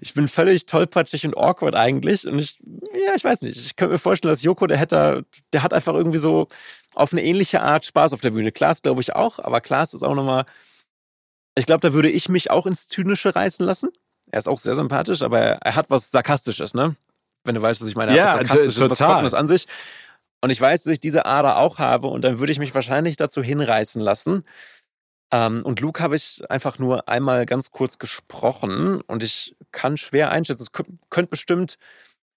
Ich 0.00 0.14
bin 0.14 0.26
völlig 0.26 0.66
tollpatschig 0.66 1.26
und 1.26 1.36
awkward 1.36 1.76
eigentlich 1.76 2.26
und 2.26 2.40
ich, 2.40 2.58
ja, 2.92 3.14
ich 3.14 3.22
weiß 3.22 3.42
nicht. 3.42 3.56
Ich 3.58 3.76
könnte 3.76 3.92
mir 3.92 3.98
vorstellen, 3.98 4.32
dass 4.32 4.42
Joko, 4.42 4.66
der 4.66 4.78
hätte, 4.78 5.24
der 5.52 5.62
hat 5.62 5.72
einfach 5.72 5.94
irgendwie 5.94 6.18
so 6.18 6.48
auf 6.94 7.12
eine 7.12 7.22
ähnliche 7.22 7.62
Art 7.62 7.84
Spaß 7.84 8.14
auf 8.14 8.20
der 8.20 8.30
Bühne. 8.30 8.50
Klaas 8.50 8.82
glaube 8.82 9.00
ich 9.00 9.14
auch, 9.14 9.38
aber 9.38 9.60
Klaas 9.60 9.94
ist 9.94 10.02
auch 10.02 10.16
nochmal, 10.16 10.44
ich 11.54 11.66
glaube, 11.66 11.80
da 11.80 11.92
würde 11.92 12.10
ich 12.10 12.28
mich 12.28 12.50
auch 12.50 12.66
ins 12.66 12.88
Zynische 12.88 13.36
reißen 13.36 13.64
lassen. 13.64 13.90
Er 14.32 14.38
ist 14.38 14.48
auch 14.48 14.58
sehr 14.58 14.74
sympathisch, 14.74 15.22
aber 15.22 15.40
er 15.40 15.76
hat 15.76 15.90
was 15.90 16.10
Sarkastisches, 16.10 16.74
ne? 16.74 16.96
Wenn 17.44 17.54
du 17.54 17.62
weißt, 17.62 17.80
was 17.80 17.88
ich 17.88 17.96
meine. 17.96 18.16
Ja, 18.16 18.24
was 18.24 18.32
Sarkastisches, 18.32 18.88
total. 18.88 19.22
was 19.22 19.34
an 19.34 19.46
sich. 19.46 19.66
Und 20.40 20.50
ich 20.50 20.60
weiß, 20.60 20.82
dass 20.82 20.92
ich 20.92 21.00
diese 21.00 21.24
Ader 21.24 21.58
auch 21.58 21.78
habe 21.78 22.08
und 22.08 22.22
dann 22.22 22.40
würde 22.40 22.50
ich 22.50 22.58
mich 22.58 22.74
wahrscheinlich 22.74 23.16
dazu 23.16 23.42
hinreißen 23.42 24.02
lassen. 24.02 24.44
Ähm, 25.32 25.62
und 25.64 25.80
Luke 25.80 26.02
habe 26.02 26.16
ich 26.16 26.42
einfach 26.50 26.78
nur 26.78 27.08
einmal 27.08 27.46
ganz 27.46 27.70
kurz 27.70 27.98
gesprochen 27.98 29.00
und 29.02 29.22
ich 29.22 29.54
kann 29.70 29.96
schwer 29.96 30.30
einschätzen. 30.30 30.62
Es 30.62 30.72
könnte 30.72 31.30
bestimmt, 31.30 31.78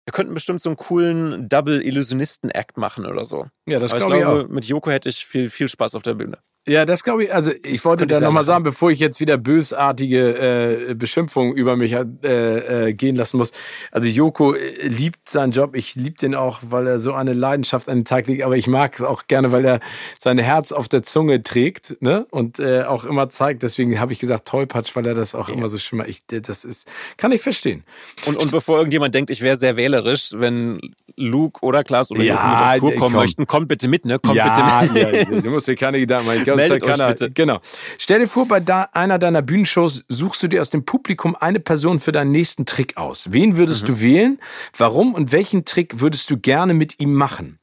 wir 0.06 0.11
könnten 0.11 0.34
bestimmt 0.34 0.61
so 0.61 0.69
einen 0.69 0.77
coolen 0.77 1.49
Double-Illusionisten-Act 1.49 2.77
machen 2.77 3.06
oder 3.06 3.26
so. 3.26 3.48
Ja, 3.65 3.80
das 3.80 3.91
Aber 3.91 3.99
ich 3.99 4.06
glaube 4.06 4.18
ich 4.18 4.23
glaube, 4.23 4.45
auch. 4.45 4.49
mit 4.49 4.65
Joko 4.65 4.91
hätte 4.91 5.10
ich 5.10 5.26
viel, 5.26 5.49
viel 5.49 5.68
Spaß 5.68 5.95
auf 5.95 6.03
der 6.03 6.14
Bühne. 6.14 6.38
Ja, 6.68 6.84
das 6.86 7.03
glaube 7.03 7.26
ich, 7.26 7.34
also 7.34 7.52
ich 7.64 7.86
wollte 7.86 8.02
Könnte 8.02 8.15
da 8.15 8.22
nochmal 8.22 8.44
sagen, 8.44 8.64
bevor 8.64 8.90
ich 8.90 8.98
jetzt 8.98 9.19
wieder 9.19 9.38
bösartige 9.38 10.90
äh, 10.90 10.95
Beschimpfungen 10.95 11.53
über 11.53 11.76
mich 11.76 11.94
äh, 11.94 12.88
äh, 12.88 12.94
gehen 12.94 13.15
lassen 13.15 13.38
muss. 13.38 13.52
Also 13.91 14.07
Joko 14.07 14.56
äh, 14.56 14.88
liebt 14.88 15.30
seinen 15.30 15.52
Job, 15.52 15.76
ich 15.76 15.94
liebe 15.94 16.15
den 16.18 16.34
auch, 16.34 16.61
weil 16.64 16.88
er 16.88 16.99
so 16.99 17.14
eine 17.14 17.34
Leidenschaft 17.34 17.88
an 17.88 17.99
den 17.99 18.06
Tag 18.06 18.26
legt, 18.26 18.41
aber 18.41 18.57
ich 18.57 18.68
mag 18.68 18.95
es 18.95 19.03
auch 19.03 19.27
gerne, 19.27 19.52
weil 19.52 19.64
er 19.64 19.80
sein 20.18 20.40
Herz 20.40 20.72
auf 20.72 20.90
der 20.90 21.03
Zunge 21.03 21.44
trägt 21.44 21.98
ne? 22.02 22.26
und 22.32 22.57
äh, 22.57 22.82
auch 22.82 23.06
immer 23.06 23.30
zeigt. 23.30 23.61
Deswegen 23.61 23.99
habe 23.99 24.14
ich 24.14 24.18
gesagt 24.18 24.48
Tollpatsch, 24.48 24.95
weil 24.95 25.06
er 25.06 25.14
das 25.14 25.36
auch 25.36 25.49
immer 25.49 25.69
so 25.69 25.77
schön 25.77 25.99
macht. 25.99 26.10
Ich, 26.10 26.26
das 26.26 26.65
ist, 26.65 26.91
kann 27.18 27.32
ich 27.32 27.41
verstehen. 27.44 27.84
Und, 28.26 28.38
und 28.38 28.49
bevor 28.49 28.77
irgendjemand 28.77 29.14
denkt, 29.14 29.30
ich 29.30 29.41
wäre 29.41 29.56
sehr 29.56 29.77
wählerisch, 29.77 29.94
wenn 30.03 30.80
Luke 31.15 31.61
oder 31.63 31.84
Klaas 31.84 32.11
oder 32.11 32.23
Ja, 32.23 32.34
mit 32.35 32.43
auf 32.73 32.80
Tour 32.80 32.89
kommen 32.99 33.13
komm. 33.13 33.22
möchten, 33.22 33.47
kommt 33.47 33.67
bitte 33.67 33.88
mit, 33.88 34.05
ne? 34.05 34.19
Kommt 34.19 34.35
ja, 34.35 34.81
bitte 34.81 34.93
mit. 34.93 35.30
ja, 35.30 35.41
du 35.41 35.49
musst 35.49 35.67
dir 35.67 35.76
keine 35.76 35.99
Gedanken 35.99 36.26
machen. 36.27 36.38
Ich 36.39 36.43
glaube, 36.43 36.57
Meldet 36.57 36.84
keiner, 36.84 37.07
bitte. 37.09 37.31
Genau. 37.31 37.59
Stell 37.97 38.19
dir 38.19 38.27
vor, 38.27 38.47
bei 38.47 38.59
da, 38.59 38.89
einer 38.93 39.17
deiner 39.19 39.41
Bühnenshows 39.41 40.03
suchst 40.07 40.43
du 40.43 40.47
dir 40.47 40.61
aus 40.61 40.69
dem 40.69 40.84
Publikum 40.85 41.35
eine 41.35 41.59
Person 41.59 41.99
für 41.99 42.11
deinen 42.11 42.31
nächsten 42.31 42.65
Trick 42.65 42.97
aus. 42.97 43.31
Wen 43.31 43.57
würdest 43.57 43.84
Mhm. 43.84 43.88
du 43.88 44.01
wählen? 44.01 44.39
Warum 44.77 45.13
und 45.13 45.31
welchen 45.31 45.63
Trick 45.65 45.99
würdest 46.01 46.30
du 46.31 46.38
gerne 46.38 46.73
mit 46.73 46.99
ihm 46.99 47.13
machen? 47.13 47.59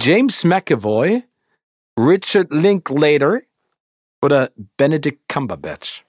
James 0.00 0.44
McAvoy, 0.44 1.22
Richard 1.98 2.52
Linklater 2.52 3.40
oder 4.22 4.50
Benedict 4.76 5.28
Cumberbatch? 5.28 6.04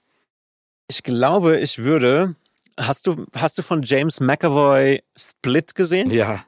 Ich 0.88 1.02
glaube, 1.04 1.60
ich 1.60 1.80
würde. 1.80 2.36
Hast 2.80 3.08
du, 3.08 3.26
hast 3.36 3.58
du 3.58 3.62
von 3.62 3.84
James 3.84 4.20
McAvoy 4.20 5.02
Split 5.18 5.76
gesehen? 5.76 6.12
Ja. 6.12 6.44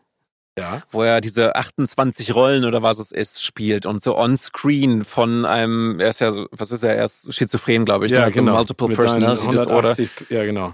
Ja. 0.57 0.81
Wo 0.91 1.03
er 1.03 1.21
diese 1.21 1.55
28 1.55 2.33
Rollen 2.33 2.65
oder 2.65 2.81
was 2.81 2.97
es 2.97 3.11
ist 3.11 3.43
spielt 3.43 3.85
und 3.85 4.01
so 4.01 4.17
on-screen 4.17 5.05
von 5.05 5.45
einem, 5.45 5.99
er 5.99 6.09
ist 6.09 6.19
ja, 6.19 6.31
so- 6.31 6.47
was 6.51 6.71
ist 6.71 6.81
er, 6.83 6.95
er 6.95 7.05
ist 7.05 7.31
schizophren, 7.33 7.85
glaube 7.85 8.07
ich, 8.07 8.11
ne? 8.11 8.17
Ja, 8.17 8.25
Hat 8.25 8.33
so 8.33 8.39
genau. 8.41 8.55
Multiple 8.55 8.87
Mit 8.87 8.97
Personality 8.97 9.47
Disorder. 9.49 9.89
180, 9.89 10.09
Ja, 10.29 10.43
genau. 10.45 10.73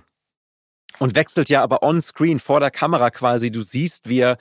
und 1.00 1.16
wechselt 1.16 1.50
ja 1.50 1.62
aber 1.62 1.84
on-screen 1.84 2.40
vor 2.40 2.62
der 2.62 2.72
Kamera 2.72 3.10
quasi. 3.12 3.52
Du 3.52 3.62
siehst, 3.62 4.08
wie 4.08 4.20
er 4.20 4.38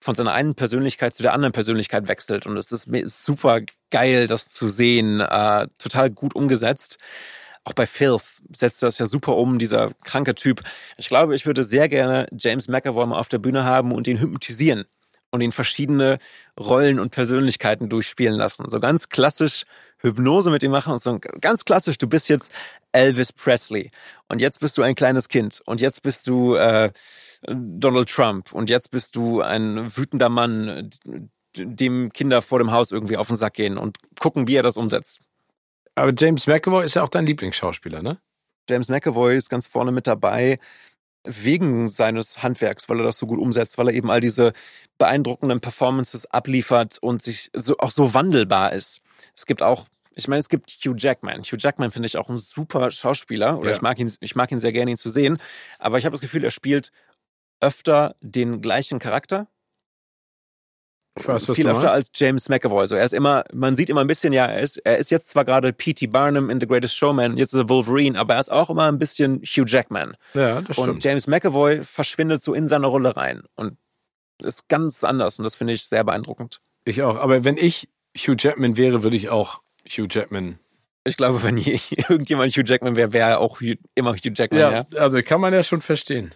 von 0.00 0.14
seiner 0.14 0.32
einen 0.32 0.54
Persönlichkeit 0.54 1.14
zu 1.14 1.22
der 1.22 1.34
anderen 1.34 1.52
Persönlichkeit 1.52 2.08
wechselt. 2.08 2.46
Und 2.46 2.56
es 2.56 2.72
ist 2.72 2.88
super 3.06 3.60
geil, 3.90 4.26
das 4.28 4.48
zu 4.48 4.66
sehen. 4.68 5.20
Äh, 5.20 5.68
total 5.78 6.10
gut 6.10 6.34
umgesetzt. 6.34 6.96
Auch 7.66 7.72
bei 7.72 7.86
Filth 7.86 8.22
setzt 8.52 8.84
das 8.84 8.98
ja 8.98 9.06
super 9.06 9.36
um, 9.36 9.58
dieser 9.58 9.90
kranke 10.04 10.36
Typ. 10.36 10.62
Ich 10.98 11.08
glaube, 11.08 11.34
ich 11.34 11.46
würde 11.46 11.64
sehr 11.64 11.88
gerne 11.88 12.26
James 12.38 12.68
McAvoy 12.68 13.06
mal 13.06 13.18
auf 13.18 13.28
der 13.28 13.38
Bühne 13.38 13.64
haben 13.64 13.90
und 13.90 14.06
ihn 14.06 14.20
hypnotisieren 14.20 14.84
und 15.32 15.40
ihn 15.40 15.50
verschiedene 15.50 16.18
Rollen 16.58 17.00
und 17.00 17.10
Persönlichkeiten 17.10 17.88
durchspielen 17.88 18.36
lassen. 18.36 18.68
So 18.68 18.78
ganz 18.78 19.08
klassisch 19.08 19.64
Hypnose 19.98 20.52
mit 20.52 20.62
ihm 20.62 20.70
machen 20.70 20.92
und 20.92 21.02
so 21.02 21.18
ganz 21.18 21.64
klassisch, 21.64 21.98
du 21.98 22.06
bist 22.06 22.28
jetzt 22.28 22.52
Elvis 22.92 23.32
Presley 23.32 23.90
und 24.28 24.40
jetzt 24.40 24.60
bist 24.60 24.78
du 24.78 24.82
ein 24.82 24.94
kleines 24.94 25.28
Kind 25.28 25.60
und 25.66 25.80
jetzt 25.80 26.04
bist 26.04 26.28
du 26.28 26.54
äh, 26.54 26.92
Donald 27.48 28.08
Trump 28.08 28.52
und 28.52 28.70
jetzt 28.70 28.92
bist 28.92 29.16
du 29.16 29.40
ein 29.40 29.96
wütender 29.96 30.28
Mann, 30.28 30.90
dem 31.56 32.12
Kinder 32.12 32.42
vor 32.42 32.60
dem 32.60 32.70
Haus 32.70 32.92
irgendwie 32.92 33.16
auf 33.16 33.26
den 33.26 33.36
Sack 33.36 33.54
gehen 33.54 33.76
und 33.76 33.98
gucken, 34.20 34.46
wie 34.46 34.54
er 34.54 34.62
das 34.62 34.76
umsetzt. 34.76 35.18
Aber 35.96 36.12
James 36.16 36.46
McAvoy 36.46 36.84
ist 36.84 36.94
ja 36.94 37.02
auch 37.02 37.08
dein 37.08 37.26
Lieblingsschauspieler, 37.26 38.02
ne? 38.02 38.18
James 38.68 38.88
McAvoy 38.88 39.36
ist 39.36 39.48
ganz 39.48 39.66
vorne 39.66 39.92
mit 39.92 40.06
dabei 40.06 40.58
wegen 41.24 41.88
seines 41.88 42.42
Handwerks, 42.42 42.88
weil 42.88 43.00
er 43.00 43.04
das 43.04 43.18
so 43.18 43.26
gut 43.26 43.40
umsetzt, 43.40 43.78
weil 43.78 43.88
er 43.88 43.94
eben 43.94 44.10
all 44.10 44.20
diese 44.20 44.52
beeindruckenden 44.98 45.60
Performances 45.60 46.26
abliefert 46.26 46.98
und 47.00 47.22
sich 47.22 47.50
so, 47.54 47.76
auch 47.78 47.90
so 47.90 48.14
wandelbar 48.14 48.72
ist. 48.72 49.00
Es 49.34 49.46
gibt 49.46 49.62
auch, 49.62 49.88
ich 50.14 50.28
meine, 50.28 50.40
es 50.40 50.48
gibt 50.48 50.70
Hugh 50.70 50.94
Jackman. 50.96 51.42
Hugh 51.42 51.56
Jackman 51.58 51.90
finde 51.90 52.06
ich 52.06 52.16
auch 52.16 52.28
ein 52.28 52.38
super 52.38 52.90
Schauspieler 52.90 53.58
oder 53.58 53.70
Ja. 53.70 53.76
ich 53.76 53.82
mag 53.82 53.98
ihn, 53.98 54.12
ich 54.20 54.36
mag 54.36 54.52
ihn 54.52 54.60
sehr 54.60 54.72
gerne, 54.72 54.92
ihn 54.92 54.96
zu 54.96 55.08
sehen. 55.08 55.38
Aber 55.78 55.98
ich 55.98 56.04
habe 56.04 56.12
das 56.12 56.20
Gefühl, 56.20 56.44
er 56.44 56.50
spielt 56.50 56.92
öfter 57.60 58.14
den 58.20 58.60
gleichen 58.60 58.98
Charakter 58.98 59.48
Ich 61.18 61.26
weiß, 61.26 61.48
was 61.48 61.56
viel 61.56 61.68
öfter 61.68 61.92
als 61.92 62.10
James 62.14 62.48
McAvoy. 62.48 62.86
So, 62.86 62.94
er 62.94 63.04
ist 63.04 63.14
immer, 63.14 63.44
man 63.52 63.74
sieht 63.74 63.88
immer 63.88 64.02
ein 64.02 64.06
bisschen, 64.06 64.32
ja, 64.32 64.44
er 64.46 64.60
ist, 64.60 64.76
er 64.78 64.98
ist 64.98 65.10
jetzt 65.10 65.30
zwar 65.30 65.44
gerade 65.44 65.72
P.T. 65.72 66.08
Barnum 66.08 66.50
in 66.50 66.60
The 66.60 66.66
Greatest 66.66 66.96
Showman, 66.96 67.38
jetzt 67.38 67.52
ist 67.54 67.58
er 67.58 67.68
Wolverine, 67.68 68.18
aber 68.18 68.34
er 68.34 68.40
ist 68.40 68.52
auch 68.52 68.68
immer 68.68 68.86
ein 68.86 68.98
bisschen 68.98 69.40
Hugh 69.42 69.64
Jackman. 69.66 70.16
ja, 70.34 70.60
das 70.60 70.76
Und 70.76 70.84
stimmt. 70.84 71.04
James 71.04 71.26
McAvoy 71.26 71.82
verschwindet 71.84 72.42
so 72.42 72.52
in 72.52 72.68
seine 72.68 72.86
Rolle 72.86 73.16
rein 73.16 73.42
und 73.54 73.76
ist 74.42 74.68
ganz 74.68 75.04
anders 75.04 75.38
und 75.38 75.44
das 75.44 75.56
finde 75.56 75.72
ich 75.72 75.86
sehr 75.86 76.04
beeindruckend. 76.04 76.60
Ich 76.84 77.02
auch. 77.02 77.16
Aber 77.16 77.44
wenn 77.44 77.56
ich 77.56 77.88
Hugh 78.16 78.36
Jackman 78.38 78.76
wäre, 78.76 79.02
würde 79.02 79.16
ich 79.16 79.30
auch 79.30 79.60
Hugh 79.88 80.08
Jackman. 80.10 80.58
Ich 81.04 81.16
glaube, 81.16 81.42
wenn 81.42 81.56
je, 81.56 81.78
irgendjemand 82.08 82.52
Hugh 82.52 82.64
Jackman 82.66 82.96
wäre, 82.96 83.12
wäre 83.12 83.30
er 83.30 83.40
auch 83.40 83.60
immer 83.94 84.12
Hugh 84.12 84.32
Jackman, 84.34 84.60
ja. 84.60 84.70
Ja, 84.70 84.86
also 84.98 85.22
kann 85.22 85.40
man 85.40 85.54
ja 85.54 85.62
schon 85.62 85.80
verstehen. 85.80 86.34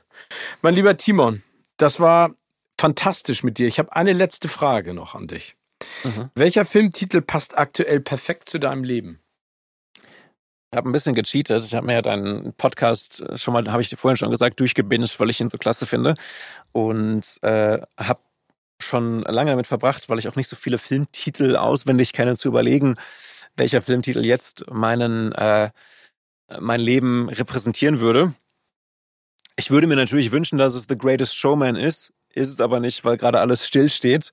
Mein 0.63 0.75
lieber 0.75 0.97
Timon, 0.97 1.43
das 1.77 2.01
war 2.01 2.35
fantastisch 2.81 3.43
mit 3.43 3.59
dir. 3.59 3.69
Ich 3.69 3.79
habe 3.79 3.95
eine 3.95 4.13
letzte 4.13 4.49
Frage 4.49 4.95
noch 4.95 5.15
an 5.15 5.27
dich. 5.27 5.55
Mhm. 6.03 6.31
Welcher 6.35 6.65
Filmtitel 6.65 7.21
passt 7.21 7.57
aktuell 7.57 8.01
perfekt 8.01 8.49
zu 8.49 8.59
deinem 8.59 8.85
Leben? 8.85 9.21
Ich 10.73 10.77
habe 10.77 10.89
ein 10.89 10.93
bisschen 10.93 11.15
gecheatet. 11.15 11.65
Ich 11.65 11.75
habe 11.75 11.87
mir 11.87 11.95
ja 11.95 12.03
deinen 12.03 12.55
Podcast 12.55 13.21
äh, 13.21 13.37
schon 13.37 13.55
mal, 13.55 13.71
habe 13.71 13.83
ich 13.83 13.91
dir 13.91 13.97
vorhin 13.97 14.17
schon 14.17 14.31
gesagt, 14.31 14.61
durchgebinged, 14.61 15.21
weil 15.21 15.31
ich 15.31 15.41
ihn 15.41 15.49
so 15.49 15.59
klasse 15.59 15.85
finde. 15.85 16.15
Und 16.73 17.43
äh, 17.43 17.81
habe 17.99 18.21
schon 18.81 19.23
lange 19.23 19.51
damit 19.51 19.67
verbracht, 19.67 20.09
weil 20.09 20.19
ich 20.19 20.29
auch 20.29 20.37
nicht 20.37 20.49
so 20.49 20.57
viele 20.57 20.79
Filmtitel 20.79 21.57
auswendig 21.57 22.15
kenne, 22.15 22.37
zu 22.39 22.49
überlegen, 22.49 22.95
welcher 23.57 23.83
Filmtitel 23.83 24.25
jetzt 24.25 24.65
meinen, 24.71 25.33
äh, 25.33 25.71
mein 26.59 26.81
Leben 26.81 27.29
repräsentieren 27.29 28.01
würde. 28.01 28.33
Ich 29.57 29.71
würde 29.71 29.87
mir 29.87 29.97
natürlich 29.97 30.33
wünschen, 30.33 30.57
dass 30.57 30.75
es 30.75 30.87
The 30.89 30.97
Greatest 30.97 31.37
Showman 31.37 31.77
ist, 31.77 32.15
ist 32.35 32.49
es 32.49 32.61
aber 32.61 32.81
nicht, 32.81 33.05
weil 33.05 33.17
gerade 33.17 33.41
alles 33.41 33.67
stillsteht 33.67 34.33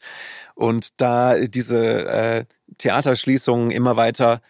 und 0.56 0.90
da 0.98 1.38
diese 1.40 2.06
äh, 2.08 2.46
Theaterschließungen 2.78 3.72
immer 3.72 3.98
weiter 3.98 4.42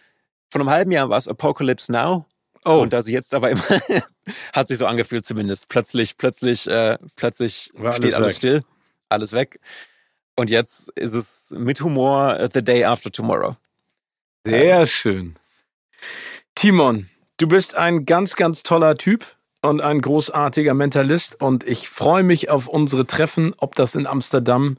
von 0.50 0.62
einem 0.62 0.70
halben 0.70 0.90
Jahr 0.90 1.10
war 1.10 1.18
es 1.18 1.28
Apocalypse 1.28 1.92
Now. 1.92 2.26
Oh, 2.64 2.80
Und 2.80 2.92
da 2.92 3.02
sie 3.02 3.12
jetzt 3.12 3.34
aber 3.34 3.50
immer, 3.50 3.62
hat 4.52 4.68
sich 4.68 4.78
so 4.78 4.86
angefühlt 4.86 5.24
zumindest. 5.24 5.68
Plötzlich, 5.68 6.16
plötzlich, 6.16 6.66
äh, 6.66 6.98
plötzlich 7.16 7.70
War 7.74 7.92
steht 7.92 8.14
alles 8.14 8.14
alles 8.14 8.36
still, 8.36 8.64
alles 9.08 9.32
weg. 9.32 9.60
Und 10.36 10.50
jetzt 10.50 10.90
ist 10.90 11.14
es 11.14 11.54
mit 11.56 11.80
Humor 11.80 12.38
äh, 12.38 12.48
The 12.52 12.62
Day 12.62 12.84
After 12.84 13.10
Tomorrow. 13.10 13.56
sehr 14.46 14.86
schön. 14.86 15.36
Timon, 16.54 17.08
du 17.38 17.48
bist 17.48 17.74
ein 17.74 18.04
ganz, 18.04 18.36
ganz 18.36 18.62
toller 18.62 18.96
Typ 18.96 19.24
und 19.62 19.80
ein 19.80 20.00
großartiger 20.00 20.74
Mentalist 20.74 21.40
und 21.40 21.66
ich 21.66 21.88
freue 21.88 22.22
mich 22.22 22.50
auf 22.50 22.68
unsere 22.68 23.06
Treffen, 23.06 23.54
ob 23.58 23.74
das 23.74 23.94
in 23.94 24.06
Amsterdam, 24.06 24.78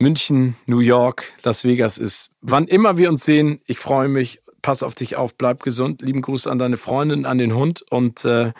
München, 0.00 0.56
New 0.66 0.80
York, 0.80 1.32
Las 1.42 1.64
Vegas 1.64 1.98
ist. 1.98 2.30
Wann 2.40 2.66
immer 2.66 2.96
wir 2.96 3.08
uns 3.08 3.24
sehen, 3.24 3.60
ich 3.66 3.78
freue 3.78 4.08
mich. 4.08 4.40
Pass 4.62 4.82
auf 4.82 4.94
dich 4.94 5.16
auf, 5.16 5.36
bleib 5.36 5.62
gesund. 5.62 6.02
Lieben 6.02 6.20
Gruß 6.20 6.46
an 6.48 6.58
deine 6.58 6.76
Freundin, 6.76 7.26
an 7.26 7.38
den 7.38 7.54
Hund 7.54 7.84
und 7.90 8.24
äh, 8.24 8.52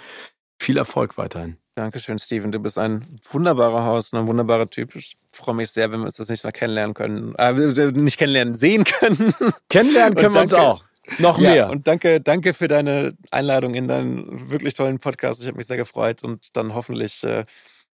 viel 0.60 0.76
Erfolg 0.76 1.18
weiterhin. 1.18 1.59
Dankeschön, 1.74 2.18
Steven. 2.18 2.51
Du 2.51 2.59
bist 2.59 2.76
ein 2.78 3.06
wunderbarer 3.30 3.85
Host 3.86 4.12
und 4.12 4.20
ein 4.20 4.26
wunderbarer 4.26 4.68
Typ. 4.68 4.97
Ich 4.97 5.16
freue 5.32 5.55
mich 5.55 5.70
sehr, 5.70 5.93
wenn 5.93 6.01
wir 6.01 6.06
uns 6.06 6.16
das 6.16 6.28
nicht 6.28 6.43
mal 6.43 6.51
kennenlernen 6.51 6.94
können. 6.94 7.35
Äh, 7.36 7.52
nicht 7.93 8.18
kennenlernen, 8.18 8.55
sehen 8.55 8.82
können. 8.85 9.32
Kennenlernen 9.68 10.14
können 10.16 10.35
wir 10.35 10.40
uns 10.40 10.55
auch. 10.55 10.82
Noch 11.18 11.39
Ja, 11.39 11.51
mehr. 11.51 11.70
und 11.70 11.86
danke, 11.89 12.20
danke 12.20 12.52
für 12.55 12.68
deine 12.68 13.16
Einladung 13.30 13.74
in 13.74 13.89
deinen 13.89 14.51
wirklich 14.51 14.74
tollen 14.74 14.98
Podcast. 14.98 15.40
Ich 15.40 15.47
habe 15.48 15.56
mich 15.56 15.66
sehr 15.66 15.76
gefreut 15.76 16.22
und 16.22 16.56
dann 16.56 16.74
hoffentlich 16.74 17.24
äh, 17.24 17.44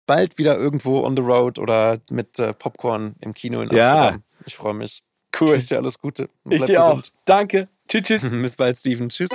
bald 0.05 0.37
wieder 0.37 0.57
irgendwo 0.57 1.03
on 1.03 1.15
the 1.15 1.23
road 1.23 1.57
oder 1.59 1.99
mit 2.09 2.37
äh, 2.39 2.53
Popcorn 2.53 3.15
im 3.21 3.33
Kino 3.33 3.61
in 3.61 3.69
Ja. 3.75 3.91
Amsterdam. 3.93 4.23
Ich 4.45 4.55
freue 4.55 4.73
mich. 4.73 5.01
Ich 5.33 5.41
cool. 5.41 5.49
wünsche 5.49 5.67
dir 5.67 5.77
alles 5.77 5.99
Gute. 5.99 6.29
Ich 6.49 6.63
dir 6.63 6.83
auch. 6.83 6.87
gesund. 6.89 7.13
Danke. 7.25 7.67
Tschüss, 7.87 8.03
tschüss. 8.03 8.29
Bis 8.41 8.55
bald, 8.55 8.77
Steven. 8.77 9.09
Tschüss. 9.09 9.29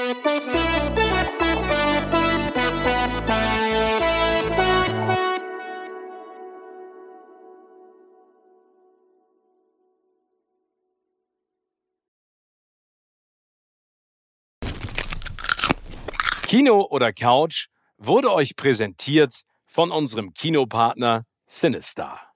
Kino 16.54 16.86
oder 16.88 17.12
Couch 17.12 17.66
wurde 17.98 18.32
euch 18.32 18.54
präsentiert 18.54 19.42
von 19.66 19.90
unserem 19.90 20.34
Kinopartner 20.34 21.24
Sinistar. 21.46 22.33